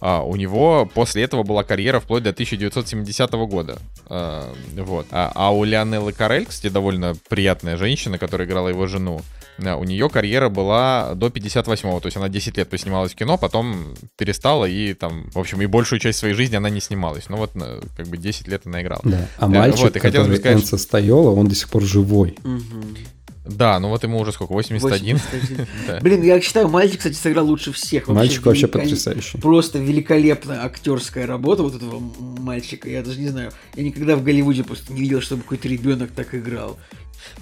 а, 0.08 0.22
у 0.22 0.36
него 0.36 0.88
после 0.94 1.24
этого 1.24 1.42
была 1.42 1.64
карьера 1.64 2.00
вплоть 2.00 2.22
до 2.22 2.30
1970 2.30 3.32
года. 3.50 3.80
А, 4.06 4.54
вот. 4.76 5.08
А, 5.10 5.32
а 5.34 5.52
у 5.52 5.64
Леонеллы 5.64 6.14
Карель, 6.14 6.46
кстати, 6.46 6.72
довольно 6.72 7.16
приятная 7.28 7.76
женщина, 7.76 8.20
которая 8.20 8.48
играла 8.48 8.68
его 8.68 8.86
жену, 8.86 9.22
у 9.58 9.84
нее 9.84 10.08
карьера 10.10 10.50
была 10.50 11.16
до 11.16 11.28
58-го, 11.28 12.00
то 12.02 12.06
есть 12.06 12.18
она 12.18 12.30
10 12.30 12.56
лет 12.58 12.70
поснималась 12.70 13.14
в 13.14 13.16
кино, 13.16 13.40
потом 13.40 13.96
перестала 14.16 14.66
и 14.66 14.94
там, 14.94 15.32
в 15.34 15.40
общем, 15.40 15.62
и 15.64 15.66
большую 15.66 16.00
часть 16.00 16.20
своей 16.20 16.36
жизни 16.36 16.56
она 16.56 16.70
не 16.70 16.82
снималась. 16.82 17.28
Ну 17.30 17.38
вот, 17.38 17.54
как 17.98 18.06
бы 18.06 18.18
10 18.18 18.48
лет 18.48 18.62
она 18.66 18.84
играла. 18.84 19.02
Да. 19.06 19.28
А 19.40 19.48
мальчик, 19.48 19.86
вот, 19.86 19.96
и 19.96 20.00
который 20.00 20.38
сказать, 20.38 20.62
Энса 20.62 20.78
Стайола, 20.78 21.32
он 21.32 21.48
до 21.48 21.56
сих 21.56 21.70
пор 21.70 21.82
живой. 21.82 22.38
Угу. 22.44 23.15
Да, 23.46 23.80
ну 23.80 23.90
вот 23.90 24.04
ему 24.04 24.20
уже 24.20 24.32
сколько, 24.32 24.54
81? 24.54 25.18
81. 25.18 26.00
Блин, 26.02 26.24
я 26.24 26.42
считаю, 26.42 26.68
мальчик, 26.68 26.98
кстати, 26.98 27.16
сыграл 27.16 27.46
лучше 27.46 27.72
всех. 27.72 28.08
Мальчик 28.08 28.46
вообще 28.46 28.68
потрясающий. 28.68 29.38
Просто 29.38 29.80
великолепная 29.80 30.64
актерская 30.66 31.28
работа 31.28 31.64
вот 31.64 31.76
этого 31.76 32.02
мальчика. 32.40 32.90
Я 32.90 33.04
даже 33.04 33.20
не 33.20 33.28
знаю, 33.28 33.52
я 33.76 33.84
никогда 33.84 34.16
в 34.16 34.24
Голливуде 34.24 34.64
просто 34.64 34.94
не 34.94 35.02
видел, 35.02 35.22
чтобы 35.22 35.44
какой-то 35.44 35.68
ребенок 35.68 36.12
так 36.12 36.34
играл. 36.34 36.78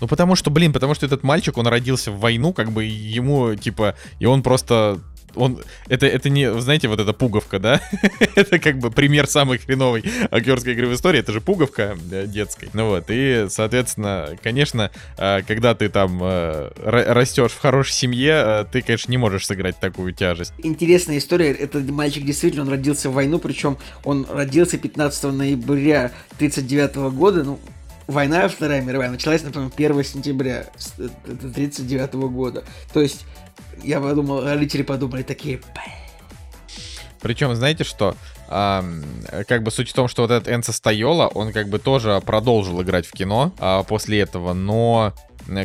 Ну 0.02 0.08
потому 0.08 0.36
что, 0.36 0.50
блин, 0.50 0.74
потому 0.74 0.94
что 0.94 1.06
этот 1.06 1.24
мальчик, 1.24 1.58
он 1.58 1.68
родился 1.68 2.12
в 2.12 2.20
войну, 2.20 2.54
как 2.54 2.72
бы 2.72 2.84
ему, 2.84 3.56
типа, 3.56 3.96
и 4.20 4.26
он 4.26 4.44
просто 4.44 5.00
он, 5.36 5.62
это, 5.88 6.06
это 6.06 6.30
не, 6.30 6.60
знаете, 6.60 6.88
вот 6.88 7.00
эта 7.00 7.14
пуговка, 7.14 7.60
да? 7.60 7.82
это 8.36 8.60
как 8.60 8.80
бы 8.80 8.92
пример 8.92 9.28
самой 9.28 9.58
хреновой 9.58 10.04
актерской 10.32 10.74
игры 10.74 10.88
в 10.88 10.94
истории. 10.94 11.20
Это 11.20 11.32
же 11.32 11.42
пуговка 11.42 11.98
да, 12.10 12.26
детской. 12.26 12.70
Ну 12.74 12.90
вот, 12.90 13.06
и, 13.10 13.48
соответственно, 13.50 14.38
конечно, 14.42 14.92
а, 15.18 15.42
когда 15.42 15.76
ты 15.76 15.90
там 15.90 16.20
а, 16.22 16.72
растешь 17.14 17.52
в 17.52 17.60
хорошей 17.60 17.94
семье, 17.94 18.68
ты, 18.72 18.82
конечно, 18.82 19.12
не 19.12 19.18
можешь 19.18 19.46
сыграть 19.46 19.80
такую 19.80 20.14
тяжесть. 20.14 20.54
Интересная 20.60 21.18
история. 21.18 21.52
Этот 21.52 21.90
мальчик 21.90 22.26
действительно, 22.26 22.64
он 22.64 22.70
родился 22.70 23.10
в 23.10 23.14
войну, 23.14 23.40
причем 23.40 23.78
он 24.04 24.26
родился 24.30 24.78
15 24.78 25.24
ноября 25.26 26.12
1939 26.38 26.96
года, 27.14 27.44
ну, 27.44 27.60
Война 28.08 28.48
Вторая 28.50 28.82
мировая 28.82 29.10
началась, 29.10 29.44
например, 29.44 29.72
1 29.76 30.04
сентября 30.04 30.66
1939 31.06 32.14
года. 32.32 32.64
То 32.92 33.02
есть 33.02 33.26
я 33.84 34.00
подумал, 34.00 34.44
родители 34.44 34.84
подумали 34.84 35.24
такие... 35.24 35.62
Причем, 37.22 37.56
знаете 37.56 37.86
что? 37.86 38.16
А, 38.50 38.84
как 39.48 39.64
бы 39.64 39.72
суть 39.72 39.90
в 39.90 39.94
том, 39.94 40.08
что 40.08 40.24
вот 40.24 40.32
этот 40.32 40.52
Энса 40.52 40.74
Стайола, 40.74 41.28
он 41.28 41.54
как 41.54 41.70
бы 41.70 41.80
тоже 41.80 42.22
продолжил 42.26 42.82
играть 42.82 43.06
в 43.06 43.12
кино 43.14 43.54
а, 43.60 43.84
после 43.84 44.20
этого, 44.20 44.54
но 44.54 45.14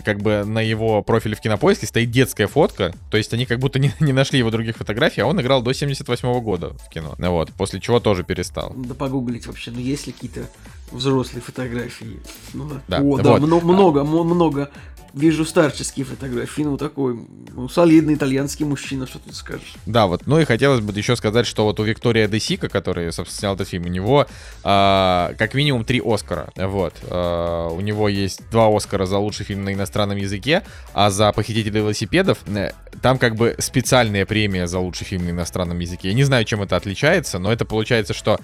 как 0.04 0.22
бы 0.22 0.44
на 0.44 0.60
его 0.60 1.02
профиле 1.02 1.36
в 1.36 1.40
кинопоиске 1.40 1.86
стоит 1.86 2.10
детская 2.10 2.46
фотка, 2.46 2.92
то 3.10 3.16
есть 3.16 3.32
они 3.32 3.46
как 3.46 3.58
будто 3.58 3.78
не, 3.78 3.92
не 4.00 4.12
нашли 4.12 4.38
его 4.38 4.50
других 4.50 4.76
фотографий, 4.76 5.20
а 5.20 5.26
он 5.26 5.40
играл 5.40 5.62
до 5.62 5.72
78 5.72 6.28
-го 6.28 6.40
года 6.40 6.70
в 6.70 6.88
кино. 6.88 7.14
Вот, 7.18 7.52
после 7.52 7.80
чего 7.80 8.00
тоже 8.00 8.24
перестал. 8.24 8.72
Да 8.76 8.94
погуглить 8.94 9.46
вообще, 9.46 9.70
ну 9.70 9.80
есть 9.80 10.06
ли 10.06 10.12
какие-то 10.12 10.48
взрослые 10.90 11.42
фотографии? 11.42 12.20
Ну, 12.54 12.70
да. 12.88 12.98
О, 13.00 13.18
да, 13.18 13.32
вот. 13.32 13.40
много, 13.40 13.64
много, 13.64 14.04
много 14.04 14.70
вижу 15.14 15.44
старческие 15.44 16.04
фотографии, 16.04 16.62
ну 16.62 16.76
такой 16.76 17.18
ну, 17.54 17.68
солидный 17.68 18.14
итальянский 18.14 18.64
мужчина, 18.64 19.06
что 19.06 19.18
тут 19.18 19.34
скажешь. 19.34 19.74
Да, 19.86 20.06
вот, 20.06 20.26
ну 20.26 20.38
и 20.38 20.44
хотелось 20.44 20.80
бы 20.80 20.92
еще 20.92 21.16
сказать, 21.16 21.46
что 21.46 21.64
вот 21.64 21.80
у 21.80 21.84
Виктория 21.84 22.28
Десика, 22.28 22.68
который, 22.68 23.12
собственно, 23.12 23.38
снял 23.38 23.54
этот 23.54 23.68
фильм, 23.68 23.84
у 23.86 23.88
него 23.88 24.26
а, 24.62 25.32
как 25.38 25.54
минимум 25.54 25.84
три 25.84 26.02
Оскара, 26.04 26.50
вот. 26.56 26.94
А, 27.04 27.68
у 27.68 27.80
него 27.80 28.08
есть 28.08 28.42
два 28.50 28.74
Оскара 28.74 29.06
за 29.06 29.18
лучший 29.18 29.44
фильм 29.46 29.64
на 29.64 29.72
иностранном 29.72 30.16
языке, 30.16 30.62
а 30.94 31.10
за 31.10 31.32
«Похитителей 31.32 31.80
велосипедов» 31.80 32.38
э, 32.46 32.72
там 33.02 33.18
как 33.18 33.36
бы 33.36 33.56
специальная 33.58 34.26
премия 34.26 34.66
за 34.66 34.78
лучший 34.78 35.04
фильм 35.04 35.24
на 35.24 35.30
иностранном 35.30 35.78
языке. 35.78 36.08
Я 36.08 36.14
не 36.14 36.24
знаю, 36.24 36.44
чем 36.44 36.62
это 36.62 36.76
отличается, 36.76 37.38
но 37.38 37.52
это 37.52 37.64
получается, 37.64 38.14
что 38.14 38.38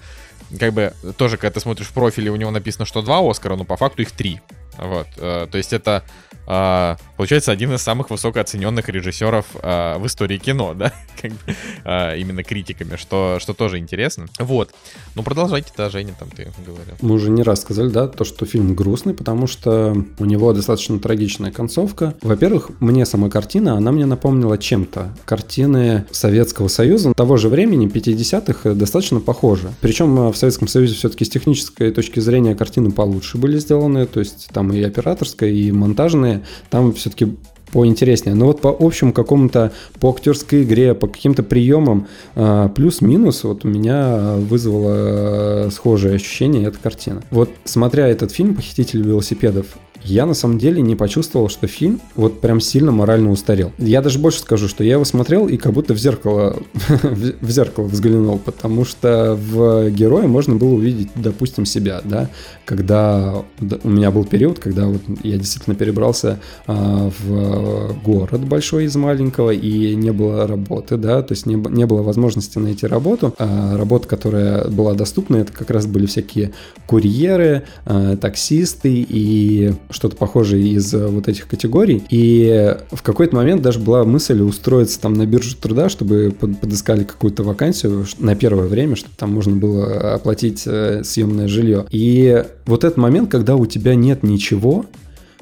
как 0.59 0.73
бы 0.73 0.93
тоже, 1.17 1.37
когда 1.37 1.53
ты 1.53 1.59
смотришь 1.59 1.87
в 1.87 1.93
профиле, 1.93 2.31
у 2.31 2.35
него 2.35 2.51
написано, 2.51 2.85
что 2.85 3.01
два 3.01 3.19
Оскара, 3.19 3.55
но 3.55 3.63
по 3.63 3.77
факту 3.77 4.01
их 4.01 4.11
три. 4.11 4.41
Вот, 4.77 5.07
э, 5.17 5.47
то 5.49 5.57
есть 5.57 5.73
это 5.73 6.03
э, 6.47 6.95
получается 7.17 7.51
один 7.51 7.73
из 7.73 7.81
самых 7.81 8.09
высокооцененных 8.09 8.89
режиссеров 8.89 9.45
э, 9.61 9.97
в 9.97 10.05
истории 10.05 10.37
кино, 10.37 10.73
да, 10.73 10.93
э, 11.85 12.17
именно 12.19 12.43
критиками, 12.43 12.95
что, 12.95 13.37
что 13.39 13.53
тоже 13.53 13.77
интересно. 13.79 14.27
Вот, 14.39 14.71
ну 15.15 15.23
продолжайте, 15.23 15.71
да, 15.77 15.89
Женя, 15.89 16.15
там 16.17 16.29
ты 16.29 16.51
говорил. 16.65 16.95
Мы 17.01 17.15
уже 17.15 17.29
не 17.29 17.43
раз 17.43 17.61
сказали, 17.61 17.89
да, 17.89 18.07
то, 18.07 18.23
что 18.23 18.45
фильм 18.45 18.75
грустный, 18.75 19.13
потому 19.13 19.47
что 19.47 19.95
у 20.19 20.25
него 20.25 20.53
достаточно 20.53 20.99
трагичная 20.99 21.51
концовка. 21.51 22.15
Во-первых, 22.21 22.71
мне 22.79 23.05
сама 23.05 23.29
картина, 23.29 23.77
она 23.77 23.91
мне 23.91 24.05
напомнила 24.05 24.57
чем-то. 24.57 25.15
Картины 25.25 26.05
Советского 26.11 26.67
Союза 26.67 27.13
того 27.13 27.37
же 27.37 27.49
времени, 27.49 27.87
50-х, 27.87 28.73
достаточно 28.73 29.19
похожи. 29.19 29.71
Причем 29.81 30.31
в 30.31 30.35
Советском 30.35 30.67
Союзе 30.67 30.95
все-таки 30.95 31.25
с 31.25 31.29
технической 31.29 31.91
точки 31.91 32.19
зрения 32.19 32.55
картины 32.55 32.91
получше 32.91 33.37
были 33.37 33.57
сделаны, 33.59 34.05
то 34.05 34.19
есть 34.19 34.49
там 34.53 34.71
и 34.71 34.81
операторская, 34.81 35.49
и 35.49 35.71
монтажная, 35.71 36.34
там 36.69 36.93
все-таки 36.93 37.35
поинтереснее. 37.71 38.35
Но 38.35 38.45
вот 38.45 38.61
по 38.61 38.75
общему 38.79 39.11
какому-то, 39.11 39.71
по 39.99 40.09
актерской 40.11 40.63
игре, 40.63 40.93
по 40.93 41.07
каким-то 41.07 41.43
приемам, 41.43 42.07
а, 42.35 42.69
плюс-минус, 42.69 43.43
вот 43.43 43.65
у 43.65 43.67
меня 43.67 44.35
вызвало 44.37 45.69
схожее 45.71 46.15
ощущение 46.15 46.67
эта 46.67 46.79
картина. 46.79 47.21
Вот 47.31 47.49
смотря 47.65 48.07
этот 48.07 48.31
фильм 48.31 48.55
«Похититель 48.55 49.01
велосипедов», 49.01 49.65
я 50.05 50.27
на 50.27 50.35
самом 50.35 50.59
деле 50.59 50.81
не 50.83 50.95
почувствовал, 50.95 51.49
что 51.49 51.65
фильм 51.65 51.99
вот 52.15 52.39
прям 52.39 52.59
сильно 52.59 52.91
морально 52.91 53.31
устарел. 53.31 53.71
Я 53.79 54.03
даже 54.03 54.19
больше 54.19 54.39
скажу, 54.39 54.67
что 54.67 54.83
я 54.83 54.93
его 54.93 55.03
смотрел 55.03 55.47
и 55.47 55.57
как 55.57 55.73
будто 55.73 55.95
в 55.95 55.97
зеркало, 55.97 56.57
в 57.41 57.49
зеркало 57.49 57.85
взглянул, 57.85 58.37
потому 58.37 58.85
что 58.85 59.35
в 59.35 59.89
герое 59.89 60.27
можно 60.27 60.55
было 60.55 60.75
увидеть, 60.75 61.09
допустим, 61.15 61.65
себя, 61.65 62.01
да, 62.03 62.29
когда 62.65 63.43
у 63.83 63.89
меня 63.89 64.11
был 64.11 64.25
период, 64.25 64.59
когда 64.59 64.87
вот 64.87 65.01
я 65.23 65.37
действительно 65.37 65.75
перебрался 65.75 66.39
а, 66.67 67.11
в 67.19 67.95
город 68.03 68.41
большой 68.41 68.85
из 68.85 68.95
маленького 68.95 69.51
и 69.51 69.95
не 69.95 70.11
было 70.11 70.47
работы, 70.47 70.97
да, 70.97 71.21
то 71.21 71.33
есть 71.33 71.45
не, 71.45 71.55
не 71.55 71.85
было 71.85 72.01
возможности 72.01 72.57
найти 72.57 72.87
работу. 72.87 73.33
А 73.37 73.77
работа, 73.77 74.07
которая 74.07 74.67
была 74.67 74.93
доступна, 74.93 75.37
это 75.37 75.51
как 75.51 75.69
раз 75.69 75.85
были 75.85 76.05
всякие 76.05 76.51
курьеры, 76.87 77.63
а, 77.85 78.17
таксисты 78.17 79.05
и 79.07 79.73
что-то 79.89 80.15
похожее 80.15 80.67
из 80.67 80.93
э, 80.93 81.07
вот 81.07 81.27
этих 81.27 81.47
категорий. 81.47 82.03
И 82.09 82.75
в 82.91 83.03
какой-то 83.03 83.35
момент 83.35 83.61
даже 83.61 83.79
была 83.79 84.03
мысль 84.03 84.41
устроиться 84.41 84.99
там 84.99 85.13
на 85.13 85.25
биржу 85.25 85.55
труда, 85.55 85.89
чтобы 85.89 86.31
подыскали 86.31 87.03
какую-то 87.03 87.43
вакансию 87.43 88.05
на 88.19 88.35
первое 88.35 88.67
время, 88.67 88.95
чтобы 88.95 89.15
там 89.15 89.33
можно 89.33 89.55
было 89.55 90.13
оплатить 90.13 90.63
э, 90.65 91.03
съемное 91.03 91.47
жилье. 91.47 91.85
И 91.91 92.43
вот 92.65 92.83
этот 92.83 92.97
момент, 92.97 93.29
когда 93.29 93.55
у 93.55 93.65
тебя 93.65 93.95
нет 93.95 94.23
ничего, 94.23 94.85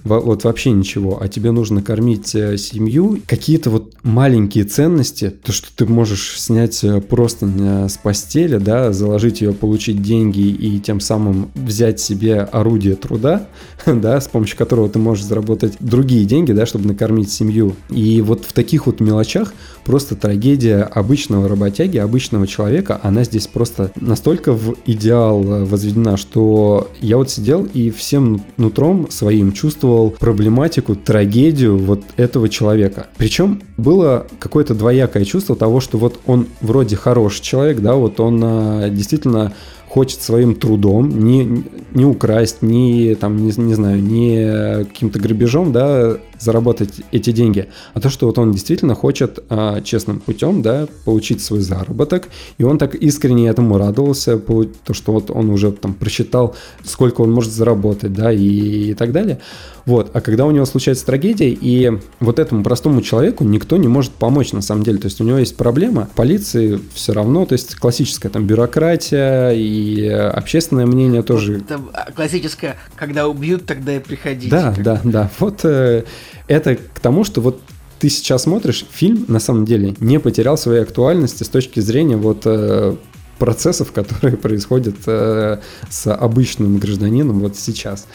вот 0.04 0.44
вообще 0.44 0.72
ничего, 0.72 1.18
а 1.22 1.28
тебе 1.28 1.52
нужно 1.52 1.82
кормить 1.82 2.36
э, 2.36 2.58
семью, 2.58 3.20
какие-то 3.26 3.70
вот 3.70 3.94
маленькие 4.04 4.66
ценности, 4.66 5.30
то, 5.30 5.54
что 5.54 5.68
ты 5.74 5.86
можешь 5.86 6.40
снять 6.40 6.84
э, 6.84 7.00
просто 7.00 7.88
с 7.88 7.98
постели, 7.98 8.58
да, 8.58 8.92
заложить 8.92 9.42
ее, 9.42 9.54
получить 9.54 10.02
деньги 10.02 10.42
и 10.42 10.80
тем 10.80 11.00
самым 11.00 11.52
взять 11.56 12.00
себе 12.02 12.42
орудие 12.42 12.96
труда, 12.96 13.48
да, 13.86 14.20
с 14.20 14.28
помощью 14.28 14.58
которого 14.58 14.90
ты 14.90 15.00
можешь 15.00 15.24
заработать 15.24 15.76
другие 15.80 16.26
деньги, 16.26 16.52
да, 16.52 16.66
чтобы 16.66 16.88
накормить 16.88 17.32
семью. 17.32 17.76
И 17.90 18.22
вот 18.22 18.44
в 18.46 18.52
таких 18.52 18.88
вот 18.88 19.00
мелочах 19.00 19.54
просто 19.86 20.16
трагедия 20.16 20.82
обычного 20.82 21.48
работяги, 21.48 21.98
обычного 21.98 22.46
человека, 22.46 23.00
она 23.04 23.24
здесь 23.24 23.48
просто 23.48 23.92
настолько 23.96 24.52
в 24.52 24.76
идеал 24.86 25.44
э, 25.44 25.64
возведена, 25.64 26.18
что 26.18 26.90
я 27.00 27.18
вот 27.18 27.30
сидел 27.30 27.66
и 27.74 27.90
всем 27.90 28.44
нутром 28.58 29.10
своим 29.10 29.54
чувствовал 29.54 29.93
чувствовал 29.94 30.10
проблематику, 30.10 30.96
трагедию 30.96 31.78
вот 31.78 32.02
этого 32.18 32.50
человека. 32.50 33.08
Причем 33.18 33.62
было 33.78 34.26
какое-то 34.40 34.74
двоякое 34.74 35.26
чувство 35.26 35.56
того, 35.56 35.80
что 35.82 35.98
вот 35.98 36.20
он 36.26 36.48
вроде 36.62 36.96
хороший 36.96 37.42
человек, 37.44 37.80
да, 37.80 37.94
вот 37.94 38.20
он 38.20 38.42
а, 38.44 38.90
действительно 38.90 39.54
хочет 39.94 40.22
своим 40.22 40.56
трудом 40.56 41.20
не, 41.20 41.64
не 41.94 42.04
украсть, 42.04 42.64
не, 42.64 43.14
там, 43.14 43.38
не, 43.38 43.54
не 43.58 43.76
знаю, 43.76 44.02
не 44.02 44.86
каким-то 44.86 45.20
грабежом, 45.20 45.72
да, 45.72 46.18
заработать 46.40 47.02
эти 47.12 47.32
деньги, 47.32 47.68
а 47.94 48.00
то, 48.00 48.10
что 48.10 48.26
вот 48.26 48.40
он 48.40 48.52
действительно 48.52 48.96
хочет 48.96 49.44
а, 49.50 49.82
честным 49.82 50.20
путем, 50.20 50.64
да, 50.64 50.88
получить 51.06 51.44
свой 51.44 51.60
заработок, 51.60 52.30
и 52.58 52.64
он 52.64 52.80
так 52.80 52.96
искренне 52.96 53.48
этому 53.48 53.78
радовался, 53.78 54.40
то, 54.40 54.94
что 54.94 55.12
вот 55.12 55.30
он 55.30 55.52
уже 55.52 55.72
там 55.72 55.94
просчитал, 55.94 56.56
сколько 56.84 57.22
он 57.22 57.32
может 57.32 57.52
заработать, 57.52 58.14
да, 58.14 58.32
и, 58.32 58.90
и 58.90 58.94
так 58.96 59.12
далее. 59.12 59.40
Вот, 59.86 60.12
а 60.14 60.22
когда 60.22 60.46
у 60.46 60.52
него 60.52 60.66
случается 60.66 61.06
трагедия, 61.06 61.50
и 61.50 61.92
вот 62.20 62.40
этому 62.40 62.64
простому 62.64 63.02
человеку 63.02 63.44
никто 63.44 63.76
не 63.78 63.88
может 63.88 64.12
помочь 64.12 64.54
на 64.54 64.62
самом 64.62 64.84
деле, 64.84 64.98
то 64.98 65.06
есть 65.06 65.20
у 65.20 65.26
него 65.26 65.38
есть 65.40 65.58
проблема, 65.58 66.10
полиции 66.16 66.80
все 66.94 67.12
равно, 67.12 67.46
то 67.46 67.54
есть 67.54 67.76
классическая 67.76 68.30
там 68.30 68.48
бюрократия 68.48 69.52
и 69.52 70.08
общественное 70.08 70.86
мнение 70.86 71.22
тоже. 71.22 71.58
Это 71.58 71.82
классическая, 72.16 72.78
когда 72.96 73.28
убьют, 73.28 73.66
тогда 73.66 73.96
и 73.96 74.00
приходите. 74.00 74.50
Да, 74.50 74.74
да, 74.78 75.02
да. 75.04 75.30
Вот 75.40 75.66
э, 75.66 76.06
это 76.48 76.76
к 76.76 77.00
тому, 77.02 77.26
что 77.26 77.42
вот 77.42 77.62
ты 78.00 78.10
сейчас 78.10 78.44
смотришь, 78.44 78.86
фильм 78.92 79.26
на 79.28 79.40
самом 79.40 79.66
деле 79.66 79.96
не 80.00 80.20
потерял 80.20 80.58
своей 80.58 80.82
актуальности 80.82 81.44
с 81.44 81.50
точки 81.50 81.80
зрения 81.82 82.18
вот 82.18 82.42
э, 82.46 82.96
процессов, 83.38 83.92
которые 83.92 84.38
происходят 84.38 84.96
э, 85.08 85.60
с 85.90 86.14
обычным 86.14 86.78
гражданином 86.78 87.40
вот 87.40 87.58
сейчас. 87.58 88.08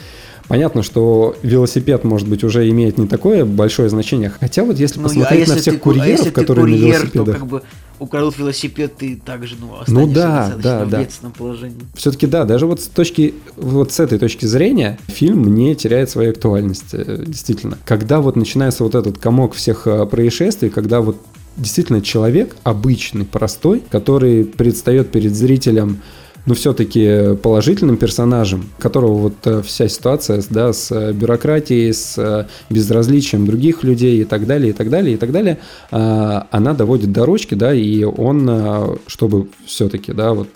Понятно, 0.48 0.82
что 0.82 1.36
велосипед, 1.42 2.04
может 2.04 2.26
быть, 2.26 2.42
уже 2.42 2.68
имеет 2.70 2.96
не 2.96 3.06
такое 3.06 3.44
большое 3.44 3.90
значение. 3.90 4.30
Хотя 4.40 4.64
вот 4.64 4.78
если 4.78 4.98
ну, 4.98 5.06
а 5.06 5.08
посмотреть 5.08 5.30
а 5.30 5.40
если 5.40 5.52
на 5.52 5.58
всех 5.58 5.74
ты, 5.74 5.80
курьеров, 5.80 6.06
а 6.06 6.10
если 6.10 6.30
которые 6.30 6.64
ты 6.64 6.72
курьер, 6.72 6.80
на 6.80 6.96
велосипедах... 6.96 7.34
То 7.34 7.40
как 7.40 7.48
бы 7.48 7.62
украдут 7.98 8.38
велосипед, 8.38 8.96
ты 8.96 9.16
также 9.16 9.56
ну, 9.60 9.76
ну 9.86 10.06
да, 10.06 10.54
да, 10.60 10.84
в 10.84 10.90
да. 10.90 11.06
положении. 11.36 11.76
Все-таки 11.94 12.26
да, 12.26 12.44
даже 12.44 12.66
вот 12.66 12.80
с 12.80 12.86
точки, 12.86 13.34
вот 13.56 13.92
с 13.92 14.00
этой 14.00 14.18
точки 14.18 14.46
зрения 14.46 14.98
фильм 15.08 15.54
не 15.54 15.74
теряет 15.74 16.08
своей 16.08 16.30
актуальности, 16.30 16.96
э, 16.96 17.24
действительно. 17.26 17.76
Когда 17.84 18.20
вот 18.20 18.36
начинается 18.36 18.84
вот 18.84 18.94
этот 18.94 19.18
комок 19.18 19.54
всех 19.54 19.86
э, 19.86 20.06
происшествий, 20.06 20.70
когда 20.70 21.00
вот 21.00 21.16
действительно 21.56 22.00
человек 22.00 22.56
обычный, 22.62 23.24
простой, 23.24 23.82
который 23.90 24.44
предстает 24.44 25.10
перед 25.10 25.34
зрителем 25.34 26.00
но 26.48 26.54
все-таки 26.54 27.36
положительным 27.42 27.98
персонажем, 27.98 28.70
которого 28.78 29.18
вот 29.18 29.34
э, 29.44 29.60
вся 29.60 29.86
ситуация 29.86 30.42
да, 30.48 30.72
с 30.72 30.90
э, 30.90 31.12
бюрократией, 31.12 31.92
с 31.92 32.16
э, 32.16 32.46
безразличием 32.70 33.44
других 33.44 33.84
людей 33.84 34.22
и 34.22 34.24
так 34.24 34.46
далее, 34.46 34.70
и 34.70 34.72
так 34.72 34.88
далее, 34.88 35.14
и 35.14 35.16
так 35.18 35.30
далее, 35.30 35.58
она 35.90 36.72
доводит 36.72 37.12
до 37.12 37.26
ручки, 37.26 37.54
да, 37.54 37.74
и 37.74 38.02
он, 38.02 38.98
чтобы 39.06 39.48
все-таки, 39.66 40.12
да, 40.12 40.32
вот 40.32 40.48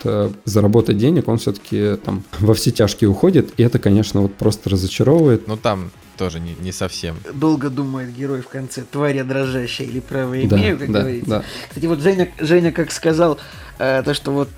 заработать 0.45 0.97
денег, 0.97 1.27
он 1.27 1.37
все-таки 1.37 1.97
там 2.03 2.23
во 2.39 2.55
все 2.55 2.71
тяжкие 2.71 3.09
уходит, 3.09 3.53
и 3.57 3.63
это, 3.63 3.77
конечно, 3.77 4.21
вот 4.21 4.33
просто 4.33 4.71
разочаровывает. 4.71 5.47
Ну 5.47 5.57
там 5.57 5.91
тоже 6.17 6.39
не, 6.39 6.55
не 6.59 6.71
совсем. 6.71 7.17
Долго 7.35 7.69
думает 7.69 8.15
герой 8.15 8.41
в 8.41 8.47
конце, 8.47 8.83
тварь 8.89 9.17
я 9.17 9.23
дрожащая 9.23 9.87
или 9.87 9.99
право 9.99 10.33
имею, 10.33 10.77
да, 10.77 10.85
как 10.85 10.91
да, 10.91 10.99
говорится. 11.01 11.29
Да. 11.29 11.43
Кстати, 11.69 11.85
вот 11.85 11.99
Женя, 11.99 12.31
Женя 12.39 12.71
как 12.71 12.91
сказал, 12.91 13.37
э, 13.77 14.01
то, 14.03 14.13
что 14.15 14.31
вот 14.31 14.49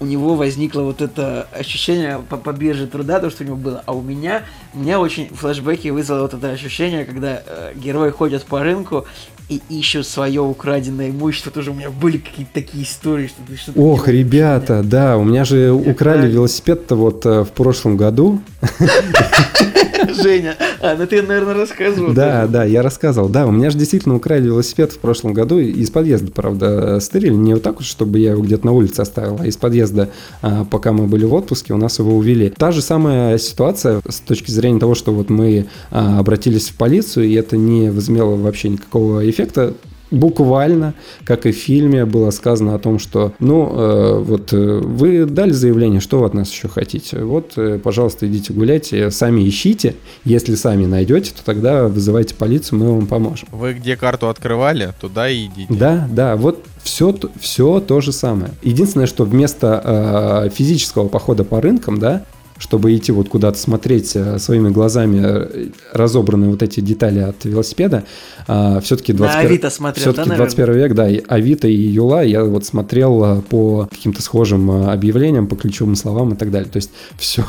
у 0.00 0.06
него 0.06 0.36
возникло 0.36 0.82
вот 0.82 1.02
это 1.02 1.48
ощущение 1.52 2.20
по, 2.28 2.36
по 2.36 2.52
бирже 2.52 2.86
труда, 2.86 3.20
то, 3.20 3.30
что 3.30 3.44
у 3.44 3.46
него 3.46 3.56
было. 3.56 3.82
А 3.86 3.92
у 3.92 4.02
меня, 4.02 4.42
меня 4.74 5.00
очень 5.00 5.28
флешбеки 5.28 5.88
вызвало 5.88 6.22
вот 6.22 6.34
это 6.34 6.50
ощущение, 6.50 7.04
когда 7.04 7.42
э, 7.44 7.72
герои 7.74 8.10
ходят 8.10 8.44
по 8.44 8.62
рынку 8.62 9.06
и 9.48 9.60
ищут 9.68 10.06
свое 10.06 10.40
украденное 10.40 11.10
имущество. 11.10 11.50
Тоже 11.50 11.70
у 11.70 11.74
меня 11.74 11.90
были 11.90 12.18
какие-то 12.18 12.52
такие 12.54 12.84
истории. 12.84 13.28
Что, 13.28 13.56
что 13.56 13.80
Ох, 13.80 14.08
ребята, 14.08 14.82
да, 14.84 15.16
у 15.16 15.24
меня 15.24 15.44
же 15.44 15.72
украли 15.72 16.30
велосипед-то 16.30 16.94
вот 16.94 17.26
э, 17.26 17.44
в 17.44 17.50
прошлом 17.50 17.96
году. 17.96 18.40
Женя, 20.14 20.56
а, 20.80 20.96
ну 20.96 21.06
ты, 21.06 21.22
наверное, 21.22 21.54
рассказывал. 21.54 22.12
Да, 22.12 22.46
да, 22.46 22.64
я 22.64 22.82
рассказывал. 22.82 23.28
Да, 23.28 23.46
у 23.46 23.50
меня 23.50 23.70
же 23.70 23.78
действительно 23.78 24.16
украли 24.16 24.46
велосипед 24.46 24.92
в 24.92 24.98
прошлом 24.98 25.32
году 25.32 25.58
из 25.58 25.90
подъезда, 25.90 26.30
правда, 26.32 27.00
стырили. 27.00 27.34
Не 27.34 27.54
вот 27.54 27.62
так 27.62 27.76
вот, 27.76 27.84
чтобы 27.84 28.18
я 28.18 28.32
его 28.32 28.42
где-то 28.42 28.66
на 28.66 28.72
улице 28.72 29.00
оставил, 29.00 29.38
а 29.40 29.46
из 29.46 29.56
подъезда, 29.56 30.10
а, 30.42 30.64
пока 30.64 30.92
мы 30.92 31.06
были 31.06 31.24
в 31.24 31.34
отпуске, 31.34 31.74
у 31.74 31.78
нас 31.78 31.98
его 31.98 32.16
увели. 32.16 32.50
Та 32.56 32.72
же 32.72 32.82
самая 32.82 33.38
ситуация 33.38 34.00
с 34.08 34.20
точки 34.20 34.50
зрения 34.50 34.80
того, 34.80 34.94
что 34.94 35.12
вот 35.12 35.30
мы 35.30 35.66
а, 35.90 36.18
обратились 36.18 36.68
в 36.68 36.76
полицию, 36.76 37.26
и 37.26 37.34
это 37.34 37.56
не 37.56 37.90
возымело 37.90 38.36
вообще 38.36 38.68
никакого 38.68 39.28
эффекта 39.28 39.74
буквально, 40.10 40.94
как 41.24 41.46
и 41.46 41.52
в 41.52 41.56
фильме, 41.56 42.04
было 42.04 42.30
сказано 42.30 42.74
о 42.74 42.78
том, 42.78 42.98
что, 42.98 43.32
ну, 43.38 43.72
э, 43.72 44.18
вот 44.18 44.52
э, 44.52 44.56
вы 44.56 45.26
дали 45.26 45.50
заявление, 45.50 46.00
что 46.00 46.20
вы 46.20 46.26
от 46.26 46.34
нас 46.34 46.50
еще 46.50 46.68
хотите? 46.68 47.22
Вот, 47.24 47.52
э, 47.56 47.78
пожалуйста, 47.82 48.26
идите 48.26 48.52
гуляйте, 48.52 49.10
сами 49.10 49.48
ищите. 49.48 49.94
Если 50.24 50.54
сами 50.54 50.86
найдете, 50.86 51.32
то 51.36 51.44
тогда 51.44 51.88
вызывайте 51.88 52.34
полицию, 52.34 52.78
мы 52.78 52.94
вам 52.94 53.06
поможем. 53.06 53.48
Вы 53.52 53.74
где 53.74 53.96
карту 53.96 54.28
открывали, 54.28 54.92
туда 55.00 55.28
и 55.28 55.46
идите. 55.46 55.72
Да, 55.72 56.08
да, 56.10 56.36
вот 56.36 56.64
все, 56.82 57.14
все 57.38 57.80
то 57.80 58.00
же 58.00 58.12
самое. 58.12 58.52
Единственное, 58.62 59.06
что 59.06 59.24
вместо 59.24 60.46
э, 60.46 60.50
физического 60.50 61.08
похода 61.08 61.44
по 61.44 61.60
рынкам, 61.60 61.98
да, 61.98 62.24
чтобы 62.58 62.94
идти 62.96 63.12
вот 63.12 63.28
куда-то 63.28 63.58
смотреть 63.58 64.14
э, 64.14 64.38
своими 64.38 64.68
глазами 64.70 65.20
э, 65.22 65.68
разобранные 65.92 66.50
вот 66.50 66.62
эти 66.62 66.80
детали 66.80 67.20
от 67.20 67.44
велосипеда, 67.44 68.04
а, 68.46 68.80
все-таки 68.80 69.12
21, 69.12 69.46
Авито 69.46 69.70
смотрел, 69.70 70.02
все-таки 70.02 70.30
да, 70.30 70.36
21 70.36 70.74
век, 70.74 70.94
да, 70.94 71.08
и 71.08 71.22
Авито 71.28 71.68
и 71.68 71.74
Юла 71.74 72.22
я 72.22 72.44
вот 72.44 72.64
смотрел 72.64 73.24
э, 73.24 73.42
по 73.42 73.88
каким-то 73.90 74.22
схожим 74.22 74.70
объявлениям, 74.70 75.46
по 75.46 75.56
ключевым 75.56 75.94
словам 75.94 76.34
и 76.34 76.36
так 76.36 76.50
далее. 76.50 76.68
То 76.70 76.78
есть 76.78 76.90
все, 77.18 77.44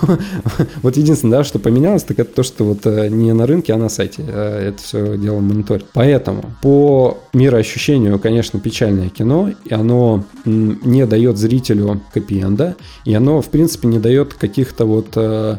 вот 0.81 0.98
единственное, 0.98 1.40
да, 1.40 1.44
что 1.44 1.60
поменялось, 1.60 2.03
так 2.03 2.19
это 2.19 2.34
то, 2.36 2.44
что 2.44 2.64
вот 2.64 2.86
не 2.86 3.34
на 3.34 3.45
рынке, 3.45 3.73
а 3.73 3.77
на 3.77 3.90
сайте 3.90 4.23
это 4.23 4.77
все 4.81 5.18
дело 5.18 5.40
мониторит. 5.40 5.86
Поэтому 5.94 6.44
по 6.61 7.18
мироощущению, 7.34 8.19
конечно, 8.19 8.60
печальное 8.60 9.10
кино, 9.10 9.52
и 9.65 9.73
оно 9.73 10.23
не 10.45 11.06
дает 11.06 11.38
зрителю 11.38 12.02
капиенда, 12.14 12.76
и 13.06 13.14
оно, 13.14 13.41
в 13.41 13.48
принципе, 13.48 13.88
не 13.88 13.99
дает 13.99 14.34
каких-то 14.34 14.86
вот 14.86 14.99
вот 15.00 15.18
э, 15.18 15.58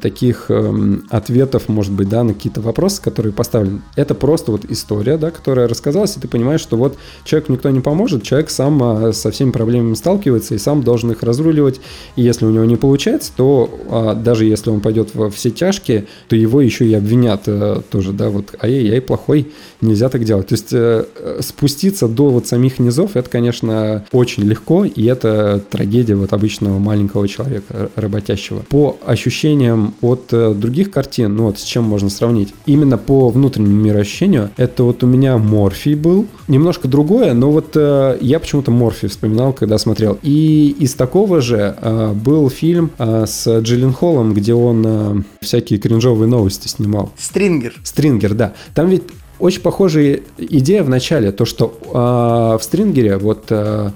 таких 0.00 0.46
э, 0.50 0.98
ответов, 1.10 1.68
может 1.68 1.92
быть, 1.92 2.08
да, 2.08 2.22
на 2.22 2.32
какие-то 2.32 2.60
вопросы, 2.60 3.02
которые 3.02 3.32
поставлены. 3.32 3.82
Это 3.96 4.14
просто 4.14 4.52
вот 4.52 4.64
история, 4.68 5.16
да, 5.16 5.32
которая 5.32 5.66
рассказалась, 5.66 6.16
и 6.16 6.20
ты 6.20 6.28
понимаешь, 6.28 6.60
что 6.60 6.76
вот 6.76 6.96
человеку 7.24 7.52
никто 7.52 7.68
не 7.70 7.80
поможет, 7.80 8.22
человек 8.22 8.50
сам 8.50 8.80
э, 8.82 9.12
со 9.12 9.32
всеми 9.32 9.50
проблемами 9.50 9.94
сталкивается 9.94 10.54
и 10.54 10.58
сам 10.58 10.84
должен 10.84 11.10
их 11.10 11.24
разруливать. 11.24 11.80
И 12.14 12.22
если 12.22 12.44
у 12.44 12.50
него 12.50 12.64
не 12.66 12.76
получается, 12.76 13.32
то 13.36 13.68
э, 13.90 14.22
даже 14.22 14.44
если 14.44 14.70
он 14.70 14.80
пойдет 14.80 15.14
во 15.14 15.28
все 15.28 15.50
тяжкие, 15.50 16.06
то 16.28 16.36
его 16.36 16.60
еще 16.60 16.86
и 16.86 16.94
обвинят 16.94 17.42
э, 17.46 17.82
тоже, 17.90 18.12
да, 18.12 18.30
вот, 18.30 18.54
ай-яй-яй, 18.62 19.00
плохой, 19.00 19.50
нельзя 19.80 20.08
так 20.08 20.22
делать. 20.22 20.46
То 20.46 20.54
есть 20.54 20.72
э, 20.72 21.04
спуститься 21.40 22.06
до 22.06 22.28
вот 22.28 22.46
самих 22.46 22.78
низов, 22.78 23.16
это, 23.16 23.28
конечно, 23.28 24.04
очень 24.12 24.44
легко, 24.44 24.84
и 24.84 25.04
это 25.04 25.60
трагедия 25.68 26.14
вот 26.14 26.32
обычного 26.32 26.78
маленького 26.78 27.26
человека, 27.26 27.90
работящего. 27.96 28.60
По 28.68 28.96
ощущениям 29.04 29.47
ощущениям 29.48 29.94
от 30.02 30.32
э, 30.32 30.52
других 30.54 30.90
картин, 30.90 31.36
ну 31.36 31.44
вот 31.44 31.58
с 31.58 31.62
чем 31.62 31.84
можно 31.84 32.10
сравнить, 32.10 32.54
именно 32.66 32.98
по 32.98 33.28
внутреннему 33.28 33.82
мироощущению, 33.82 34.50
это 34.56 34.82
вот 34.84 35.02
у 35.02 35.06
меня 35.06 35.38
Морфий 35.38 35.94
был, 35.94 36.26
немножко 36.48 36.88
другое, 36.88 37.32
но 37.34 37.50
вот 37.50 37.70
э, 37.74 38.18
я 38.20 38.38
почему-то 38.40 38.70
Морфий 38.70 39.08
вспоминал, 39.08 39.52
когда 39.52 39.78
смотрел. 39.78 40.18
И 40.22 40.76
из 40.78 40.94
такого 40.94 41.40
же 41.40 41.76
э, 41.80 42.12
был 42.12 42.50
фильм 42.50 42.90
с 42.98 43.60
Джиллин 43.60 43.92
Холлом, 43.92 44.34
где 44.34 44.54
он 44.54 45.24
всякие 45.40 45.78
кринжовые 45.78 46.28
новости 46.28 46.68
снимал. 46.68 47.10
Стрингер. 47.18 47.74
Стрингер, 47.82 48.34
да. 48.34 48.52
Там 48.74 48.88
ведь 48.88 49.02
очень 49.38 49.60
похожая 49.62 50.20
идея 50.36 50.82
в 50.82 50.88
начале, 50.88 51.32
то, 51.32 51.44
что 51.44 51.78
э, 51.84 52.58
в 52.58 52.62
Стрингере 52.62 53.16
вот 53.16 53.46
э, 53.50 53.90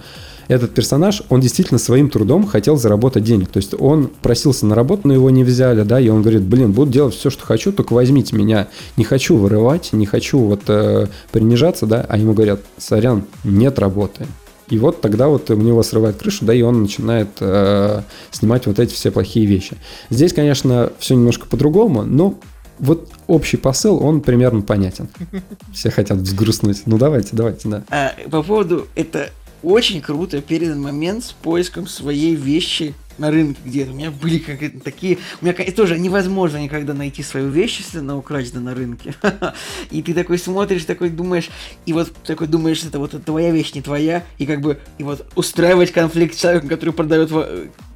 этот 0.49 0.75
персонаж, 0.75 1.23
он 1.29 1.41
действительно 1.41 1.79
своим 1.79 2.11
трудом 2.11 2.47
хотел 2.47 2.77
заработать 2.77 3.25
денег. 3.25 3.49
То 3.49 3.59
есть 3.59 3.75
он 3.79 4.11
просился 4.23 4.67
на 4.67 4.75
работу, 4.75 5.09
но 5.09 5.15
его 5.15 5.31
не 5.31 5.45
взяли, 5.45 5.83
да, 5.83 6.01
и 6.01 6.09
он 6.09 6.23
говорит, 6.23 6.43
блин, 6.43 6.73
буду 6.73 6.91
делать 6.91 7.15
все, 7.15 7.31
что 7.31 7.45
хочу, 7.45 7.73
только 7.73 7.93
возьмите 7.93 8.37
меня. 8.37 8.69
Не 8.97 9.05
хочу 9.05 9.37
вырывать, 9.37 9.93
не 9.93 10.07
хочу 10.07 10.39
вот 10.39 10.63
э, 10.69 11.07
принижаться, 11.31 11.87
да, 11.87 12.05
а 12.09 12.19
ему 12.19 12.33
говорят, 12.35 12.61
сорян, 12.79 13.25
нет 13.45 13.79
работы. 13.79 14.27
И 14.69 14.79
вот 14.79 15.01
тогда 15.01 15.29
вот 15.29 15.51
у 15.51 15.57
него 15.57 15.83
срывает 15.83 16.17
крышу, 16.17 16.45
да, 16.45 16.55
и 16.55 16.63
он 16.63 16.83
начинает 16.83 17.29
э, 17.41 18.03
снимать 18.31 18.67
вот 18.67 18.79
эти 18.79 18.95
все 18.95 19.11
плохие 19.11 19.45
вещи. 19.47 19.77
Здесь, 20.09 20.33
конечно, 20.33 20.93
все 20.99 21.15
немножко 21.15 21.47
по-другому, 21.47 22.03
но 22.05 22.39
вот 22.79 23.11
общий 23.27 23.57
посыл, 23.57 24.03
он 24.03 24.21
примерно 24.21 24.63
понятен. 24.63 25.09
Все 25.73 25.91
хотят 25.91 26.19
взгрустнуть. 26.19 26.83
Ну 26.87 26.99
давайте, 26.99 27.31
давайте, 27.33 27.69
да. 27.69 27.85
А, 27.91 28.13
по 28.31 28.43
поводу 28.43 28.89
это 28.97 29.31
очень 29.63 30.01
круто 30.01 30.41
передан 30.41 30.81
момент 30.81 31.25
с 31.25 31.33
поиском 31.33 31.87
своей 31.87 32.35
вещи 32.35 32.95
на 33.19 33.31
рынке 33.31 33.61
где-то. 33.65 33.93
У 33.93 33.95
меня 33.95 34.11
были 34.11 34.39
как 34.39 34.59
такие... 34.83 35.19
У 35.41 35.45
меня 35.45 35.55
тоже 35.73 35.99
невозможно 35.99 36.59
никогда 36.59 36.95
найти 36.95 37.23
свою 37.23 37.49
вещь, 37.49 37.79
если 37.79 37.99
она 37.99 38.17
украдена 38.17 38.61
на 38.61 38.75
рынке. 38.75 39.15
И 39.91 40.03
ты 40.03 40.15
такой 40.15 40.39
смотришь, 40.39 40.85
такой 40.85 41.11
думаешь, 41.11 41.51
и 41.87 41.93
вот 41.93 42.13
такой 42.25 42.47
думаешь, 42.47 42.83
это 42.85 42.99
вот 42.99 43.13
твоя 43.25 43.51
вещь, 43.51 43.75
не 43.75 43.83
твоя, 43.83 44.25
и 44.39 44.47
как 44.47 44.61
бы 44.61 44.81
и 44.99 45.03
вот 45.03 45.27
устраивать 45.35 45.93
конфликт 45.93 46.35
с 46.35 46.41
человеком, 46.41 46.69
который 46.69 46.95
продает 46.95 47.31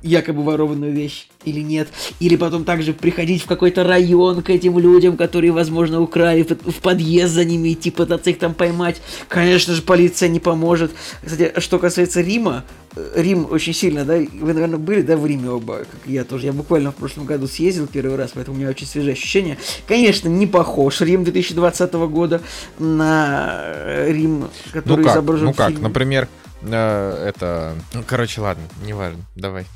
якобы 0.06 0.42
ворованную 0.42 0.92
вещь 0.92 1.28
или 1.44 1.60
нет. 1.60 1.88
Или 2.20 2.36
потом 2.36 2.64
также 2.64 2.92
приходить 2.92 3.42
в 3.42 3.46
какой-то 3.46 3.84
район 3.84 4.42
к 4.42 4.50
этим 4.50 4.78
людям, 4.78 5.16
которые, 5.16 5.52
возможно, 5.52 6.00
украли, 6.00 6.42
в 6.42 6.80
подъезд 6.80 7.34
за 7.34 7.44
ними 7.44 7.72
идти, 7.72 7.90
пытаться 7.90 8.30
их 8.30 8.38
там 8.38 8.54
поймать. 8.54 9.00
Конечно 9.28 9.74
же, 9.74 9.82
полиция 9.82 10.28
не 10.28 10.40
поможет. 10.40 10.92
Кстати, 11.24 11.52
что 11.58 11.78
касается 11.78 12.20
Рима, 12.20 12.64
э, 12.94 13.12
Рим 13.16 13.46
очень 13.50 13.74
сильно, 13.74 14.04
да, 14.04 14.16
вы, 14.16 14.52
наверное, 14.52 14.78
были, 14.78 15.02
да, 15.02 15.16
в 15.16 15.26
Риме 15.26 15.50
оба, 15.50 15.78
как 15.78 16.00
я 16.06 16.24
тоже. 16.24 16.46
Я 16.46 16.52
буквально 16.52 16.92
в 16.92 16.96
прошлом 16.96 17.26
году 17.26 17.46
съездил 17.46 17.86
первый 17.86 18.16
раз, 18.16 18.32
поэтому 18.34 18.56
у 18.56 18.60
меня 18.60 18.70
очень 18.70 18.86
свежие 18.86 19.12
ощущения. 19.12 19.58
Конечно, 19.86 20.28
не 20.28 20.46
похож 20.46 21.00
Рим 21.00 21.24
2020 21.24 21.92
года 21.92 22.40
на 22.78 23.62
э, 23.64 24.12
Рим, 24.12 24.48
который 24.72 24.98
ну 24.98 25.04
как? 25.04 25.12
изображен 25.12 25.46
Ну 25.46 25.54
как, 25.54 25.78
например, 25.80 26.28
это... 26.74 27.74
Ну, 27.94 28.02
короче, 28.06 28.40
ладно, 28.40 28.62
неважно, 28.84 29.20
давай. 29.36 29.66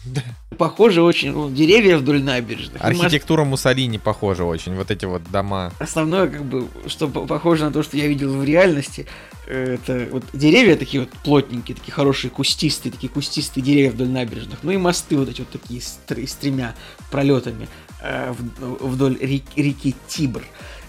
Похоже 0.58 1.02
очень, 1.02 1.32
ну, 1.32 1.50
деревья 1.50 1.96
вдоль 1.96 2.22
набережных. 2.22 2.82
Архитектура 2.82 3.44
Муссолини 3.44 3.98
похожа 3.98 4.44
очень, 4.44 4.74
вот 4.74 4.90
эти 4.90 5.04
вот 5.04 5.22
дома. 5.30 5.72
Основное, 5.78 6.26
как 6.28 6.44
бы, 6.44 6.68
что 6.86 7.08
по- 7.08 7.26
похоже 7.26 7.64
на 7.64 7.72
то, 7.72 7.82
что 7.82 7.96
я 7.96 8.06
видел 8.08 8.34
в 8.34 8.44
реальности, 8.44 9.06
э, 9.46 9.74
это 9.82 10.08
вот 10.10 10.24
деревья 10.32 10.76
такие 10.76 11.00
вот 11.02 11.10
плотненькие, 11.24 11.76
такие 11.76 11.92
хорошие, 11.92 12.30
кустистые, 12.30 12.92
такие 12.92 13.08
кустистые 13.12 13.62
деревья 13.64 13.90
вдоль 13.90 14.08
набережных, 14.08 14.58
ну 14.62 14.70
и 14.72 14.76
мосты 14.76 15.16
вот 15.16 15.28
эти 15.28 15.40
вот 15.40 15.50
такие 15.50 15.80
с, 15.80 15.98
с 16.08 16.34
тремя 16.34 16.74
пролетами 17.10 17.68
э, 18.02 18.34
вдоль 18.58 19.16
рек- 19.20 19.56
реки 19.56 19.94
Тибр. 20.08 20.42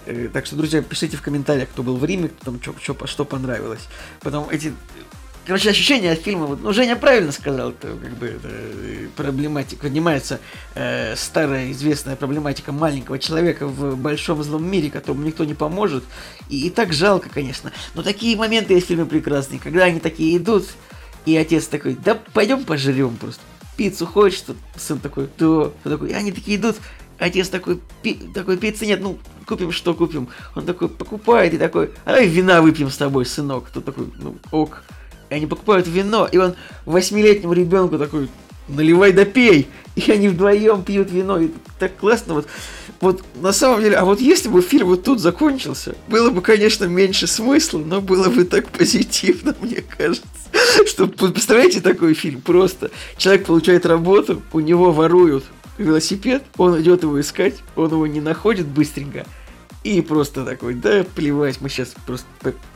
Э, 0.05 0.29
Так 0.33 0.45
что, 0.47 0.55
друзья, 0.55 0.81
пишите 0.81 1.15
в 1.15 1.21
комментариях, 1.21 1.69
кто 1.69 1.83
был 1.83 1.95
в 1.97 2.03
Риме, 2.03 2.29
кто 2.29 2.51
там 2.51 2.59
что 3.05 3.23
понравилось. 3.25 3.87
Потом 4.21 4.49
эти 4.49 4.73
Короче, 5.45 5.71
ощущения 5.71 6.11
от 6.11 6.19
фильма, 6.19 6.45
вот, 6.45 6.61
ну, 6.61 6.71
Женя 6.71 6.95
правильно 6.95 7.31
сказал, 7.31 7.71
это 7.71 7.87
как 7.87 8.13
бы 8.17 8.27
это, 8.27 8.47
э, 8.47 9.07
проблематика, 9.15 9.81
поднимается 9.81 10.39
э, 10.75 11.15
старая 11.15 11.71
известная 11.71 12.15
проблематика 12.15 12.71
маленького 12.71 13.17
человека 13.17 13.65
в 13.65 13.97
большом 13.97 14.43
злом 14.43 14.69
мире, 14.69 14.91
которому 14.91 15.23
никто 15.23 15.43
не 15.43 15.55
поможет. 15.55 16.03
И, 16.49 16.67
и 16.67 16.69
так 16.69 16.93
жалко, 16.93 17.27
конечно. 17.29 17.71
Но 17.95 18.03
такие 18.03 18.37
моменты 18.37 18.75
есть 18.75 18.85
в 18.85 18.89
фильме 18.89 19.05
прекрасные, 19.05 19.59
когда 19.59 19.85
они 19.85 19.99
такие 19.99 20.37
идут, 20.37 20.67
и 21.25 21.35
отец 21.35 21.65
такой, 21.65 21.95
да 21.95 22.19
пойдем 22.33 22.63
пожрем 22.63 23.17
просто. 23.17 23.41
Пиццу 23.77 24.05
хочешь? 24.05 24.43
Сын 24.77 24.99
такой, 24.99 25.27
да. 25.39 25.47
Он 25.47 25.73
такой, 25.83 26.11
и 26.11 26.13
они 26.13 26.31
такие 26.31 26.57
идут, 26.57 26.77
Отец 27.21 27.49
такой, 27.49 27.79
пи- 28.01 28.19
такой, 28.33 28.57
пиццы 28.57 28.87
нет, 28.87 28.99
ну, 28.99 29.19
купим, 29.45 29.71
что 29.71 29.93
купим. 29.93 30.29
Он 30.55 30.65
такой, 30.65 30.89
покупает, 30.89 31.53
и 31.53 31.59
такой, 31.59 31.91
а 32.03 32.13
давай 32.13 32.27
вина 32.27 32.63
выпьем 32.63 32.89
с 32.89 32.97
тобой, 32.97 33.27
сынок. 33.27 33.69
Тот 33.71 33.85
такой, 33.85 34.11
ну, 34.17 34.37
ок. 34.49 34.81
И 35.31 35.33
они 35.33 35.47
покупают 35.47 35.87
вино, 35.87 36.27
и 36.29 36.37
он 36.37 36.55
восьмилетнему 36.85 37.53
ребенку 37.53 37.97
такой, 37.97 38.27
наливай 38.67 39.13
да 39.13 39.23
пей. 39.23 39.69
И 39.95 40.11
они 40.11 40.27
вдвоем 40.27 40.83
пьют 40.83 41.09
вино, 41.09 41.39
и 41.39 41.49
так 41.79 41.95
классно. 41.95 42.33
Вот, 42.33 42.47
вот 42.99 43.23
на 43.41 43.53
самом 43.53 43.81
деле, 43.81 43.95
а 43.95 44.03
вот 44.03 44.19
если 44.19 44.49
бы 44.49 44.61
фильм 44.61 44.87
вот 44.87 45.03
тут 45.03 45.21
закончился, 45.21 45.95
было 46.09 46.31
бы, 46.31 46.41
конечно, 46.41 46.83
меньше 46.83 47.27
смысла, 47.27 47.79
но 47.79 48.01
было 48.01 48.27
бы 48.27 48.43
так 48.43 48.67
позитивно, 48.67 49.55
мне 49.61 49.81
кажется. 49.97 50.27
Что, 50.85 51.07
представляете 51.07 51.79
такой 51.79 52.13
фильм? 52.13 52.41
Просто 52.41 52.91
человек 53.15 53.45
получает 53.45 53.85
работу, 53.85 54.41
у 54.51 54.59
него 54.59 54.91
воруют 54.91 55.45
велосипед, 55.77 56.43
он 56.57 56.81
идет 56.81 57.03
его 57.03 57.19
искать, 57.21 57.55
он 57.77 57.89
его 57.89 58.05
не 58.05 58.19
находит 58.19 58.67
быстренько, 58.67 59.25
и 59.83 60.01
просто 60.01 60.45
такой, 60.45 60.75
да 60.75 61.03
плевать, 61.03 61.59
мы 61.61 61.69
сейчас 61.69 61.93
просто 62.05 62.25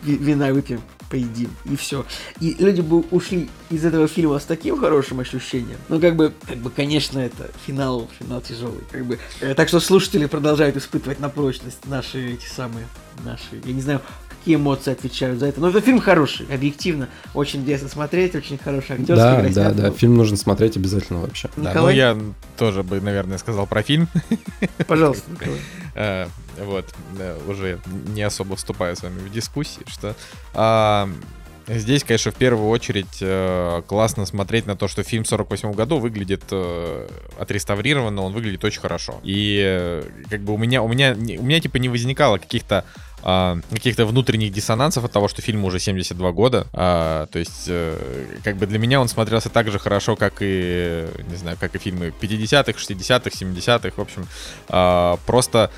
вина 0.02 0.52
выпьем, 0.52 0.82
поедим, 1.10 1.49
и 1.65 1.76
все. 1.76 2.06
И 2.40 2.56
люди 2.60 2.82
бы 2.82 3.02
ушли 3.11 3.49
из 3.69 3.86
этого 3.86 4.07
фильма 4.07 4.40
с 4.40 4.45
таким 4.45 4.80
хорошим 4.80 5.19
ощущением. 5.19 5.77
Ну, 5.88 5.99
как 5.99 6.15
бы, 6.15 6.34
как 6.48 6.57
бы, 6.57 6.69
конечно, 6.72 7.19
это 7.19 7.52
финал, 7.65 8.10
финал 8.19 8.41
тяжелый. 8.41 8.84
Как 8.91 9.06
бы, 9.06 9.19
э, 9.41 9.53
так 9.53 9.68
что 9.68 9.80
слушатели 9.80 10.26
продолжают 10.26 10.77
испытывать 10.77 11.19
на 11.19 11.30
прочность 11.30 11.86
наши 11.86 12.34
эти 12.34 12.48
самые, 12.48 12.88
наши, 13.23 13.61
я 13.64 13.73
не 13.73 13.82
знаю, 13.82 14.02
какие 14.46 14.58
эмоции 14.58 14.92
отвечают 14.92 15.40
за 15.40 15.48
это. 15.48 15.60
Но 15.60 15.70
это 15.70 15.82
фильм 15.82 16.00
хороший, 16.00 16.46
объективно, 16.54 17.10
очень 17.34 17.62
интересно 17.62 17.90
смотреть, 17.90 18.36
очень 18.36 18.60
хороший 18.60 18.92
актерский 18.98 19.54
Да, 19.54 19.72
да, 19.72 19.72
да, 19.72 19.92
фильм 19.92 20.14
нужно 20.16 20.38
смотреть 20.38 20.78
обязательно 20.78 21.22
вообще. 21.22 21.50
Да, 21.58 21.64
ну 21.64 21.70
Николай, 21.72 21.96
я 21.96 22.18
тоже 22.56 22.84
бы, 22.84 23.02
наверное, 23.02 23.40
сказал 23.40 23.66
про 23.66 23.82
фильм. 23.82 24.08
пожалуйста, 24.86 25.32
Николай. 25.32 25.60
Э, 25.96 26.28
Вот, 26.64 26.86
да, 27.18 27.34
уже 27.48 27.80
не 28.14 28.22
особо 28.22 28.56
вступаю 28.56 28.96
с 28.96 29.02
вами 29.02 29.18
в 29.18 29.32
дискуссии, 29.32 29.82
что 29.88 30.16
а, 30.54 31.10
здесь, 31.68 32.04
конечно, 32.04 32.32
в 32.32 32.36
первую 32.36 32.70
очередь 32.70 33.18
э, 33.22 33.82
классно 33.88 34.26
смотреть 34.26 34.66
на 34.66 34.76
то, 34.76 34.88
что 34.88 35.04
фильм 35.04 35.24
в 35.24 35.28
48 35.28 35.72
году 35.74 36.00
выглядит 36.00 36.44
э, 36.52 37.08
отреставрированно, 37.40 38.22
он 38.22 38.34
выглядит 38.34 38.64
очень 38.64 38.82
хорошо. 38.82 39.20
И 39.24 39.62
э, 39.64 40.04
как 40.30 40.42
бы 40.42 40.54
у 40.54 40.58
меня, 40.58 40.82
у 40.82 40.88
меня, 40.88 41.14
у 41.14 41.44
меня 41.44 41.60
типа 41.60 41.78
не 41.78 41.90
возникало 41.90 42.38
каких-то 42.38 42.86
а, 43.28 43.58
каких-то 43.72 44.06
внутренних 44.06 44.54
диссонансов 44.54 45.04
от 45.04 45.12
того, 45.12 45.28
что 45.28 45.42
фильму 45.42 45.68
уже 45.68 45.80
72 45.80 46.32
года. 46.32 46.68
А, 46.74 47.26
то 47.26 47.40
есть, 47.40 47.66
э, 47.68 47.98
как 48.44 48.58
бы 48.58 48.68
для 48.68 48.78
меня 48.78 49.02
он 49.02 49.08
смотрелся 49.08 49.50
так 49.50 49.72
же 49.72 49.80
хорошо, 49.80 50.16
как 50.16 50.36
и, 50.42 51.08
не 51.28 51.36
знаю, 51.36 51.58
как 51.60 51.74
и 51.74 51.80
фильмы 51.80 52.14
50-х, 52.22 52.74
60-х, 52.80 53.32
70-х. 53.32 53.94
В 53.96 54.00
общем, 54.00 54.28
а, 54.70 55.18
просто 55.26 55.72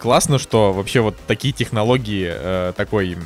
классно, 0.00 0.40
что 0.40 0.72
вообще 0.72 1.02
вот 1.02 1.16
такие 1.28 1.54
технологии 1.54 2.28
э, 2.28 2.72
такой 2.76 3.16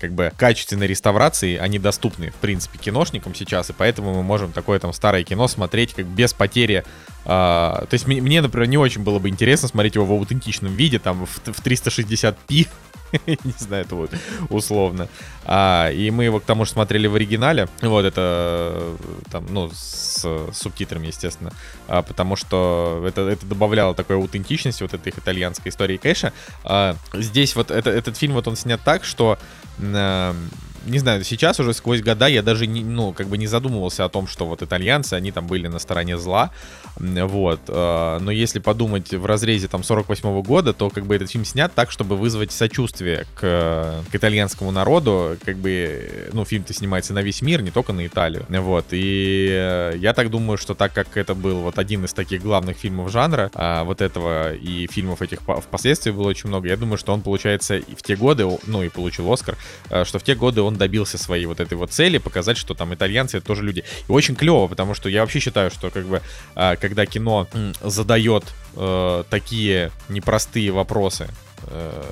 как 0.00 0.12
бы 0.12 0.32
качественной 0.36 0.86
реставрации, 0.86 1.56
они 1.56 1.78
доступны, 1.78 2.30
в 2.30 2.34
принципе, 2.36 2.78
киношникам 2.78 3.34
сейчас, 3.34 3.70
и 3.70 3.72
поэтому 3.72 4.14
мы 4.14 4.22
можем 4.22 4.52
такое 4.52 4.78
там 4.78 4.92
старое 4.92 5.24
кино 5.24 5.48
смотреть 5.48 5.94
как 5.94 6.06
без 6.06 6.32
потери. 6.32 6.84
а, 7.24 7.86
то 7.88 7.94
есть 7.94 8.06
мне, 8.06 8.20
мне, 8.20 8.40
например, 8.40 8.68
не 8.68 8.78
очень 8.78 9.02
было 9.02 9.18
бы 9.18 9.28
интересно 9.28 9.68
смотреть 9.68 9.94
его 9.94 10.04
в 10.04 10.12
аутентичном 10.12 10.74
виде, 10.74 10.98
там 10.98 11.26
в, 11.26 11.30
в 11.30 11.64
360p, 11.64 12.68
не 13.26 13.54
знаю, 13.58 13.84
это 13.84 13.94
вот 13.94 14.10
условно. 14.48 15.08
А, 15.44 15.90
и 15.90 16.10
мы 16.10 16.24
его 16.24 16.40
к 16.40 16.44
тому 16.44 16.64
же 16.64 16.72
смотрели 16.72 17.06
в 17.06 17.14
оригинале. 17.14 17.68
Вот 17.82 18.04
это 18.04 18.72
э, 18.74 18.96
там, 19.30 19.46
ну, 19.50 19.70
с 19.72 20.26
субтитрами, 20.52 21.06
естественно. 21.06 21.52
А, 21.88 22.02
потому 22.02 22.36
что 22.36 23.04
это, 23.06 23.22
это 23.22 23.46
добавляло 23.46 23.94
такой 23.94 24.16
аутентичности 24.16 24.82
вот 24.82 24.94
этой 24.94 25.08
их 25.08 25.18
итальянской 25.18 25.70
истории 25.70 25.96
Кэша. 25.96 26.32
А, 26.64 26.96
здесь 27.12 27.54
вот 27.56 27.70
это, 27.70 27.90
этот 27.90 28.16
фильм 28.16 28.34
вот 28.34 28.48
он 28.48 28.56
снят 28.56 28.80
так, 28.84 29.04
что 29.04 29.38
м, 29.78 30.50
не 30.86 30.98
знаю, 30.98 31.24
сейчас 31.24 31.60
уже 31.60 31.74
сквозь 31.74 32.02
года 32.02 32.26
я 32.26 32.42
даже 32.42 32.66
не, 32.66 32.82
ну, 32.84 33.12
как 33.12 33.28
бы 33.28 33.38
не 33.38 33.46
задумывался 33.46 34.04
о 34.04 34.08
том, 34.08 34.26
что 34.26 34.46
вот 34.46 34.62
итальянцы, 34.62 35.14
они 35.14 35.32
там 35.32 35.46
были 35.46 35.66
на 35.66 35.78
стороне 35.78 36.16
зла, 36.16 36.50
вот. 36.98 37.60
Э, 37.68 38.18
но 38.20 38.30
если 38.30 38.58
подумать 38.58 39.12
в 39.12 39.26
разрезе 39.26 39.68
там 39.68 39.82
48 39.82 40.42
года, 40.42 40.72
то 40.72 40.90
как 40.90 41.06
бы 41.06 41.14
этот 41.14 41.30
фильм 41.30 41.44
снят 41.44 41.72
так, 41.74 41.90
чтобы 41.90 42.16
вызвать 42.16 42.52
сочувствие 42.52 43.26
к, 43.34 44.02
к 44.10 44.14
итальянскому 44.14 44.70
народу, 44.70 45.36
как 45.44 45.56
бы, 45.56 46.30
ну, 46.32 46.44
фильм-то 46.44 46.72
снимается 46.72 47.12
на 47.12 47.22
весь 47.22 47.42
мир, 47.42 47.62
не 47.62 47.70
только 47.70 47.92
на 47.92 48.06
Италию, 48.06 48.46
вот. 48.48 48.86
И 48.90 49.48
э, 49.50 49.94
я 49.96 50.12
так 50.12 50.30
думаю, 50.30 50.58
что 50.58 50.74
так 50.74 50.92
как 50.92 51.16
это 51.16 51.34
был 51.34 51.60
вот 51.60 51.78
один 51.78 52.04
из 52.04 52.12
таких 52.12 52.42
главных 52.42 52.76
фильмов 52.76 53.10
жанра, 53.10 53.50
а, 53.54 53.84
вот 53.84 54.00
этого 54.00 54.54
и 54.54 54.86
фильмов 54.86 55.22
этих 55.22 55.40
впоследствии 55.42 56.10
было 56.10 56.28
очень 56.28 56.48
много, 56.48 56.68
я 56.68 56.76
думаю, 56.76 56.98
что 56.98 57.12
он, 57.12 57.22
получается, 57.22 57.76
и 57.76 57.94
в 57.94 58.02
те 58.02 58.16
годы, 58.16 58.46
ну, 58.66 58.82
и 58.82 58.88
получил 58.88 59.30
Оскар, 59.32 59.56
э, 59.90 60.04
что 60.04 60.18
в 60.18 60.22
те 60.22 60.34
годы 60.34 60.62
он 60.62 60.75
добился 60.76 61.18
своей 61.18 61.46
вот 61.46 61.60
этой 61.60 61.74
вот 61.74 61.90
цели, 61.90 62.18
показать, 62.18 62.56
что 62.56 62.74
там 62.74 62.94
итальянцы 62.94 63.38
это 63.38 63.46
тоже 63.46 63.62
люди. 63.62 63.84
И 64.08 64.12
очень 64.12 64.36
клево, 64.36 64.66
потому 64.66 64.94
что 64.94 65.08
я 65.08 65.20
вообще 65.22 65.40
считаю, 65.40 65.70
что 65.70 65.90
как 65.90 66.06
бы 66.06 66.22
когда 66.54 67.06
кино 67.06 67.46
задает 67.82 68.44
э, 68.76 69.24
такие 69.30 69.90
непростые 70.08 70.70
вопросы, 70.70 71.28
э, 71.66 72.02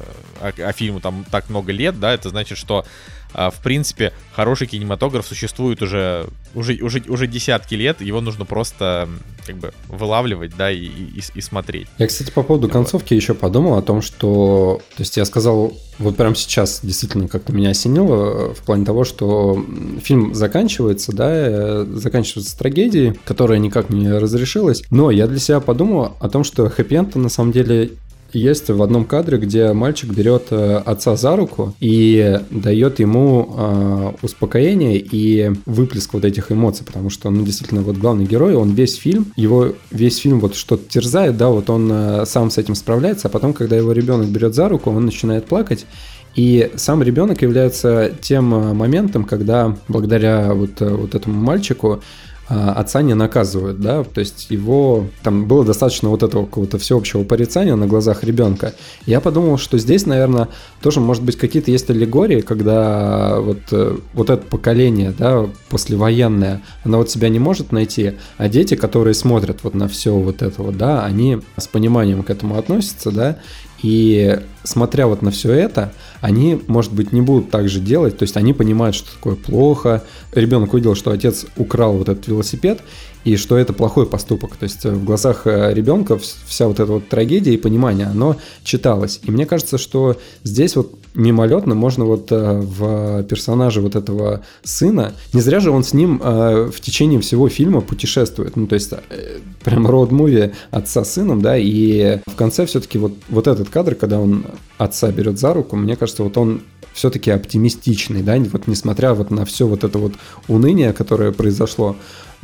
а, 0.40 0.52
а 0.58 0.72
фильму 0.72 1.00
там 1.00 1.24
так 1.30 1.48
много 1.48 1.72
лет, 1.72 1.98
да, 2.00 2.12
это 2.12 2.28
значит, 2.28 2.58
что 2.58 2.80
а, 2.80 2.86
в 3.34 3.60
принципе, 3.62 4.12
хороший 4.32 4.66
кинематограф 4.66 5.26
существует 5.26 5.82
уже, 5.82 6.26
уже, 6.54 6.74
уже, 6.82 7.02
уже 7.08 7.26
десятки 7.26 7.74
лет, 7.74 8.00
его 8.00 8.20
нужно 8.20 8.44
просто 8.44 9.08
как 9.46 9.56
бы 9.56 9.72
вылавливать, 9.88 10.56
да, 10.56 10.70
и, 10.70 10.84
и, 10.84 11.22
и 11.34 11.40
смотреть. 11.40 11.88
Я, 11.98 12.06
кстати, 12.06 12.30
по 12.30 12.42
поводу 12.42 12.68
концовки 12.68 13.14
вот. 13.14 13.20
еще 13.20 13.34
подумал 13.34 13.76
о 13.76 13.82
том, 13.82 14.02
что, 14.02 14.80
то 14.96 15.02
есть 15.02 15.16
я 15.16 15.24
сказал, 15.24 15.74
вот 15.98 16.16
прямо 16.16 16.34
сейчас 16.34 16.80
действительно 16.82 17.28
как-то 17.28 17.52
меня 17.52 17.70
осенило 17.70 18.50
э, 18.50 18.54
в 18.54 18.62
плане 18.62 18.84
того, 18.84 19.04
что 19.04 19.64
фильм 20.02 20.34
заканчивается, 20.34 21.12
да, 21.12 21.28
э, 21.30 21.86
заканчивается 21.94 22.56
трагедией, 22.58 23.14
которая 23.24 23.58
никак 23.58 23.90
не 23.90 24.10
разрешилась, 24.10 24.82
но 24.90 25.10
я 25.10 25.26
для 25.26 25.38
себя 25.38 25.60
подумал 25.60 26.16
о 26.20 26.28
том, 26.28 26.44
что 26.44 26.68
хэппи 26.68 26.94
на 27.18 27.28
самом 27.28 27.52
деле 27.52 27.92
есть 28.34 28.68
в 28.68 28.82
одном 28.82 29.04
кадре, 29.04 29.38
где 29.38 29.72
мальчик 29.72 30.12
берет 30.12 30.48
э, 30.50 30.76
отца 30.84 31.16
за 31.16 31.36
руку 31.36 31.74
и 31.80 32.40
дает 32.50 32.98
ему 32.98 33.54
э, 33.56 34.12
успокоение 34.22 34.98
и 34.98 35.52
выплеск 35.66 36.12
вот 36.14 36.24
этих 36.24 36.52
эмоций, 36.52 36.84
потому 36.84 37.10
что, 37.10 37.30
ну, 37.30 37.44
действительно, 37.44 37.82
вот 37.82 37.96
главный 37.96 38.26
герой, 38.26 38.54
он 38.54 38.72
весь 38.72 38.96
фильм, 38.96 39.32
его 39.36 39.72
весь 39.90 40.18
фильм 40.18 40.40
вот 40.40 40.54
что-то 40.56 40.88
терзает, 40.88 41.36
да, 41.36 41.48
вот 41.48 41.70
он 41.70 41.90
э, 41.90 42.26
сам 42.26 42.50
с 42.50 42.58
этим 42.58 42.74
справляется, 42.74 43.28
а 43.28 43.30
потом, 43.30 43.52
когда 43.52 43.76
его 43.76 43.92
ребенок 43.92 44.28
берет 44.28 44.54
за 44.54 44.68
руку, 44.68 44.90
он 44.90 45.04
начинает 45.04 45.46
плакать, 45.46 45.86
и 46.34 46.72
сам 46.74 47.02
ребенок 47.02 47.42
является 47.42 48.12
тем 48.20 48.46
моментом, 48.46 49.24
когда 49.24 49.76
благодаря 49.86 50.52
вот, 50.52 50.80
вот 50.80 51.14
этому 51.14 51.40
мальчику 51.40 52.02
отца 52.48 53.00
не 53.02 53.14
наказывают, 53.14 53.80
да, 53.80 54.04
то 54.04 54.20
есть 54.20 54.50
его, 54.50 55.06
там 55.22 55.46
было 55.46 55.64
достаточно 55.64 56.10
вот 56.10 56.22
этого 56.22 56.44
какого-то 56.44 56.78
всеобщего 56.78 57.24
порицания 57.24 57.74
на 57.74 57.86
глазах 57.86 58.22
ребенка. 58.22 58.74
Я 59.06 59.20
подумал, 59.20 59.56
что 59.56 59.78
здесь, 59.78 60.04
наверное, 60.04 60.48
тоже, 60.82 61.00
может 61.00 61.22
быть, 61.22 61.36
какие-то 61.36 61.70
есть 61.70 61.88
аллегории, 61.88 62.42
когда 62.42 63.40
вот, 63.40 63.60
э, 63.72 63.96
вот 64.12 64.30
это 64.30 64.42
поколение, 64.42 65.14
да, 65.16 65.46
послевоенное, 65.70 66.62
оно 66.84 66.98
вот 66.98 67.10
себя 67.10 67.30
не 67.30 67.38
может 67.38 67.72
найти, 67.72 68.12
а 68.36 68.48
дети, 68.48 68.74
которые 68.74 69.14
смотрят 69.14 69.60
вот 69.62 69.74
на 69.74 69.88
все 69.88 70.14
вот 70.14 70.42
это 70.42 70.62
вот, 70.62 70.76
да, 70.76 71.04
они 71.04 71.40
с 71.56 71.66
пониманием 71.66 72.22
к 72.22 72.30
этому 72.30 72.58
относятся, 72.58 73.10
да, 73.10 73.38
и 73.82 74.40
смотря 74.64 75.06
вот 75.06 75.22
на 75.22 75.30
все 75.30 75.52
это, 75.52 75.92
они, 76.20 76.60
может 76.66 76.92
быть, 76.92 77.12
не 77.12 77.20
будут 77.20 77.50
так 77.50 77.68
же 77.68 77.80
делать, 77.80 78.18
то 78.18 78.24
есть 78.24 78.36
они 78.36 78.52
понимают, 78.52 78.96
что 78.96 79.12
такое 79.12 79.36
плохо. 79.36 80.02
Ребенок 80.32 80.72
увидел, 80.72 80.94
что 80.94 81.12
отец 81.12 81.46
украл 81.56 81.92
вот 81.94 82.08
этот 82.08 82.26
велосипед, 82.26 82.80
и 83.24 83.36
что 83.36 83.56
это 83.56 83.72
плохой 83.72 84.06
поступок. 84.06 84.56
То 84.56 84.64
есть 84.64 84.84
в 84.84 85.04
глазах 85.04 85.46
э, 85.46 85.72
ребенка 85.72 86.18
вся 86.46 86.68
вот 86.68 86.78
эта 86.78 86.92
вот 86.92 87.08
трагедия 87.08 87.54
и 87.54 87.56
понимание, 87.56 88.06
оно 88.06 88.36
читалось. 88.62 89.20
И 89.24 89.30
мне 89.30 89.46
кажется, 89.46 89.78
что 89.78 90.16
здесь 90.42 90.76
вот 90.76 90.94
мимолетно 91.14 91.74
можно 91.74 92.04
вот 92.04 92.30
э, 92.30 92.60
в 92.60 93.22
персонаже 93.24 93.80
вот 93.80 93.96
этого 93.96 94.42
сына, 94.62 95.14
не 95.32 95.40
зря 95.40 95.60
же 95.60 95.70
он 95.70 95.84
с 95.84 95.94
ним 95.94 96.20
э, 96.22 96.70
в 96.74 96.80
течение 96.80 97.20
всего 97.20 97.48
фильма 97.48 97.80
путешествует. 97.80 98.56
Ну, 98.56 98.66
то 98.66 98.74
есть 98.74 98.92
прям 99.64 99.86
роуд-муви 99.86 100.52
отца 100.70 101.04
с 101.04 101.14
сыном, 101.14 101.40
да, 101.40 101.56
и 101.56 102.20
в 102.26 102.34
конце 102.34 102.66
все-таки 102.66 102.98
вот, 102.98 103.12
вот 103.28 103.46
этот 103.46 103.70
кадр, 103.70 103.94
когда 103.94 104.20
он 104.20 104.44
отца 104.78 105.10
берет 105.10 105.38
за 105.38 105.54
руку, 105.54 105.76
мне 105.76 105.96
кажется, 105.96 106.22
вот 106.22 106.36
он 106.36 106.62
все-таки 106.92 107.30
оптимистичный, 107.30 108.22
да, 108.22 108.36
вот 108.38 108.66
несмотря 108.66 109.14
вот 109.14 109.30
на 109.30 109.44
все 109.44 109.66
вот 109.66 109.84
это 109.84 109.98
вот 109.98 110.14
уныние, 110.48 110.92
которое 110.92 111.32
произошло, 111.32 111.96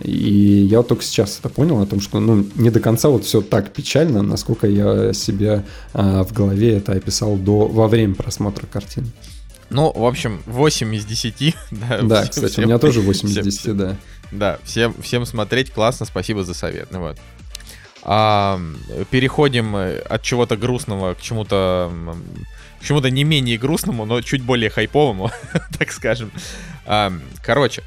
и 0.02 0.66
я 0.68 0.78
вот 0.78 0.88
только 0.88 1.04
сейчас 1.04 1.38
это 1.38 1.48
понял, 1.48 1.80
о 1.80 1.86
том, 1.86 2.00
что 2.00 2.20
ну, 2.20 2.46
не 2.56 2.70
до 2.70 2.80
конца 2.80 3.08
вот 3.08 3.24
все 3.24 3.40
так 3.42 3.72
печально, 3.72 4.22
насколько 4.22 4.66
я 4.66 5.12
себе 5.12 5.64
а, 5.92 6.24
в 6.24 6.32
голове 6.32 6.76
это 6.76 6.92
описал 6.92 7.36
до, 7.36 7.66
во 7.66 7.86
время 7.86 8.14
просмотра 8.14 8.66
картины. 8.66 9.06
Ну, 9.68 9.92
в 9.92 10.04
общем, 10.04 10.42
8 10.46 10.94
из 10.96 11.04
10. 11.04 11.54
Да, 11.70 12.00
да 12.02 12.22
всем, 12.22 12.30
кстати, 12.30 12.52
всем, 12.52 12.64
у 12.64 12.66
меня 12.66 12.78
тоже 12.78 13.00
8 13.00 13.28
всем, 13.28 13.42
из 13.46 13.58
10, 13.58 13.76
да. 13.76 13.96
Да, 14.32 14.58
всем, 14.64 14.94
всем 15.00 15.24
смотреть 15.26 15.70
классно, 15.70 16.06
спасибо 16.06 16.44
за 16.44 16.54
совет. 16.54 16.88
Ну, 16.90 17.00
вот. 17.00 17.18
А, 18.02 18.60
переходим 19.10 19.74
от 19.76 20.22
чего-то 20.22 20.56
грустного 20.56 21.14
к 21.14 21.20
чему-то 21.20 21.92
к 22.80 22.84
чему-то 22.84 23.10
не 23.10 23.24
менее 23.24 23.58
грустному, 23.58 24.06
но 24.06 24.22
чуть 24.22 24.42
более 24.42 24.70
хайповому, 24.70 25.30
так 25.78 25.92
скажем. 25.92 26.32
А, 26.86 27.12
короче, 27.42 27.82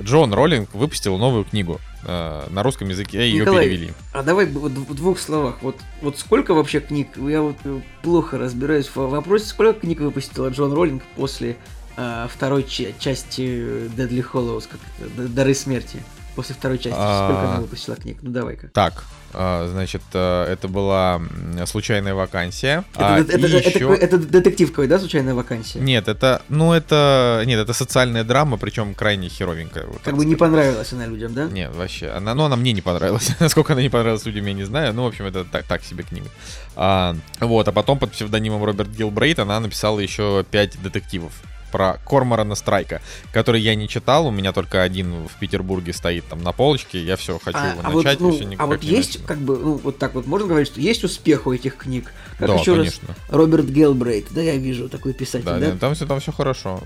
Джон 0.00 0.32
Роллинг 0.32 0.72
выпустил 0.74 1.18
новую 1.18 1.44
книгу. 1.44 1.80
Э, 2.08 2.46
на 2.50 2.62
русском 2.62 2.88
языке 2.88 3.28
ее 3.28 3.40
Николай, 3.40 3.64
перевели. 3.64 3.92
А 4.12 4.22
давай 4.22 4.46
вот 4.46 4.70
в 4.70 4.94
двух 4.94 5.18
словах. 5.18 5.56
Вот, 5.62 5.76
вот 6.02 6.18
сколько 6.18 6.54
вообще 6.54 6.78
книг, 6.78 7.08
я 7.16 7.42
вот 7.42 7.56
э, 7.64 7.80
плохо 8.02 8.38
разбираюсь 8.38 8.86
в 8.86 8.96
вопросе, 8.96 9.46
сколько 9.46 9.80
книг 9.80 9.98
выпустила 9.98 10.48
Джон 10.50 10.72
Роллинг 10.72 11.02
после 11.16 11.56
э, 11.96 12.28
второй 12.32 12.64
части 12.64 13.88
Deadly 13.96 14.24
Hollows, 14.32 14.68
как 14.70 14.80
это, 15.00 15.28
Дары 15.28 15.54
смерти? 15.54 16.00
После 16.36 16.54
второй 16.54 16.78
части. 16.78 16.90
Сколько 16.90 17.40
она 17.40 17.56
а. 17.56 17.60
выпустила 17.60 17.96
книг? 17.96 18.18
Ну 18.20 18.30
давай-ка. 18.30 18.68
Так, 18.68 19.04
а, 19.32 19.68
значит, 19.68 20.02
э, 20.12 20.44
это 20.44 20.68
была 20.68 21.20
случайная 21.66 22.14
вакансия. 22.14 22.84
Это, 22.94 23.14
а, 23.14 23.18
это, 23.20 23.32
это, 23.32 23.46
еще... 23.46 23.94
это, 23.94 23.94
это 23.94 24.18
детектив 24.18 24.70
какой, 24.70 24.86
да, 24.86 24.98
случайная 24.98 25.34
вакансия? 25.34 25.78
Нет, 25.78 26.08
это, 26.08 26.42
ну 26.48 26.72
это, 26.72 27.42
нет, 27.46 27.58
это 27.58 27.72
социальная 27.72 28.22
драма, 28.22 28.58
причем 28.58 28.94
крайне 28.94 29.28
херовенькая. 29.28 29.86
Вот, 29.86 30.02
как 30.02 30.16
бы 30.16 30.24
не 30.24 30.36
понравилась 30.36 30.92
она 30.92 31.06
людям, 31.06 31.34
да? 31.34 31.46
Нет, 31.46 31.74
вообще, 31.74 32.08
она, 32.08 32.34
ну 32.34 32.44
она 32.44 32.56
мне 32.56 32.72
не 32.72 32.82
понравилась. 32.82 33.30
Насколько 33.40 33.72
она 33.72 33.82
не 33.82 33.90
понравилась 33.90 34.24
людям, 34.26 34.46
я 34.46 34.52
не 34.52 34.64
знаю. 34.64 34.94
Ну, 34.94 35.04
в 35.04 35.06
общем, 35.08 35.24
это 35.24 35.44
так, 35.44 35.64
так 35.64 35.82
себе 35.84 36.04
книга. 36.04 36.28
А, 36.74 37.16
вот, 37.40 37.66
а 37.68 37.72
потом 37.72 37.98
под 37.98 38.12
псевдонимом 38.12 38.62
Роберт 38.62 38.90
Гилбрейт 38.90 39.38
она 39.38 39.58
написала 39.60 40.00
еще 40.00 40.44
пять 40.50 40.80
детективов 40.82 41.32
про 41.76 42.00
Корморана 42.06 42.54
Страйка, 42.54 43.02
который 43.32 43.60
я 43.60 43.74
не 43.74 43.86
читал, 43.86 44.26
у 44.26 44.30
меня 44.30 44.54
только 44.54 44.80
один 44.80 45.26
в 45.26 45.38
Петербурге 45.38 45.92
стоит 45.92 46.24
там 46.24 46.42
на 46.42 46.52
полочке, 46.52 47.02
я 47.02 47.18
все 47.18 47.38
хочу 47.38 47.58
а, 47.58 47.66
его 47.66 47.80
а 47.82 47.90
начать, 47.90 48.18
вот, 48.18 48.40
ну, 48.40 48.54
А 48.56 48.64
вот 48.64 48.82
есть, 48.82 49.16
начал. 49.16 49.26
как 49.26 49.38
бы, 49.40 49.58
ну, 49.58 49.74
вот 49.74 49.98
так 49.98 50.14
вот 50.14 50.26
можно 50.26 50.48
говорить, 50.48 50.68
что 50.68 50.80
есть 50.80 51.04
успех 51.04 51.46
у 51.46 51.52
этих 51.52 51.76
книг? 51.76 52.14
Как 52.38 52.48
да, 52.48 52.54
еще 52.54 52.76
конечно. 52.76 53.08
раз 53.08 53.16
Роберт 53.28 53.66
Гелбрейт, 53.66 54.28
да, 54.30 54.40
я 54.40 54.56
вижу 54.56 54.88
такой 54.88 55.12
писатель, 55.12 55.44
да? 55.44 55.58
да? 55.58 55.76
там 55.76 55.94
все, 55.94 56.06
там 56.06 56.18
все 56.18 56.32
хорошо. 56.32 56.80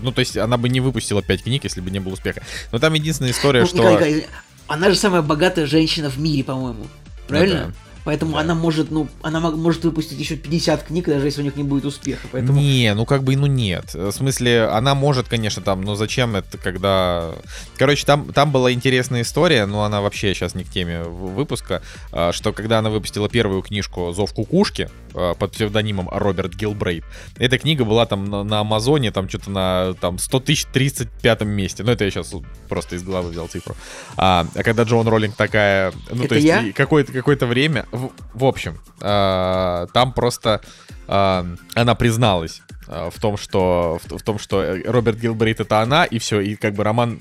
Ну, 0.00 0.12
то 0.12 0.20
есть 0.20 0.36
она 0.36 0.56
бы 0.56 0.68
не 0.68 0.78
выпустила 0.78 1.20
пять 1.20 1.42
книг, 1.42 1.64
если 1.64 1.80
бы 1.80 1.90
не 1.90 1.98
было 1.98 2.12
успеха. 2.12 2.40
Но 2.70 2.78
там 2.78 2.92
единственная 2.92 3.32
история, 3.32 3.62
ну, 3.62 3.66
что... 3.66 3.78
Николай, 3.78 3.94
Николай, 3.94 4.26
она 4.68 4.90
же 4.90 4.96
самая 4.96 5.22
богатая 5.22 5.66
женщина 5.66 6.10
в 6.10 6.18
мире, 6.20 6.44
по-моему. 6.44 6.86
Правильно? 7.26 7.64
Ну, 7.66 7.72
да. 7.72 7.87
Поэтому 8.08 8.32
да. 8.32 8.40
она 8.40 8.54
может, 8.54 8.90
ну, 8.90 9.06
она 9.20 9.38
может 9.38 9.84
выпустить 9.84 10.18
еще 10.18 10.36
50 10.36 10.84
книг, 10.84 11.04
даже 11.04 11.26
если 11.26 11.42
у 11.42 11.44
них 11.44 11.56
не 11.56 11.62
будет 11.62 11.84
успеха. 11.84 12.26
Поэтому... 12.32 12.58
Не, 12.58 12.94
ну 12.94 13.04
как 13.04 13.22
бы, 13.22 13.36
ну 13.36 13.44
нет. 13.44 13.92
В 13.92 14.12
смысле, 14.12 14.64
она 14.64 14.94
может, 14.94 15.28
конечно, 15.28 15.60
там, 15.60 15.82
но 15.82 15.94
зачем 15.94 16.34
это, 16.34 16.56
когда... 16.56 17.34
Короче, 17.76 18.06
там, 18.06 18.32
там 18.32 18.50
была 18.50 18.72
интересная 18.72 19.20
история, 19.20 19.66
но 19.66 19.84
она 19.84 20.00
вообще 20.00 20.32
сейчас 20.32 20.54
не 20.54 20.64
к 20.64 20.70
теме 20.70 21.02
выпуска, 21.02 21.82
а, 22.10 22.32
что 22.32 22.54
когда 22.54 22.78
она 22.78 22.88
выпустила 22.88 23.28
первую 23.28 23.60
книжку 23.60 24.10
«Зов 24.12 24.32
кукушки» 24.32 24.88
под 25.38 25.52
псевдонимом 25.52 26.08
Роберт 26.10 26.54
Гилбрейт, 26.54 27.04
эта 27.38 27.58
книга 27.58 27.84
была 27.84 28.06
там 28.06 28.24
на, 28.24 28.44
на 28.44 28.60
Амазоне, 28.60 29.10
там 29.10 29.28
что-то 29.28 29.50
на 29.50 29.94
там 30.00 30.18
100 30.18 30.40
тысяч 30.40 30.64
35 30.66 31.42
месте. 31.42 31.82
Ну, 31.82 31.92
это 31.92 32.04
я 32.04 32.10
сейчас 32.10 32.34
просто 32.68 32.96
из 32.96 33.02
головы 33.02 33.30
взял 33.30 33.48
цифру. 33.48 33.76
А, 34.16 34.46
а 34.54 34.62
когда 34.62 34.82
Джон 34.82 35.08
Роллинг 35.08 35.34
такая... 35.34 35.92
Ну, 36.10 36.24
это 36.24 36.28
то 36.28 36.34
есть 36.36 36.74
какое-то 36.74 37.12
какое 37.12 37.36
время 37.36 37.86
в, 37.92 38.10
в 38.34 38.44
общем, 38.44 38.78
э, 39.00 39.86
там 39.92 40.12
просто 40.12 40.60
э, 41.06 41.56
она 41.74 41.94
призналась 41.94 42.62
э, 42.86 43.10
в 43.12 43.20
том, 43.20 43.36
что 43.36 44.00
в, 44.04 44.18
в 44.18 44.22
том, 44.22 44.38
что 44.38 44.76
Роберт 44.84 45.18
Гилбрейт 45.18 45.60
это 45.60 45.80
она 45.80 46.04
и 46.04 46.18
все, 46.18 46.40
и 46.40 46.56
как 46.56 46.74
бы 46.74 46.84
роман 46.84 47.20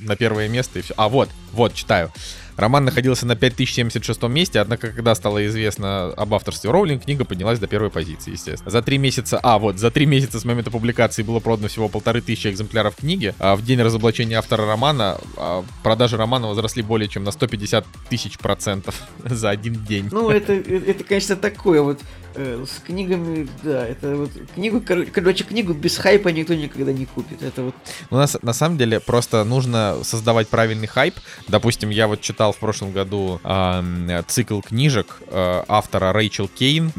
на 0.00 0.16
первое 0.16 0.48
место 0.48 0.78
и 0.78 0.82
все. 0.82 0.94
А 0.96 1.08
вот, 1.08 1.30
вот 1.52 1.74
читаю. 1.74 2.12
Роман 2.56 2.84
находился 2.84 3.26
на 3.26 3.36
5076 3.36 4.22
месте, 4.24 4.60
однако, 4.60 4.90
когда 4.92 5.14
стало 5.14 5.46
известно 5.46 6.06
об 6.16 6.34
авторстве 6.34 6.70
Роулинг, 6.70 7.04
книга 7.04 7.24
поднялась 7.24 7.58
до 7.58 7.66
первой 7.66 7.90
позиции, 7.90 8.32
естественно. 8.32 8.70
За 8.70 8.82
три 8.82 8.98
месяца, 8.98 9.38
а 9.42 9.58
вот, 9.58 9.78
за 9.78 9.90
три 9.90 10.06
месяца 10.06 10.38
с 10.38 10.44
момента 10.44 10.70
публикации 10.70 11.22
было 11.22 11.40
продано 11.40 11.68
всего 11.68 11.88
полторы 11.88 12.20
тысячи 12.20 12.48
экземпляров 12.48 12.96
книги, 12.96 13.34
а 13.38 13.56
в 13.56 13.64
день 13.64 13.80
разоблачения 13.80 14.36
автора 14.36 14.66
романа 14.66 15.18
а 15.36 15.64
продажи 15.82 16.16
романа 16.16 16.48
возросли 16.48 16.82
более 16.82 17.08
чем 17.08 17.24
на 17.24 17.30
150 17.30 17.84
тысяч 18.08 18.38
процентов 18.38 19.02
за 19.24 19.50
один 19.50 19.74
день. 19.84 20.08
Ну, 20.10 20.30
это, 20.30 20.52
это, 20.52 21.04
конечно, 21.04 21.36
такое 21.36 21.82
вот 21.82 22.00
э, 22.34 22.64
с 22.66 22.80
книгами, 22.80 23.48
да, 23.62 23.86
это 23.86 24.16
вот 24.16 24.30
книгу, 24.54 24.80
короче, 24.80 25.44
книгу 25.44 25.72
без 25.72 25.96
хайпа 25.98 26.28
никто 26.28 26.54
никогда 26.54 26.92
не 26.92 27.06
купит. 27.06 27.42
Это 27.42 27.62
вот. 27.62 27.74
У 28.10 28.16
нас 28.16 28.36
на 28.42 28.52
самом 28.52 28.78
деле 28.78 29.00
просто 29.00 29.44
нужно 29.44 29.98
создавать 30.02 30.48
правильный 30.48 30.86
хайп. 30.86 31.14
Допустим, 31.48 31.90
я 31.90 32.06
вот 32.08 32.20
читал 32.20 32.52
в 32.52 32.58
прошлом 32.58 32.92
году 32.92 33.40
э, 33.42 34.22
цикл 34.26 34.60
книжек 34.60 35.22
э, 35.28 35.64
автора 35.68 36.12
Рэйчел 36.12 36.48
Кейн 36.48 36.92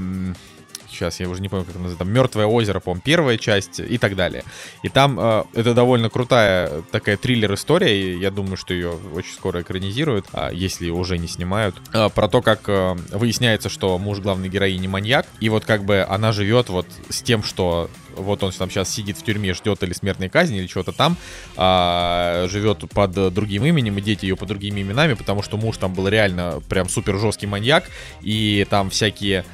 сейчас 0.94 1.20
я 1.20 1.28
уже 1.30 1.42
не 1.42 1.50
помню, 1.50 1.66
как 1.66 1.76
это 1.76 1.80
называется, 1.80 2.06
там 2.06 2.14
«Мертвое 2.14 2.46
озеро», 2.46 2.80
по-моему, 2.80 3.02
первая 3.04 3.38
часть 3.38 3.80
и 3.80 3.98
так 3.98 4.16
далее. 4.16 4.44
И 4.84 4.90
там 4.90 5.20
э, 5.20 5.44
это 5.54 5.74
довольно 5.74 6.10
крутая 6.10 6.84
такая 6.92 7.18
триллер-история, 7.18 8.00
и 8.00 8.18
я 8.18 8.32
думаю, 8.32 8.58
что 8.58 8.74
ее 8.74 8.94
очень 9.14 9.34
скоро 9.34 9.62
экранизируют, 9.62 10.26
а, 10.34 10.52
если 10.52 10.90
уже 10.90 11.18
не 11.18 11.28
снимают, 11.28 11.76
э, 11.94 12.10
про 12.10 12.28
то, 12.28 12.42
как 12.42 12.62
э, 12.68 12.96
выясняется, 13.12 13.70
что 13.70 13.98
муж 13.98 14.20
главной 14.20 14.50
героини 14.50 14.88
маньяк, 14.88 15.26
и 15.40 15.50
вот 15.50 15.66
как 15.66 15.84
бы 15.84 16.06
она 16.08 16.32
живет 16.32 16.70
вот 16.70 16.88
с 17.10 17.22
тем, 17.22 17.44
что 17.44 17.90
вот 18.16 18.44
он 18.44 18.52
там 18.52 18.70
сейчас 18.70 18.90
сидит 18.90 19.18
в 19.18 19.24
тюрьме, 19.24 19.54
ждет 19.54 19.82
или 19.84 19.94
смертной 19.94 20.30
казни, 20.30 20.60
или 20.60 20.68
чего-то 20.68 20.92
там, 20.92 21.18
а, 21.56 22.48
живет 22.50 22.84
под 22.92 23.34
другим 23.34 23.66
именем, 23.66 23.98
и 23.98 24.02
дети 24.02 24.26
ее 24.26 24.36
под 24.36 24.50
другими 24.50 24.82
именами, 24.82 25.14
потому 25.14 25.42
что 25.42 25.58
муж 25.58 25.78
там 25.78 25.94
был 25.94 26.08
реально 26.08 26.62
прям 26.70 26.90
супер 26.90 27.18
жесткий 27.18 27.48
маньяк, 27.48 27.90
и 28.22 28.66
там 28.70 28.90
всякие 28.90 29.46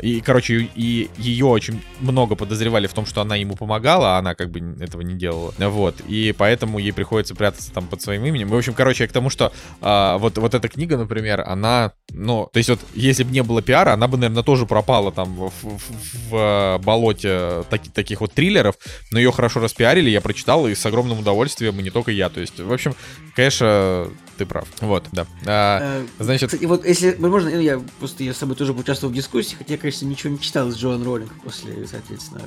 и, 0.00 0.20
короче, 0.20 0.68
и 0.74 1.10
ее 1.16 1.46
очень 1.46 1.82
много 2.00 2.34
подозревали 2.34 2.86
в 2.86 2.94
том, 2.94 3.06
что 3.06 3.20
она 3.20 3.36
ему 3.36 3.54
помогала, 3.56 4.16
а 4.16 4.18
она 4.18 4.34
как 4.34 4.50
бы 4.50 4.76
этого 4.82 5.02
не 5.02 5.14
делала. 5.14 5.54
Вот. 5.58 6.00
И 6.00 6.34
поэтому 6.36 6.78
ей 6.78 6.92
приходится 6.92 7.34
прятаться 7.34 7.72
там 7.72 7.86
под 7.86 8.02
своим 8.02 8.24
именем. 8.24 8.48
в 8.48 8.56
общем, 8.56 8.74
короче, 8.74 9.06
к 9.06 9.12
тому, 9.12 9.30
что 9.30 9.52
а, 9.80 10.18
вот, 10.18 10.38
вот 10.38 10.54
эта 10.54 10.68
книга, 10.68 10.96
например, 10.96 11.42
она, 11.46 11.92
ну, 12.14 12.48
то 12.52 12.58
есть 12.58 12.68
вот, 12.68 12.80
если 12.94 13.24
бы 13.24 13.30
не 13.30 13.42
было 13.42 13.62
пиара, 13.62 13.92
она 13.92 14.08
бы, 14.08 14.16
наверное, 14.16 14.42
тоже 14.42 14.66
пропала 14.66 15.12
там 15.12 15.34
в, 15.34 15.52
в, 15.62 16.30
в 16.30 16.36
э, 16.36 16.78
болоте 16.78 17.64
таки, 17.70 17.90
таких 17.90 18.20
вот 18.20 18.32
триллеров, 18.32 18.76
но 19.10 19.18
ее 19.18 19.32
хорошо 19.32 19.60
распиарили, 19.60 20.10
я 20.10 20.20
прочитал, 20.20 20.66
и 20.66 20.74
с 20.74 20.84
огромным 20.84 21.20
удовольствием, 21.20 21.78
и 21.80 21.82
не 21.82 21.90
только 21.90 22.10
я. 22.10 22.28
То 22.28 22.40
есть, 22.40 22.60
в 22.60 22.72
общем, 22.72 22.94
конечно, 23.34 24.08
ты 24.36 24.46
прав. 24.46 24.66
Вот, 24.80 25.04
да. 25.12 25.26
А, 25.46 26.00
э, 26.00 26.06
значит... 26.18 26.60
И 26.60 26.66
вот 26.66 26.84
если, 26.84 27.14
возможно, 27.18 27.50
ну, 27.50 27.60
я 27.60 27.80
просто 27.98 28.24
я 28.24 28.34
с 28.34 28.38
собой 28.38 28.56
тоже 28.56 28.74
поучаствовал 28.74 29.12
в 29.12 29.16
дискуссии, 29.16 29.56
хотя 29.56 29.76
конечно, 29.76 30.06
ничего 30.06 30.32
не 30.32 30.40
читал 30.40 30.68
из 30.68 30.76
Джоан 30.76 31.02
Роллинг 31.02 31.32
после, 31.42 31.86
соответственно, 31.86 32.42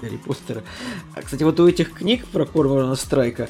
Гарри 0.00 0.16
Поттера. 0.16 0.62
А, 1.14 1.22
кстати, 1.22 1.42
вот 1.42 1.58
у 1.60 1.68
этих 1.68 1.92
книг 1.92 2.26
про 2.26 2.46
Корвана 2.46 2.94
Страйка, 2.96 3.48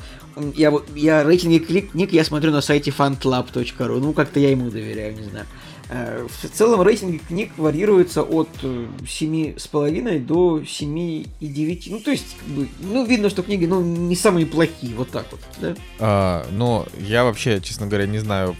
я, 0.54 0.72
я 0.94 1.22
рейтинги 1.24 1.58
книг 1.58 2.12
я 2.12 2.24
смотрю 2.24 2.52
на 2.52 2.60
сайте 2.60 2.90
fantlab.ru, 2.90 4.00
ну, 4.00 4.12
как-то 4.12 4.40
я 4.40 4.50
ему 4.50 4.70
доверяю, 4.70 5.16
не 5.16 5.24
знаю. 5.24 5.46
Э, 5.90 6.26
в 6.28 6.48
целом 6.48 6.82
рейтинги 6.82 7.18
книг 7.18 7.52
варьируются 7.56 8.22
от 8.22 8.48
7,5 8.62 10.08
э, 10.08 10.18
до 10.18 10.60
7,9. 10.60 11.82
Ну, 11.88 12.00
то 12.00 12.10
есть, 12.10 12.36
как 12.38 12.48
бы, 12.48 12.68
ну, 12.80 13.04
видно, 13.04 13.28
что 13.28 13.42
книги, 13.42 13.66
ну, 13.66 13.82
не 13.82 14.16
самые 14.16 14.46
плохие, 14.46 14.94
вот 14.94 15.10
так 15.10 15.26
вот, 15.30 15.40
да? 15.60 15.74
А, 15.98 16.46
ну, 16.52 16.86
я 16.98 17.24
вообще, 17.24 17.60
честно 17.60 17.86
говоря, 17.86 18.06
не 18.06 18.18
знаю, 18.18 18.56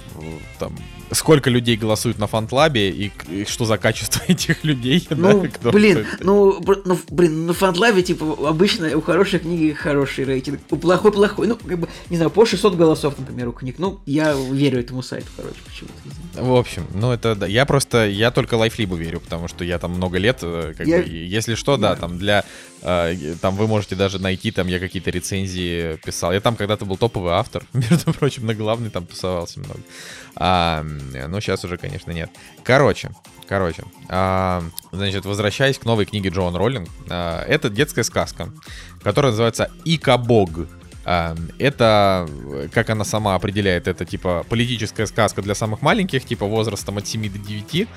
там, 0.59 0.77
сколько 1.11 1.51
людей 1.51 1.77
голосуют 1.77 2.19
на 2.19 2.27
фантлабе 2.27 2.91
и, 2.91 3.13
и 3.29 3.45
что 3.45 3.65
за 3.65 3.79
качество 3.79 4.23
этих 4.29 4.65
людей. 4.65 5.07
Ну, 5.11 5.43
да, 5.43 5.49
кто, 5.49 5.71
блин, 5.71 6.05
кто 6.05 6.25
ну, 6.25 6.61
ну, 6.85 6.99
блин, 7.11 7.47
на 7.47 7.53
фантлабе, 7.53 8.03
типа, 8.03 8.49
обычно 8.49 8.97
у 8.97 9.01
хорошей 9.01 9.41
книги 9.41 9.73
хороший 9.73 10.25
рейтинг, 10.25 10.61
у 10.71 10.77
плохой 10.77 11.13
плохой. 11.13 11.47
Ну, 11.47 11.57
как 11.57 11.79
бы, 11.79 11.89
не 12.11 12.17
знаю, 12.17 12.31
по 12.31 12.45
600 12.45 12.75
голосов, 12.75 13.15
например, 13.19 13.49
у 13.49 13.53
книг. 13.53 13.77
Ну, 13.79 14.01
я 14.07 14.35
верю 14.35 14.81
этому 14.81 15.03
сайту, 15.03 15.29
короче, 15.37 15.57
почему-то. 15.65 16.43
В 16.43 16.57
общем, 16.57 16.87
ну, 16.95 17.13
это, 17.13 17.35
да, 17.35 17.47
я 17.47 17.65
просто, 17.65 18.07
я 18.07 18.31
только 18.31 18.55
лайфлибу 18.55 18.97
верю, 18.97 19.21
потому 19.21 19.49
что 19.49 19.65
я 19.65 19.79
там 19.79 19.93
много 19.93 20.19
лет, 20.19 20.39
э, 20.43 20.75
как 20.77 20.87
я... 20.87 20.99
бы, 20.99 21.09
если 21.09 21.55
что, 21.55 21.77
да, 21.77 21.95
да 21.95 22.01
там 22.01 22.19
для 22.19 22.45
а, 22.87 23.15
там 23.41 23.57
вы 23.57 23.67
можете 23.67 23.97
даже 23.97 24.19
найти, 24.19 24.51
там 24.51 24.67
я 24.67 24.79
какие-то 24.79 25.09
рецензии 25.11 25.97
писал. 26.05 26.33
Я 26.33 26.41
там 26.41 26.55
когда-то 26.55 26.85
был 26.85 26.99
топовый 26.99 27.33
автор, 27.33 27.65
между 27.73 28.13
прочим, 28.13 28.45
на 28.45 28.55
главный 28.55 28.91
там 28.91 29.07
тусовался 29.07 29.59
много. 29.61 29.81
А, 30.37 30.83
но 30.83 31.41
сейчас 31.41 31.65
уже, 31.65 31.77
конечно, 31.77 32.11
нет. 32.11 32.31
Короче, 32.63 33.11
короче, 33.49 33.85
а, 34.09 34.63
значит, 34.93 35.25
возвращаясь 35.25 35.79
к 35.79 35.85
новой 35.85 36.07
книге 36.07 36.31
Джоан 36.31 36.57
Роллинг, 36.57 36.89
а, 37.09 37.45
это 37.45 37.71
детская 37.71 38.03
сказка, 38.03 38.51
которая 39.03 39.33
называется 39.33 39.71
«Ика-бог». 39.85 40.51
А, 41.05 41.37
это, 41.59 42.29
как 42.73 42.91
она 42.91 43.05
сама 43.05 43.35
определяет, 43.35 43.89
это 43.89 44.05
типа 44.05 44.45
политическая 44.49 45.07
сказка 45.07 45.43
для 45.43 45.55
самых 45.55 45.83
маленьких, 45.83 46.25
типа 46.25 46.47
возрастом 46.47 46.99
от 46.99 47.07
7 47.07 47.31
до 47.31 47.39
9. 47.39 47.89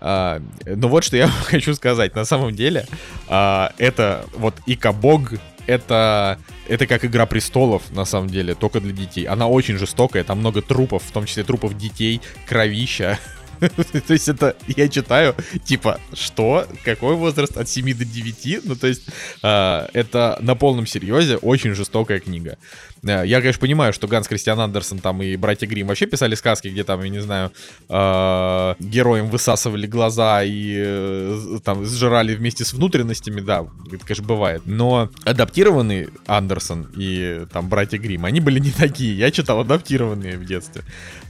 А, 0.00 0.40
ну 0.64 0.88
вот 0.88 1.04
что 1.04 1.16
я 1.16 1.28
хочу 1.44 1.74
сказать. 1.74 2.14
На 2.14 2.24
самом 2.24 2.54
деле, 2.54 2.86
а, 3.28 3.72
это 3.78 4.26
вот 4.34 4.54
Ика-бог, 4.66 5.32
это, 5.66 6.38
это 6.72 6.86
как 6.86 7.04
Игра 7.04 7.26
престолов, 7.26 7.82
на 7.90 8.06
самом 8.06 8.30
деле, 8.30 8.54
только 8.54 8.80
для 8.80 8.92
детей. 8.92 9.24
Она 9.24 9.46
очень 9.46 9.76
жестокая, 9.76 10.24
там 10.24 10.38
много 10.38 10.62
трупов, 10.62 11.02
в 11.02 11.12
том 11.12 11.26
числе 11.26 11.44
трупов 11.44 11.76
детей, 11.76 12.22
кровища. 12.46 13.18
То 14.06 14.12
есть 14.12 14.28
это 14.28 14.56
я 14.66 14.88
читаю, 14.88 15.34
типа, 15.64 16.00
что? 16.12 16.66
Какой 16.84 17.14
возраст? 17.14 17.56
От 17.56 17.68
7 17.68 17.94
до 17.94 18.04
9? 18.04 18.64
Ну, 18.64 18.76
то 18.76 18.86
есть 18.86 19.02
э, 19.42 19.88
это 19.92 20.38
на 20.40 20.54
полном 20.54 20.86
серьезе 20.86 21.36
очень 21.36 21.74
жестокая 21.74 22.20
книга. 22.20 22.58
Э, 23.04 23.22
я, 23.24 23.40
конечно, 23.40 23.60
понимаю, 23.60 23.92
что 23.92 24.06
Ганс 24.08 24.28
Кристиан 24.28 24.60
Андерсон 24.60 24.98
там 24.98 25.22
и 25.22 25.36
братья 25.36 25.66
Грим 25.66 25.88
вообще 25.88 26.06
писали 26.06 26.34
сказки, 26.34 26.68
где 26.68 26.84
там, 26.84 27.02
я 27.02 27.08
не 27.08 27.20
знаю, 27.20 27.52
э, 27.88 28.74
героям 28.80 29.28
высасывали 29.28 29.86
глаза 29.86 30.42
и 30.42 30.74
э, 30.76 31.58
там 31.64 31.84
сжирали 31.84 32.34
вместе 32.34 32.64
с 32.64 32.72
внутренностями, 32.72 33.40
да, 33.40 33.66
это, 33.92 34.04
конечно, 34.04 34.24
бывает. 34.24 34.62
Но 34.66 35.10
адаптированный 35.24 36.08
Андерсон 36.26 36.88
и 36.96 37.46
там 37.52 37.68
братья 37.68 37.98
Грим, 37.98 38.24
они 38.24 38.40
были 38.40 38.58
не 38.58 38.70
такие. 38.70 39.16
Я 39.16 39.30
читал 39.30 39.60
адаптированные 39.60 40.36
в 40.36 40.44
детстве. 40.44 40.82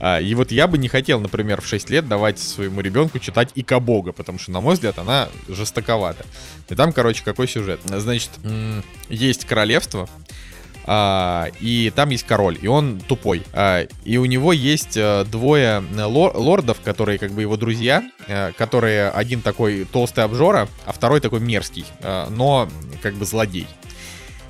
А, 0.02 0.20
и 0.20 0.34
вот 0.34 0.50
я 0.50 0.66
бы 0.66 0.78
не 0.78 0.88
хотел, 0.88 1.20
например, 1.20 1.60
в 1.60 1.66
6 1.66 1.88
лет 1.88 2.08
давать 2.08 2.40
своему 2.40 2.80
ребенку 2.80 3.20
читать 3.20 3.50
Ика 3.54 3.78
Бога, 3.78 4.10
потому 4.10 4.40
что, 4.40 4.50
на 4.50 4.60
мой 4.60 4.74
взгляд, 4.74 4.98
она 4.98 5.28
жестоковата. 5.48 6.26
И 6.68 6.74
там, 6.74 6.92
короче, 6.92 7.22
какой 7.24 7.46
сюжет? 7.46 7.80
Значит, 7.84 8.30
есть 9.08 9.44
королевство, 9.44 10.08
а, 10.84 11.46
и 11.60 11.92
там 11.94 12.10
есть 12.10 12.26
король, 12.26 12.58
и 12.60 12.66
он 12.66 13.00
тупой. 13.00 13.44
А, 13.52 13.86
и 14.04 14.16
у 14.16 14.24
него 14.24 14.52
есть 14.52 14.96
а, 14.96 15.24
двое 15.24 15.84
лор- 15.92 16.36
лордов, 16.36 16.80
которые 16.80 17.18
как 17.20 17.30
бы 17.30 17.42
его 17.42 17.56
друзья, 17.56 18.02
а, 18.26 18.50
которые 18.58 19.08
один 19.10 19.40
такой 19.40 19.84
толстый 19.84 20.24
обжора, 20.24 20.68
а 20.84 20.92
второй 20.92 21.20
такой 21.20 21.38
мерзкий, 21.38 21.84
но 22.02 22.68
как 23.02 23.14
бы 23.14 23.24
злодей. 23.24 23.68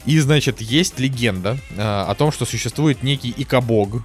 И, 0.04 0.18
значит, 0.18 0.60
есть 0.60 0.98
легенда 0.98 1.58
э, 1.76 1.80
о 1.80 2.12
том, 2.16 2.32
что 2.32 2.44
существует 2.44 3.04
некий 3.04 3.32
икобог, 3.36 3.96
э, 3.96 4.00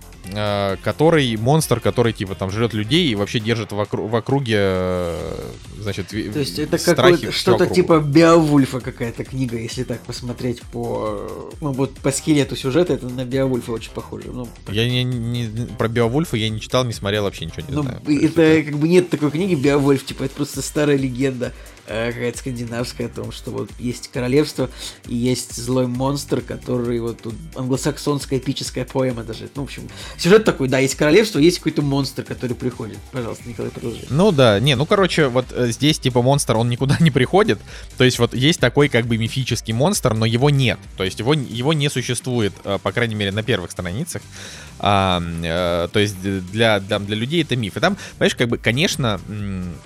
который 0.83 1.35
монстр, 1.37 1.79
который 1.79 2.13
типа 2.13 2.35
там 2.35 2.51
жрет 2.51 2.73
людей 2.73 3.07
и 3.09 3.15
вообще 3.15 3.39
держит 3.39 3.71
в, 3.71 3.79
окру- 3.79 4.07
в 4.07 4.15
округе, 4.15 4.55
э, 4.57 5.51
значит, 5.79 6.07
То 6.07 6.17
есть 6.17 6.59
это 6.59 6.77
какое-то 6.77 7.31
что-то 7.31 7.67
типа 7.67 7.99
Биовульфа 7.99 8.79
какая-то 8.79 9.23
книга, 9.23 9.57
если 9.57 9.83
так 9.83 10.01
посмотреть 10.01 10.61
по, 10.63 11.51
ну 11.61 11.71
вот 11.71 11.93
по 11.95 12.11
скелету 12.11 12.55
сюжета, 12.55 12.93
это 12.93 13.07
на 13.07 13.25
Биовульфа 13.25 13.71
очень 13.71 13.91
похоже. 13.91 14.25
Ну, 14.31 14.47
я 14.69 14.87
не, 14.87 15.03
не 15.03 15.67
про 15.77 15.87
Биовульфа 15.87 16.37
я 16.37 16.49
не 16.49 16.59
читал, 16.59 16.85
не 16.85 16.93
смотрел, 16.93 17.23
вообще 17.23 17.45
ничего 17.45 17.63
не 17.67 17.75
ну, 17.75 17.83
знаю. 17.83 18.01
Это, 18.05 18.41
это 18.41 18.71
как 18.71 18.79
бы 18.79 18.87
нет 18.87 19.09
такой 19.09 19.31
книги 19.31 19.55
Биовульф, 19.55 20.05
типа 20.05 20.23
это 20.23 20.35
просто 20.35 20.61
старая 20.61 20.97
легенда 20.97 21.53
Э, 21.89 22.11
какая-то 22.11 22.37
скандинавская, 22.37 23.07
о 23.07 23.09
том, 23.09 23.31
что 23.31 23.49
вот 23.49 23.69
есть 23.79 24.09
королевство 24.09 24.69
и 25.07 25.15
есть 25.15 25.55
злой 25.55 25.87
монстр, 25.87 26.41
который 26.41 26.99
вот 26.99 27.21
тут 27.21 27.33
англосаксонская 27.55 28.39
эпическая 28.39 28.83
поэма 28.83 29.23
даже. 29.23 29.49
Ну, 29.55 29.61
в 29.61 29.65
общем, 29.65 29.87
сюжет 30.17 30.43
такой, 30.43 30.67
да, 30.67 30.79
есть 30.79 30.95
королевство, 30.95 31.39
есть 31.39 31.57
какой-то 31.57 31.81
монстр, 31.81 32.23
который 32.23 32.55
приходит. 32.55 32.97
Пожалуйста, 33.11 33.47
Николай, 33.47 33.71
продолжи. 33.71 34.05
Ну 34.09 34.31
да, 34.31 34.59
не, 34.59 34.75
ну 34.75 34.85
короче, 34.85 35.27
вот 35.27 35.45
э, 35.51 35.71
здесь 35.71 35.99
типа 35.99 36.21
монстр, 36.21 36.57
он 36.57 36.69
никуда 36.69 36.97
не 36.99 37.11
приходит. 37.11 37.59
То 37.97 38.03
есть 38.03 38.19
вот 38.19 38.33
есть 38.33 38.59
такой 38.59 38.89
как 38.89 39.05
бы 39.05 39.17
мифический 39.17 39.73
монстр, 39.73 40.13
но 40.13 40.25
его 40.25 40.49
нет. 40.49 40.79
То 40.97 41.03
есть 41.03 41.19
его, 41.19 41.33
его 41.33 41.73
не 41.73 41.89
существует, 41.89 42.53
э, 42.63 42.79
по 42.81 42.91
крайней 42.91 43.15
мере, 43.15 43.31
на 43.31 43.43
первых 43.43 43.71
страницах. 43.71 44.21
А, 44.79 45.21
э, 45.21 45.87
то 45.91 45.99
есть 45.99 46.19
для, 46.21 46.79
для, 46.79 46.99
для 46.99 47.15
людей 47.15 47.43
это 47.43 47.55
миф. 47.55 47.77
И 47.77 47.79
там, 47.79 47.97
понимаешь, 48.17 48.35
как 48.35 48.49
бы, 48.49 48.57
конечно, 48.57 49.19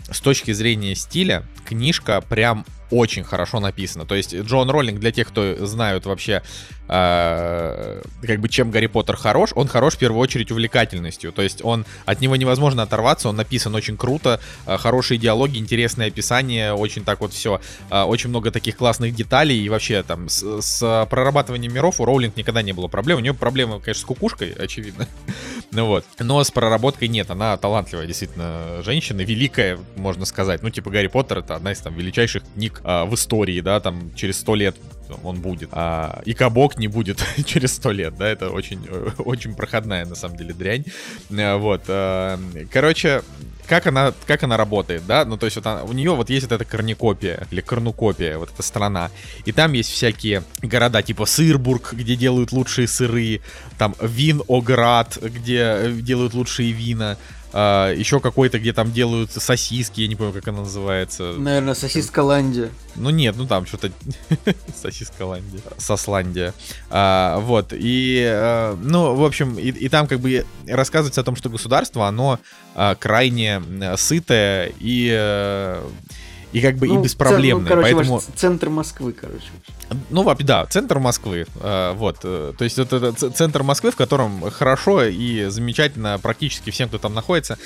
с 0.09 0.19
точки 0.21 0.51
зрения 0.51 0.95
стиля, 0.95 1.43
книжка 1.65 2.21
прям 2.21 2.65
очень 2.91 3.23
хорошо 3.23 3.59
написано. 3.59 4.05
То 4.05 4.15
есть 4.15 4.35
Джон 4.35 4.69
Роллинг, 4.69 4.99
для 4.99 5.11
тех, 5.11 5.29
кто 5.29 5.65
знают 5.65 6.05
вообще, 6.05 6.43
э, 6.91 8.01
как 8.21 8.39
бы 8.39 8.49
чем 8.49 8.69
Гарри 8.69 8.87
Поттер 8.87 9.15
хорош, 9.15 9.51
он 9.55 9.67
хорош 9.67 9.95
в 9.95 9.97
первую 9.97 10.19
очередь 10.19 10.51
увлекательностью. 10.51 11.31
То 11.31 11.41
есть 11.41 11.63
он 11.63 11.85
от 12.05 12.21
него 12.21 12.35
невозможно 12.35 12.83
оторваться, 12.83 13.29
он 13.29 13.37
написан 13.37 13.73
очень 13.73 13.97
круто, 13.97 14.39
э, 14.67 14.77
хорошие 14.77 15.17
диалоги, 15.17 15.57
интересное 15.57 16.07
описание, 16.07 16.73
очень 16.73 17.03
так 17.03 17.21
вот 17.21 17.33
все, 17.33 17.61
э, 17.89 18.01
очень 18.01 18.29
много 18.29 18.51
таких 18.51 18.77
классных 18.77 19.15
деталей 19.15 19.57
и 19.57 19.69
вообще 19.69 20.03
там 20.03 20.27
с, 20.29 20.61
с 20.61 21.07
прорабатыванием 21.09 21.73
миров 21.73 21.99
у 22.01 22.05
Роулинг 22.05 22.35
никогда 22.35 22.61
не 22.61 22.73
было 22.73 22.87
проблем. 22.87 23.17
У 23.17 23.21
нее 23.21 23.33
проблемы, 23.33 23.79
конечно, 23.79 24.01
с 24.01 24.05
кукушкой, 24.05 24.51
очевидно. 24.59 25.07
ну 25.71 25.85
вот. 25.85 26.05
Но 26.19 26.43
с 26.43 26.51
проработкой 26.51 27.07
нет. 27.07 27.31
Она 27.31 27.55
талантливая, 27.57 28.05
действительно, 28.05 28.81
женщина, 28.83 29.21
великая, 29.21 29.79
можно 29.95 30.25
сказать. 30.25 30.61
Ну, 30.61 30.69
типа 30.69 30.89
Гарри 30.89 31.07
Поттер 31.07 31.39
это 31.39 31.55
одна 31.55 31.71
из 31.71 31.79
там 31.79 31.95
величайших 31.95 32.43
книг 32.53 32.81
в 32.83 33.13
истории, 33.13 33.61
да, 33.61 33.79
там 33.79 34.13
через 34.15 34.39
сто 34.39 34.55
лет 34.55 34.75
он 35.23 35.41
будет. 35.41 35.69
А, 35.71 36.21
и 36.25 36.33
кабок 36.33 36.77
не 36.77 36.87
будет 36.87 37.23
через 37.45 37.73
сто 37.73 37.91
лет, 37.91 38.15
да, 38.17 38.27
это 38.27 38.49
очень, 38.49 38.85
очень 39.17 39.55
проходная, 39.55 40.05
на 40.05 40.15
самом 40.15 40.37
деле, 40.37 40.53
дрянь. 40.53 40.85
Э, 41.29 41.55
вот. 41.55 41.83
А, 41.87 42.39
короче, 42.71 43.21
как 43.71 43.87
она, 43.87 44.13
как 44.27 44.43
она 44.43 44.57
работает, 44.57 45.05
да, 45.07 45.23
ну, 45.23 45.37
то 45.37 45.45
есть 45.45 45.55
вот 45.55 45.65
она, 45.65 45.83
у 45.83 45.93
нее 45.93 46.13
вот 46.13 46.29
есть 46.29 46.45
вот 46.45 46.51
эта 46.51 46.65
корникопия, 46.65 47.47
или 47.51 47.61
корнукопия, 47.61 48.37
вот 48.37 48.51
эта 48.53 48.63
страна, 48.63 49.11
и 49.45 49.53
там 49.53 49.71
есть 49.71 49.91
всякие 49.91 50.43
города, 50.61 51.01
типа 51.01 51.25
Сырбург, 51.25 51.93
где 51.93 52.17
делают 52.17 52.51
лучшие 52.51 52.87
сыры, 52.87 53.41
там 53.77 53.95
Виноград, 54.01 55.17
где 55.21 55.89
делают 56.01 56.33
лучшие 56.33 56.73
вина, 56.73 57.17
а, 57.53 57.93
еще 57.93 58.19
какой-то, 58.19 58.59
где 58.59 58.73
там 58.73 58.91
делают 58.91 59.31
сосиски, 59.31 60.01
я 60.01 60.07
не 60.07 60.15
помню, 60.15 60.33
как 60.33 60.47
она 60.47 60.59
называется. 60.59 61.33
Наверное, 61.37 61.73
сосиска 61.73 62.21
Ландия. 62.21 62.69
Ну 62.95 63.09
нет, 63.09 63.35
ну 63.37 63.45
там 63.45 63.65
что-то 63.65 63.91
сосиска 64.75 65.23
Ландия, 65.23 65.61
Сосландия. 65.77 66.53
А, 66.89 67.39
вот, 67.39 67.73
и, 67.73 68.23
а, 68.25 68.77
ну, 68.81 69.15
в 69.15 69.23
общем, 69.23 69.57
и, 69.57 69.69
и 69.69 69.89
там 69.89 70.07
как 70.07 70.19
бы 70.19 70.45
рассказывается 70.67 71.21
о 71.21 71.23
том, 71.23 71.35
что 71.35 71.49
государство, 71.49 72.07
оно 72.07 72.39
а, 72.75 72.95
крайне 72.95 73.61
сытое 73.97 74.71
и... 74.79 75.09
А, 75.13 75.85
и 76.51 76.61
как 76.61 76.75
бы 76.75 76.87
ну, 76.87 76.99
и 76.99 77.03
беспроблемные. 77.03 77.63
Ну, 77.63 77.67
короче, 77.67 77.95
поэтому... 77.95 78.21
центр 78.35 78.69
Москвы, 78.69 79.13
короче. 79.13 79.45
Ну, 80.09 80.35
да, 80.39 80.65
центр 80.65 80.99
Москвы. 80.99 81.45
Э, 81.61 81.93
вот. 81.93 82.19
Э, 82.23 82.53
то 82.57 82.63
есть 82.63 82.77
это 82.77 83.13
центр 83.13 83.63
Москвы, 83.63 83.91
в 83.91 83.95
котором 83.95 84.41
хорошо 84.51 85.03
и 85.05 85.45
замечательно 85.45 86.19
практически 86.21 86.69
всем, 86.69 86.89
кто 86.89 86.97
там 86.97 87.13
находится. 87.13 87.57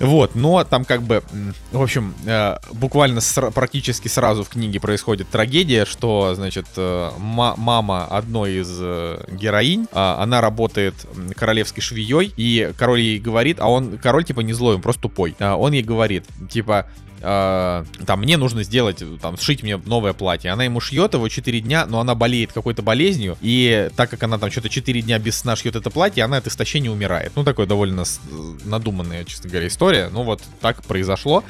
Вот, 0.00 0.34
но 0.34 0.64
там 0.64 0.84
как 0.84 1.02
бы, 1.02 1.22
в 1.70 1.80
общем, 1.80 2.14
э, 2.26 2.56
буквально 2.72 3.20
с, 3.20 3.50
практически 3.52 4.08
сразу 4.08 4.42
в 4.42 4.48
книге 4.48 4.80
происходит 4.80 5.28
трагедия, 5.28 5.84
что, 5.84 6.34
значит, 6.34 6.66
мама 6.76 8.06
одной 8.06 8.54
из 8.54 8.76
героинь, 9.30 9.86
э, 9.92 10.14
она 10.18 10.40
работает 10.40 10.94
королевской 11.36 11.80
швеей, 11.80 12.32
и 12.36 12.72
король 12.76 13.00
ей 13.00 13.20
говорит, 13.20 13.58
а 13.60 13.68
он, 13.68 13.98
король 13.98 14.24
типа 14.24 14.40
не 14.40 14.52
злой, 14.52 14.74
он 14.74 14.82
просто 14.82 15.02
тупой, 15.02 15.36
э, 15.38 15.52
он 15.52 15.72
ей 15.72 15.84
говорит, 15.84 16.24
типа, 16.50 16.86
э, 17.24 17.84
там, 18.06 18.20
мне 18.20 18.36
нужно 18.36 18.62
сделать, 18.62 19.02
там, 19.20 19.36
сшить 19.36 19.62
мне 19.62 19.76
новое 19.76 20.12
платье. 20.12 20.50
Она 20.50 20.64
ему 20.64 20.80
шьет 20.80 21.14
его 21.14 21.28
4 21.28 21.60
дня, 21.60 21.86
но 21.86 22.00
она 22.00 22.14
болеет 22.14 22.52
какой-то 22.52 22.82
болезнью, 22.82 23.36
и 23.40 23.90
так 23.96 24.10
как 24.10 24.22
она 24.22 24.38
там 24.38 24.50
что-то 24.50 24.68
4 24.68 25.02
дня 25.02 25.18
без 25.18 25.36
сна 25.36 25.56
шьет 25.56 25.76
это 25.76 25.90
платье, 25.90 26.24
она 26.24 26.36
от 26.36 26.46
истощения 26.46 26.90
умирает. 26.90 27.32
Ну, 27.36 27.44
такое 27.44 27.66
довольно 27.66 28.04
надуманная, 28.64 29.24
честно 29.24 29.50
говоря, 29.50 29.68
история. 29.68 30.08
Ну, 30.12 30.22
вот 30.22 30.42
так 30.60 30.82
произошло. 30.84 31.44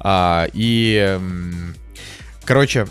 А, 0.00 0.46
и 0.52 1.18
Короче, 2.44 2.86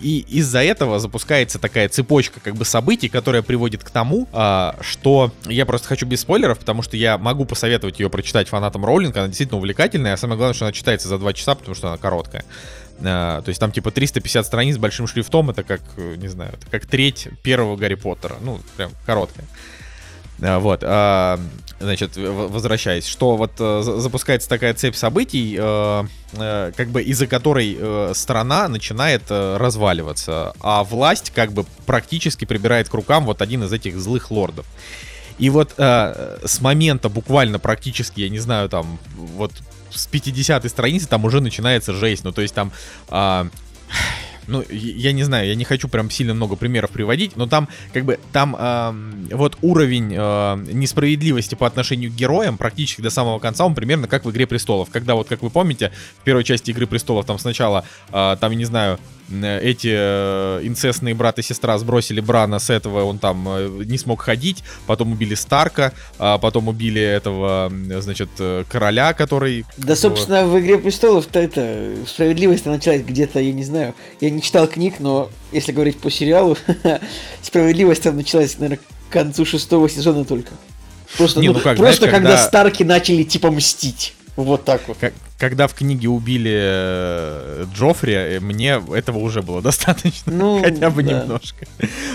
и 0.00 0.24
из-за 0.28 0.62
этого 0.62 0.98
запускается 0.98 1.58
такая 1.58 1.88
цепочка 1.88 2.38
как 2.40 2.54
бы 2.54 2.64
событий, 2.64 3.08
которая 3.08 3.42
приводит 3.42 3.82
к 3.82 3.90
тому, 3.90 4.28
а, 4.32 4.76
что 4.82 5.32
я 5.46 5.64
просто 5.64 5.88
хочу 5.88 6.06
без 6.06 6.20
спойлеров, 6.20 6.58
потому 6.58 6.82
что 6.82 6.96
я 6.96 7.16
могу 7.16 7.46
посоветовать 7.46 7.98
ее 7.98 8.10
прочитать 8.10 8.48
фанатам 8.48 8.84
Роулинга, 8.84 9.20
она 9.20 9.28
действительно 9.28 9.58
увлекательная, 9.58 10.14
а 10.14 10.16
самое 10.16 10.36
главное, 10.36 10.54
что 10.54 10.66
она 10.66 10.72
читается 10.72 11.08
за 11.08 11.18
2 11.18 11.32
часа, 11.32 11.54
потому 11.54 11.74
что 11.74 11.88
она 11.88 11.96
короткая. 11.96 12.44
А, 13.02 13.40
то 13.40 13.48
есть 13.48 13.58
там 13.58 13.72
типа 13.72 13.90
350 13.90 14.44
страниц 14.44 14.76
большим 14.76 15.06
шрифтом, 15.06 15.48
это 15.48 15.62
как, 15.62 15.80
не 15.96 16.28
знаю, 16.28 16.52
это 16.52 16.66
как 16.70 16.86
треть 16.86 17.28
первого 17.42 17.76
Гарри 17.76 17.94
Поттера, 17.94 18.36
ну, 18.42 18.60
прям 18.76 18.90
короткая. 19.06 19.46
А, 20.42 20.58
вот, 20.58 20.82
а, 20.82 21.38
значит, 21.80 22.16
возвращаясь, 22.16 23.06
что 23.06 23.36
вот 23.36 23.52
э, 23.58 23.82
запускается 23.82 24.48
такая 24.48 24.74
цепь 24.74 24.94
событий, 24.94 25.56
э, 25.58 26.04
э, 26.34 26.72
как 26.76 26.88
бы 26.88 27.02
из-за 27.02 27.26
которой 27.26 28.14
страна 28.14 28.68
начинает 28.68 29.22
разваливаться, 29.28 30.54
а 30.60 30.84
власть 30.84 31.30
как 31.34 31.52
бы 31.52 31.64
практически 31.86 32.44
прибирает 32.44 32.88
к 32.88 32.94
рукам 32.94 33.24
вот 33.24 33.42
один 33.42 33.64
из 33.64 33.72
этих 33.72 33.98
злых 33.98 34.30
лордов. 34.30 34.66
И 35.38 35.48
вот 35.48 35.72
с 35.78 36.60
момента 36.60 37.08
буквально 37.08 37.58
практически, 37.58 38.20
я 38.20 38.28
не 38.28 38.38
знаю, 38.38 38.68
там, 38.68 38.98
вот 39.16 39.52
с 39.90 40.06
50-й 40.06 40.68
страницы 40.68 41.08
там 41.08 41.24
уже 41.24 41.40
начинается 41.40 41.94
жесть, 41.94 42.24
ну 42.24 42.32
то 42.32 42.42
есть 42.42 42.54
там... 42.54 42.72
А, 43.08 43.48
ну, 44.50 44.64
я 44.70 45.12
не 45.12 45.22
знаю, 45.22 45.48
я 45.48 45.54
не 45.54 45.64
хочу 45.64 45.88
прям 45.88 46.10
сильно 46.10 46.34
много 46.34 46.56
примеров 46.56 46.90
приводить, 46.90 47.36
но 47.36 47.46
там, 47.46 47.68
как 47.92 48.04
бы, 48.04 48.18
там 48.32 48.56
э, 48.58 49.34
вот 49.34 49.56
уровень 49.62 50.12
э, 50.16 50.64
несправедливости 50.72 51.54
по 51.54 51.66
отношению 51.66 52.10
к 52.10 52.14
героям 52.14 52.58
практически 52.58 53.00
до 53.00 53.10
самого 53.10 53.38
конца, 53.38 53.64
он 53.64 53.74
примерно 53.74 54.08
как 54.08 54.24
в 54.24 54.30
«Игре 54.30 54.46
престолов», 54.46 54.90
когда 54.90 55.14
вот, 55.14 55.28
как 55.28 55.42
вы 55.42 55.50
помните, 55.50 55.92
в 56.20 56.24
первой 56.24 56.44
части 56.44 56.70
«Игры 56.70 56.86
престолов» 56.86 57.26
там 57.26 57.38
сначала, 57.38 57.84
э, 58.12 58.36
там, 58.40 58.52
не 58.52 58.64
знаю, 58.64 58.98
эти 59.30 59.92
э, 59.92 60.60
инцестные 60.64 61.14
брат 61.14 61.38
и 61.38 61.42
сестра 61.42 61.78
сбросили 61.78 62.20
Брана 62.20 62.58
с 62.58 62.70
этого, 62.70 63.04
он 63.04 63.18
там 63.18 63.46
э, 63.48 63.84
не 63.84 63.98
смог 63.98 64.22
ходить, 64.22 64.64
потом 64.86 65.12
убили 65.12 65.34
Старка, 65.34 65.92
а 66.18 66.38
потом 66.38 66.68
убили 66.68 67.00
этого, 67.00 67.72
значит, 68.00 68.28
э, 68.38 68.64
короля, 68.68 69.12
который... 69.12 69.64
Да, 69.76 69.96
собственно, 69.96 70.46
в 70.46 70.58
«Игре 70.58 70.78
престолов»-то 70.78 71.38
это 71.38 71.94
справедливость 72.06 72.66
началась 72.66 73.02
где-то, 73.02 73.40
я 73.40 73.52
не 73.52 73.64
знаю, 73.64 73.94
я 74.20 74.30
не 74.30 74.42
читал 74.42 74.66
книг, 74.66 74.94
но 74.98 75.30
если 75.52 75.72
говорить 75.72 75.98
по 75.98 76.10
сериалу, 76.10 76.56
справедливость 77.42 78.02
там 78.02 78.16
началась, 78.16 78.58
наверное, 78.58 78.78
к 79.08 79.12
концу 79.12 79.44
шестого 79.44 79.88
сезона 79.88 80.24
только. 80.24 80.52
Просто, 81.16 81.40
не, 81.40 81.48
ну, 81.48 81.54
ну, 81.54 81.60
как, 81.60 81.76
просто 81.76 82.04
знаешь, 82.04 82.14
когда... 82.14 82.30
когда 82.30 82.46
Старки 82.46 82.82
начали 82.82 83.24
типа 83.24 83.50
мстить. 83.50 84.14
Вот 84.36 84.64
так 84.64 84.86
вот. 84.86 84.96
Как, 85.00 85.12
когда 85.40 85.66
в 85.66 85.74
книге 85.74 86.08
убили 86.08 86.52
э, 86.54 87.64
Джоффри, 87.74 88.12
э, 88.12 88.40
мне 88.40 88.80
этого 88.94 89.18
уже 89.18 89.40
было 89.40 89.62
достаточно. 89.70 90.30
Ну, 90.30 90.62
Хотя 90.62 90.90
бы 90.90 91.02
да. 91.02 91.22
немножко. 91.22 91.66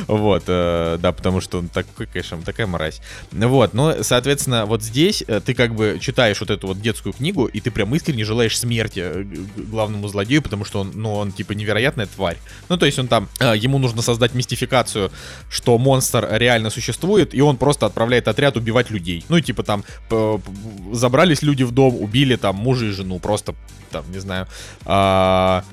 Вот, 0.07 0.43
э, 0.47 0.99
да, 1.02 1.11
потому 1.11 1.41
что 1.41 1.57
он 1.57 1.68
такой, 1.68 2.06
конечно, 2.06 2.38
такая 2.43 2.68
мразь. 2.68 3.02
Вот, 3.31 3.73
но, 3.73 4.03
соответственно, 4.03 4.68
вот 4.68 4.84
здесь 4.84 5.23
ты 5.45 5.56
как 5.56 5.73
бы 5.73 5.97
читаешь 5.99 6.39
вот 6.39 6.52
эту 6.52 6.68
вот 6.68 6.80
детскую 6.80 7.14
книгу, 7.14 7.45
и 7.45 7.60
ты 7.60 7.72
прям 7.72 7.93
искренне 7.95 8.23
желаешь 8.23 8.57
смерти 8.60 9.27
главному 9.57 10.07
злодею, 10.07 10.43
потому 10.43 10.64
что 10.64 10.81
он, 10.81 10.91
ну, 10.93 11.15
он 11.15 11.31
типа 11.31 11.53
невероятная 11.53 12.06
тварь. 12.06 12.38
Ну, 12.69 12.77
то 12.77 12.85
есть 12.85 12.99
он 12.99 13.07
там, 13.07 13.27
э, 13.39 13.56
ему 13.57 13.80
нужно 13.80 14.03
создать 14.03 14.35
мистификацию, 14.35 15.11
что 15.49 15.80
монстр 15.80 16.27
реально 16.30 16.69
существует, 16.69 17.34
и 17.34 17.41
он 17.41 17.57
просто 17.57 17.88
отправляет 17.88 18.27
отряд 18.27 18.56
убивать 18.56 18.91
людей. 18.91 19.26
Ну, 19.30 19.38
и 19.38 19.41
типа 19.41 19.64
там 19.64 19.84
забрались 20.91 21.41
люди 21.41 21.64
в 21.64 21.72
дом, 21.72 21.99
убили 21.99 22.35
там 22.35 22.56
мужа 22.56 22.85
и 22.85 22.89
жену 22.89 23.15
ну, 23.16 23.20
просто, 23.20 23.56
там, 23.92 24.04
не 24.12 24.20
знаю, 24.20 24.48
а, 24.86 25.64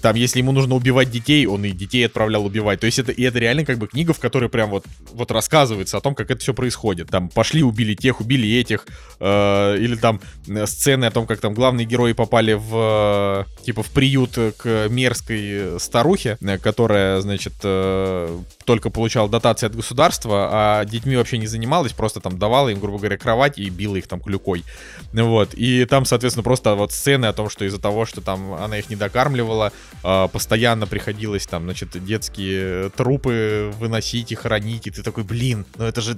там, 0.00 0.16
если 0.16 0.38
ему 0.38 0.52
нужно 0.52 0.74
убивать 0.74 1.10
детей, 1.10 1.46
он 1.46 1.64
и 1.64 1.70
детей 1.70 2.04
отправлял 2.06 2.44
убивать. 2.44 2.80
То 2.80 2.86
есть 2.86 2.98
это, 2.98 3.12
и 3.12 3.22
это 3.22 3.38
реально 3.38 3.64
как 3.64 3.78
бы 3.78 3.86
книга, 3.86 4.12
в 4.12 4.18
которой 4.18 4.48
прям 4.48 4.70
вот, 4.70 4.84
вот 5.12 5.30
рассказывается 5.30 5.96
о 5.96 6.00
том, 6.00 6.14
как 6.14 6.30
это 6.30 6.40
все 6.40 6.54
происходит. 6.54 7.08
Там 7.08 7.28
пошли, 7.28 7.62
убили 7.62 7.94
тех, 7.94 8.20
убили 8.20 8.58
этих. 8.58 8.86
Э, 9.20 9.76
или 9.78 9.96
там 9.96 10.20
э, 10.48 10.66
сцены 10.66 11.06
о 11.06 11.10
том, 11.10 11.26
как 11.26 11.40
там 11.40 11.54
главные 11.54 11.86
герои 11.86 12.12
попали 12.12 12.52
в, 12.52 13.46
э, 13.58 13.64
типа, 13.64 13.82
в 13.82 13.90
приют 13.90 14.38
к 14.56 14.88
мерзкой 14.88 15.80
старухе, 15.80 16.36
э, 16.40 16.58
которая, 16.58 17.20
значит, 17.20 17.54
э, 17.62 18.38
только 18.64 18.90
получала 18.90 19.28
дотации 19.28 19.66
от 19.66 19.74
государства, 19.74 20.48
а 20.52 20.84
детьми 20.84 21.16
вообще 21.16 21.38
не 21.38 21.46
занималась, 21.46 21.92
просто 21.92 22.20
там 22.20 22.38
давала 22.38 22.68
им, 22.68 22.80
грубо 22.80 22.98
говоря, 22.98 23.16
кровать 23.16 23.58
и 23.58 23.68
била 23.70 23.96
их 23.96 24.06
там 24.06 24.20
клюкой. 24.20 24.64
Вот. 25.12 25.54
И 25.54 25.84
там, 25.84 26.04
соответственно, 26.04 26.42
просто 26.42 26.74
вот 26.74 26.92
сцены 26.92 27.26
о 27.26 27.32
том, 27.32 27.48
что 27.48 27.64
из-за 27.64 27.80
того, 27.80 28.06
что 28.06 28.20
там 28.20 28.54
она 28.54 28.78
их 28.78 28.90
не 28.90 28.96
докармливала, 28.96 29.61
дело. 29.62 29.72
А, 30.02 30.28
постоянно 30.28 30.86
приходилось 30.86 31.46
там, 31.46 31.64
значит, 31.64 32.04
детские 32.04 32.90
трупы 32.90 33.72
выносить 33.78 34.32
и 34.32 34.34
хоронить. 34.34 34.86
И 34.86 34.90
ты 34.90 35.02
такой, 35.02 35.24
блин, 35.24 35.64
ну 35.76 35.84
это 35.84 36.00
же 36.00 36.16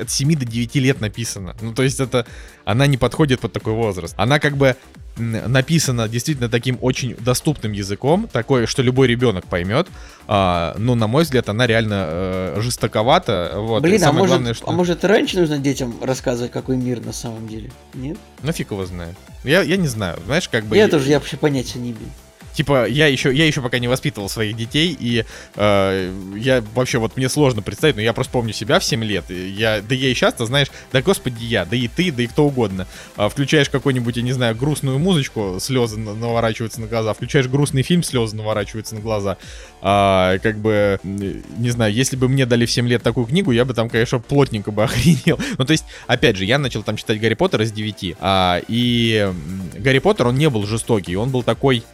от 0.00 0.10
7 0.10 0.34
до 0.34 0.44
9 0.44 0.74
лет 0.76 1.00
написано. 1.00 1.54
Ну, 1.60 1.72
то 1.72 1.82
есть 1.82 2.00
это... 2.00 2.26
Она 2.64 2.86
не 2.86 2.96
подходит 2.96 3.40
под 3.40 3.52
такой 3.52 3.74
возраст. 3.74 4.14
Она 4.18 4.40
как 4.40 4.56
бы 4.56 4.76
написана 5.18 6.08
действительно 6.08 6.48
таким 6.48 6.76
очень 6.80 7.14
доступным 7.16 7.72
языком, 7.72 8.28
такой, 8.30 8.66
что 8.66 8.82
любой 8.82 9.06
ребенок 9.06 9.46
поймет. 9.46 9.88
А, 10.26 10.74
ну, 10.78 10.94
на 10.94 11.06
мой 11.06 11.22
взгляд, 11.22 11.48
она 11.48 11.66
реально 11.66 12.06
э, 12.08 12.60
жестоковата. 12.60 13.52
Вот. 13.54 13.82
Блин, 13.82 14.02
а 14.04 14.12
может, 14.12 14.28
главное, 14.28 14.54
что... 14.54 14.68
а 14.68 14.72
может 14.72 15.04
раньше 15.04 15.38
нужно 15.38 15.58
детям 15.58 15.94
рассказывать, 16.02 16.52
какой 16.52 16.76
мир 16.76 17.00
на 17.00 17.12
самом 17.12 17.48
деле? 17.48 17.70
Нет? 17.94 18.18
Ну, 18.42 18.52
фиг 18.52 18.72
его 18.72 18.84
знает. 18.84 19.16
Я, 19.44 19.62
я 19.62 19.76
не 19.76 19.88
знаю, 19.88 20.18
знаешь, 20.26 20.48
как 20.48 20.64
бы... 20.64 20.76
Я 20.76 20.88
тоже, 20.88 21.08
я 21.08 21.18
вообще 21.18 21.36
понятия 21.36 21.78
не 21.78 21.92
имею. 21.92 22.10
Типа, 22.56 22.88
я 22.88 23.06
еще, 23.06 23.32
я 23.32 23.46
еще 23.46 23.60
пока 23.60 23.78
не 23.78 23.86
воспитывал 23.86 24.28
своих 24.28 24.56
детей, 24.56 24.96
и 24.98 25.24
э, 25.54 26.12
я 26.36 26.64
вообще, 26.74 26.98
вот 26.98 27.16
мне 27.16 27.28
сложно 27.28 27.62
представить, 27.62 27.96
но 27.96 28.02
я 28.02 28.12
просто 28.12 28.32
помню 28.32 28.52
себя 28.52 28.80
в 28.80 28.84
7 28.84 29.04
лет, 29.04 29.30
и 29.30 29.48
я, 29.50 29.82
да 29.82 29.94
я 29.94 30.08
и 30.08 30.14
часто, 30.14 30.46
знаешь, 30.46 30.68
да 30.92 31.02
господи 31.02 31.44
я, 31.44 31.64
да 31.64 31.76
и 31.76 31.86
ты, 31.86 32.10
да 32.10 32.22
и 32.22 32.26
кто 32.26 32.46
угодно, 32.46 32.86
а, 33.16 33.28
включаешь 33.28 33.68
какой-нибудь, 33.68 34.16
я 34.16 34.22
не 34.22 34.32
знаю, 34.32 34.56
грустную 34.56 34.98
музычку, 34.98 35.58
слезы 35.60 35.98
наворачиваются 35.98 36.80
на 36.80 36.86
глаза, 36.86 37.12
включаешь 37.12 37.46
грустный 37.46 37.82
фильм, 37.82 38.02
слезы 38.02 38.34
наворачиваются 38.34 38.94
на 38.94 39.02
глаза, 39.02 39.36
а, 39.82 40.38
как 40.38 40.58
бы, 40.58 40.98
не 41.04 41.70
знаю, 41.70 41.92
если 41.92 42.16
бы 42.16 42.28
мне 42.28 42.46
дали 42.46 42.64
в 42.64 42.70
7 42.70 42.88
лет 42.88 43.02
такую 43.02 43.26
книгу, 43.26 43.52
я 43.52 43.66
бы 43.66 43.74
там, 43.74 43.90
конечно, 43.90 44.18
плотненько 44.18 44.70
бы 44.70 44.82
охренел. 44.84 45.38
Ну, 45.58 45.64
то 45.64 45.72
есть, 45.72 45.84
опять 46.06 46.36
же, 46.36 46.46
я 46.46 46.58
начал 46.58 46.82
там 46.82 46.96
читать 46.96 47.20
Гарри 47.20 47.34
Поттера 47.34 47.64
с 47.64 47.72
9, 47.72 48.16
а, 48.18 48.62
и 48.66 49.30
Гарри 49.74 49.98
Поттер, 49.98 50.28
он 50.28 50.36
не 50.36 50.48
был 50.48 50.66
жестокий, 50.66 51.16
он 51.16 51.30
был 51.30 51.42
такой 51.42 51.84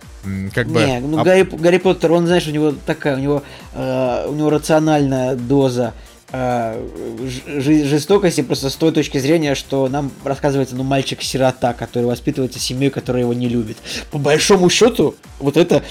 как 0.55 0.69
бы... 0.69 0.85
Не, 0.85 1.01
ну, 1.01 1.21
а... 1.21 1.25
Гарри, 1.25 1.43
Гарри 1.43 1.79
Поттер, 1.79 2.13
он, 2.13 2.27
знаешь, 2.27 2.47
у 2.47 2.51
него 2.51 2.75
такая, 2.87 3.17
у 3.17 3.21
него, 3.21 3.43
э, 3.75 4.27
у 4.29 4.35
него 4.35 4.51
рациональная 4.51 5.35
доза 5.35 5.95
э, 6.33 6.81
жестокости 7.59 8.43
просто 8.43 8.71
с 8.71 8.77
той 8.77 8.93
точки 8.93 9.19
зрения, 9.19 9.55
что 9.55 9.89
нам 9.89 10.11
рассказывается, 10.25 10.77
ну, 10.77 10.85
мальчик-сирота, 10.85 11.75
который 11.75 12.05
воспитывается 12.05 12.59
семьей, 12.59 12.91
которая 12.91 13.23
его 13.23 13.35
не 13.35 13.49
любит. 13.49 13.77
По 14.11 14.19
большому 14.19 14.71
счету, 14.71 15.15
вот 15.39 15.57
это 15.57 15.83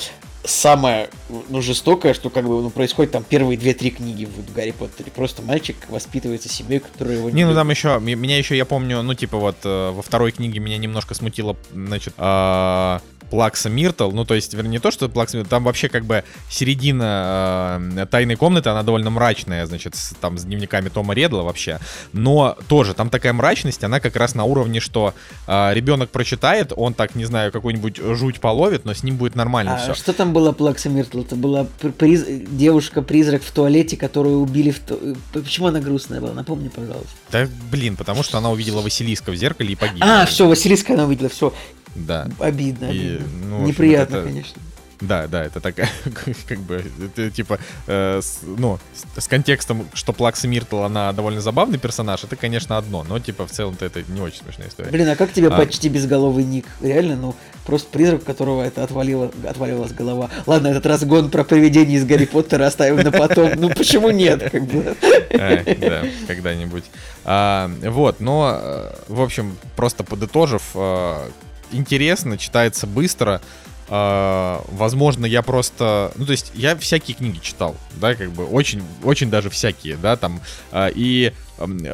самое 0.44 1.10
ну, 1.50 1.62
жестокое, 1.62 2.14
что 2.14 2.30
как 2.30 2.46
бы 2.46 2.62
ну, 2.62 2.70
происходит 2.70 3.12
там 3.12 3.24
первые 3.24 3.58
две-три 3.58 3.92
книги 3.92 4.26
в 4.26 4.54
Гарри 4.54 4.72
Поттере. 4.72 5.12
Просто 5.12 5.42
мальчик 5.42 5.76
воспитывается 5.90 6.50
семьей, 6.50 6.80
которая 6.80 7.18
его 7.18 7.30
не 7.30 7.36
Не, 7.36 7.46
ну 7.46 7.54
там 7.54 7.70
еще, 7.70 8.00
меня 8.00 8.38
еще, 8.38 8.58
я 8.58 8.66
помню, 8.66 9.02
ну 9.02 9.14
типа 9.14 9.38
вот 9.38 9.58
э, 9.64 9.92
во 9.92 10.02
второй 10.02 10.32
книге 10.32 10.60
меня 10.60 10.78
немножко 10.78 11.14
смутило, 11.14 11.56
значит, 11.74 12.14
э, 12.18 13.00
Плакса 13.32 13.70
Миртл, 13.70 14.12
ну 14.12 14.26
то 14.26 14.36
есть, 14.36 14.54
вернее, 14.54 14.72
не 14.72 14.80
то, 14.80 14.92
что 14.92 15.08
Плакса 15.10 15.38
Миртл, 15.38 15.50
там 15.50 15.64
вообще 15.64 15.88
как 15.88 16.06
бы 16.06 16.24
середина 16.50 17.82
э, 17.96 18.06
тайной 18.06 18.36
комнаты, 18.36 18.70
она 18.70 18.84
довольно 18.84 19.10
мрачная, 19.10 19.66
значит, 19.66 19.96
с, 19.96 20.14
там 20.20 20.38
с 20.38 20.44
дневниками 20.44 20.90
Тома 20.90 21.14
Редла 21.14 21.44
вообще, 21.44 21.80
но 22.12 22.58
тоже 22.68 22.94
там 22.94 23.10
такая 23.10 23.32
мрачность, 23.32 23.84
она 23.86 24.02
как 24.02 24.18
раз 24.18 24.36
на 24.36 24.44
уровне, 24.44 24.82
что 24.82 25.14
э, 25.48 25.74
ребенок 25.74 26.10
прочитает, 26.10 26.74
он 26.76 26.94
так, 26.94 27.16
не 27.16 27.24
знаю, 27.24 27.54
какую-нибудь 27.54 27.98
жуть 27.98 28.42
половит, 28.42 28.84
но 28.84 28.94
с 28.94 29.02
ним 29.02 29.16
будет 29.16 29.36
нормально 29.36 29.76
а 29.76 29.78
все. 29.78 29.94
что 29.94 30.12
там 30.12 30.34
было 30.34 30.52
Плакса 30.52 30.90
Миртл? 30.90 31.22
Это 31.22 31.38
была 31.38 31.66
приз... 31.98 32.26
девушка-призрак 32.28 33.42
в 33.44 33.52
туалете, 33.52 33.96
которую 33.96 34.40
убили 34.40 34.72
в... 34.72 34.80
Ту... 34.80 35.00
Почему 35.32 35.68
она 35.68 35.80
грустная 35.80 36.20
была? 36.20 36.34
Напомни, 36.34 36.68
пожалуйста. 36.68 37.10
Да, 37.32 37.48
блин, 37.72 37.96
потому 37.96 38.24
что 38.24 38.38
она 38.38 38.52
увидела 38.52 38.82
Василиска 38.82 39.32
в 39.32 39.36
зеркале 39.36 39.72
и 39.72 39.76
погибла. 39.76 40.24
А, 40.24 40.26
все, 40.26 40.48
Василиска 40.48 40.96
она 40.96 41.06
увидела, 41.06 41.30
все. 41.30 41.54
Да. 41.96 42.28
Обидно, 42.40 42.86
и, 42.86 43.16
обидно. 43.16 43.28
Ну, 43.50 43.66
Неприятно, 43.66 44.18
это... 44.18 44.28
конечно. 44.28 44.62
Да, 45.02 45.28
да, 45.28 45.44
это 45.44 45.60
такая, 45.60 45.90
как 46.48 46.60
бы, 46.60 46.84
это, 47.04 47.32
типа, 47.32 47.60
э, 47.88 48.20
с, 48.22 48.42
ну, 48.44 48.78
с, 48.94 49.24
с 49.24 49.28
контекстом, 49.28 49.88
что 49.94 50.14
Плакса 50.14 50.48
Миртл, 50.48 50.84
она 50.84 51.12
довольно 51.12 51.42
забавный 51.42 51.80
персонаж, 51.80 52.24
это, 52.24 52.36
конечно, 52.36 52.78
одно, 52.78 53.04
но, 53.04 53.20
типа, 53.20 53.48
в 53.48 53.52
целом-то 53.52 53.84
это 53.84 54.04
не 54.08 54.22
очень 54.22 54.44
смешная 54.44 54.68
история. 54.68 54.92
Блин, 54.92 55.10
а 55.10 55.16
как 55.16 55.34
тебе 55.34 55.48
а... 55.48 55.58
почти 55.58 55.90
безголовый 55.90 56.44
ник? 56.44 56.66
Реально, 56.82 57.16
ну, 57.16 57.36
просто 57.66 57.90
призрак, 57.90 58.24
которого 58.24 58.62
это 58.62 58.84
отвалило, 58.84 59.32
отвалилась 59.48 59.92
голова. 59.92 60.30
Ладно, 60.46 60.68
этот 60.68 60.86
разгон 60.86 61.32
про 61.32 61.44
привидение 61.44 61.98
из 61.98 62.06
Гарри 62.06 62.26
Поттера 62.26 62.68
оставим 62.68 62.98
на 62.98 63.12
потом, 63.12 63.54
ну, 63.56 63.70
почему 63.70 64.12
нет, 64.12 64.52
как 64.52 64.64
бы. 64.66 64.96
Да, 65.32 66.04
когда-нибудь. 66.28 66.84
А, 67.24 67.72
вот, 67.82 68.20
но, 68.20 68.60
э, 68.62 68.92
в 69.08 69.22
общем, 69.22 69.58
просто 69.76 70.04
подытожив, 70.04 70.62
э, 70.76 71.30
интересно, 71.72 72.38
читается 72.38 72.88
быстро. 72.88 73.42
Uh, 73.88 74.64
возможно, 74.72 75.26
я 75.26 75.42
просто, 75.42 76.14
ну 76.16 76.26
то 76.26 76.32
есть 76.32 76.54
я 76.56 76.78
всякие 76.78 77.14
книги 77.14 77.40
читал, 77.40 77.76
да, 77.96 78.16
как 78.16 78.32
бы 78.32 78.46
очень, 78.46 78.82
очень 79.04 79.30
даже 79.30 79.50
всякие, 79.50 79.98
да, 79.98 80.16
там 80.16 80.40
uh, 80.72 80.90
и 80.96 81.34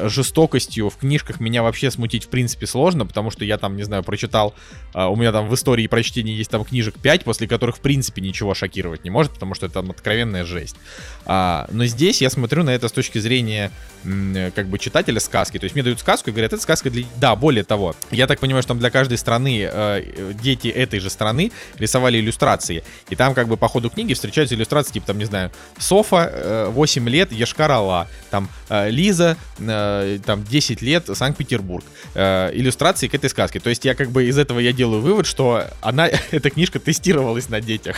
жестокостью 0.04 0.90
в 0.90 0.96
книжках 0.96 1.40
меня 1.40 1.62
вообще 1.62 1.90
смутить 1.90 2.24
в 2.24 2.28
принципе 2.28 2.66
сложно, 2.66 3.06
потому 3.06 3.30
что 3.30 3.44
я 3.44 3.58
там, 3.58 3.76
не 3.76 3.82
знаю, 3.82 4.02
прочитал, 4.02 4.54
у 4.94 5.16
меня 5.16 5.32
там 5.32 5.48
в 5.48 5.54
истории 5.54 5.86
прочтения 5.86 6.34
есть 6.34 6.50
там 6.50 6.64
книжек 6.64 6.98
5, 6.98 7.24
после 7.24 7.46
которых 7.48 7.76
в 7.76 7.80
принципе 7.80 8.22
ничего 8.22 8.54
шокировать 8.54 9.04
не 9.04 9.10
может, 9.10 9.32
потому 9.32 9.54
что 9.54 9.66
это 9.66 9.74
там 9.74 9.90
откровенная 9.90 10.44
жесть. 10.44 10.76
А, 11.26 11.68
но 11.70 11.86
здесь 11.86 12.20
я 12.22 12.30
смотрю 12.30 12.62
на 12.62 12.70
это 12.70 12.88
с 12.88 12.92
точки 12.92 13.18
зрения 13.18 13.70
как 14.54 14.68
бы 14.68 14.78
читателя 14.78 15.20
сказки. 15.20 15.58
То 15.58 15.64
есть 15.64 15.74
мне 15.74 15.82
дают 15.82 16.00
сказку 16.00 16.30
и 16.30 16.32
говорят, 16.32 16.52
это 16.52 16.62
сказка 16.62 16.90
для... 16.90 17.04
Да, 17.16 17.34
более 17.36 17.64
того, 17.64 17.94
я 18.10 18.26
так 18.26 18.40
понимаю, 18.40 18.62
что 18.62 18.68
там 18.68 18.78
для 18.78 18.90
каждой 18.90 19.18
страны 19.18 19.68
э, 19.70 20.32
дети 20.40 20.68
этой 20.68 21.00
же 21.00 21.10
страны 21.10 21.50
рисовали 21.78 22.18
иллюстрации. 22.18 22.84
И 23.10 23.16
там 23.16 23.34
как 23.34 23.48
бы 23.48 23.56
по 23.56 23.68
ходу 23.68 23.90
книги 23.90 24.14
встречаются 24.14 24.54
иллюстрации, 24.54 24.92
типа 24.92 25.08
там, 25.08 25.18
не 25.18 25.24
знаю, 25.24 25.50
Софа, 25.78 26.30
э, 26.32 26.66
8 26.70 27.08
лет, 27.08 27.32
Ешкар 27.32 27.70
Алла, 27.72 28.08
там 28.30 28.48
э, 28.68 28.88
Лиза, 28.90 29.36
э, 29.58 30.18
там 30.24 30.44
10 30.44 30.82
лет, 30.82 31.08
Санкт-Петербург. 31.12 31.84
Э, 32.14 32.50
иллюстрации 32.52 33.08
к 33.08 33.14
этой 33.14 33.30
сказке. 33.30 33.60
То 33.60 33.70
есть 33.70 33.84
я 33.84 33.94
как 33.94 34.10
бы 34.10 34.24
из 34.26 34.38
этого 34.38 34.58
я 34.58 34.72
делаю 34.72 35.02
вывод, 35.02 35.26
что 35.26 35.64
она, 35.80 36.08
эта 36.30 36.50
книжка 36.50 36.78
тестировалась 36.78 37.48
на 37.48 37.60
детях. 37.60 37.96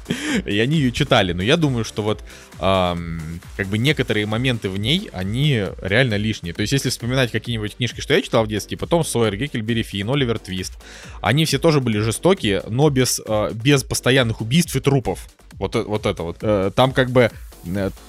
И 0.46 0.58
они 0.58 0.76
ее 0.76 0.92
читали. 0.92 1.32
Но 1.32 1.42
я 1.42 1.56
думаю, 1.56 1.84
что 1.84 2.02
вот 2.02 2.22
как 2.58 3.66
бы 3.66 3.78
некоторые 3.78 4.24
моменты 4.26 4.68
в 4.68 4.78
ней, 4.78 5.10
они 5.12 5.64
реально 5.80 6.14
лишние. 6.14 6.54
То 6.54 6.60
есть, 6.60 6.72
если 6.72 6.90
вспоминать 6.90 7.32
какие-нибудь 7.32 7.76
книжки, 7.76 8.00
что 8.00 8.14
я 8.14 8.22
читал 8.22 8.44
в 8.44 8.48
детстве, 8.48 8.76
типа 8.76 8.86
Том 8.86 9.02
Сойер, 9.02 9.36
Геккельбери 9.36 9.82
Финн, 9.82 10.10
Оливер 10.10 10.38
Твист, 10.38 10.74
они 11.20 11.44
все 11.44 11.58
тоже 11.58 11.80
были 11.80 11.98
жестокие, 11.98 12.62
но 12.68 12.88
без, 12.88 13.20
а, 13.26 13.50
без 13.52 13.82
постоянных 13.82 14.40
убийств 14.40 14.76
и 14.76 14.80
трупов. 14.80 15.28
Вот, 15.54 15.74
э, 15.74 15.82
вот 15.82 16.06
это 16.06 16.22
вот. 16.22 16.38
Э, 16.42 16.70
там 16.74 16.92
как 16.92 17.10
бы 17.10 17.22
Э, 17.22 17.51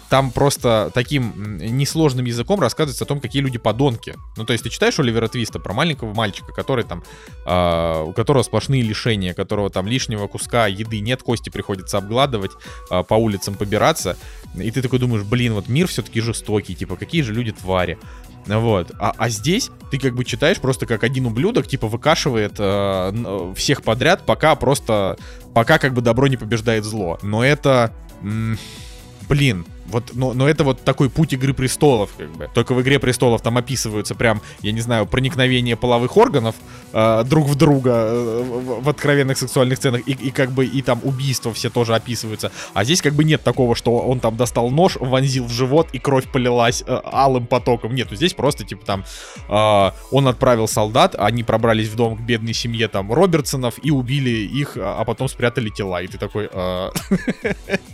там 0.10 0.32
просто 0.32 0.92
таким 0.94 1.58
несложным 1.58 2.26
языком 2.26 2.60
рассказывается 2.60 3.04
о 3.04 3.08
том, 3.08 3.20
какие 3.20 3.42
люди 3.42 3.58
подонки. 3.58 4.16
Ну, 4.38 4.46
то 4.46 4.54
есть 4.54 4.64
ты 4.64 4.70
читаешь 4.70 5.00
Оливера 5.00 5.28
Твиста 5.28 5.60
про 5.60 5.74
маленького 5.74 6.14
мальчика, 6.14 6.52
который 6.54 6.84
там, 6.84 7.04
э, 7.46 8.04
у 8.04 8.14
которого 8.14 8.44
сплошные 8.44 8.82
лишения, 8.82 9.34
которого 9.34 9.70
там 9.70 9.88
лишнего 9.88 10.28
куска 10.28 10.68
еды 10.68 11.00
нет, 11.00 11.24
кости 11.24 11.50
приходится 11.50 11.98
обгладывать, 11.98 12.52
э, 12.92 13.04
по 13.04 13.16
улицам 13.16 13.56
побираться, 13.56 14.18
и 14.56 14.70
ты 14.72 14.82
такой 14.82 15.00
думаешь, 15.00 15.24
блин, 15.24 15.54
вот 15.54 15.68
мир 15.68 15.88
все-таки 15.88 16.22
жестокий, 16.22 16.76
типа, 16.76 16.96
какие 16.96 17.22
же 17.22 17.34
люди 17.34 17.52
твари. 17.52 17.98
Вот. 18.46 18.92
А, 19.00 19.14
а 19.18 19.30
здесь 19.30 19.70
ты 19.90 19.98
как 19.98 20.16
бы 20.16 20.26
читаешь 20.26 20.58
просто 20.58 20.86
как 20.86 21.04
один 21.04 21.26
ублюдок, 21.26 21.68
типа, 21.68 21.88
выкашивает 21.88 22.56
э, 22.58 23.54
всех 23.56 23.84
подряд, 23.84 24.26
пока 24.26 24.56
просто, 24.56 25.18
пока 25.54 25.80
как 25.80 25.94
бы 25.94 26.02
добро 26.02 26.28
не 26.28 26.38
побеждает 26.38 26.84
зло. 26.84 27.20
Но 27.22 27.44
это... 27.44 27.94
М- 28.22 28.58
блин, 29.34 29.66
вот, 29.88 30.12
но, 30.14 30.34
но 30.34 30.48
это 30.48 30.64
вот 30.64 30.84
такой 30.84 31.10
путь 31.10 31.34
Игры 31.34 31.54
Престолов, 31.54 32.12
как 32.18 32.32
бы. 32.32 32.50
Только 32.54 32.76
в 32.76 32.82
Игре 32.82 33.00
Престолов 33.00 33.42
там 33.42 33.58
описываются 33.58 34.14
прям, 34.14 34.42
я 34.62 34.72
не 34.72 34.82
знаю, 34.82 35.08
проникновение 35.08 35.76
половых 35.76 36.18
органов 36.18 36.56
э, 36.94 37.24
друг 37.26 37.48
в 37.48 37.56
друга 37.56 37.92
э, 37.92 38.44
в, 38.44 38.84
в 38.84 38.90
откровенных 38.90 39.38
сексуальных 39.38 39.78
сценах, 39.78 40.08
и, 40.08 40.12
и 40.12 40.32
как 40.32 40.52
бы 40.52 40.66
и 40.66 40.82
там 40.84 41.00
убийства 41.04 41.52
все 41.52 41.72
тоже 41.72 41.96
описываются. 41.96 42.52
А 42.76 42.84
здесь 42.84 43.02
как 43.02 43.14
бы 43.14 43.24
нет 43.24 43.44
такого, 43.44 43.76
что 43.76 43.98
он 43.98 44.20
там 44.20 44.38
достал 44.38 44.70
нож, 44.70 44.98
вонзил 45.00 45.46
в 45.46 45.52
живот, 45.52 45.90
и 45.94 46.00
кровь 46.00 46.32
полилась 46.32 46.84
э, 46.86 47.02
алым 47.04 47.48
потоком. 47.48 47.96
Нет, 47.96 48.08
здесь 48.12 48.34
просто 48.34 48.64
типа 48.64 48.86
там 48.86 49.04
э, 49.50 49.92
он 50.12 50.28
отправил 50.28 50.68
солдат, 50.68 51.16
они 51.18 51.44
пробрались 51.44 51.90
в 51.90 51.96
дом 51.96 52.18
к 52.18 52.22
бедной 52.22 52.54
семье 52.54 52.88
там 52.88 53.12
Робертсонов 53.12 53.76
и 53.84 53.90
убили 53.90 54.30
их, 54.30 54.78
а, 54.78 54.98
а 55.00 55.06
потом 55.06 55.28
спрятали 55.28 55.70
тела. 55.70 56.04
И 56.04 56.08
ты 56.08 56.20
такой... 56.20 56.50
Э, 56.52 56.92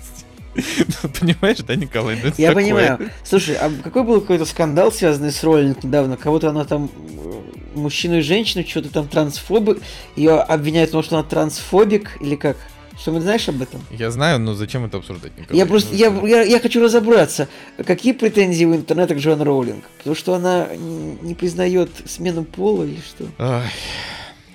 Понимаешь, 1.19 1.57
да, 1.59 1.76
Николай? 1.76 2.17
Ну, 2.23 2.31
Я 2.38 2.49
такое. 2.49 2.63
понимаю. 2.63 3.11
Слушай, 3.23 3.55
а 3.55 3.71
какой 3.84 4.03
был 4.03 4.21
какой-то 4.21 4.45
скандал, 4.45 4.91
связанный 4.91 5.31
с 5.31 5.43
Роллинг 5.43 5.84
недавно? 5.84 6.17
Кого-то 6.17 6.49
она 6.49 6.65
там, 6.65 6.89
э, 6.95 7.77
мужчину 7.77 8.17
и 8.17 8.21
женщину, 8.21 8.65
что-то 8.67 8.89
там 8.89 9.07
трансфобы, 9.07 9.80
ее 10.15 10.39
обвиняют 10.39 10.89
в 10.89 10.93
том, 10.93 11.03
что 11.03 11.17
она 11.17 11.27
трансфобик, 11.27 12.17
или 12.21 12.35
как? 12.35 12.57
Что 12.99 13.13
ты 13.13 13.21
знаешь 13.21 13.47
об 13.47 13.61
этом? 13.61 13.81
Я 13.91 14.11
знаю, 14.11 14.39
но 14.39 14.53
зачем 14.55 14.84
это 14.84 14.97
обсуждать, 14.97 15.31
Николай? 15.38 15.57
Я 15.57 15.65
просто, 15.65 15.95
я, 15.95 16.07
я, 16.27 16.41
я 16.41 16.59
хочу 16.59 16.84
разобраться, 16.84 17.47
какие 17.88 18.11
претензии 18.11 18.65
у 18.65 18.76
интернета 18.76 19.15
к 19.15 19.19
Джоан 19.19 19.41
Роулинг? 19.41 19.85
Потому 19.99 20.15
что 20.17 20.34
она 20.34 20.67
не 20.76 21.34
признает 21.34 21.89
смену 22.07 22.43
пола 22.43 22.84
или 22.84 22.99
что? 22.99 23.23
Ой. 23.38 23.63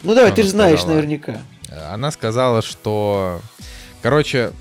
Ну 0.02 0.14
давай, 0.14 0.26
она 0.26 0.36
ты 0.36 0.42
же 0.42 0.50
знаешь 0.50 0.84
наверняка. 0.84 1.40
Она 1.90 2.10
сказала, 2.10 2.60
что... 2.60 3.40
Короче, 4.02 4.52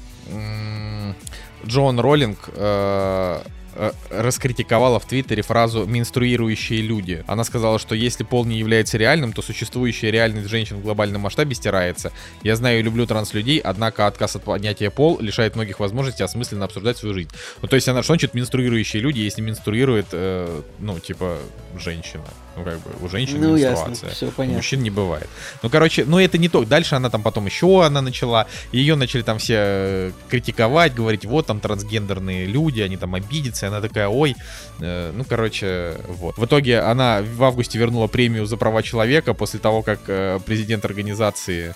Джон 1.65 1.99
Роллинг 1.99 2.49
э, 2.53 3.41
э, 3.75 3.91
раскритиковала 4.09 4.99
в 4.99 5.05
Твиттере 5.05 5.41
фразу 5.41 5.85
«менструирующие 5.85 6.81
люди». 6.81 7.23
Она 7.27 7.43
сказала, 7.43 7.79
что 7.79 7.95
если 7.95 8.23
пол 8.23 8.45
не 8.45 8.57
является 8.57 8.97
реальным, 8.97 9.33
то 9.33 9.41
существующая 9.41 10.11
реальность 10.11 10.49
женщин 10.49 10.77
в 10.77 10.83
глобальном 10.83 11.21
масштабе 11.21 11.55
стирается. 11.55 12.11
Я 12.43 12.55
знаю 12.55 12.79
и 12.79 12.81
люблю 12.81 13.05
транслюдей, 13.05 13.59
однако 13.59 14.07
отказ 14.07 14.35
от 14.35 14.43
понятия 14.43 14.89
пол 14.89 15.19
лишает 15.19 15.55
многих 15.55 15.79
возможностей 15.79 16.23
осмысленно 16.23 16.65
обсуждать 16.65 16.97
свою 16.97 17.13
жизнь. 17.13 17.29
Ну, 17.61 17.67
то 17.67 17.75
есть 17.75 17.87
она, 17.87 18.03
что 18.03 18.13
значит 18.13 18.33
менструирующие 18.33 19.01
люди, 19.01 19.19
если 19.19 19.41
менструирует, 19.41 20.07
э, 20.11 20.61
ну, 20.79 20.99
типа, 20.99 21.37
женщина? 21.77 22.23
Ну, 22.55 22.63
как 22.63 22.75
бы, 22.79 22.91
у 23.01 23.09
женщин 23.09 23.41
Ну, 23.41 23.55
менструация. 23.55 23.89
ясно, 23.93 24.09
все 24.09 24.27
У 24.27 24.31
понятно. 24.31 24.57
мужчин 24.57 24.83
не 24.83 24.89
бывает. 24.91 25.27
Ну, 25.63 25.69
короче, 25.69 26.05
ну 26.05 26.19
это 26.19 26.37
не 26.37 26.49
то. 26.49 26.63
Дальше 26.65 26.95
она 26.95 27.09
там 27.09 27.23
потом 27.23 27.45
еще 27.47 27.83
она 27.83 28.01
начала. 28.01 28.45
Ее 28.71 28.95
начали 28.95 29.23
там 29.23 29.39
все 29.39 29.55
э, 29.57 30.11
критиковать, 30.29 30.93
говорить, 30.93 31.25
вот 31.25 31.47
там 31.47 31.59
трансгендерные 31.59 32.45
люди, 32.45 32.81
они 32.81 32.97
там 32.97 33.15
обидятся. 33.15 33.65
И 33.65 33.69
она 33.69 33.81
такая, 33.81 34.07
ой. 34.07 34.35
Э, 34.79 35.11
ну, 35.15 35.23
короче, 35.23 35.95
вот. 36.07 36.37
В 36.37 36.45
итоге 36.45 36.79
она 36.81 37.21
в 37.23 37.43
августе 37.43 37.79
вернула 37.79 38.07
премию 38.07 38.45
за 38.45 38.55
права 38.57 38.83
человека 38.83 39.33
после 39.33 39.59
того, 39.59 39.81
как 39.81 40.01
э, 40.07 40.39
президент 40.45 40.85
организации 40.85 41.73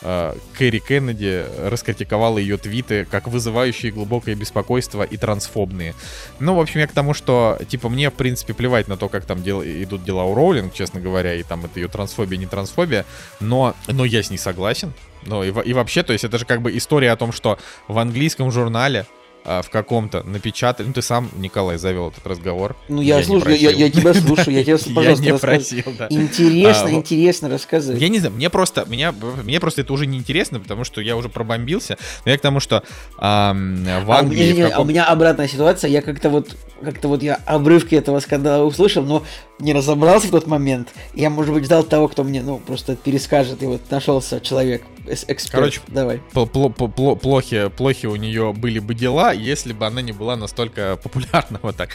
Кэрри 0.58 0.80
Кеннеди 0.80 1.46
раскритиковала 1.64 2.38
ее 2.38 2.58
твиты 2.58 3.06
как 3.10 3.28
вызывающие 3.28 3.92
глубокое 3.92 4.36
беспокойство 4.36 5.04
и 5.04 5.18
трансфобные. 5.18 5.96
Ну, 6.40 6.54
в 6.56 6.60
общем, 6.60 6.82
я 6.82 6.88
к 6.88 6.92
тому, 6.92 7.14
что, 7.14 7.58
типа, 7.68 7.90
мне, 7.90 8.10
в 8.10 8.14
принципе, 8.14 8.54
плевать 8.54 8.88
на 8.88 8.98
то, 8.98 9.10
как 9.10 9.26
там 9.26 9.42
дел- 9.42 9.64
идут 9.64 10.04
дела 10.04 10.24
у 10.24 10.36
Роулинг, 10.36 10.67
честно 10.72 11.00
говоря, 11.00 11.34
и 11.36 11.44
там 11.44 11.66
это 11.66 11.80
ее 11.80 11.88
трансфобия, 11.88 12.38
не 12.38 12.46
трансфобия, 12.46 13.06
но, 13.40 13.76
но 13.88 14.06
я 14.06 14.24
с 14.24 14.30
ней 14.30 14.38
согласен. 14.38 14.94
Ну, 15.24 15.44
и, 15.44 15.48
и 15.48 15.74
вообще, 15.74 16.04
то 16.04 16.14
есть 16.14 16.24
это 16.24 16.38
же 16.38 16.46
как 16.46 16.62
бы 16.62 16.76
история 16.78 17.12
о 17.12 17.18
том, 17.18 17.32
что 17.32 17.58
в 17.88 17.98
английском 17.98 18.52
журнале 18.52 19.06
а, 19.48 19.62
в 19.62 19.70
каком-то 19.70 20.24
напечатали, 20.24 20.88
ну, 20.88 20.94
ты 20.94 21.02
сам, 21.02 21.30
Николай, 21.38 21.78
завел 21.78 22.10
этот 22.10 22.28
разговор. 22.28 22.76
Ну, 22.90 23.02
я, 23.02 23.18
не 23.20 23.24
слушаю, 23.24 23.58
я, 23.58 23.72
я 23.72 23.90
тебя 23.90 24.14
слушаю, 24.14 24.54
я 24.54 24.64
тебя, 24.64 24.76
Я 24.86 24.94
пожалуйста, 24.94 25.24
не 25.24 25.32
рассказывай. 25.32 25.84
просил, 25.84 25.84
да. 25.98 26.08
Интересно, 26.10 26.88
А, 26.88 26.92
интересно 26.92 27.50
рассказывай. 27.50 27.98
Я 28.00 28.10
не 28.10 28.20
знаю, 28.20 28.36
мне 28.36 28.50
просто, 28.50 28.86
меня, 28.90 29.14
мне 29.44 29.60
просто 29.62 29.82
это 29.82 29.94
уже 29.94 30.06
не 30.06 30.18
интересно, 30.18 30.60
потому 30.60 30.84
что 30.84 31.00
я 31.02 31.16
уже 31.16 31.30
пробомбился. 31.30 31.98
Но 32.26 32.32
я 32.32 32.38
к 32.38 32.42
тому, 32.42 32.60
что 32.60 32.84
в 33.16 33.20
А 33.20 33.54
у, 34.06 34.12
Англии... 34.12 34.52
не, 34.52 34.62
а 34.64 34.82
у 34.82 34.86
меня 34.86 35.06
обратная 35.06 35.48
ситуация, 35.48 35.90
я 35.90 36.02
как-то 36.02 36.30
вот, 36.30 36.56
как-то 36.84 37.08
вот 37.08 37.24
я 37.24 37.40
обрывки 37.46 37.96
этого 37.96 38.20
скандала 38.20 38.66
услышал, 38.66 39.04
но 39.04 39.24
не 39.60 39.74
разобрался 39.74 40.28
в 40.28 40.32
тот 40.32 40.46
момент. 40.46 40.90
Я, 41.16 41.30
может 41.30 41.54
быть, 41.54 41.64
ждал 41.66 41.84
того, 41.84 42.08
кто 42.10 42.24
мне, 42.24 42.42
ну, 42.42 42.58
просто 42.60 42.96
перескажет, 42.96 43.64
и 43.64 43.66
вот 43.66 43.82
нашелся 43.90 44.40
человек, 44.40 44.84
эксперт. 45.08 45.52
Короче, 45.52 45.82
давай. 45.88 46.22
Пл- 46.34 46.50
пло- 46.52 46.74
пло- 46.76 46.94
пло- 46.94 47.16
плохи, 47.16 47.70
плохи 47.76 48.06
у 48.06 48.16
нее 48.18 48.54
были 48.54 48.80
бы 48.80 48.94
дела, 48.94 49.34
если 49.38 49.74
бы 49.74 49.86
она 49.86 50.02
не 50.02 50.12
была 50.12 50.36
настолько 50.36 50.98
популярна. 51.02 51.60
Вот 51.68 51.76
так. 51.76 51.90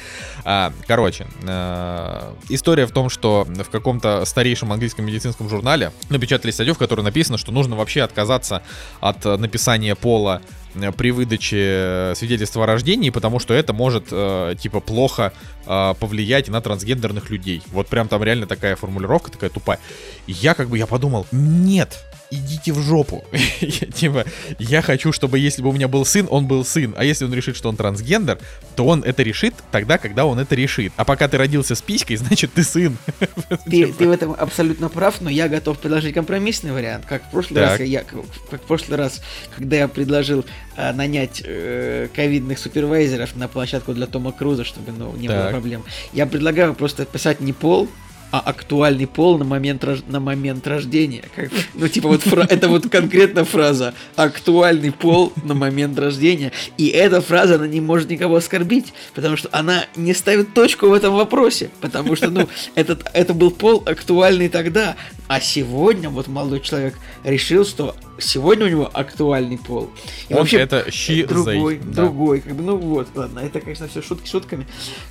А, 0.44 0.73
короче, 0.86 1.27
э, 1.43 2.35
история 2.48 2.86
в 2.86 2.90
том, 2.90 3.09
что 3.09 3.47
в 3.48 3.70
каком-то 3.70 4.24
старейшем 4.24 4.73
английском 4.73 5.05
медицинском 5.06 5.48
журнале 5.48 5.93
напечатали 6.10 6.51
статью, 6.51 6.74
в 6.74 6.78
которой 6.78 7.02
написано, 7.02 7.39
что 7.39 7.52
нужно 7.52 7.77
вообще 7.77 8.02
отказаться 8.02 8.62
от 9.01 9.24
написания 9.24 9.94
пола 9.94 10.43
э, 10.74 10.93
при 10.93 11.10
выдаче 11.10 11.56
э, 11.59 12.14
свидетельства 12.16 12.64
о 12.64 12.66
рождении, 12.66 13.10
потому 13.10 13.39
что 13.39 13.55
это 13.55 13.73
может, 13.73 14.09
э, 14.10 14.55
типа, 14.59 14.81
плохо 14.81 15.32
э, 15.66 15.94
повлиять 15.98 16.48
на 16.48 16.60
трансгендерных 16.60 17.31
людей. 17.31 17.62
Вот 17.69 17.89
прям 17.89 18.09
там 18.09 18.23
реально 18.23 18.47
такая 18.47 18.77
формулировка, 18.77 19.31
такая 19.31 19.51
тупая. 19.51 19.78
Я 20.27 20.55
как 20.55 20.69
бы, 20.69 20.77
я 20.77 20.86
подумал, 20.86 21.27
нет, 21.32 21.98
идите 22.32 22.72
в 22.72 22.80
жопу. 22.80 23.24
Я, 23.60 23.86
Типа, 23.92 24.24
я 24.59 24.82
хочу, 24.82 25.12
чтобы 25.12 25.38
если 25.38 25.62
бы 25.62 25.68
у 25.68 25.72
меня 25.72 25.86
был 25.86 26.04
сын, 26.04 26.26
он 26.30 26.46
был 26.46 26.64
сын. 26.64 26.94
А 26.96 27.04
если 27.04 27.24
он 27.24 27.34
решит, 27.34 27.56
что 27.56 27.68
он 27.68 27.76
трансгендер, 27.76 28.38
то 28.74 28.86
он 28.86 29.04
это 29.04 29.22
решит 29.22 29.54
тогда, 29.70 29.98
когда 29.98 30.24
он 30.24 30.38
это 30.38 30.54
решит. 30.54 30.92
А 30.96 31.04
пока 31.04 31.28
ты 31.28 31.36
родился 31.36 31.74
с 31.74 31.82
писькой, 31.82 32.16
значит 32.22 32.52
ты 32.52 32.64
сын. 32.64 32.96
Ты, 33.66 33.92
ты 33.92 34.09
в 34.09 34.10
этом 34.10 34.34
абсолютно 34.36 34.88
прав, 34.88 35.20
но 35.20 35.30
я 35.30 35.48
готов 35.48 35.78
предложить 35.78 36.14
компромиссный 36.14 36.72
вариант. 36.72 37.04
Как 37.06 37.24
в 37.26 37.30
прошлый 37.30 37.60
Так. 37.62 37.78
раз, 37.78 37.88
я, 37.88 38.02
как, 38.02 38.20
как 38.50 38.62
в 38.62 38.66
прошлый 38.66 38.98
раз, 38.98 39.20
когда 39.56 39.76
я 39.76 39.88
предложил 39.88 40.44
а, 40.76 40.92
нанять 40.92 41.42
э, 41.44 42.09
ковидных 42.14 42.59
супервайзеров 42.59 43.36
на 43.36 43.48
площадку 43.48 43.92
для 43.94 44.06
Тома 44.06 44.32
Круза, 44.32 44.64
чтобы 44.64 44.92
ну, 44.92 45.14
не 45.16 45.28
было 45.28 45.42
Так. 45.42 45.50
проблем. 45.50 45.84
Я 46.12 46.26
предлагаю 46.26 46.74
просто 46.74 47.04
писать 47.04 47.40
не 47.40 47.52
пол, 47.52 47.88
а 48.32 48.40
актуальный 48.40 49.06
пол 49.06 49.38
на 49.38 49.44
момент, 49.44 49.84
рож- 49.84 50.02
на 50.09 50.18
момент 50.18 50.66
рождения. 50.66 51.22
Как, 51.36 51.50
ну, 51.74 51.86
типа, 51.86 52.09
вот 52.09 52.22
фра- 52.22 52.46
это 52.48 52.68
вот 52.68 52.88
конкретно 52.88 53.44
фраза. 53.44 53.92
Актуальный 54.16 54.90
пол 54.90 55.32
на 55.44 55.54
момент 55.54 55.98
рождения. 55.98 56.50
И 56.78 56.88
эта 56.88 57.20
фраза, 57.20 57.56
она 57.56 57.66
не 57.68 57.80
может 57.82 58.09
никого 58.10 58.36
оскорбить, 58.36 58.94
потому 59.14 59.36
что 59.36 59.50
она 59.52 59.84
не 59.96 60.14
ставит 60.14 60.54
точку 60.54 60.88
в 60.88 60.94
этом 60.94 61.14
вопросе. 61.14 61.70
Потому 61.82 62.16
что, 62.16 62.30
ну, 62.30 62.48
этот, 62.74 63.04
это 63.12 63.34
был 63.34 63.50
пол 63.50 63.82
актуальный 63.84 64.48
тогда. 64.48 64.96
А 65.28 65.40
сегодня 65.40 66.09
вот 66.10 66.26
молодой 66.28 66.60
человек 66.60 66.98
решил, 67.24 67.64
что 67.64 67.94
сегодня 68.18 68.66
у 68.66 68.68
него 68.68 68.90
актуальный 68.92 69.59
пол. 69.59 69.90
И 70.28 70.32
Он 70.34 70.40
вообще, 70.40 70.59
это 70.59 70.84
she, 70.88 71.26
другой, 71.26 71.80
да. 71.82 72.02
другой, 72.02 72.40
как 72.40 72.54
бы, 72.54 72.62
ну 72.62 72.76
вот, 72.76 73.09
ладно, 73.14 73.40
это, 73.40 73.60
конечно, 73.60 73.88
все 73.88 74.02
шутки 74.02 74.28
шутками. 74.28 74.66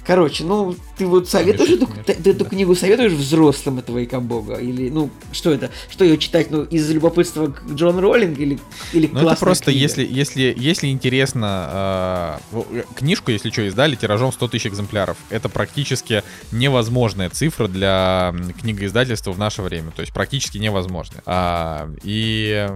Короче, 0.06 0.44
ну, 0.44 0.76
ты 0.98 1.06
вот 1.08 1.28
советуешь 1.30 1.70
эту, 1.72 1.86
шутками. 1.88 2.04
ты, 2.04 2.14
ты 2.14 2.30
эту 2.32 2.46
книгу 2.46 2.76
советуешь 2.76 3.11
взрослым 3.14 3.80
этого 3.80 4.04
Икабога? 4.04 4.56
Или, 4.56 4.90
ну, 4.90 5.10
что 5.32 5.52
это? 5.52 5.70
Что 5.90 6.04
ее 6.06 6.18
читать, 6.18 6.52
ну, 6.52 6.64
из 6.64 6.90
любопытства 6.92 7.48
к 7.48 7.64
Джон 7.74 8.00
Роллинг 8.00 8.38
или, 8.40 8.60
или 8.94 9.08
Ну 9.12 9.20
это 9.28 9.36
просто, 9.40 9.66
книга? 9.66 9.80
если, 9.80 10.06
если, 10.06 10.54
если 10.58 10.88
интересно, 10.88 12.40
э, 12.52 12.56
в- 12.56 12.66
э, 12.76 12.84
книжку, 12.96 13.32
если 13.32 13.50
что, 13.50 13.68
издали 13.68 13.96
тиражом 13.96 14.32
100 14.32 14.48
тысяч 14.48 14.68
экземпляров. 14.68 15.18
Это 15.30 15.50
практически 15.50 16.24
невозможная 16.52 17.30
цифра 17.30 17.68
для 17.68 18.34
книгоиздательства 18.62 19.32
в 19.32 19.40
наше 19.40 19.62
время. 19.62 19.92
То 19.92 20.02
есть 20.02 20.14
практически 20.14 20.58
невозможно. 20.58 21.22
А, 21.26 21.90
и 22.04 22.68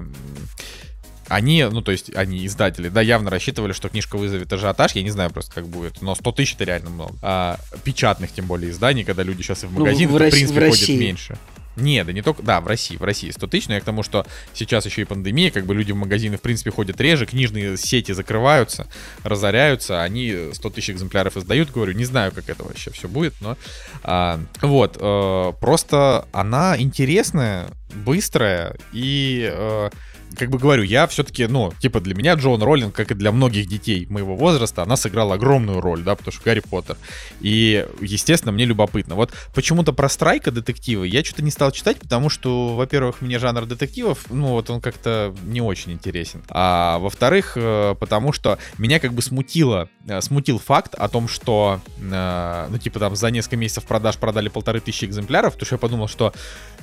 они, 1.27 1.63
ну, 1.63 1.81
то 1.81 1.91
есть, 1.91 2.13
они, 2.15 2.45
издатели, 2.45 2.89
да, 2.89 3.01
явно 3.01 3.29
рассчитывали, 3.29 3.73
что 3.73 3.89
книжка 3.89 4.17
вызовет 4.17 4.51
ажиотаж. 4.53 4.93
Я 4.93 5.03
не 5.03 5.09
знаю 5.11 5.29
просто, 5.31 5.53
как 5.53 5.67
будет. 5.67 6.01
Но 6.01 6.15
100 6.15 6.31
тысяч 6.33 6.53
это 6.55 6.65
реально 6.65 6.89
много. 6.91 7.13
А, 7.21 7.59
печатных, 7.83 8.31
тем 8.31 8.45
более, 8.45 8.71
изданий, 8.71 9.03
когда 9.03 9.23
люди 9.23 9.41
сейчас 9.41 9.63
и 9.63 9.67
в 9.67 9.73
Ну, 9.73 9.79
магазин, 9.81 10.09
в 10.09 10.13
в, 10.13 10.17
Рос- 10.17 10.31
принципе, 10.31 10.59
в 10.59 10.63
ходят 10.69 10.79
России. 10.81 10.97
меньше. 10.99 11.37
Не, 11.77 12.05
да 12.05 12.13
не 12.13 12.21
только, 12.21 12.41
да, 12.41 12.61
в 12.61 12.67
России, 12.67 12.95
в 12.95 13.03
России 13.03 13.29
100 13.31 13.47
тысяч, 13.47 13.67
но 13.67 13.73
я 13.73 13.81
к 13.81 13.83
тому, 13.83 14.01
что 14.01 14.25
сейчас 14.53 14.85
еще 14.85 15.01
и 15.01 15.03
пандемия, 15.03 15.51
как 15.51 15.65
бы 15.65 15.75
люди 15.75 15.91
в 15.91 15.97
магазины, 15.97 16.37
в 16.37 16.41
принципе, 16.41 16.71
ходят 16.71 17.01
реже, 17.01 17.25
книжные 17.25 17.75
сети 17.75 18.13
закрываются, 18.13 18.87
разоряются, 19.23 20.01
они 20.01 20.51
100 20.53 20.69
тысяч 20.69 20.91
экземпляров 20.91 21.35
издают, 21.35 21.71
говорю, 21.71 21.91
не 21.91 22.05
знаю, 22.05 22.31
как 22.31 22.47
это 22.47 22.63
вообще 22.63 22.91
все 22.91 23.09
будет, 23.09 23.33
но 23.41 23.57
а, 24.03 24.39
вот, 24.61 24.95
э, 24.97 25.51
просто 25.59 26.25
она 26.31 26.79
интересная, 26.79 27.67
быстрая 27.93 28.77
и 28.93 29.49
э, 29.51 29.89
как 30.35 30.49
бы 30.49 30.57
говорю, 30.57 30.83
я 30.83 31.07
все-таки, 31.07 31.47
ну, 31.47 31.73
типа 31.79 31.99
для 32.01 32.15
меня 32.15 32.33
Джоан 32.35 32.61
Роллинг, 32.61 32.93
как 32.93 33.11
и 33.11 33.13
для 33.13 33.31
многих 33.31 33.67
детей 33.67 34.05
моего 34.09 34.35
возраста, 34.35 34.83
она 34.83 34.95
сыграла 34.95 35.35
огромную 35.35 35.81
роль, 35.81 36.03
да, 36.03 36.15
потому 36.15 36.31
что 36.33 36.43
Гарри 36.43 36.59
Поттер. 36.59 36.97
И, 37.41 37.85
естественно, 38.01 38.51
мне 38.51 38.65
любопытно. 38.65 39.15
Вот 39.15 39.31
почему-то 39.53 39.93
про 39.93 40.09
Страйка 40.09 40.51
детективы 40.51 41.07
я 41.07 41.23
что-то 41.23 41.43
не 41.43 41.51
стал 41.51 41.71
читать, 41.71 41.99
потому 41.99 42.29
что, 42.29 42.75
во-первых, 42.75 43.21
мне 43.21 43.39
жанр 43.39 43.65
детективов, 43.65 44.25
ну, 44.29 44.49
вот 44.49 44.69
он 44.69 44.81
как-то 44.81 45.35
не 45.43 45.61
очень 45.61 45.93
интересен. 45.93 46.43
А 46.49 46.99
во-вторых, 46.99 47.53
э, 47.55 47.95
потому 47.99 48.33
что 48.33 48.57
меня 48.77 48.99
как 48.99 49.13
бы 49.13 49.21
смутило, 49.21 49.89
э, 50.07 50.21
смутил 50.21 50.59
факт 50.59 50.95
о 50.95 51.07
том, 51.07 51.27
что, 51.27 51.79
э, 51.99 52.67
ну, 52.69 52.77
типа 52.77 52.99
там 52.99 53.15
за 53.15 53.31
несколько 53.31 53.57
месяцев 53.57 53.85
продаж 53.85 54.17
продали 54.17 54.49
полторы 54.49 54.79
тысячи 54.79 55.05
экземпляров, 55.05 55.53
потому 55.53 55.65
что 55.65 55.75
я 55.75 55.79
подумал, 55.79 56.07
что, 56.07 56.33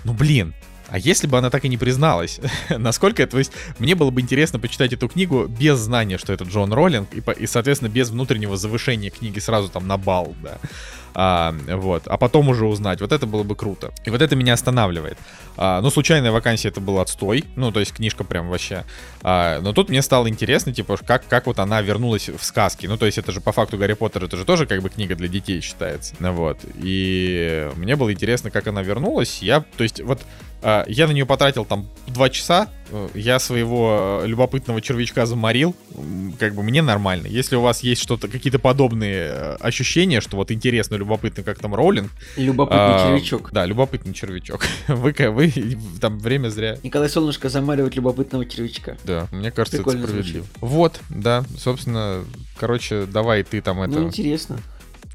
ну, 0.05 0.13
блин, 0.13 0.55
а 0.89 0.99
если 0.99 1.27
бы 1.27 1.39
она 1.39 1.51
так 1.51 1.65
и 1.65 1.69
не 1.69 1.77
призналась? 1.77 2.41
Насколько 2.69 3.23
это... 3.23 3.33
То 3.33 3.39
есть, 3.39 3.53
мне 3.79 3.95
было 3.95 4.11
бы 4.11 4.21
интересно 4.21 4.59
почитать 4.59 4.93
эту 4.93 5.09
книгу 5.09 5.47
без 5.47 5.79
знания, 5.79 6.19
что 6.19 6.33
это 6.33 6.45
Джон 6.45 6.73
Роллинг, 6.73 7.09
и, 7.15 7.23
и, 7.43 7.47
соответственно, 7.47 7.89
без 7.89 8.11
внутреннего 8.11 8.57
завышения 8.57 9.11
книги 9.11 9.39
сразу 9.39 9.69
там 9.69 9.87
на 9.87 9.97
бал, 9.97 10.35
да. 10.43 10.59
А, 11.15 11.55
вот. 11.69 12.05
А 12.07 12.17
потом 12.17 12.49
уже 12.49 12.67
узнать. 12.67 13.01
Вот 13.01 13.13
это 13.13 13.27
было 13.27 13.43
бы 13.43 13.55
круто. 13.55 13.93
И 14.05 14.11
вот 14.11 14.23
это 14.23 14.35
меня 14.37 14.55
останавливает. 14.55 15.19
А, 15.57 15.81
ну, 15.81 15.91
случайная 15.91 16.33
вакансия 16.33 16.69
это 16.69 16.81
был 16.81 16.99
отстой. 17.01 17.45
Ну, 17.57 17.71
то 17.73 17.81
есть 17.81 17.93
книжка 17.93 18.25
прям 18.25 18.49
вообще. 18.49 18.85
А, 19.23 19.61
но 19.61 19.73
тут 19.73 19.89
мне 19.89 20.03
стало 20.03 20.29
интересно, 20.29 20.73
типа, 20.73 20.97
как, 20.97 21.27
как 21.27 21.47
вот 21.47 21.59
она 21.59 21.81
вернулась 21.83 22.29
в 22.29 22.43
сказки. 22.43 22.87
Ну, 22.87 22.97
то 22.97 23.07
есть 23.07 23.19
это 23.19 23.33
же 23.33 23.41
по 23.41 23.53
факту 23.53 23.77
Гарри 23.77 23.95
Поттер, 23.95 24.25
это 24.25 24.37
же 24.37 24.45
тоже 24.45 24.67
как 24.67 24.83
бы 24.83 24.89
книга 24.89 25.15
для 25.15 25.29
детей 25.29 25.61
считается. 25.61 26.15
Вот. 26.19 26.59
И 26.77 27.71
мне 27.77 27.97
было 27.97 28.13
интересно, 28.13 28.51
как 28.51 28.67
она 28.67 28.83
вернулась. 28.83 29.43
Я, 29.43 29.65
то 29.77 29.83
есть, 29.83 30.01
вот 30.01 30.23
Я 30.63 31.07
на 31.07 31.13
нее 31.13 31.27
потратил 31.27 31.65
там 31.65 31.89
два 32.07 32.31
часа. 32.31 32.69
Э, 32.93 33.09
Я 33.15 33.39
своего 33.39 34.21
э, 34.23 34.27
любопытного 34.27 34.81
червячка 34.81 35.27
заморил. 35.27 35.75
Как 36.39 36.55
бы 36.55 36.63
мне 36.63 36.83
нормально. 36.83 37.27
Если 37.27 37.57
у 37.57 37.63
вас 37.63 37.81
есть 37.83 38.03
что-то, 38.03 38.29
какие-то 38.29 38.59
подобные 38.59 39.31
э, 39.33 39.57
ощущения, 39.61 40.21
что 40.21 40.37
вот 40.37 40.51
интересно, 40.51 40.97
любопытно, 40.97 41.43
как 41.43 41.59
там 41.59 41.75
роллинг. 41.75 42.11
Любопытный 42.37 42.79
а, 42.81 43.09
червячок. 43.09 43.51
Да, 43.53 43.65
любопытный 43.65 44.13
червячок. 44.13 44.67
Вы, 44.89 45.15
вы 45.31 45.79
там 46.01 46.19
время 46.19 46.49
зря. 46.49 46.79
Николай 46.83 47.09
Солнышко 47.09 47.49
замаривает 47.49 47.97
любопытного 47.97 48.45
червячка. 48.45 48.97
Да, 49.05 49.27
мне 49.33 49.51
кажется, 49.51 49.79
Прикольно 49.79 50.01
это 50.01 50.09
справедливо. 50.09 50.47
Вот, 50.61 51.01
да, 51.09 51.45
собственно, 51.59 52.25
короче, 52.59 53.07
давай 53.07 53.43
ты 53.43 53.61
там 53.63 53.81
это. 53.81 53.93
Ну, 53.99 54.07
интересно. 54.07 54.59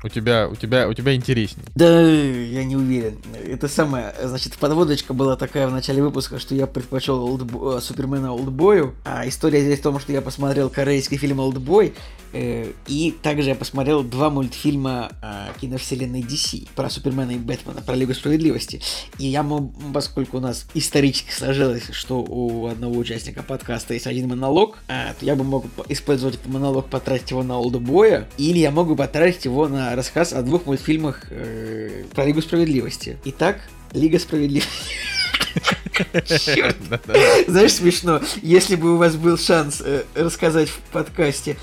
У 0.03 0.09
тебя, 0.09 0.47
у 0.47 0.55
тебя, 0.55 0.87
у 0.87 0.93
тебя 0.93 1.15
интересней. 1.15 1.63
Да, 1.73 2.01
я 2.01 2.63
не 2.63 2.75
уверен. 2.75 3.17
Это 3.47 3.67
самое, 3.67 4.13
значит, 4.23 4.55
подводочка 4.57 5.13
была 5.13 5.35
такая 5.35 5.67
в 5.67 5.71
начале 5.71 6.03
выпуска, 6.03 6.37
что 6.37 6.53
я 6.53 6.67
предпочел 6.67 7.23
Олдбо... 7.23 7.79
Супермена 7.79 8.31
Олдбою. 8.31 8.93
А 9.05 9.27
история 9.27 9.61
здесь 9.61 9.79
в 9.79 9.81
том, 9.81 9.99
что 9.99 10.11
я 10.11 10.21
посмотрел 10.21 10.69
корейский 10.69 11.17
фильм 11.17 11.39
Олдбой, 11.39 11.95
э, 12.31 12.73
и 12.85 13.15
также 13.23 13.49
я 13.49 13.55
посмотрел 13.55 14.03
два 14.03 14.29
мультфильма 14.29 15.13
э, 15.23 15.47
киновселенной 15.59 16.21
DC 16.21 16.67
про 16.75 16.91
Супермена 16.91 17.31
и 17.31 17.37
Бэтмена, 17.37 17.81
про 17.81 17.95
Лигу 17.95 18.13
Справедливости. 18.13 18.79
И 19.17 19.25
я, 19.25 19.43
поскольку 19.95 20.37
у 20.37 20.41
нас 20.41 20.67
исторически 20.75 21.31
сложилось, 21.31 21.89
что 21.91 22.19
у 22.19 22.67
одного 22.67 22.99
участника 22.99 23.41
подкаста 23.41 23.95
есть 23.95 24.05
один 24.05 24.29
монолог, 24.29 24.77
э, 24.89 25.13
то 25.19 25.25
я 25.25 25.35
бы 25.35 25.43
мог 25.43 25.65
использовать 25.89 26.35
этот 26.35 26.47
монолог, 26.47 26.85
потратить 26.87 27.31
его 27.31 27.41
на 27.41 27.57
Олдбоя, 27.57 28.27
или 28.37 28.59
я 28.59 28.69
мог 28.69 28.87
бы 28.87 28.95
потратить 28.95 29.45
его 29.45 29.67
на 29.67 29.86
рассказ 29.95 30.33
о 30.33 30.41
двух 30.41 30.65
мультфильмах 30.65 31.25
э, 31.29 32.03
про 32.13 32.25
Лигу 32.25 32.41
Справедливости. 32.41 33.17
Итак, 33.25 33.59
Лига 33.93 34.19
Справедливости. 34.19 34.69
Черт. 36.45 36.77
Знаешь, 37.47 37.73
смешно, 37.73 38.21
если 38.41 38.75
бы 38.75 38.93
у 38.93 38.97
вас 38.97 39.15
был 39.15 39.37
шанс 39.37 39.81
э, 39.83 40.03
рассказать 40.15 40.69
в 40.69 40.79
подкасте 40.91 41.57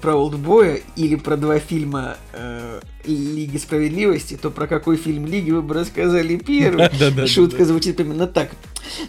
про 0.00 0.14
Олдбоя 0.14 0.80
или 0.96 1.16
про 1.16 1.36
два 1.36 1.58
фильма 1.58 2.16
э, 2.32 2.80
Лиги 3.06 3.56
Справедливости, 3.56 4.38
то 4.40 4.50
про 4.50 4.66
какой 4.66 4.96
фильм 4.96 5.26
Лиги 5.26 5.50
вы 5.50 5.62
бы 5.62 5.74
рассказали 5.74 6.36
первый. 6.36 7.26
Шутка 7.26 7.64
звучит 7.64 7.98
именно 8.00 8.26
так. 8.26 8.50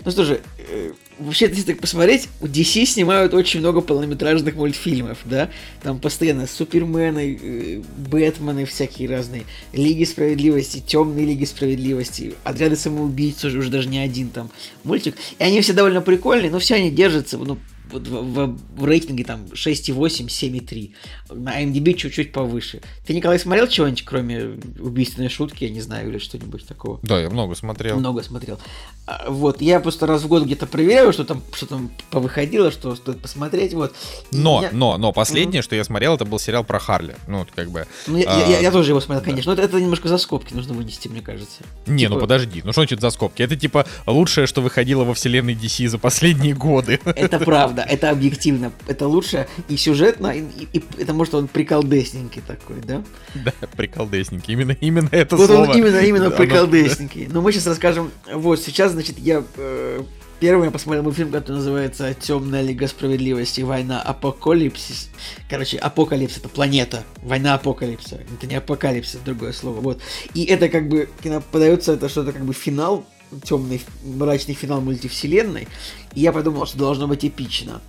Ну 0.04 0.12
что 0.12 0.24
же, 0.24 0.42
э, 0.70 0.92
вообще, 1.20 1.48
если 1.48 1.74
так 1.74 1.80
посмотреть, 1.80 2.30
у 2.42 2.46
DC 2.46 2.86
снимают 2.86 3.34
очень 3.34 3.60
много 3.60 3.82
полнометражных 3.82 4.56
мультфильмов, 4.56 5.20
да? 5.26 5.50
Там 5.84 6.00
постоянно 6.00 6.48
Супермены, 6.48 7.40
э, 7.42 7.82
Бэтмены 8.10 8.66
всякие 8.66 9.10
разные, 9.10 9.44
Лиги 9.74 10.04
Справедливости, 10.04 10.84
Темные 10.86 11.26
Лиги 11.26 11.46
Справедливости, 11.46 12.36
Отряды 12.44 12.76
самоубийц 12.76 13.44
уже, 13.44 13.60
уже 13.60 13.70
даже 13.70 13.88
не 13.88 14.00
один 14.00 14.30
там 14.30 14.50
мультик. 14.84 15.16
И 15.40 15.44
они 15.44 15.62
все 15.62 15.74
довольно 15.74 16.02
прикольные, 16.02 16.52
но 16.52 16.60
все 16.60 16.76
они 16.76 16.92
держатся, 16.92 17.38
ну, 17.38 17.58
в, 18.00 18.34
в, 18.34 18.58
в 18.78 18.86
рейтинге 18.86 19.24
там 19.24 19.46
6,8, 19.54 20.28
7,3. 20.28 20.94
На 21.36 21.64
MDB 21.64 21.94
чуть-чуть 21.94 22.32
повыше. 22.32 22.82
Ты, 23.06 23.14
Николай, 23.14 23.40
смотрел 23.40 23.68
чего-нибудь, 23.68 24.04
кроме 24.04 24.60
убийственной 24.80 25.30
шутки, 25.30 25.64
я 25.66 25.70
не 25.70 25.82
знаю, 25.82 26.10
или 26.10 26.18
что-нибудь 26.18 26.66
такого? 26.68 27.00
Да, 27.04 27.20
я 27.20 27.30
много 27.30 27.56
смотрел. 27.56 27.98
Много 27.98 28.24
смотрел. 28.24 28.60
А, 29.08 29.26
вот, 29.30 29.62
я 29.62 29.80
просто 29.80 30.08
раз 30.08 30.24
в 30.24 30.28
год 30.28 30.44
где-то 30.44 30.66
проверяю, 30.66 31.14
что 31.14 31.26
там, 31.26 31.42
что 31.54 31.68
там 31.68 31.92
повыходило, 32.10 32.72
что 32.72 32.96
стоит 32.96 33.22
посмотреть, 33.22 33.74
вот. 33.74 33.94
но, 34.32 34.64
я... 34.64 34.70
но, 34.72 34.98
но, 34.98 35.12
последнее, 35.12 35.62
mm-hmm. 35.62 35.66
что 35.66 35.76
я 35.76 35.84
смотрел, 35.84 36.16
это 36.16 36.26
был 36.26 36.40
сериал 36.40 36.64
про 36.64 36.80
Харли. 36.80 37.16
Ну, 37.28 37.40
вот 37.40 37.50
как 37.54 37.70
бы... 37.70 37.86
Ну, 38.08 38.18
я, 38.18 38.26
а, 38.28 38.50
я, 38.50 38.60
я 38.60 38.72
тоже 38.72 38.92
его 38.92 39.02
смотрел, 39.02 39.24
конечно, 39.24 39.56
да. 39.56 39.62
но 39.62 39.66
это, 39.66 39.78
это 39.78 39.84
немножко 39.84 40.08
за 40.08 40.18
скобки 40.18 40.54
нужно 40.54 40.74
вынести, 40.74 41.08
мне 41.08 41.22
кажется. 41.22 41.64
Не, 41.86 42.06
типа... 42.06 42.14
ну 42.16 42.20
подожди, 42.20 42.62
ну 42.64 42.72
что 42.72 42.82
значит 42.82 43.00
за 43.00 43.12
скобки? 43.12 43.44
Это 43.44 43.56
типа 43.56 43.86
лучшее, 44.08 44.48
что 44.48 44.62
выходило 44.62 45.04
во 45.04 45.14
вселенной 45.14 45.54
DC 45.54 45.88
за 45.88 46.00
последние 46.00 46.56
годы. 46.56 47.00
Это 47.06 47.40
правда, 47.40 47.85
это 47.88 48.10
объективно, 48.10 48.72
это 48.88 49.08
лучше 49.08 49.48
и 49.70 49.78
сюжетно, 49.78 50.28
и, 50.28 50.42
и, 50.42 50.78
и 50.78 50.84
это 50.98 51.14
может 51.14 51.34
он 51.34 51.48
приколдесненький 51.48 52.42
такой, 52.46 52.78
да? 52.82 53.04
Да, 53.34 53.54
приколдесненький, 53.76 54.54
именно, 54.54 54.76
именно 54.80 55.10
это 55.12 55.36
вот 55.36 55.48
слово. 55.48 55.70
Он 55.70 55.78
именно, 55.78 56.00
именно 56.00 56.30
да, 56.30 56.36
приколдесненький. 56.36 57.28
Но 57.28 57.42
мы 57.42 57.52
сейчас 57.52 57.68
расскажем, 57.68 58.12
вот 58.34 58.62
сейчас, 58.62 58.92
значит, 58.92 59.18
я 59.20 59.44
э, 59.58 60.04
Первым 60.40 60.66
я 60.66 60.72
посмотрел 60.72 61.04
мультфильм, 61.04 61.32
который 61.32 61.58
называется 61.58 62.14
«Темная 62.14 62.62
лига 62.62 62.88
справедливости. 62.88 63.62
Война 63.62 64.02
апокалипсис». 64.02 65.10
Короче, 65.50 65.78
апокалипсис— 65.78 66.38
это 66.40 66.50
планета. 66.50 67.04
Война 67.24 67.54
апокалипса. 67.54 68.20
Это 68.36 68.46
не 68.46 68.56
апокалипсис, 68.56 69.20
другое 69.24 69.54
слово. 69.54 69.80
Вот. 69.80 70.02
И 70.34 70.44
это 70.44 70.68
как 70.68 70.90
бы 70.90 71.08
подается, 71.52 71.94
это 71.94 72.10
что-то 72.10 72.34
как 72.34 72.44
бы 72.44 72.54
финал, 72.54 73.06
темный, 73.44 73.82
мрачный 74.04 74.54
финал 74.54 74.82
мультивселенной. 74.82 75.68
И 76.14 76.22
я 76.22 76.32
подумал, 76.32 76.66
что 76.66 76.78
должно 76.78 77.08
быть 77.08 77.26
эпично. 77.26 77.82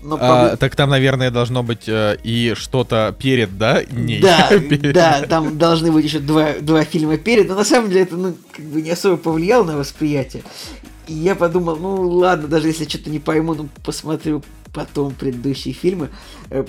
Но 0.00 0.16
а, 0.20 0.56
Так 0.56 0.76
там, 0.76 0.90
наверное, 0.90 1.30
должно 1.30 1.62
быть 1.62 1.88
э, 1.88 2.18
и 2.22 2.54
что-то 2.56 3.14
перед, 3.18 3.58
да? 3.58 3.82
Не, 3.90 4.20
да, 4.20 4.50
да, 4.92 5.22
там 5.22 5.58
должны 5.58 5.90
быть 5.90 6.04
еще 6.04 6.20
два, 6.20 6.54
два 6.60 6.84
фильма 6.84 7.16
перед, 7.16 7.48
но 7.48 7.56
на 7.56 7.64
самом 7.64 7.88
деле 7.88 8.02
это 8.02 8.16
ну, 8.16 8.36
как 8.52 8.64
бы 8.64 8.80
не 8.80 8.90
особо 8.90 9.16
повлияло 9.16 9.64
на 9.64 9.76
восприятие. 9.76 10.44
И 11.08 11.14
я 11.14 11.34
подумал, 11.34 11.76
ну 11.76 12.08
ладно, 12.08 12.46
даже 12.46 12.68
если 12.68 12.88
что-то 12.88 13.10
не 13.10 13.18
пойму, 13.18 13.54
ну 13.54 13.68
посмотрю 13.84 14.44
потом 14.72 15.14
предыдущие 15.14 15.74
фильмы. 15.74 16.10
Э, 16.50 16.64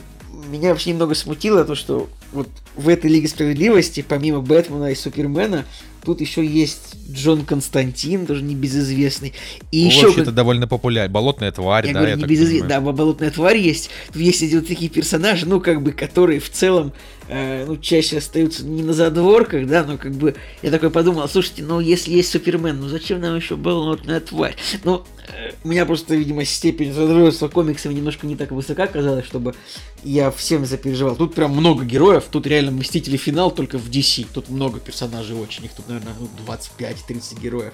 меня 0.50 0.70
вообще 0.70 0.92
немного 0.92 1.14
смутило 1.14 1.64
то, 1.66 1.76
что 1.76 2.10
вот 2.32 2.48
в 2.76 2.90
этой 2.90 3.12
Лиге 3.12 3.28
Справедливости, 3.28 4.04
помимо 4.08 4.42
Бэтмена 4.42 4.92
и 4.92 4.96
Супермена, 4.96 5.66
Тут 6.04 6.22
еще 6.22 6.46
есть 6.46 6.96
Джон 7.12 7.46
Константин, 7.46 8.26
тоже 8.26 8.42
небезызвестный. 8.44 9.34
И 9.72 9.78
еще 9.78 10.08
вообще 10.08 10.22
это 10.22 10.32
довольно 10.32 10.68
популярный. 10.68 11.12
Болотная 11.12 11.52
тварь, 11.52 11.88
я 11.88 11.94
да, 11.94 12.00
говорю, 12.00 12.18
я 12.18 12.24
небезызвестный. 12.24 12.70
Да, 12.70 12.82
болотная 12.82 13.32
тварь 13.32 13.58
есть. 13.58 13.90
Тут 14.08 14.18
есть 14.18 14.42
эти 14.42 14.56
вот 14.56 14.68
такие 14.68 14.90
персонажи, 14.90 15.46
ну, 15.46 15.60
как 15.60 15.82
бы, 15.82 15.92
которые 15.92 16.40
в 16.40 16.50
целом, 16.50 16.94
э, 17.28 17.66
ну, 17.66 17.78
чаще 17.78 18.18
остаются 18.18 18.66
не 18.66 18.84
на 18.84 18.94
задворках, 18.94 19.68
да, 19.68 19.84
но 19.84 19.98
как 19.98 20.14
бы 20.14 20.36
я 20.62 20.72
такой 20.72 20.90
подумал, 20.90 21.28
слушайте, 21.28 21.64
ну, 21.64 21.80
если 21.80 22.12
есть 22.12 22.32
Супермен, 22.32 22.80
ну, 22.80 22.88
зачем 22.88 23.22
нам 23.22 23.36
еще 23.36 23.56
болотная 23.56 24.20
тварь? 24.20 24.56
Ну, 24.84 25.04
э, 25.28 25.52
у 25.64 25.68
меня 25.68 25.86
просто, 25.86 26.16
видимо, 26.16 26.46
степень 26.46 26.94
задротства 26.94 27.48
комиксами 27.48 27.94
немножко 27.94 28.28
не 28.28 28.36
так 28.36 28.52
высока 28.52 28.88
казалось, 28.88 29.26
чтобы 29.26 29.54
я 30.04 30.32
всем 30.32 30.66
запереживал. 30.66 31.16
Тут 31.16 31.36
прям 31.36 31.52
много 31.52 31.84
героев, 31.86 32.26
тут 32.30 32.48
реально 32.48 32.72
Мстители 32.72 33.18
финал 33.18 33.52
только 33.52 33.78
в 33.78 33.90
DC. 33.90 34.28
Тут 34.34 34.50
много 34.50 34.80
персонажей 34.80 35.36
очень, 35.36 35.66
их 35.66 35.74
тут 35.74 35.89
наверное, 35.90 36.16
25-30 36.46 37.40
героев. 37.40 37.74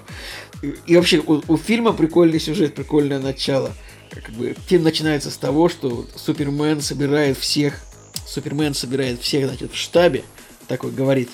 И, 0.62 0.74
и 0.86 0.96
вообще, 0.96 1.18
у, 1.18 1.42
у 1.46 1.56
фильма 1.56 1.92
прикольный 1.92 2.40
сюжет, 2.40 2.74
прикольное 2.74 3.18
начало. 3.18 3.72
Как 4.10 4.30
бы, 4.30 4.56
фильм 4.66 4.84
начинается 4.84 5.30
с 5.30 5.36
того, 5.36 5.68
что 5.68 6.06
Супермен 6.16 6.80
собирает 6.80 7.36
всех, 7.36 7.80
Супермен 8.26 8.74
собирает 8.74 9.20
всех, 9.20 9.46
значит, 9.46 9.72
в 9.72 9.76
штабе, 9.76 10.24
такой 10.68 10.90
говорит, 10.90 11.28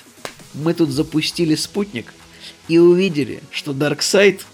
мы 0.53 0.73
тут 0.73 0.89
запустили 0.89 1.55
спутник, 1.55 2.13
и 2.67 2.77
увидели, 2.77 3.41
что 3.51 3.73
Дарксайд, 3.73 4.45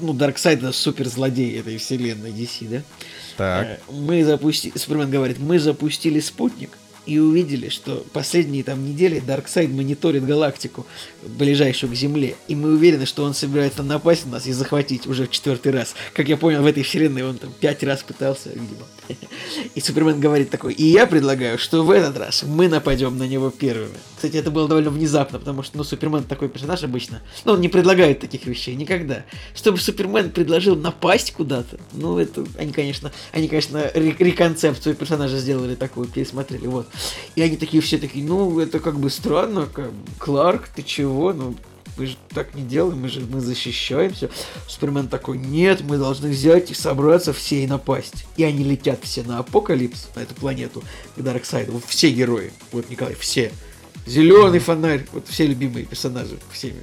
ну, 0.00 0.14
Дарксайд 0.14 0.60
это 0.60 0.72
суперзлодей 0.72 1.58
этой 1.58 1.76
вселенной 1.76 2.30
DC, 2.30 2.68
да? 2.68 2.82
Так. 3.36 3.66
Э, 3.66 3.78
мы 3.92 4.24
запустили, 4.24 4.76
Супермен 4.76 5.10
говорит, 5.10 5.38
мы 5.38 5.58
запустили 5.58 6.20
спутник, 6.20 6.70
и 7.06 7.18
увидели, 7.18 7.68
что 7.68 8.04
последние 8.12 8.62
там 8.64 8.84
недели 8.84 9.20
Дарксайд 9.20 9.70
мониторит 9.70 10.24
галактику, 10.24 10.86
ближайшую 11.22 11.92
к 11.92 11.94
Земле, 11.96 12.36
и 12.48 12.54
мы 12.54 12.72
уверены, 12.72 13.06
что 13.06 13.24
он 13.24 13.34
собирается 13.34 13.82
напасть 13.82 14.26
на 14.26 14.32
нас 14.32 14.46
и 14.46 14.52
захватить 14.52 15.06
уже 15.06 15.26
в 15.26 15.30
четвертый 15.30 15.72
раз. 15.72 15.94
Как 16.14 16.28
я 16.28 16.36
понял, 16.36 16.62
в 16.62 16.66
этой 16.66 16.82
вселенной 16.82 17.24
он 17.24 17.38
там 17.38 17.52
пять 17.60 17.82
раз 17.82 18.02
пытался, 18.02 18.50
видимо. 18.50 18.86
И 19.74 19.80
Супермен 19.80 20.20
говорит 20.20 20.50
такой, 20.50 20.72
и 20.74 20.84
я 20.84 21.06
предлагаю, 21.06 21.58
что 21.58 21.84
в 21.84 21.90
этот 21.90 22.16
раз 22.16 22.42
мы 22.42 22.68
нападем 22.68 23.18
на 23.18 23.24
него 23.24 23.50
первыми. 23.50 23.96
Кстати, 24.16 24.36
это 24.36 24.50
было 24.50 24.68
довольно 24.68 24.90
внезапно, 24.90 25.38
потому 25.38 25.62
что, 25.62 25.76
ну, 25.76 25.84
Супермен 25.84 26.24
такой 26.24 26.48
персонаж 26.48 26.82
обычно, 26.84 27.20
ну, 27.44 27.54
он 27.54 27.60
не 27.60 27.68
предлагает 27.68 28.20
таких 28.20 28.46
вещей 28.46 28.74
никогда. 28.74 29.24
Чтобы 29.54 29.78
Супермен 29.78 30.30
предложил 30.30 30.76
напасть 30.76 31.32
куда-то, 31.32 31.78
ну, 31.92 32.18
это, 32.18 32.44
они, 32.58 32.72
конечно, 32.72 33.12
они, 33.32 33.48
конечно, 33.48 33.90
реконцепцию 33.94 34.94
персонажа 34.94 35.38
сделали 35.38 35.74
такую, 35.74 36.06
пересмотрели, 36.06 36.66
вот. 36.66 36.86
И 37.34 37.42
они 37.42 37.56
такие 37.56 37.82
все 37.82 37.98
такие, 37.98 38.24
ну, 38.24 38.58
это 38.60 38.78
как 38.78 38.98
бы 38.98 39.10
странно, 39.10 39.68
как 39.72 39.90
Кларк, 40.18 40.68
ты 40.68 40.82
чего? 40.82 41.32
Ну, 41.32 41.56
мы 41.96 42.06
же 42.06 42.16
так 42.34 42.54
не 42.54 42.62
делаем, 42.62 43.00
мы 43.00 43.08
же 43.08 43.20
мы 43.20 43.40
защищаемся. 43.40 44.30
Супермен 44.66 45.08
такой, 45.08 45.38
нет, 45.38 45.82
мы 45.82 45.98
должны 45.98 46.30
взять 46.30 46.70
и 46.70 46.74
собраться 46.74 47.32
все 47.32 47.64
и 47.64 47.66
напасть. 47.66 48.24
И 48.36 48.44
они 48.44 48.64
летят 48.64 49.00
все 49.02 49.22
на 49.22 49.38
Апокалипс, 49.38 50.08
на 50.14 50.20
эту 50.20 50.34
планету, 50.34 50.82
к 51.16 51.20
Дарксайду. 51.22 51.72
Вот 51.72 51.84
все 51.86 52.10
герои, 52.10 52.52
вот 52.72 52.88
Николай, 52.90 53.14
все. 53.14 53.52
Зеленый 54.06 54.58
фонарь, 54.58 55.06
вот 55.12 55.28
все 55.28 55.46
любимые 55.46 55.86
персонажи 55.86 56.38
всеми. 56.50 56.82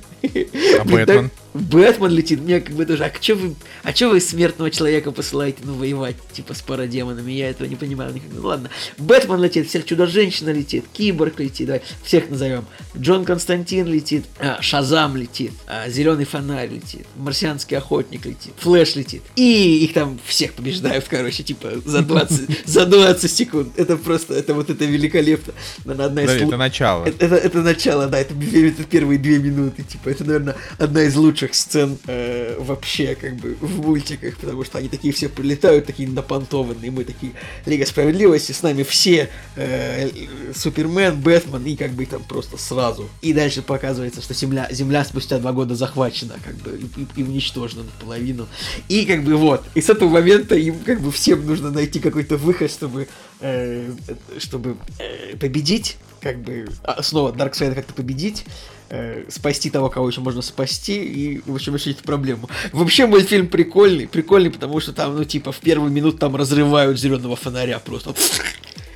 А 0.80 0.86
Бэтмен? 0.86 1.32
Бэтмен 1.54 2.12
летит, 2.12 2.42
мне 2.42 2.62
как 2.62 2.76
бы 2.76 2.86
тоже, 2.86 3.06
а 3.06 3.14
что 3.22 3.36
вы, 3.36 3.56
а 3.84 3.94
что 3.94 4.10
вы 4.10 4.20
смертного 4.20 4.70
человека 4.72 5.12
посылаете, 5.12 5.60
ну, 5.64 5.74
воевать, 5.74 6.16
типа, 6.32 6.54
с 6.54 6.62
парадемонами, 6.62 7.32
я 7.32 7.50
этого 7.50 7.68
не 7.68 7.76
понимаю 7.76 8.14
никогда. 8.14 8.40
Ну, 8.40 8.48
ладно, 8.48 8.70
Бэтмен 8.98 9.42
летит, 9.42 9.68
всех 9.68 9.86
Чудо-женщина 9.86 10.52
летит, 10.52 10.86
Киборг 10.94 11.40
летит, 11.40 11.68
давай, 11.68 11.82
всех 12.04 12.30
назовем. 12.30 12.66
Джон 12.98 13.26
Константин 13.26 13.88
летит, 13.88 14.26
а, 14.40 14.62
Шазам 14.62 15.18
летит, 15.18 15.52
а, 15.68 15.90
Зеленый 15.90 16.26
фонарь 16.26 16.70
летит, 16.70 17.06
Марсианский 17.16 17.78
охотник 17.78 18.26
летит, 18.26 18.54
Флэш 18.58 18.96
летит, 18.96 19.24
и 19.36 19.84
их 19.84 19.94
там 19.94 20.20
всех 20.26 20.54
побеждают, 20.54 21.06
короче, 21.10 21.44
типа, 21.44 21.82
за 21.84 22.02
20, 22.02 22.66
за 22.68 22.86
20 22.86 23.32
секунд. 23.32 23.70
Это 23.78 23.98
просто, 23.98 24.34
это 24.34 24.54
вот 24.54 24.70
это 24.70 24.86
великолепно. 24.86 25.54
Одна 25.86 26.24
из... 26.24 26.30
Это 26.30 26.58
начало. 26.58 27.06
Это, 27.06 27.26
это, 27.26 27.36
это 27.36 27.62
начало, 27.62 28.08
да, 28.08 28.20
это, 28.20 28.34
это 28.34 28.84
первые 28.84 29.20
две 29.20 29.40
минуты, 29.40 29.84
типа, 29.84 30.10
это, 30.10 30.24
наверное, 30.24 30.56
одна 30.78 31.04
из 31.04 31.16
лучших 31.16 31.49
сцен 31.56 31.98
э, 32.08 32.56
вообще, 32.60 33.16
как 33.16 33.36
бы, 33.36 33.56
в 33.60 33.82
мультиках, 33.82 34.38
потому 34.38 34.64
что 34.64 34.78
они 34.78 34.90
такие 34.90 35.14
все 35.14 35.30
прилетают, 35.30 35.86
такие 35.86 36.10
напонтованные, 36.10 36.92
мы 36.92 37.04
такие, 37.04 37.34
Лига 37.66 37.86
Справедливости, 37.86 38.52
с 38.52 38.64
нами 38.64 38.84
все, 38.84 39.30
э, 39.56 40.10
Супермен, 40.56 41.20
Бэтмен, 41.20 41.66
и 41.66 41.76
как 41.76 41.92
бы 41.92 42.06
там 42.06 42.24
просто 42.24 42.58
сразу. 42.58 43.10
И 43.22 43.34
дальше 43.34 43.62
показывается, 43.62 44.22
что 44.22 44.34
Земля, 44.34 44.68
Земля 44.72 45.04
спустя 45.06 45.40
два 45.40 45.52
года 45.52 45.76
захвачена, 45.76 46.36
как 46.44 46.56
бы, 46.56 46.80
и, 46.98 47.20
и 47.20 47.24
уничтожена 47.24 47.84
наполовину. 47.84 48.48
И 48.88 49.06
как 49.06 49.24
бы 49.24 49.36
вот, 49.36 49.64
и 49.76 49.82
с 49.82 49.90
этого 49.90 50.10
момента 50.10 50.56
им 50.56 50.80
как 50.80 51.02
бы 51.02 51.12
всем 51.12 51.46
нужно 51.46 51.72
найти 51.72 52.00
какой-то 52.00 52.38
выход, 52.38 52.72
чтобы, 52.72 53.08
э, 53.40 53.92
чтобы 54.38 54.78
э, 55.00 55.36
победить, 55.38 55.98
как 56.22 56.42
бы 56.42 56.68
а, 56.84 57.02
снова 57.02 57.32
Дарксайда 57.32 57.76
как-то 57.76 57.94
победить, 57.94 58.46
э, 58.90 59.24
спасти 59.30 59.70
того, 59.70 59.90
кого 59.90 60.10
еще 60.10 60.22
можно 60.22 60.42
спасти, 60.42 61.04
и, 61.04 61.42
в 61.46 61.56
общем, 61.56 61.76
решить 61.76 62.00
проблему. 62.00 62.50
Вообще, 62.72 63.06
мультфильм 63.06 63.48
прикольный, 63.48 64.08
прикольный, 64.08 64.52
потому 64.52 64.80
что 64.80 64.94
там, 64.94 65.16
ну, 65.16 65.24
типа, 65.24 65.52
в 65.52 65.60
первую 65.60 65.92
минуту 65.92 66.18
там 66.18 66.36
разрывают 66.36 67.00
зеленого 67.00 67.36
фонаря 67.36 67.80
просто. 67.80 68.14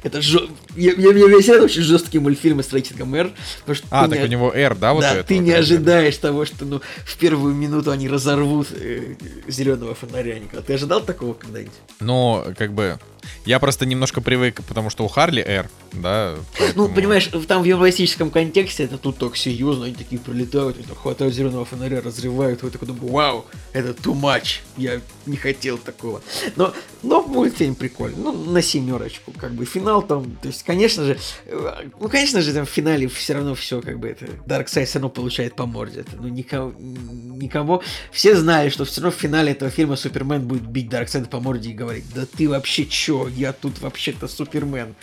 Это 0.04 0.22
жё... 0.22 0.50
я, 0.76 0.92
я, 0.92 1.14
я 1.14 1.28
весь 1.28 1.48
очень 1.48 1.82
жесткие 1.82 2.20
мультфильмы 2.20 2.62
с 2.62 2.74
рейтингом 2.74 3.16
R. 3.16 3.32
Что 3.72 3.88
а, 3.90 4.10
так 4.10 4.20
не... 4.20 4.26
у 4.26 4.28
него 4.28 4.54
R, 4.54 4.76
да, 4.76 4.94
вот 4.94 5.02
Да, 5.02 5.16
это, 5.16 5.24
ты 5.24 5.38
не 5.38 5.52
ожидаешь 5.52 6.18
того, 6.18 6.44
что 6.44 6.66
ну, 6.66 6.82
в 7.06 7.18
первую 7.18 7.56
минуту 7.56 7.90
они 7.90 8.10
разорвут 8.10 8.68
э, 8.72 9.16
зеленого 9.48 9.96
фонаря. 9.96 10.42
Ты 10.68 10.74
ожидал 10.74 11.02
такого 11.02 11.34
когда-нибудь? 11.34 11.74
Ну, 12.02 12.44
как 12.58 12.74
бы, 12.74 13.00
я 13.46 13.60
просто 13.60 13.86
немножко 13.86 14.22
привык, 14.22 14.62
потому 14.68 14.90
что 14.90 15.04
у 15.04 15.08
Харли 15.08 15.42
R, 15.42 15.70
да. 15.94 16.36
Ну, 16.36 16.44
поэтому... 16.58 16.88
Ну, 16.88 16.94
понимаешь, 16.94 17.30
там 17.48 17.62
в 17.62 17.66
юмористическом 17.66 18.32
контексте 18.32 18.84
это 18.84 18.98
тут 18.98 19.18
так 19.18 19.38
серьезно, 19.38 19.86
они 19.86 19.94
такие 19.94 20.20
прилетают, 20.20 20.78
они 20.78 20.86
хватают 20.96 21.34
зеленого 21.34 21.66
фонаря, 21.66 22.02
разрывают, 22.02 22.64
вы 22.64 22.72
такой 22.72 22.88
думаете, 22.88 23.12
вау, 23.12 23.46
это 23.74 23.90
too 23.90 24.14
much, 24.14 24.60
я 24.78 25.02
не 25.26 25.38
хотел 25.38 25.78
такого. 25.78 26.22
Но, 26.56 26.74
но 27.02 27.22
мультфильм 27.22 27.76
прикольный, 27.76 28.18
ну, 28.18 28.32
на 28.32 28.62
семерочку, 28.62 29.32
как 29.32 29.54
бы, 29.54 29.66
финал 29.66 30.02
там, 30.02 30.36
то 30.42 30.48
есть, 30.48 30.64
конечно 30.64 31.04
же, 31.04 31.18
э, 31.46 31.90
ну, 32.00 32.10
конечно 32.10 32.42
же, 32.42 32.54
там 32.54 32.66
в 32.66 32.70
финале 32.70 33.08
все 33.08 33.34
равно 33.34 33.56
все, 33.56 33.82
как 33.82 34.00
бы, 34.00 34.08
это, 34.08 34.26
Darkseid 34.46 34.86
все 34.86 35.00
равно 35.00 35.10
получает 35.10 35.56
по 35.56 35.66
морде, 35.66 36.02
это, 36.02 36.12
ну, 36.18 36.28
никого, 36.28 36.74
никого, 36.78 37.82
все 38.12 38.36
знали, 38.36 38.70
что 38.70 38.86
все 38.86 39.02
равно 39.02 39.16
в 39.16 39.20
финале 39.20 39.52
этого 39.52 39.72
фильма 39.72 39.96
Супермен 39.96 40.48
будет 40.48 40.64
бить 40.64 40.90
Дарксайда 40.90 41.28
по 41.28 41.40
морде 41.40 41.70
и 41.70 41.74
говорить, 41.74 42.06
да 42.14 42.26
ты 42.26 42.50
вообще 42.50 42.86
чё, 42.86 43.13
чё, 43.14 43.28
я 43.28 43.54
тут 43.54 43.82
вообще-то 43.82 44.28
Супермен. 44.28 44.96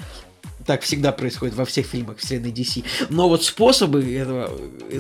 Так 0.67 0.83
всегда 0.83 1.11
происходит 1.11 1.55
во 1.55 1.65
всех 1.65 1.87
фильмах 1.87 2.19
вселенной 2.19 2.53
DC. 2.53 2.85
Но 3.09 3.31
вот 3.31 3.43
способы 3.43 4.15
этого, 4.15 4.51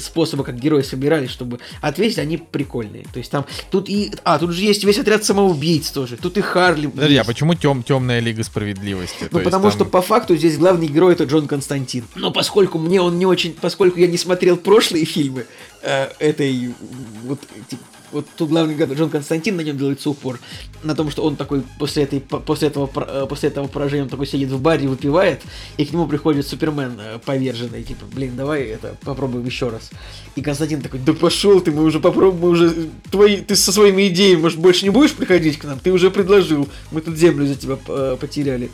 способы, 0.00 0.42
как 0.42 0.58
герои 0.58 0.80
собирались, 0.80 1.30
чтобы 1.30 1.60
ответить, 1.82 2.18
они 2.18 2.38
прикольные. 2.38 3.04
То 3.12 3.18
есть 3.18 3.30
там, 3.30 3.44
тут 3.70 3.90
и, 3.90 4.10
а, 4.24 4.38
тут 4.38 4.52
же 4.52 4.64
есть 4.64 4.84
весь 4.84 4.98
отряд 4.98 5.22
самоубийц 5.22 5.90
тоже. 5.90 6.16
Тут 6.16 6.38
и 6.38 6.40
Харли. 6.40 6.86
Подожди, 6.86 7.16
а 7.16 7.24
почему 7.24 7.54
тем, 7.54 7.82
темная 7.82 8.20
лига 8.20 8.42
справедливости? 8.42 9.28
Ну, 9.30 9.38
То 9.38 9.44
потому 9.44 9.64
там... 9.64 9.72
что 9.72 9.84
по 9.84 10.00
факту 10.00 10.34
здесь 10.34 10.56
главный 10.56 10.88
герой 10.88 11.12
это 11.12 11.24
Джон 11.24 11.46
Константин. 11.46 12.04
Но 12.14 12.30
поскольку 12.30 12.78
мне 12.78 13.00
он 13.02 13.18
не 13.18 13.26
очень, 13.26 13.52
поскольку 13.52 13.98
я 13.98 14.06
не 14.06 14.18
смотрел 14.18 14.56
прошлые 14.56 15.04
фильмы 15.04 15.46
э, 15.82 16.08
этой 16.18 16.74
вот 17.24 17.38
типа, 17.68 17.82
вот 18.12 18.26
тут 18.36 18.50
главный 18.50 18.76
Джон 18.76 19.10
Константин, 19.10 19.56
на 19.56 19.60
нем 19.62 19.76
делается 19.76 20.10
упор, 20.10 20.38
на 20.82 20.94
том, 20.94 21.10
что 21.10 21.22
он 21.22 21.36
такой 21.36 21.62
после, 21.78 22.04
этой, 22.04 22.20
после, 22.20 22.68
этого, 22.68 22.90
э, 22.96 23.26
после 23.28 23.48
этого 23.48 23.66
поражения, 23.66 24.04
он 24.04 24.08
такой 24.08 24.26
сидит 24.26 24.50
в 24.50 24.60
баре, 24.60 24.88
выпивает, 24.88 25.42
и 25.76 25.84
к 25.84 25.92
нему 25.92 26.06
приходит 26.06 26.46
Супермен 26.46 26.98
э, 26.98 27.18
поверженный, 27.24 27.82
типа, 27.82 28.06
блин, 28.12 28.36
давай 28.36 28.62
это 28.62 28.96
попробуем 29.04 29.44
еще 29.44 29.68
раз. 29.68 29.90
И 30.36 30.42
Константин 30.42 30.80
такой, 30.80 31.00
да 31.00 31.12
пошел 31.12 31.60
ты, 31.60 31.70
мы 31.70 31.84
уже 31.84 32.00
попробуем, 32.00 32.40
мы 32.40 32.48
уже, 32.50 32.88
твои, 33.10 33.38
ты 33.38 33.56
со 33.56 33.72
своими 33.72 34.08
идеями, 34.08 34.42
может, 34.42 34.58
больше 34.58 34.84
не 34.84 34.90
будешь 34.90 35.12
приходить 35.12 35.58
к 35.58 35.64
нам? 35.64 35.78
Ты 35.78 35.92
уже 35.92 36.10
предложил, 36.10 36.68
мы 36.90 37.00
тут 37.00 37.16
землю 37.16 37.46
за 37.46 37.54
тебя 37.54 37.78
э, 37.86 38.16
потеряли. 38.20 38.70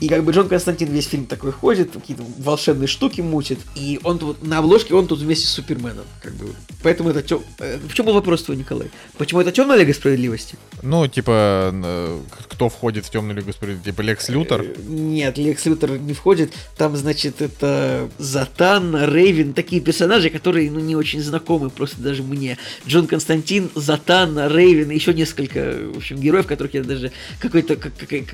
И 0.00 0.08
как 0.08 0.24
бы 0.24 0.32
Джон 0.32 0.48
Константин 0.48 0.88
весь 0.90 1.06
фильм 1.06 1.26
такой 1.26 1.52
ходит, 1.52 1.92
какие-то 1.92 2.24
волшебные 2.38 2.86
штуки 2.86 3.20
мутит, 3.20 3.58
и 3.74 3.98
он 4.04 4.18
тут, 4.18 4.42
на 4.42 4.58
обложке 4.58 4.94
он 4.94 5.06
тут 5.06 5.20
вместе 5.20 5.46
с 5.46 5.50
Суперменом, 5.50 6.04
как 6.22 6.34
бы. 6.34 6.52
Поэтому 6.82 7.10
это, 7.10 7.22
тё... 7.22 7.42
в 7.58 7.94
чем 7.94 8.06
был 8.06 8.14
вопрос 8.14 8.42
твой, 8.42 8.56
Николай? 8.66 8.90
Почему 9.16 9.40
это 9.40 9.52
темная 9.52 9.76
Лига 9.76 9.94
Справедливости? 9.94 10.56
Ну, 10.82 11.06
типа, 11.06 11.70
э, 11.72 12.20
кто 12.50 12.68
входит 12.68 13.06
в 13.06 13.10
темную 13.10 13.36
Лигу 13.36 13.52
Справедливости? 13.52 13.90
Типа 13.90 14.02
Лекс 14.02 14.28
Лютер? 14.28 14.62
Э, 14.62 14.74
нет, 14.88 15.38
Лекс 15.38 15.64
Лютер 15.66 15.98
не 15.98 16.12
входит. 16.12 16.52
Там, 16.76 16.96
значит, 16.96 17.40
это 17.40 18.08
Затан, 18.18 18.96
Рейвен, 18.96 19.52
такие 19.52 19.80
персонажи, 19.80 20.30
которые, 20.30 20.70
ну, 20.70 20.80
не 20.80 20.96
очень 20.96 21.22
знакомы 21.22 21.70
просто 21.70 22.00
даже 22.00 22.22
мне. 22.22 22.58
Джон 22.86 23.06
Константин, 23.06 23.70
Затан, 23.74 24.36
Рейвен, 24.52 24.90
еще 24.90 25.14
несколько, 25.14 25.76
в 25.94 25.98
общем, 25.98 26.18
героев, 26.18 26.46
которых 26.46 26.74
я 26.74 26.82
даже... 26.82 27.12
Какой-то 27.38 27.76
какой-то 27.76 28.26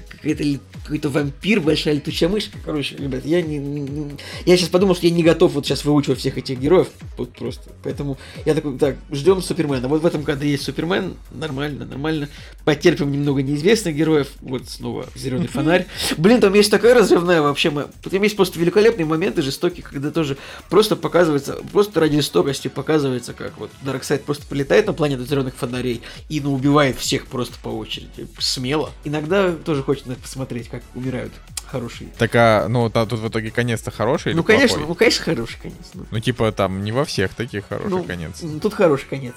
какой-то 0.82 1.10
вампир, 1.10 1.60
большая 1.60 1.94
летучая 1.94 2.28
мышь. 2.28 2.50
Короче, 2.64 2.96
ребят, 2.96 3.24
я 3.24 3.42
не, 3.42 3.58
не... 3.58 4.16
Я 4.46 4.56
сейчас 4.56 4.68
подумал, 4.68 4.94
что 4.94 5.06
я 5.06 5.12
не 5.12 5.22
готов 5.22 5.52
вот 5.52 5.66
сейчас 5.66 5.84
выучивать 5.84 6.18
всех 6.18 6.38
этих 6.38 6.58
героев. 6.58 6.88
Вот 7.16 7.32
просто. 7.32 7.70
Поэтому 7.82 8.18
я 8.44 8.54
такой, 8.54 8.78
так, 8.78 8.96
ждем 9.10 9.42
Супермена. 9.42 9.88
Вот 9.88 10.02
в 10.02 10.06
этом 10.06 10.21
году 10.24 10.44
есть 10.44 10.64
Супермен, 10.64 11.16
нормально, 11.30 11.84
нормально. 11.84 12.28
Потерпим 12.64 13.10
немного 13.10 13.42
неизвестных 13.42 13.94
героев. 13.94 14.28
Вот 14.40 14.68
снова 14.68 15.06
зеленый 15.14 15.48
фонарь. 15.48 15.86
Блин, 16.16 16.40
там 16.40 16.54
есть 16.54 16.70
такая 16.70 16.94
разрывная 16.94 17.42
вообще. 17.42 17.70
Там 17.70 18.22
есть 18.22 18.36
просто 18.36 18.58
великолепные 18.58 19.06
моменты 19.06 19.42
жестокие, 19.42 19.82
когда 19.82 20.10
тоже 20.10 20.36
просто 20.70 20.96
показывается, 20.96 21.58
просто 21.72 22.00
ради 22.00 22.16
жестокости 22.16 22.68
показывается, 22.68 23.32
как 23.32 23.58
вот 23.58 23.70
Дарксайд 23.82 24.24
просто 24.24 24.46
полетает 24.46 24.86
на 24.86 24.92
планету 24.92 25.24
зеленых 25.24 25.54
фонарей 25.54 26.02
и 26.28 26.40
ну, 26.40 26.52
убивает 26.52 26.96
всех 26.98 27.26
просто 27.26 27.58
по 27.62 27.68
очереди. 27.68 28.26
Смело. 28.38 28.90
Иногда 29.04 29.52
тоже 29.52 29.82
хочется 29.82 30.14
посмотреть, 30.14 30.68
как 30.68 30.82
умирают 30.94 31.32
хороший. 31.72 32.08
Так, 32.18 32.34
а, 32.34 32.68
ну, 32.68 32.90
та, 32.90 33.06
тут 33.06 33.20
в 33.20 33.28
итоге 33.28 33.50
конец-то 33.50 33.90
хороший 33.90 34.34
Ну, 34.34 34.44
конечно, 34.44 34.76
плохой? 34.76 34.88
ну, 34.88 34.94
конечно, 34.94 35.24
хороший 35.24 35.58
конец. 35.60 35.90
Ну. 35.94 36.04
ну, 36.10 36.20
типа, 36.20 36.52
там 36.52 36.84
не 36.84 36.92
во 36.92 37.04
всех 37.04 37.34
таких 37.34 37.66
хороший 37.66 37.90
ну, 37.90 38.04
конец. 38.04 38.42
Тут 38.60 38.74
хороший 38.74 39.06
конец. 39.08 39.34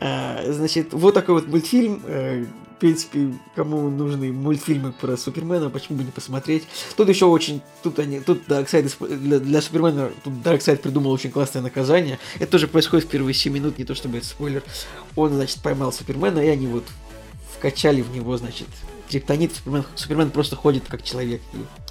А, 0.00 0.42
значит, 0.46 0.92
вот 0.92 1.14
такой 1.14 1.34
вот 1.34 1.48
мультфильм. 1.48 2.02
Э, 2.06 2.44
в 2.44 2.80
принципе, 2.80 3.34
кому 3.56 3.90
нужны 3.90 4.32
мультфильмы 4.32 4.92
про 4.92 5.16
Супермена, 5.16 5.68
почему 5.68 5.98
бы 5.98 6.04
не 6.04 6.12
посмотреть. 6.12 6.62
Тут 6.96 7.08
еще 7.08 7.24
очень, 7.24 7.60
тут 7.82 7.98
они, 7.98 8.20
тут 8.20 8.46
Дарксайд 8.46 8.96
для, 9.00 9.40
для 9.40 9.60
Супермена, 9.60 10.12
тут 10.22 10.42
Дарксайд 10.42 10.80
придумал 10.80 11.10
очень 11.10 11.32
классное 11.32 11.60
наказание. 11.60 12.20
Это 12.36 12.52
тоже 12.52 12.68
происходит 12.68 13.06
в 13.06 13.08
первые 13.10 13.34
7 13.34 13.52
минут, 13.52 13.78
не 13.78 13.84
то 13.84 13.96
чтобы 13.96 14.18
это 14.18 14.26
спойлер. 14.26 14.62
Он, 15.16 15.32
значит, 15.32 15.60
поймал 15.60 15.92
Супермена, 15.92 16.38
и 16.38 16.46
они 16.46 16.68
вот 16.68 16.84
вкачали 17.56 18.00
в 18.00 18.14
него, 18.14 18.36
значит, 18.36 18.68
криптонит. 19.10 19.56
Супермен, 19.56 19.84
Супермен 19.96 20.30
просто 20.30 20.54
ходит 20.54 20.84
как 20.86 21.02
человек 21.02 21.40
и 21.54 21.56
Э, 21.56 21.87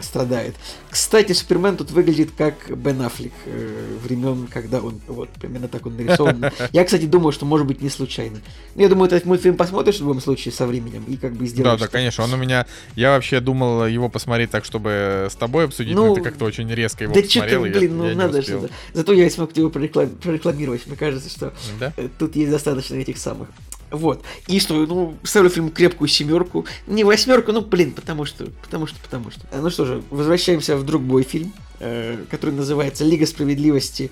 страдает. 0.00 0.54
Кстати, 0.90 1.32
Супермен 1.32 1.76
тут 1.76 1.90
выглядит 1.90 2.30
как 2.36 2.54
Бен 2.76 3.02
Аффлек 3.02 3.32
э, 3.46 3.96
времен, 4.02 4.48
когда 4.52 4.80
он, 4.80 5.00
вот, 5.06 5.28
примерно 5.30 5.68
так 5.68 5.86
он 5.86 5.96
нарисован. 5.96 6.46
Я, 6.72 6.84
кстати, 6.84 7.06
думаю, 7.06 7.32
что 7.32 7.46
может 7.46 7.66
быть 7.66 7.82
не 7.82 7.90
случайно. 7.90 8.40
Но 8.74 8.82
я 8.82 8.88
думаю, 8.88 9.06
этот 9.06 9.24
мультфильм 9.24 9.56
посмотришь 9.56 9.96
в 9.96 10.00
любом 10.00 10.20
случае 10.20 10.52
со 10.52 10.66
временем 10.66 11.04
и 11.06 11.16
как 11.16 11.32
бы 11.32 11.46
сделаешь. 11.46 11.78
Да, 11.78 11.86
да, 11.86 11.90
конечно. 11.90 12.24
Он 12.24 12.32
у 12.32 12.36
меня, 12.36 12.66
я 12.96 13.10
вообще 13.10 13.40
думал 13.40 13.86
его 13.86 14.08
посмотреть 14.08 14.50
так, 14.50 14.64
чтобы 14.64 15.28
с 15.30 15.34
тобой 15.34 15.64
обсудить, 15.64 15.94
ну, 15.94 16.08
но 16.08 16.14
ты 16.14 16.22
как-то 16.22 16.44
очень 16.44 16.72
резко 16.72 17.04
его 17.04 17.14
да 17.14 17.20
посмотрел. 17.20 17.64
Да 17.64 17.78
блин, 17.78 17.96
ну 17.96 18.08
я 18.08 18.14
надо 18.14 18.42
что-то. 18.42 18.70
Зато 18.92 19.12
я 19.12 19.28
смог 19.30 19.56
его 19.56 19.70
прорекламировать. 19.70 20.86
Мне 20.86 20.96
кажется, 20.96 21.30
что 21.30 21.52
да? 21.78 21.92
тут 22.18 22.36
есть 22.36 22.50
достаточно 22.50 22.96
этих 22.96 23.18
самых 23.18 23.48
вот. 23.94 24.22
И 24.46 24.60
что, 24.60 24.74
ну, 24.86 25.16
ставлю 25.22 25.50
фильм 25.50 25.70
крепкую 25.70 26.08
семерку. 26.08 26.66
Не 26.86 27.04
восьмерку, 27.04 27.52
ну, 27.52 27.60
блин, 27.60 27.92
потому 27.92 28.24
что, 28.24 28.46
потому 28.62 28.86
что, 28.86 28.98
потому 29.00 29.30
что. 29.30 29.42
Ну 29.52 29.70
что 29.70 29.84
же, 29.84 30.02
возвращаемся 30.10 30.76
в 30.76 30.84
другой 30.84 31.22
фильм, 31.22 31.52
э, 31.80 32.24
который 32.30 32.54
называется 32.54 33.04
Лига 33.04 33.26
справедливости. 33.26 34.10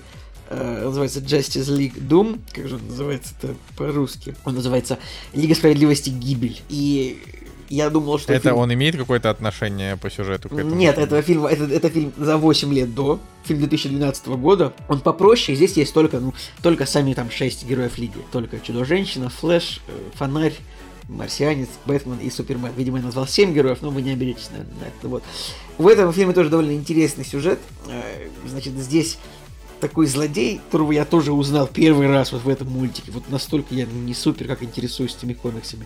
Э, 0.49 0.83
называется 0.85 1.19
Justice 1.19 1.69
League 1.69 1.97
Doom. 1.97 2.39
Как 2.51 2.67
же 2.67 2.75
он 2.75 2.87
называется 2.87 3.33
это 3.41 3.55
по-русски? 3.75 4.35
Он 4.45 4.55
называется 4.55 4.99
Лига 5.33 5.55
справедливости 5.55 6.09
Гибель. 6.09 6.61
И 6.69 7.21
я 7.73 7.89
думал, 7.89 8.19
что... 8.19 8.33
Это 8.33 8.49
фильм... 8.49 8.57
он 8.57 8.73
имеет 8.73 8.95
какое-то 8.95 9.29
отношение 9.29 9.97
по 9.97 10.09
сюжету 10.09 10.49
к 10.49 10.53
этому? 10.53 10.75
Нет, 10.75 10.97
это 10.97 11.21
фильм, 11.21 11.45
это, 11.45 11.63
это 11.63 11.89
фильм 11.89 12.13
за 12.17 12.37
8 12.37 12.73
лет 12.73 12.93
до, 12.93 13.19
фильм 13.43 13.59
2012 13.59 14.27
года. 14.27 14.73
Он 14.87 14.99
попроще, 14.99 15.55
здесь 15.55 15.73
есть 15.77 15.93
только, 15.93 16.19
ну, 16.19 16.33
только 16.61 16.85
сами 16.85 17.13
там 17.13 17.31
6 17.31 17.65
героев 17.65 17.97
Лиги. 17.97 18.17
Только 18.31 18.59
Чудо-женщина, 18.59 19.29
Флэш, 19.29 19.81
э, 19.87 19.91
Фонарь, 20.15 20.53
Марсианец, 21.07 21.69
Бэтмен 21.85 22.19
и 22.19 22.29
Супермен. 22.29 22.71
Видимо, 22.77 22.99
я 22.99 23.05
назвал 23.05 23.27
7 23.27 23.53
героев, 23.53 23.79
но 23.81 23.89
вы 23.89 24.01
не 24.01 24.11
обидитесь, 24.11 24.49
наверное, 24.51 24.75
на 24.79 24.83
это. 24.85 25.07
Вот. 25.07 25.23
В 25.77 25.87
этом 25.87 26.13
фильме 26.13 26.33
тоже 26.33 26.49
довольно 26.49 26.73
интересный 26.73 27.25
сюжет. 27.25 27.59
Э, 27.87 28.27
значит, 28.47 28.73
здесь 28.73 29.17
такой 29.83 30.07
злодей, 30.07 30.61
которого 30.65 30.93
я 30.93 31.03
тоже 31.03 31.33
узнал 31.33 31.67
первый 31.67 32.07
раз 32.07 32.31
вот 32.31 32.43
в 32.43 32.49
этом 32.49 32.69
мультике. 32.69 33.11
Вот 33.11 33.29
настолько 33.29 33.75
я 33.75 33.85
не 33.85 34.13
супер 34.13 34.47
как 34.47 34.63
интересуюсь 34.63 35.13
этими 35.13 35.33
комиксами. 35.33 35.85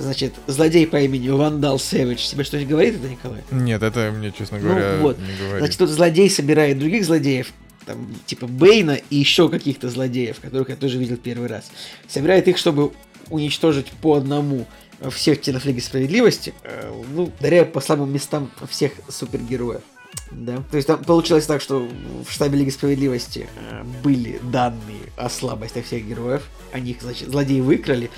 Значит, 0.00 0.34
злодей 0.46 0.86
по 0.86 1.00
имени 1.00 1.28
Вандал 1.28 1.78
Сэвидж. 1.78 2.26
Тебе 2.30 2.44
что-нибудь 2.44 2.70
говорит 2.70 2.94
это, 2.96 3.08
Николай? 3.08 3.42
Нет, 3.50 3.82
это 3.82 4.10
мне, 4.16 4.32
честно 4.36 4.58
говоря, 4.58 4.96
ну, 4.96 5.02
вот. 5.02 5.18
не 5.18 5.36
говорит. 5.36 5.58
Значит, 5.58 5.78
тут 5.78 5.90
злодей 5.90 6.30
собирает 6.30 6.78
других 6.78 7.04
злодеев, 7.04 7.52
там, 7.84 8.14
типа 8.26 8.46
Бейна 8.46 8.98
и 9.10 9.16
еще 9.16 9.48
каких-то 9.48 9.90
злодеев, 9.90 10.40
которых 10.40 10.70
я 10.70 10.76
тоже 10.76 10.98
видел 10.98 11.16
первый 11.16 11.48
раз. 11.48 11.70
Собирает 12.08 12.48
их, 12.48 12.56
чтобы 12.56 12.92
уничтожить 13.28 13.90
по 14.02 14.14
одному 14.14 14.66
всех 15.10 15.40
членов 15.40 15.64
Лиги 15.64 15.80
Справедливости, 15.80 16.54
э, 16.62 16.92
ну, 17.14 17.32
даря 17.40 17.64
по 17.64 17.80
слабым 17.80 18.12
местам 18.12 18.50
всех 18.68 18.92
супергероев. 19.08 19.82
Да. 20.30 20.62
То 20.70 20.76
есть 20.76 20.86
там 20.86 21.02
получилось 21.02 21.46
так, 21.46 21.60
что 21.60 21.88
в 22.26 22.30
штабе 22.30 22.58
Лиги 22.58 22.70
Справедливости 22.70 23.48
э, 23.56 23.84
были 24.02 24.40
данные 24.42 25.00
о 25.16 25.28
слабостях 25.28 25.86
всех 25.86 26.06
героев. 26.06 26.42
Они 26.72 26.92
их, 26.92 27.02
значит, 27.02 27.28
злодеи 27.28 27.60
выкрали. 27.60 28.10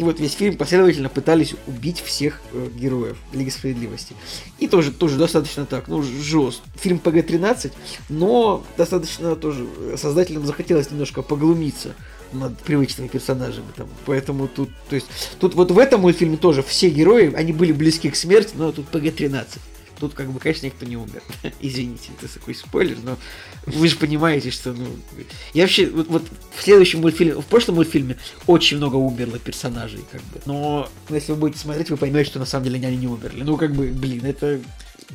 И 0.00 0.02
вот 0.02 0.18
весь 0.18 0.32
фильм 0.32 0.56
последовательно 0.56 1.10
пытались 1.10 1.54
убить 1.66 2.00
всех 2.00 2.40
э, 2.54 2.68
героев 2.74 3.18
Лиги 3.34 3.50
Справедливости. 3.50 4.16
И 4.58 4.66
тоже, 4.66 4.92
тоже 4.92 5.18
достаточно 5.18 5.66
так, 5.66 5.88
ну, 5.88 6.02
жестко. 6.02 6.66
Фильм 6.76 6.98
ПГ-13, 6.98 7.70
но 8.08 8.64
достаточно 8.78 9.36
тоже 9.36 9.66
создателям 9.98 10.46
захотелось 10.46 10.90
немножко 10.90 11.20
поглумиться 11.20 11.94
над 12.32 12.56
привычными 12.60 13.08
персонажами. 13.08 13.66
Там. 13.76 13.88
Поэтому 14.06 14.48
тут, 14.48 14.70
то 14.88 14.94
есть, 14.94 15.06
тут 15.38 15.54
вот 15.54 15.70
в 15.70 15.78
этом 15.78 16.00
мультфильме 16.00 16.38
тоже 16.38 16.62
все 16.62 16.88
герои, 16.88 17.34
они 17.34 17.52
были 17.52 17.72
близки 17.72 18.08
к 18.08 18.16
смерти, 18.16 18.54
но 18.54 18.72
тут 18.72 18.86
ПГ-13. 18.88 19.58
Тут, 20.00 20.14
как 20.14 20.30
бы, 20.30 20.40
конечно, 20.40 20.64
никто 20.64 20.86
не 20.86 20.96
умер. 20.96 21.22
Извините, 21.60 22.10
это 22.18 22.32
такой 22.32 22.54
спойлер, 22.54 22.96
но 23.02 23.18
вы 23.66 23.86
же 23.86 23.96
понимаете, 23.96 24.50
что, 24.50 24.72
ну... 24.72 24.86
Я 25.52 25.64
вообще, 25.64 25.86
вот, 25.90 26.08
вот 26.08 26.22
в 26.56 26.62
следующем 26.62 27.02
мультфильме, 27.02 27.34
в 27.34 27.44
прошлом 27.44 27.74
мультфильме 27.74 28.16
очень 28.46 28.78
много 28.78 28.96
умерло 28.96 29.38
персонажей, 29.38 30.00
как 30.10 30.22
бы. 30.22 30.40
Но 30.46 30.88
если 31.10 31.32
вы 31.32 31.38
будете 31.38 31.60
смотреть, 31.60 31.90
вы 31.90 31.98
поймете, 31.98 32.30
что 32.30 32.38
на 32.38 32.46
самом 32.46 32.64
деле 32.64 32.86
они 32.86 32.96
не 32.96 33.08
умерли. 33.08 33.42
Ну, 33.42 33.58
как 33.58 33.74
бы, 33.74 33.88
блин, 33.88 34.24
это... 34.24 34.60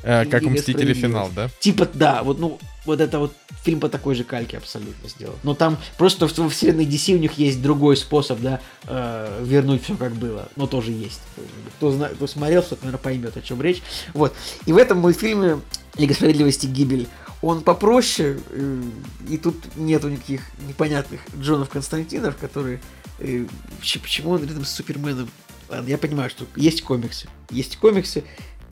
Э, 0.03 0.25
как 0.25 0.43
Мстители 0.43 0.93
финал, 0.93 1.29
да? 1.35 1.49
Типа, 1.59 1.87
да, 1.93 2.23
вот, 2.23 2.39
ну, 2.39 2.59
вот 2.85 3.01
это 3.01 3.19
вот 3.19 3.33
фильм 3.63 3.79
по 3.79 3.89
такой 3.89 4.15
же 4.15 4.23
кальке 4.23 4.57
абсолютно 4.57 5.09
сделан. 5.09 5.35
Но 5.43 5.55
там 5.55 5.77
просто 5.97 6.27
в, 6.27 6.37
в 6.37 6.49
вселенной 6.49 6.85
DC 6.85 7.15
у 7.15 7.17
них 7.17 7.33
есть 7.33 7.61
другой 7.61 7.97
способ, 7.97 8.39
да, 8.39 8.59
э, 8.83 9.43
вернуть 9.43 9.83
все 9.83 9.95
как 9.95 10.13
было. 10.13 10.49
Но 10.55 10.67
тоже 10.67 10.91
есть. 10.91 11.21
Кто, 11.77 11.91
зна, 11.91 12.09
кто 12.09 12.27
смотрел, 12.27 12.61
тот, 12.61 12.81
наверное, 12.81 13.01
поймет, 13.01 13.37
о 13.37 13.41
чем 13.41 13.61
речь. 13.61 13.81
Вот. 14.13 14.33
И 14.65 14.73
в 14.73 14.77
этом 14.77 14.99
мультфильме 14.99 15.59
Лига 15.97 16.13
справедливости 16.13 16.65
гибель 16.65 17.07
он 17.41 17.61
попроще, 17.61 18.39
э, 18.49 18.81
и 19.29 19.37
тут 19.37 19.55
нету 19.75 20.09
никаких 20.09 20.41
непонятных 20.67 21.21
Джонов 21.39 21.69
Константинов, 21.69 22.37
которые... 22.37 22.81
Э, 23.19 23.45
почему 23.79 24.31
он 24.31 24.41
рядом 24.43 24.65
с 24.65 24.71
Суперменом? 24.71 25.29
Ладно, 25.69 25.87
я 25.87 25.97
понимаю, 25.97 26.29
что 26.29 26.45
есть 26.55 26.81
комиксы. 26.83 27.27
Есть 27.49 27.77
комиксы, 27.77 28.23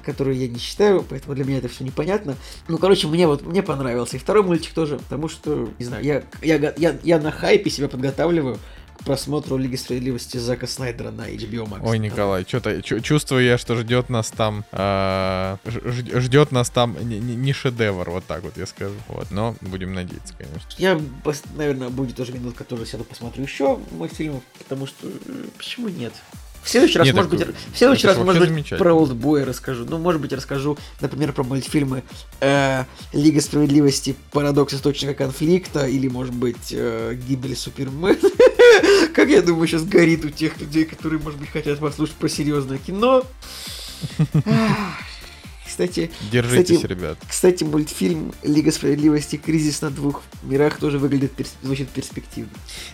которую 0.03 0.37
я 0.37 0.47
не 0.47 0.59
читаю, 0.59 1.05
поэтому 1.07 1.35
для 1.35 1.45
меня 1.45 1.57
это 1.57 1.67
все 1.67 1.83
непонятно. 1.83 2.35
Ну, 2.67 2.77
короче, 2.77 3.07
мне 3.07 3.27
вот 3.27 3.43
мне 3.43 3.63
понравился. 3.63 4.17
И 4.17 4.19
второй 4.19 4.43
мультик 4.43 4.73
тоже, 4.73 4.97
потому 4.97 5.29
что, 5.29 5.69
не 5.79 5.85
знаю, 5.85 6.03
я, 6.03 6.23
я, 6.41 6.73
я, 6.77 6.97
я 7.01 7.19
на 7.19 7.31
хайпе 7.31 7.69
себя 7.69 7.87
подготавливаю 7.87 8.57
к 8.99 9.05
просмотру 9.05 9.57
Лиги 9.57 9.75
Справедливости 9.75 10.37
Зака 10.37 10.67
Снайдера 10.67 11.11
на 11.11 11.29
HBO 11.29 11.67
Max. 11.67 11.79
Ой, 11.83 11.99
Николай, 11.99 12.45
что-то 12.47 12.81
чувствую 12.81 13.43
я, 13.43 13.57
что 13.57 13.75
ждет 13.75 14.09
нас 14.09 14.31
там 14.31 14.65
э, 14.71 15.57
ждет 15.65 16.51
нас 16.51 16.69
там 16.69 16.95
не, 17.01 17.19
не 17.19 17.53
шедевр, 17.53 18.09
вот 18.09 18.25
так 18.25 18.43
вот 18.43 18.57
я 18.57 18.65
скажу. 18.65 18.95
Вот, 19.07 19.31
но 19.31 19.55
будем 19.61 19.93
надеяться, 19.93 20.33
конечно. 20.37 20.69
Я, 20.77 20.99
наверное, 21.55 21.89
будет 21.89 22.15
тоже 22.15 22.33
минут, 22.33 22.55
который 22.55 22.85
сяду 22.85 23.03
посмотрю 23.03 23.43
еще 23.43 23.79
мультфильмов, 23.91 24.43
потому 24.59 24.85
что 24.85 25.07
почему 25.57 25.89
нет? 25.89 26.13
В 26.63 26.69
следующий 26.69 26.97
раз, 26.97 27.07
Нет, 27.07 27.15
может 27.15 27.31
так, 27.31 27.39
быть, 27.47 27.55
в 27.73 27.77
следующий 27.77 28.07
раз, 28.07 28.17
может 28.17 28.49
быть, 28.49 28.69
про 28.69 28.93
Олдбоя 28.93 29.45
расскажу. 29.45 29.85
Ну, 29.87 29.97
может 29.97 30.21
быть, 30.21 30.31
расскажу, 30.31 30.77
например, 31.01 31.33
про 31.33 31.43
мультфильмы 31.43 32.03
э, 32.39 32.85
Лига 33.11 33.41
справедливости, 33.41 34.15
Парадокс 34.31 34.73
источника 34.73 35.13
конфликта, 35.13 35.85
или, 35.87 36.07
может 36.07 36.33
быть, 36.33 36.71
э, 36.71 37.17
Гибель 37.27 37.57
Супермена. 37.57 38.17
Как 39.13 39.29
я 39.29 39.41
думаю, 39.41 39.67
сейчас 39.67 39.83
горит 39.83 40.23
у 40.23 40.29
тех 40.29 40.59
людей, 40.59 40.85
которые, 40.85 41.19
может 41.19 41.39
быть, 41.39 41.49
хотят 41.49 41.79
послушать 41.79 42.15
про 42.15 42.29
серьезное 42.29 42.77
кино. 42.77 43.23
Кстати, 45.73 46.11
Держитесь, 46.31 46.75
кстати, 46.75 46.91
ребят. 46.91 47.17
Кстати, 47.27 47.63
мультфильм 47.63 48.31
Лига 48.43 48.71
справедливости 48.71 49.37
Кризис 49.37 49.81
на 49.81 49.89
двух 49.89 50.21
мирах 50.43 50.77
тоже 50.77 50.99
выглядит 50.99 51.31
звучит 51.63 51.89
перспективно. 51.89 52.51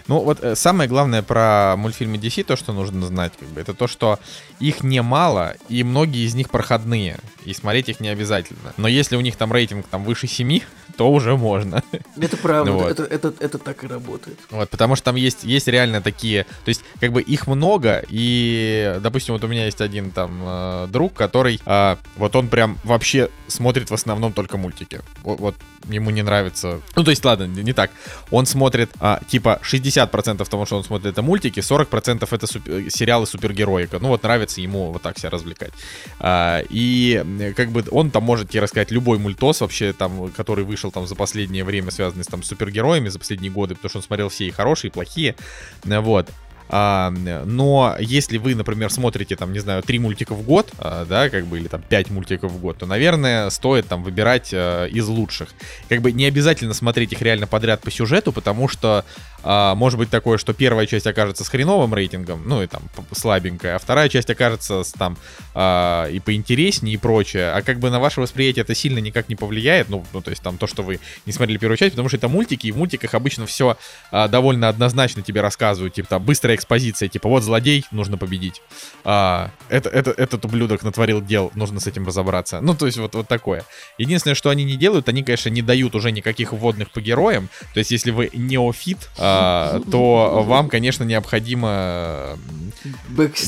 Ну, 0.08 0.22
вот 0.22 0.42
э, 0.42 0.56
самое 0.56 0.88
главное 0.88 1.22
про 1.22 1.76
мультфильмы 1.76 2.16
DC, 2.16 2.46
то, 2.46 2.56
что 2.56 2.72
нужно 2.72 3.06
знать, 3.06 3.34
как 3.38 3.50
бы, 3.50 3.60
это 3.60 3.74
то, 3.74 3.88
что 3.88 4.18
их 4.62 4.82
немало, 4.82 5.58
и 5.68 5.84
многие 5.84 6.26
из 6.26 6.36
них 6.36 6.50
проходные. 6.50 7.18
И 7.44 7.54
смотреть 7.54 7.90
их 7.90 8.00
не 8.00 8.08
обязательно. 8.08 8.74
Но 8.78 8.88
если 8.88 9.18
у 9.18 9.22
них 9.22 9.36
там 9.36 9.52
рейтинг 9.52 9.86
там 9.88 10.06
выше 10.06 10.28
7, 10.28 10.62
то 11.00 11.10
уже 11.10 11.38
можно. 11.38 11.82
Это 12.20 12.36
правда, 12.36 12.74
вот. 12.74 12.92
это, 12.92 13.04
это, 13.04 13.34
это 13.40 13.58
так 13.58 13.86
и 13.86 13.88
работает. 13.88 14.38
Вот, 14.50 14.70
потому 14.70 14.98
что 14.98 15.06
там 15.06 15.16
есть, 15.16 15.46
есть 15.46 15.70
реально 15.70 16.02
такие, 16.02 16.44
то 16.44 16.70
есть 16.70 16.84
как 17.00 17.14
бы 17.14 17.22
их 17.22 17.48
много, 17.48 18.04
и, 18.10 19.00
допустим, 19.02 19.34
вот 19.36 19.44
у 19.46 19.48
меня 19.48 19.64
есть 19.64 19.80
один 19.80 20.12
там 20.12 20.42
э, 20.42 20.88
друг, 20.90 21.14
который, 21.14 21.62
э, 21.66 21.96
вот 22.18 22.36
он 22.36 22.50
прям 22.50 22.78
вообще 22.84 23.30
смотрит 23.48 23.90
в 23.90 23.94
основном 23.94 24.34
только 24.34 24.58
мультики. 24.58 25.00
Вот, 25.24 25.40
вот 25.40 25.56
ему 25.88 26.10
не 26.10 26.22
нравится, 26.22 26.82
ну 26.96 27.04
то 27.04 27.12
есть 27.12 27.24
ладно, 27.24 27.46
не 27.46 27.74
так, 27.74 27.92
он 28.32 28.46
смотрит 28.46 28.92
а, 29.00 29.22
типа 29.28 29.62
60% 29.64 30.48
того, 30.50 30.66
что 30.66 30.78
он 30.78 30.84
смотрит 30.84 31.14
это 31.14 31.22
мультики, 31.22 31.60
40% 31.60 32.28
это 32.30 32.48
супер, 32.48 32.92
сериалы 32.92 33.26
супергероика, 33.26 34.00
ну 34.00 34.10
вот 34.10 34.24
нравится 34.24 34.62
ему 34.62 34.92
вот 34.92 35.02
так 35.02 35.18
себя 35.18 35.30
развлекать. 35.30 35.72
А, 36.20 36.62
и 36.70 37.54
как 37.56 37.72
бы 37.72 37.86
он 37.92 38.12
там 38.12 38.24
может 38.24 38.50
тебе 38.50 38.62
рассказать 38.62 38.92
любой 38.92 39.18
мультос 39.18 39.62
вообще 39.62 39.94
там, 39.94 40.30
который 40.32 40.66
вышел 40.66 40.89
там 40.92 41.08
за 41.08 41.16
последнее 41.16 41.64
время, 41.64 41.92
связанный 41.92 42.24
с 42.24 42.28
там 42.28 42.44
супергероями 42.44 43.10
за 43.10 43.20
последние 43.20 43.52
годы, 43.52 43.76
потому 43.76 43.90
что 43.90 44.00
он 44.00 44.04
смотрел 44.04 44.30
все 44.30 44.48
и 44.48 44.52
хорошие, 44.52 44.90
и 44.90 44.94
плохие, 44.94 45.36
вот. 45.84 46.30
А, 46.70 47.10
но 47.10 47.96
если 48.00 48.38
вы, 48.38 48.54
например, 48.56 48.92
смотрите, 48.92 49.36
там, 49.36 49.52
не 49.52 49.60
знаю, 49.60 49.82
три 49.82 49.98
мультика 50.00 50.36
в 50.36 50.44
год, 50.44 50.72
а, 50.78 51.06
да, 51.06 51.30
как 51.30 51.46
бы, 51.46 51.60
или 51.60 51.68
там 51.68 51.82
пять 51.82 52.12
мультиков 52.12 52.52
в 52.52 52.60
год, 52.60 52.78
то, 52.78 52.86
наверное, 52.86 53.50
стоит 53.50 53.88
там 53.88 54.04
выбирать 54.04 54.52
а, 54.54 54.86
из 54.86 55.08
лучших. 55.08 55.50
Как 55.90 56.02
бы 56.02 56.12
не 56.12 56.26
обязательно 56.26 56.74
смотреть 56.74 57.14
их 57.14 57.22
реально 57.22 57.48
подряд 57.48 57.82
по 57.82 57.90
сюжету, 57.90 58.32
потому 58.32 58.68
что 58.68 59.04
а, 59.44 59.76
может 59.76 59.98
быть 59.98 60.10
такое, 60.10 60.38
что 60.38 60.54
первая 60.54 60.86
часть 60.86 61.08
окажется 61.08 61.44
с 61.44 61.50
хреновым 61.50 61.94
рейтингом, 61.94 62.48
ну 62.48 62.62
и 62.62 62.68
там 62.68 62.84
слабенькая, 63.12 63.76
а 63.76 63.80
вторая 63.80 64.10
часть 64.10 64.30
окажется 64.30 64.84
с, 64.84 64.92
там 64.92 65.18
а, 65.54 66.08
и 66.08 66.20
поинтереснее 66.20 66.96
и 66.96 66.98
прочее. 66.98 67.52
А 67.52 67.62
как 67.62 67.80
бы 67.80 67.90
на 67.90 68.00
ваше 68.00 68.22
восприятие 68.22 68.64
это 68.64 68.76
сильно 68.76 69.00
никак 69.00 69.30
не 69.30 69.36
повлияет, 69.36 69.90
ну, 69.90 70.06
ну 70.14 70.22
то 70.22 70.30
есть 70.30 70.44
там 70.44 70.58
то, 70.58 70.68
что 70.68 70.84
вы 70.84 71.00
не 71.26 71.32
смотрели 71.32 71.58
первую 71.58 71.78
часть, 71.78 71.94
потому 71.94 72.10
что 72.10 72.18
это 72.18 72.28
мультики, 72.28 72.68
и 72.68 72.72
в 72.72 72.78
мультиках 72.78 73.14
обычно 73.14 73.46
все 73.46 73.78
а, 74.12 74.28
довольно 74.28 74.70
однозначно 74.70 75.22
тебе 75.22 75.42
рассказывают, 75.42 75.94
типа 75.94 76.10
там 76.10 76.24
быстрая 76.24 76.56
экспозиция, 76.60 77.10
типа 77.10 77.28
вот 77.30 77.44
злодей, 77.44 77.86
нужно 77.92 78.18
победить. 78.18 78.62
А, 79.04 79.52
это, 79.70 79.90
это, 79.90 80.12
этот 80.12 80.46
ублюдок 80.46 80.84
натворил 80.84 81.22
дел, 81.22 81.52
нужно 81.56 81.80
с 81.80 81.88
этим 81.88 82.06
разобраться. 82.06 82.62
Ну, 82.62 82.76
то 82.76 82.86
есть 82.86 82.98
вот, 82.98 83.16
вот 83.16 83.28
такое. 83.28 83.66
Единственное, 83.98 84.36
что 84.36 84.50
они 84.50 84.64
не 84.64 84.76
делают, 84.76 85.10
они, 85.10 85.24
конечно, 85.24 85.50
не 85.50 85.62
дают 85.62 85.96
уже 85.96 86.12
никаких 86.12 86.54
вводных 86.54 86.92
по 86.92 87.02
героям. 87.02 87.50
То 87.74 87.80
есть 87.80 87.92
если 87.92 88.12
вы 88.12 88.30
неофит, 88.34 89.10
а, 89.18 89.82
то 89.90 90.44
вам, 90.46 90.70
конечно, 90.70 91.04
необходимо... 91.04 92.38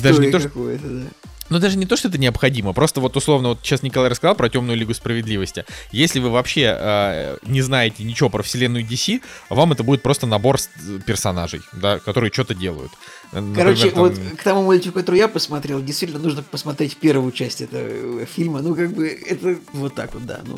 Даже 0.01 0.21
не 0.21 0.31
то, 0.31 0.39
что... 0.39 0.77
да. 0.77 1.03
Ну, 1.51 1.59
даже 1.59 1.77
не 1.77 1.85
то, 1.85 1.97
что 1.97 2.07
это 2.07 2.17
необходимо, 2.17 2.71
просто 2.71 3.01
вот 3.01 3.17
условно, 3.17 3.49
вот 3.49 3.59
сейчас 3.61 3.83
Николай 3.83 4.09
рассказал 4.09 4.35
про 4.35 4.49
темную 4.49 4.77
Лигу 4.77 4.93
Справедливости. 4.93 5.65
Если 5.91 6.19
вы 6.19 6.29
вообще 6.29 6.77
э, 6.79 7.37
не 7.45 7.61
знаете 7.61 8.05
ничего 8.05 8.29
про 8.29 8.41
вселенную 8.41 8.85
DC, 8.85 9.21
вам 9.49 9.73
это 9.73 9.83
будет 9.83 10.01
просто 10.01 10.27
набор 10.27 10.59
персонажей, 11.05 11.61
да, 11.73 11.99
которые 11.99 12.31
что-то 12.31 12.55
делают. 12.55 12.93
Например, 13.33 13.55
Короче, 13.55 13.91
там... 13.91 13.99
вот 13.99 14.13
к 14.37 14.43
тому 14.43 14.63
мультику, 14.63 14.99
который 14.99 15.17
я 15.17 15.27
посмотрел, 15.27 15.81
действительно 15.81 16.21
нужно 16.21 16.41
посмотреть 16.41 16.95
первую 16.95 17.33
часть 17.33 17.59
этого 17.59 18.25
фильма. 18.25 18.61
Ну, 18.61 18.73
как 18.73 18.93
бы, 18.93 19.09
это 19.09 19.57
вот 19.73 19.93
так 19.93 20.13
вот, 20.13 20.25
да. 20.25 20.39
Ну, 20.45 20.57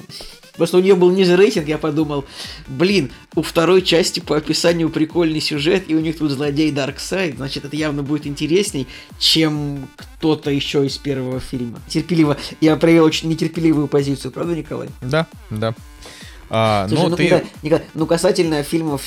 Просто 0.57 0.77
у 0.77 0.81
нее 0.81 0.95
был 0.95 1.11
ниже 1.11 1.35
рейтинг, 1.35 1.67
я 1.67 1.77
подумал, 1.77 2.25
блин, 2.67 3.11
у 3.35 3.41
второй 3.41 3.81
части 3.81 4.19
по 4.19 4.37
описанию 4.37 4.89
прикольный 4.89 5.41
сюжет, 5.41 5.85
и 5.87 5.95
у 5.95 5.99
них 5.99 6.17
тут 6.17 6.31
злодей 6.31 6.71
Дарксайд, 6.71 7.37
значит, 7.37 7.65
это 7.65 7.75
явно 7.75 8.03
будет 8.03 8.27
интересней, 8.27 8.87
чем 9.17 9.87
кто-то 9.95 10.51
еще 10.51 10.85
из 10.85 10.97
первого 10.97 11.39
фильма. 11.39 11.79
Терпеливо. 11.87 12.37
Я 12.61 12.75
проявил 12.75 13.05
очень 13.05 13.29
нетерпеливую 13.29 13.87
позицию, 13.87 14.31
правда, 14.31 14.55
Николай? 14.55 14.89
Да, 15.01 15.27
да. 15.49 15.73
А, 16.55 16.87
Слушай, 16.87 17.03
ну, 17.03 17.09
ну, 17.09 17.15
ты... 17.15 17.23
Николай, 17.23 17.43
Николай, 17.63 17.83
ну, 17.95 18.05
касательно 18.05 18.61
фильмов, 18.61 19.01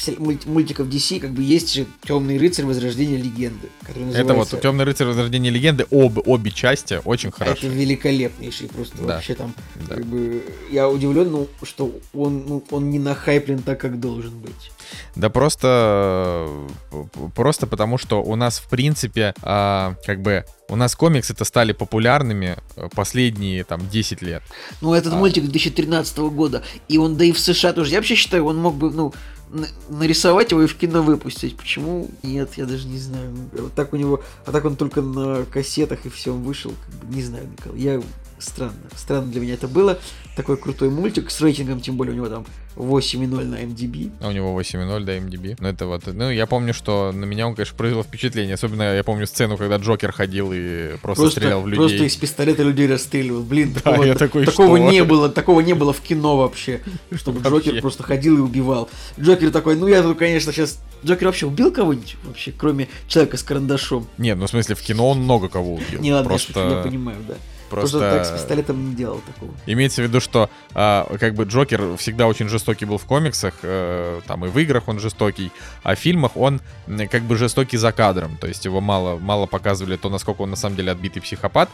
мультиков 0.46 0.88
DC, 0.88 1.20
как 1.20 1.30
бы 1.30 1.44
есть 1.44 1.72
же 1.72 1.86
Темный 2.02 2.38
рыцарь 2.38 2.64
Возрождение 2.64 3.18
легенды, 3.18 3.68
который 3.82 4.02
Это 4.08 4.18
называется... 4.24 4.56
вот 4.56 4.62
Темный 4.62 4.84
рыцарь 4.84 5.06
Возрождение 5.06 5.52
легенды, 5.52 5.86
об, 5.92 6.18
обе 6.26 6.50
части 6.50 7.00
очень 7.04 7.28
Это 7.28 7.38
хорошо. 7.38 7.68
великолепнейший 7.68 8.68
просто 8.68 8.96
Да. 8.98 9.14
вообще 9.14 9.34
там. 9.36 9.54
Да. 9.88 9.94
Как 9.94 10.06
бы 10.06 10.42
я 10.72 10.88
удивлен, 10.88 11.30
ну, 11.30 11.46
что 11.62 11.92
он, 12.12 12.46
ну, 12.48 12.64
он 12.72 12.90
не 12.90 12.98
нахайплен 12.98 13.60
так, 13.60 13.80
как 13.80 14.00
должен 14.00 14.36
быть. 14.40 14.72
Да 15.14 15.30
просто, 15.30 16.46
э, 16.92 17.04
просто 17.34 17.66
потому, 17.66 17.98
что 17.98 18.22
у 18.22 18.36
нас, 18.36 18.58
в 18.58 18.68
принципе, 18.68 19.34
а, 19.42 19.94
как 20.04 20.22
бы, 20.22 20.44
у 20.68 20.76
нас 20.76 20.94
комиксы-то 20.96 21.44
стали 21.44 21.72
популярными 21.72 22.56
э, 22.76 22.88
последние, 22.94 23.64
там, 23.64 23.88
10 23.88 24.22
лет. 24.22 24.42
Ну, 24.80 24.94
этот 24.94 25.12
А. 25.12 25.16
мультик 25.16 25.44
2013 25.44 26.18
года, 26.30 26.62
и 26.88 26.98
он, 26.98 27.16
да 27.16 27.24
и 27.24 27.32
в 27.32 27.38
США 27.38 27.72
тоже. 27.72 27.90
Я 27.92 27.98
вообще 27.98 28.14
считаю, 28.14 28.44
он 28.46 28.58
мог 28.58 28.74
бы, 28.74 28.90
ну, 28.90 29.14
на- 29.48 29.68
нарисовать 29.88 30.50
его 30.50 30.62
и 30.62 30.66
в 30.66 30.76
кино 30.76 31.02
выпустить. 31.02 31.56
Почему 31.56 32.10
нет, 32.24 32.50
я 32.56 32.66
даже 32.66 32.86
не 32.88 32.98
знаю. 32.98 33.32
Вот 33.52 33.74
так 33.74 33.92
у 33.92 33.96
него, 33.96 34.22
а 34.44 34.50
так 34.52 34.64
он 34.64 34.74
только 34.76 35.02
на 35.02 35.44
кассетах 35.44 36.04
и 36.04 36.08
все 36.08 36.32
вышел. 36.32 36.72
Как 36.84 36.94
бы, 37.08 37.14
не 37.14 37.22
знаю, 37.22 37.46
Николай. 37.56 37.78
Я 37.78 38.02
странно. 38.38 38.74
Странно 38.94 39.30
для 39.30 39.40
меня 39.40 39.54
это 39.54 39.68
было. 39.68 39.98
Такой 40.36 40.56
крутой 40.56 40.90
мультик 40.90 41.30
с 41.30 41.40
рейтингом, 41.40 41.80
тем 41.80 41.96
более 41.96 42.12
у 42.12 42.16
него 42.16 42.28
там 42.28 42.44
8,0 42.76 43.44
на 43.44 43.56
MDB. 43.56 44.12
А 44.20 44.28
у 44.28 44.32
него 44.32 44.60
8.0, 44.60 45.04
да, 45.04 45.16
MDB. 45.16 45.56
Ну, 45.58 45.68
это 45.68 45.86
вот, 45.86 46.02
ну, 46.06 46.30
я 46.30 46.46
помню, 46.46 46.74
что 46.74 47.10
на 47.12 47.24
меня 47.24 47.46
он, 47.46 47.54
конечно, 47.54 47.74
произвел 47.74 48.02
впечатление. 48.02 48.54
Особенно 48.54 48.94
я 48.94 49.02
помню 49.02 49.26
сцену, 49.26 49.56
когда 49.56 49.76
Джокер 49.76 50.12
ходил 50.12 50.50
и 50.52 50.96
просто, 51.00 51.30
стрелял 51.30 51.62
в 51.62 51.68
людей. 51.68 51.78
Просто 51.78 52.04
из 52.04 52.16
пистолета 52.16 52.62
людей 52.62 52.86
расстреливал. 52.86 53.42
Блин, 53.42 53.72
Да, 53.72 53.80
такого, 53.80 54.04
я 54.04 54.14
такой, 54.14 54.44
такого 54.44 54.76
что? 54.76 54.90
не 54.90 55.04
было, 55.04 55.28
такого 55.30 55.60
не 55.60 55.74
было 55.74 55.92
в 55.92 56.00
кино 56.00 56.36
вообще, 56.36 56.82
чтобы. 57.14 57.40
Джокер 57.40 57.80
просто 57.80 58.02
ходил 58.02 58.36
и 58.36 58.40
убивал. 58.40 58.90
Джокер 59.18 59.50
такой, 59.50 59.76
ну 59.76 59.88
я 59.88 60.02
тут, 60.02 60.18
конечно, 60.18 60.52
сейчас... 60.52 60.78
Джокер 61.04 61.26
вообще 61.26 61.46
убил 61.46 61.72
кого-нибудь 61.72 62.16
вообще, 62.24 62.52
кроме 62.52 62.88
человека 63.08 63.36
с 63.36 63.42
карандашом? 63.42 64.06
Нет, 64.18 64.36
ну, 64.36 64.46
в 64.46 64.50
смысле, 64.50 64.74
в 64.74 64.82
кино 64.82 65.10
он 65.10 65.20
много 65.20 65.48
кого 65.48 65.74
убил. 65.74 66.00
Не 66.00 66.12
ладно, 66.12 66.28
просто... 66.28 66.60
я 66.60 66.82
понимаю, 66.82 67.18
да. 67.26 67.34
Просто- 67.70 67.98
так 68.00 68.24
с 68.26 68.30
пистолетом 68.30 68.88
не 68.90 68.94
делал 68.94 69.20
такого. 69.20 69.52
Имеется 69.66 70.02
в 70.02 70.04
виду, 70.04 70.20
что 70.20 70.50
а, 70.74 71.06
как 71.18 71.34
бы 71.34 71.44
Джокер 71.44 71.96
всегда 71.96 72.26
очень 72.26 72.48
жестокий 72.48 72.84
был 72.84 72.98
в 72.98 73.04
комиксах, 73.04 73.54
э, 73.62 74.20
там 74.26 74.44
и 74.44 74.48
в 74.48 74.58
играх 74.58 74.88
он 74.88 74.98
жестокий, 75.00 75.50
а 75.82 75.94
в 75.94 75.98
фильмах 75.98 76.36
он 76.36 76.60
м, 76.86 77.08
как 77.08 77.22
бы 77.22 77.36
жестокий 77.36 77.76
за 77.76 77.92
кадром, 77.92 78.36
то 78.40 78.46
есть 78.46 78.64
его 78.64 78.80
мало, 78.80 79.18
мало 79.18 79.46
показывали 79.46 79.96
то, 79.96 80.08
насколько 80.10 80.42
он 80.42 80.50
на 80.50 80.56
самом 80.56 80.76
деле 80.76 80.92
отбитый 80.92 81.22
психопат, 81.22 81.68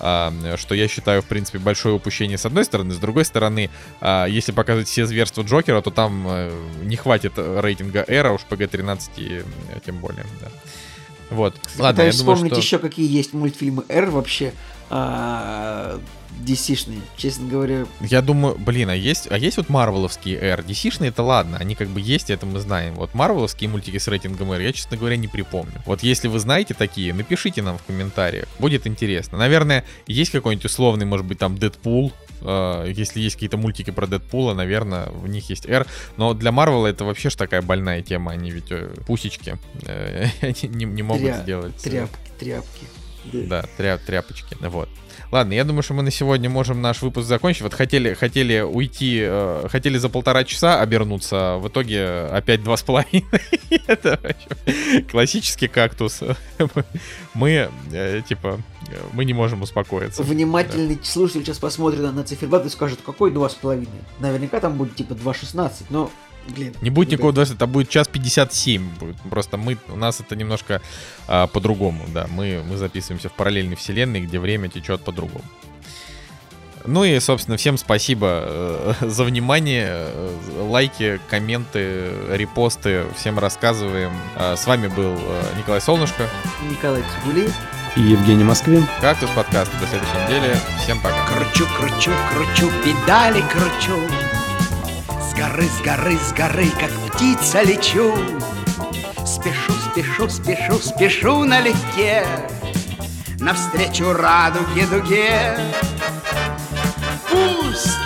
а, 0.00 0.32
что 0.56 0.74
я 0.74 0.88
считаю, 0.88 1.22
в 1.22 1.26
принципе, 1.26 1.58
большое 1.58 1.94
упущение 1.94 2.38
с 2.38 2.46
одной 2.46 2.64
стороны, 2.64 2.94
с 2.94 2.98
другой 2.98 3.24
стороны, 3.24 3.70
а, 4.00 4.26
если 4.26 4.52
показывать 4.52 4.88
все 4.88 5.06
зверства 5.06 5.42
Джокера, 5.42 5.80
то 5.80 5.90
там 5.90 6.24
э, 6.28 6.50
не 6.82 6.96
хватит 6.96 7.32
рейтинга 7.36 8.04
R, 8.06 8.26
а 8.26 8.32
уж 8.32 8.42
PG-13 8.48 9.00
и, 9.16 9.42
э, 9.42 9.78
тем 9.84 9.98
более, 9.98 10.24
да. 10.40 10.48
Вот. 11.30 11.54
Ладно, 11.78 11.84
я 11.86 11.90
Пытаюсь 11.92 12.18
думаю, 12.18 12.36
вспомнить 12.36 12.54
что... 12.54 12.62
еще, 12.62 12.78
какие 12.78 13.10
есть 13.10 13.34
мультфильмы 13.34 13.84
R 13.88 14.10
вообще, 14.10 14.52
а, 14.90 16.00
DC-шные, 16.44 17.00
честно 17.16 17.48
говоря. 17.48 17.86
Я 18.00 18.22
думаю, 18.22 18.56
блин, 18.58 18.90
а 18.90 18.94
есть, 18.94 19.28
а 19.30 19.36
есть 19.38 19.56
вот 19.56 19.68
марвеловские 19.68 20.38
R? 20.38 20.60
DC-шные 20.60 21.08
это 21.08 21.22
ладно, 21.22 21.56
они 21.58 21.74
как 21.74 21.88
бы 21.88 22.00
есть, 22.00 22.30
это 22.30 22.46
мы 22.46 22.60
знаем. 22.60 22.94
Вот 22.94 23.14
марвеловские 23.14 23.68
мультики 23.70 23.98
с 23.98 24.08
рейтингом 24.08 24.52
R, 24.52 24.60
я, 24.60 24.72
честно 24.72 24.96
говоря, 24.96 25.16
не 25.16 25.28
припомню. 25.28 25.82
Вот 25.84 26.02
если 26.02 26.28
вы 26.28 26.38
знаете 26.38 26.74
такие, 26.74 27.12
напишите 27.12 27.62
нам 27.62 27.78
в 27.78 27.82
комментариях, 27.84 28.46
будет 28.58 28.86
интересно. 28.86 29.36
Наверное, 29.38 29.84
есть 30.06 30.30
какой-нибудь 30.30 30.64
условный, 30.66 31.06
может 31.06 31.26
быть, 31.26 31.38
там 31.38 31.58
Дэдпул, 31.58 32.12
э, 32.40 32.92
если 32.94 33.20
есть 33.20 33.34
какие-то 33.36 33.56
мультики 33.56 33.90
про 33.90 34.06
Дэдпула, 34.06 34.54
наверное, 34.54 35.06
в 35.10 35.28
них 35.28 35.50
есть 35.50 35.66
R. 35.66 35.86
Но 36.16 36.34
для 36.34 36.52
Марвела 36.52 36.86
это 36.86 37.04
вообще 37.04 37.30
ж 37.30 37.34
такая 37.34 37.62
больная 37.62 38.00
тема, 38.02 38.32
они 38.32 38.50
ведь 38.50 38.70
э, 38.70 38.94
пусечки 39.06 39.58
э, 39.86 40.26
не, 40.62 40.84
не 40.84 41.02
могут 41.02 41.22
Тря- 41.24 41.42
сделать. 41.42 41.74
э, 41.84 41.90
Тряпки, 41.90 42.18
тряпки. 42.38 42.86
Да, 43.32 43.64
тря- 43.76 44.00
тряпочки. 44.04 44.56
Вот. 44.60 44.88
Ладно, 45.30 45.52
я 45.52 45.64
думаю, 45.64 45.82
что 45.82 45.92
мы 45.92 46.02
на 46.02 46.10
сегодня 46.10 46.48
можем 46.48 46.80
наш 46.80 47.02
выпуск 47.02 47.28
закончить. 47.28 47.62
Вот 47.62 47.74
хотели, 47.74 48.14
хотели 48.14 48.60
уйти, 48.60 49.20
э, 49.22 49.66
хотели 49.70 49.98
за 49.98 50.08
полтора 50.08 50.44
часа 50.44 50.80
обернуться, 50.80 51.36
а 51.36 51.58
в 51.58 51.68
итоге 51.68 52.20
опять 52.32 52.62
два 52.62 52.76
с 52.78 52.82
половиной. 52.82 53.26
Это 53.86 54.18
классический 55.10 55.68
кактус. 55.68 56.20
Мы, 57.34 57.68
э, 57.92 58.22
типа, 58.26 58.58
мы 59.12 59.26
не 59.26 59.34
можем 59.34 59.60
успокоиться. 59.62 60.22
Внимательный 60.22 60.98
слушатель 61.02 61.44
сейчас 61.44 61.58
посмотрит 61.58 62.00
на 62.00 62.24
циферблат 62.24 62.64
и 62.64 62.70
скажет, 62.70 63.00
какой 63.04 63.30
2,5? 63.30 63.86
Наверняка 64.20 64.60
там 64.60 64.78
будет 64.78 64.96
типа 64.96 65.12
2,16, 65.12 65.72
но, 65.90 66.10
блин. 66.48 66.74
Не 66.80 66.90
будет 66.90 67.10
никакого 67.10 67.32
даже, 67.32 67.54
это 67.54 67.66
будет 67.66 67.88
час 67.88 68.08
57 68.08 68.88
будет. 68.98 69.16
Просто 69.30 69.56
мы, 69.56 69.76
у 69.88 69.96
нас 69.96 70.20
это 70.20 70.36
немножко 70.36 70.80
а, 71.26 71.46
по-другому, 71.46 72.04
да. 72.08 72.26
Мы, 72.30 72.62
мы 72.68 72.76
записываемся 72.76 73.28
в 73.28 73.32
параллельной 73.32 73.76
вселенной, 73.76 74.20
где 74.20 74.38
время 74.38 74.68
течет 74.68 75.02
по-другому. 75.02 75.44
Ну 76.86 77.04
и, 77.04 77.18
собственно, 77.20 77.56
всем 77.58 77.76
спасибо 77.76 78.28
э, 78.46 78.92
за 79.02 79.24
внимание. 79.24 79.88
э, 79.90 80.36
Лайки, 80.70 81.20
комменты, 81.28 82.10
репосты. 82.30 83.04
Всем 83.16 83.38
рассказываем. 83.38 84.12
А, 84.36 84.56
С 84.56 84.66
вами 84.66 84.86
был 84.88 85.14
э, 85.18 85.42
Николай 85.58 85.80
Солнышко. 85.82 86.26
Николай 86.70 87.02
Цигулиев. 87.14 87.54
И 87.96 88.00
Евгений 88.00 88.44
Москвин. 88.44 88.86
Кактус 89.00 89.28
подкаст. 89.30 89.70
До 89.80 89.86
следующей 89.86 90.16
недели. 90.24 90.56
Всем 90.82 90.98
пока. 91.02 91.26
Кручу, 91.26 91.66
кручу, 91.76 92.12
кручу, 92.32 92.70
педали 92.84 93.42
кручу 93.52 93.98
горы, 95.38 95.68
с 95.68 95.80
горы, 95.82 96.18
с 96.18 96.32
горы, 96.32 96.68
как 96.80 96.90
птица 97.12 97.62
лечу. 97.62 98.12
Спешу, 99.24 99.72
спешу, 99.90 100.28
спешу, 100.28 100.78
спешу 100.78 101.44
налегке 101.44 102.26
Навстречу 103.38 104.12
радуге 104.12 104.86
дуге. 104.86 105.56
Пусть, 107.30 107.98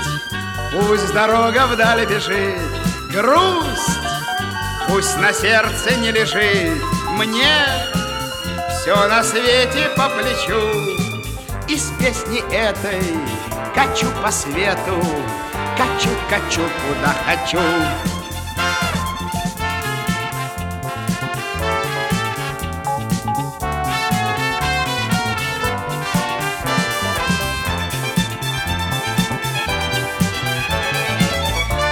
пусть 0.73 1.13
дорога 1.15 1.67
вдали 1.69 2.05
бежит 2.05 2.61
Грусть, 3.13 3.99
пусть 4.89 5.17
на 5.19 5.33
сердце 5.33 5.95
не 5.97 6.11
лежит. 6.11 6.83
Мне 7.13 7.65
все 8.71 9.09
на 9.09 9.25
свете 9.25 9.89
по 9.97 10.09
плечу 10.11 10.61
и 11.67 11.79
с 11.79 11.91
песни 11.99 12.41
этой 12.53 13.01
качу 13.75 14.07
по 14.23 14.31
свету, 14.31 15.03
качу, 15.77 16.11
качу, 16.29 16.61
куда 16.61 17.15
хочу. 17.27 17.59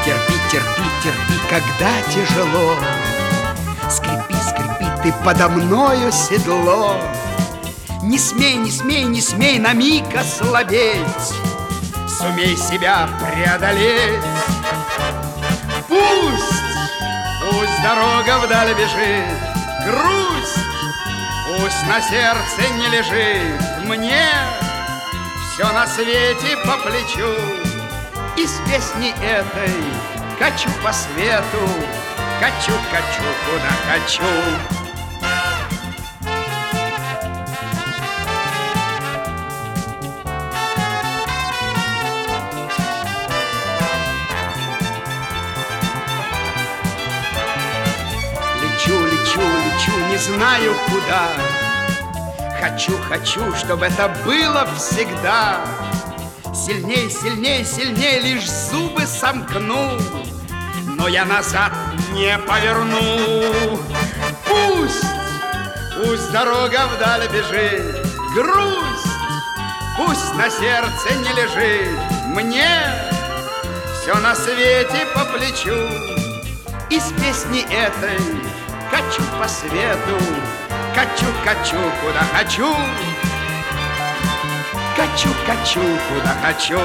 Терпи, 0.05 0.35
терпи, 0.51 0.83
терпи, 1.03 1.35
когда 1.49 1.91
тяжело. 2.09 2.77
Скрипи, 3.91 4.35
скрипи, 4.49 4.87
ты 5.03 5.13
подо 5.25 5.49
мною 5.49 6.13
седло. 6.13 6.97
Не 8.03 8.19
смей, 8.19 8.57
не 8.57 8.71
смей, 8.71 9.05
не 9.05 9.21
смей 9.21 9.59
на 9.59 9.73
миг 9.73 10.05
ослабеть 10.17 11.35
Сумей 12.21 12.55
себя 12.55 13.09
преодолеть. 13.19 14.23
Пусть, 15.89 16.63
пусть 17.41 17.83
дорога 17.83 18.45
вдаль 18.45 18.75
бежит 18.75 19.25
Грусть, 19.87 20.59
пусть 21.47 21.87
на 21.89 21.99
сердце 22.03 22.69
не 22.77 22.89
лежит. 22.89 23.87
Мне 23.87 24.29
все 25.55 25.73
на 25.73 25.87
свете 25.87 26.59
по 26.67 26.77
плечу 26.77 27.35
И 28.37 28.47
с 28.47 28.61
песни 28.69 29.15
этой 29.25 29.73
качу 30.39 30.69
по 30.85 30.93
свету 30.93 31.69
Качу, 32.39 32.73
качу, 32.91 33.25
куда 33.47 33.71
хочу 33.91 34.80
знаю 50.21 50.75
куда. 50.87 51.29
Хочу, 52.61 52.97
хочу, 53.09 53.55
чтобы 53.57 53.87
это 53.87 54.09
было 54.25 54.69
всегда. 54.77 55.61
Сильней, 56.55 57.11
сильней, 57.11 57.65
сильней, 57.65 58.21
лишь 58.21 58.51
зубы 58.51 59.07
сомкну 59.07 59.99
Но 60.97 61.09
я 61.09 61.25
назад 61.25 61.73
не 62.13 62.37
поверну. 62.39 63.79
Пусть, 64.47 65.05
пусть 65.97 66.31
дорога 66.33 66.87
вдаль 66.89 67.29
бежит 67.29 68.05
Грусть, 68.35 69.07
пусть 69.97 70.35
на 70.35 70.51
сердце 70.51 71.15
не 71.15 71.33
лежит. 71.41 71.99
Мне 72.27 72.69
Все 74.03 74.15
на 74.17 74.35
свете 74.35 75.07
по 75.15 75.25
плечу 75.25 75.89
Из 76.91 77.05
песни 77.13 77.63
этой 77.63 78.50
Качу 78.91 79.23
по 79.39 79.49
свету 79.49 80.19
Качу, 80.95 81.27
качу, 81.45 81.77
куда 82.03 82.21
хочу. 82.35 82.67
Качу, 84.97 85.29
качу, 85.47 85.81
куда 86.09 86.35
хочу 86.43 86.79